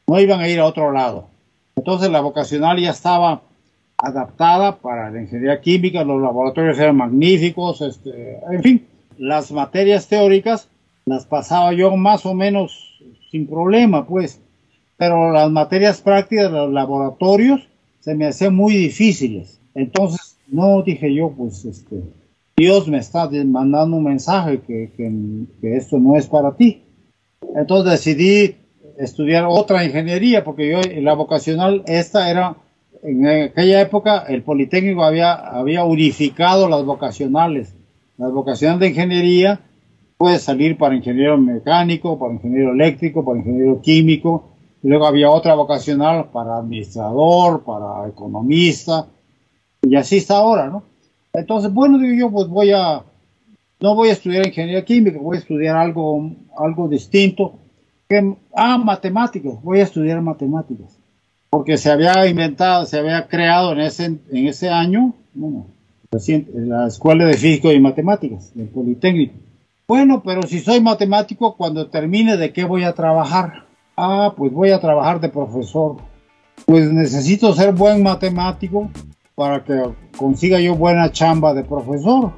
no 0.08 0.20
iban 0.20 0.40
a 0.40 0.48
ir 0.48 0.60
a 0.60 0.66
otro 0.66 0.92
lado. 0.92 1.28
Entonces 1.76 2.10
la 2.10 2.22
vocacional 2.22 2.80
ya 2.80 2.92
estaba 2.92 3.42
adaptada 3.98 4.78
para 4.78 5.10
la 5.10 5.22
ingeniería 5.22 5.62
química, 5.62 6.04
los 6.04 6.22
laboratorios 6.22 6.78
eran 6.78 6.98
magníficos, 6.98 7.82
este, 7.82 8.40
en 8.52 8.64
fin, 8.64 8.88
las 9.18 9.52
materias 9.52 10.08
teóricas 10.08 10.70
las 11.06 11.26
pasaba 11.26 11.74
yo 11.74 11.96
más 11.96 12.26
o 12.26 12.34
menos 12.34 13.00
sin 13.32 13.48
problema, 13.48 14.06
pues, 14.06 14.42
pero 14.98 15.32
las 15.32 15.50
materias 15.52 16.02
prácticas, 16.02 16.52
los 16.52 16.72
laboratorios, 16.72 17.68
se 18.06 18.14
me 18.14 18.28
hacían 18.28 18.56
muy 18.56 18.76
difíciles. 18.76 19.60
Entonces, 19.74 20.38
no 20.48 20.84
dije 20.84 21.12
yo, 21.12 21.32
pues, 21.36 21.66
este, 21.66 22.04
Dios 22.56 22.88
me 22.88 23.00
está 23.00 23.28
mandando 23.46 23.98
un 23.98 24.04
mensaje 24.04 24.62
que, 24.62 24.92
que, 24.96 25.76
esto 25.76 25.98
no 25.98 26.16
es 26.16 26.28
para 26.28 26.56
ti. 26.56 26.84
Entonces 27.56 27.92
decidí 27.94 28.58
estudiar 29.00 29.46
otra 29.50 29.84
ingeniería, 29.84 30.44
porque 30.44 30.70
yo, 30.70 30.82
la 31.02 31.16
vocacional, 31.16 31.82
esta 31.88 32.30
era, 32.30 32.56
en 33.02 33.26
aquella 33.28 33.82
época, 33.82 34.24
el 34.30 34.44
Politécnico 34.44 35.04
había, 35.04 35.34
había 35.34 35.84
unificado 35.84 36.70
las 36.70 36.86
vocacionales. 36.86 37.74
La 38.20 38.28
vocacional 38.28 38.78
de 38.78 38.90
ingeniería 38.90 39.62
puede 40.16 40.38
salir 40.38 40.78
para 40.78 40.96
ingeniero 40.96 41.40
mecánico, 41.40 42.20
para 42.20 42.36
ingeniero 42.36 42.72
eléctrico, 42.72 43.26
para 43.26 43.40
ingeniero 43.40 43.82
químico, 43.82 44.55
luego 44.88 45.08
había 45.08 45.30
otra 45.30 45.56
vocacional 45.56 46.30
para 46.32 46.58
administrador, 46.58 47.64
para 47.64 48.08
economista, 48.08 49.08
y 49.82 49.96
así 49.96 50.18
está 50.18 50.38
ahora, 50.38 50.68
¿no? 50.68 50.84
Entonces, 51.34 51.74
bueno, 51.74 51.98
digo 51.98 52.14
yo, 52.14 52.32
pues 52.32 52.48
voy 52.48 52.72
a, 52.72 53.04
no 53.80 53.96
voy 53.96 54.10
a 54.10 54.14
estudiar 54.14 54.48
ingeniería 54.48 54.86
química, 54.86 55.20
voy 55.20 55.38
a 55.38 55.40
estudiar 55.40 55.76
algo, 55.76 56.32
algo 56.58 56.88
distinto 56.88 57.60
ah, 58.56 58.78
matemáticos, 58.78 59.62
voy 59.62 59.80
a 59.80 59.84
estudiar 59.84 60.22
matemáticas. 60.22 60.98
Porque 61.50 61.78
se 61.78 61.90
había 61.90 62.28
inventado, 62.28 62.86
se 62.86 63.00
había 63.00 63.28
creado 63.28 63.72
en 63.72 63.80
ese, 63.80 64.06
en 64.06 64.48
ese 64.48 64.70
año, 64.70 65.14
bueno, 65.34 65.68
la 66.54 66.88
Escuela 66.88 67.26
de 67.26 67.34
Físico 67.34 67.72
y 67.72 67.80
Matemáticas, 67.80 68.52
del 68.54 68.68
Politécnico. 68.68 69.36
Bueno, 69.88 70.22
pero 70.24 70.44
si 70.44 70.60
soy 70.60 70.82
matemático, 70.82 71.56
cuando 71.56 71.88
termine, 71.88 72.38
¿de 72.38 72.52
qué 72.52 72.64
voy 72.64 72.84
a 72.84 72.94
trabajar? 72.94 73.65
Ah, 73.98 74.34
pues 74.36 74.52
voy 74.52 74.72
a 74.72 74.80
trabajar 74.80 75.20
de 75.20 75.30
profesor. 75.30 75.98
Pues 76.66 76.92
necesito 76.92 77.54
ser 77.54 77.74
buen 77.74 78.02
matemático 78.04 78.90
para 79.36 79.64
que 79.64 79.82
consiga 80.18 80.60
yo 80.60 80.76
buena 80.76 81.12
chamba 81.12 81.54
de 81.54 81.64
profesor. 81.64 82.32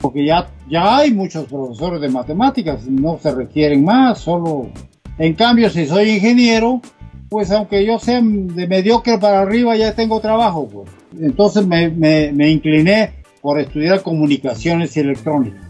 Porque 0.00 0.26
ya, 0.26 0.48
ya 0.68 0.98
hay 0.98 1.12
muchos 1.12 1.46
profesores 1.46 2.00
de 2.00 2.08
matemáticas, 2.08 2.86
no 2.86 3.18
se 3.18 3.34
requieren 3.34 3.84
más, 3.84 4.18
solo 4.18 4.68
en 5.18 5.34
cambio, 5.34 5.70
si 5.70 5.86
soy 5.86 6.10
ingeniero, 6.10 6.80
pues 7.28 7.50
aunque 7.52 7.86
yo 7.86 7.98
sea 7.98 8.20
de 8.20 8.66
mediocre 8.66 9.18
para 9.18 9.40
arriba, 9.40 9.76
ya 9.76 9.94
tengo 9.94 10.20
trabajo. 10.20 10.68
Pues. 10.68 10.90
Entonces 11.20 11.66
me, 11.66 11.88
me, 11.88 12.50
incliné 12.50 13.12
por 13.40 13.60
estudiar 13.60 14.02
comunicaciones 14.02 14.96
y 14.96 15.00
electrónica 15.00 15.60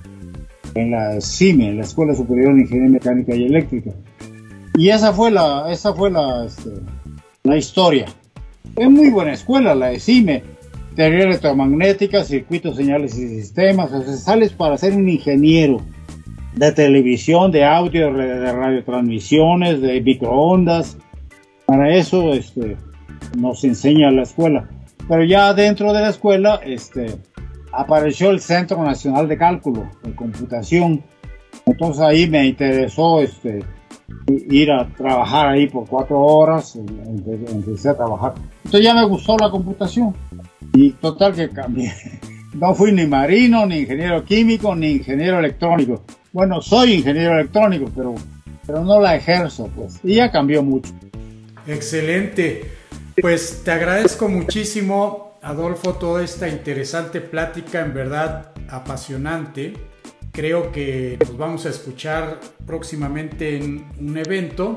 en 0.74 0.90
la 0.90 1.20
CIME, 1.20 1.68
en 1.68 1.76
la 1.76 1.82
Escuela 1.82 2.14
Superior 2.14 2.54
de 2.54 2.62
Ingeniería 2.62 2.90
Mecánica 2.90 3.34
y 3.36 3.44
Eléctrica. 3.44 3.90
Y 4.76 4.88
esa 4.88 5.12
fue 5.12 5.30
la, 5.30 5.66
esa 5.70 5.94
fue 5.94 6.10
la, 6.10 6.44
este, 6.44 6.70
la 7.44 7.56
historia. 7.56 8.06
Es 8.76 8.90
muy 8.90 9.10
buena 9.10 9.32
escuela 9.32 9.74
la 9.74 9.88
de 9.88 10.00
CIME. 10.00 10.42
Teoría 10.96 11.24
electromagnética, 11.24 12.24
circuitos, 12.24 12.76
señales 12.76 13.16
y 13.16 13.28
sistemas. 13.28 13.92
O 13.92 14.02
sea, 14.02 14.14
sales 14.14 14.52
para 14.52 14.76
ser 14.76 14.94
un 14.94 15.08
ingeniero 15.08 15.80
de 16.54 16.72
televisión, 16.72 17.50
de 17.52 17.64
audio, 17.64 18.12
de 18.12 18.52
radiotransmisiones, 18.52 19.80
de 19.80 20.00
microondas. 20.00 20.96
Para 21.66 21.94
eso 21.94 22.32
este, 22.32 22.76
nos 23.36 23.62
enseña 23.64 24.10
la 24.10 24.22
escuela. 24.22 24.68
Pero 25.08 25.24
ya 25.24 25.54
dentro 25.54 25.92
de 25.92 26.00
la 26.00 26.08
escuela 26.08 26.60
este, 26.64 27.06
apareció 27.72 28.30
el 28.30 28.40
Centro 28.40 28.82
Nacional 28.82 29.28
de 29.28 29.36
Cálculo, 29.36 29.88
de 30.02 30.14
Computación. 30.14 31.02
Entonces 31.66 32.02
ahí 32.02 32.28
me 32.28 32.46
interesó 32.46 33.20
este, 33.20 33.62
ir 34.26 34.70
a 34.70 34.88
trabajar 34.88 35.48
ahí 35.48 35.68
por 35.68 35.86
cuatro 35.86 36.20
horas, 36.20 36.76
empecé 36.76 37.90
a 37.90 37.96
trabajar. 37.96 38.34
Entonces 38.64 38.82
ya 38.82 38.94
me 38.94 39.04
gustó 39.06 39.36
la 39.38 39.50
computación 39.50 40.14
y 40.72 40.90
total 40.92 41.34
que 41.34 41.48
cambié. 41.48 41.92
No 42.54 42.72
fui 42.72 42.92
ni 42.92 43.04
marino, 43.04 43.66
ni 43.66 43.78
ingeniero 43.78 44.24
químico, 44.24 44.76
ni 44.76 44.92
ingeniero 44.92 45.40
electrónico 45.40 46.04
bueno, 46.34 46.60
soy 46.60 46.94
ingeniero 46.94 47.34
electrónico, 47.34 47.88
pero, 47.94 48.16
pero 48.66 48.84
no 48.84 49.00
la 49.00 49.14
ejerzo, 49.14 49.70
pues. 49.74 50.00
Y 50.02 50.16
ya 50.16 50.32
cambió 50.32 50.64
mucho. 50.64 50.92
Excelente. 51.64 52.72
Pues 53.20 53.62
te 53.64 53.70
agradezco 53.70 54.28
muchísimo, 54.28 55.38
Adolfo, 55.42 55.94
toda 55.94 56.24
esta 56.24 56.48
interesante 56.48 57.20
plática, 57.20 57.82
en 57.82 57.94
verdad 57.94 58.50
apasionante. 58.68 59.74
Creo 60.34 60.72
que 60.72 61.16
nos 61.20 61.38
vamos 61.38 61.64
a 61.64 61.68
escuchar 61.68 62.40
próximamente 62.66 63.56
en 63.56 63.86
un 64.00 64.18
evento 64.18 64.76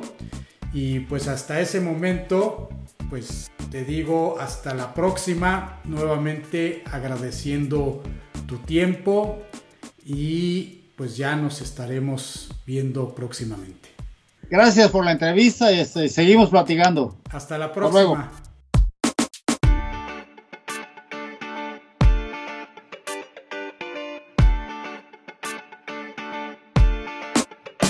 y 0.72 1.00
pues 1.00 1.28
hasta 1.28 1.60
ese 1.60 1.82
momento, 1.82 2.70
pues 3.10 3.50
te 3.72 3.84
digo 3.84 4.40
hasta 4.40 4.76
la 4.76 4.94
próxima, 4.94 5.82
nuevamente 5.86 6.84
agradeciendo 6.92 8.04
tu 8.46 8.58
tiempo 8.60 9.40
y 10.06 10.92
pues 10.96 11.18
ya 11.18 11.36
nos 11.36 11.62
estaremos 11.62 12.52
viendo 12.68 13.16
próximamente. 13.16 13.90
Gracias 14.52 14.92
por 14.92 15.04
la 15.04 15.14
entrevista 15.14 15.72
y 15.72 15.80
este, 15.80 16.08
seguimos 16.08 16.52
platicando. 16.52 17.18
Hasta 17.32 17.58
la 17.58 17.74
próxima. 17.74 18.32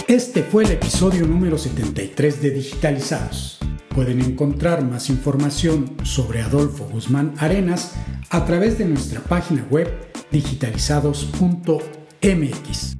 Este 0.07 0.41
fue 0.41 0.63
el 0.63 0.71
episodio 0.71 1.27
número 1.27 1.57
73 1.57 2.41
de 2.41 2.51
Digitalizados. 2.51 3.59
Pueden 3.93 4.21
encontrar 4.21 4.81
más 4.81 5.09
información 5.09 5.97
sobre 6.03 6.41
Adolfo 6.41 6.85
Guzmán 6.85 7.33
Arenas 7.39 7.91
a 8.29 8.45
través 8.45 8.77
de 8.77 8.85
nuestra 8.85 9.19
página 9.19 9.67
web 9.69 9.93
digitalizados.mx 10.31 12.97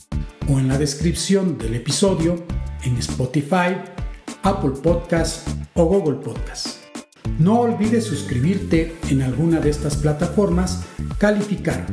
o 0.50 0.60
en 0.60 0.68
la 0.68 0.78
descripción 0.78 1.58
del 1.58 1.76
episodio 1.76 2.44
en 2.84 2.98
Spotify, 2.98 3.78
Apple 4.44 4.74
Podcast 4.84 5.48
o 5.76 5.86
Google 5.86 6.18
Podcast. 6.18 6.80
No 7.40 7.62
olvides 7.62 8.04
suscribirte 8.04 8.98
en 9.10 9.22
alguna 9.22 9.62
de 9.62 9.70
estas 9.70 9.96
plataformas, 9.96 10.84
calificar, 11.20 11.86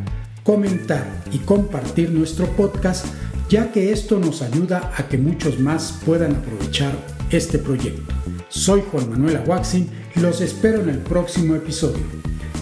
comentar 0.42 1.06
y 1.30 1.38
compartir 1.38 2.10
nuestro 2.10 2.48
podcast, 2.56 3.06
ya 3.54 3.70
que 3.70 3.92
esto 3.92 4.18
nos 4.18 4.42
ayuda 4.42 4.90
a 4.96 5.06
que 5.06 5.16
muchos 5.16 5.60
más 5.60 6.00
puedan 6.04 6.34
aprovechar 6.34 6.92
este 7.30 7.56
proyecto. 7.56 8.12
Soy 8.48 8.82
Juan 8.90 9.08
Manuel 9.08 9.36
Aguaxin 9.36 9.88
y 10.16 10.18
los 10.18 10.40
espero 10.40 10.82
en 10.82 10.88
el 10.88 10.98
próximo 10.98 11.54
episodio. 11.54 12.02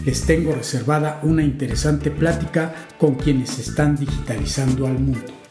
Les 0.05 0.21
tengo 0.21 0.53
reservada 0.53 1.19
una 1.23 1.43
interesante 1.43 2.11
plática 2.11 2.75
con 2.99 3.15
quienes 3.15 3.59
están 3.59 3.97
digitalizando 3.97 4.87
al 4.87 4.99
mundo. 4.99 5.42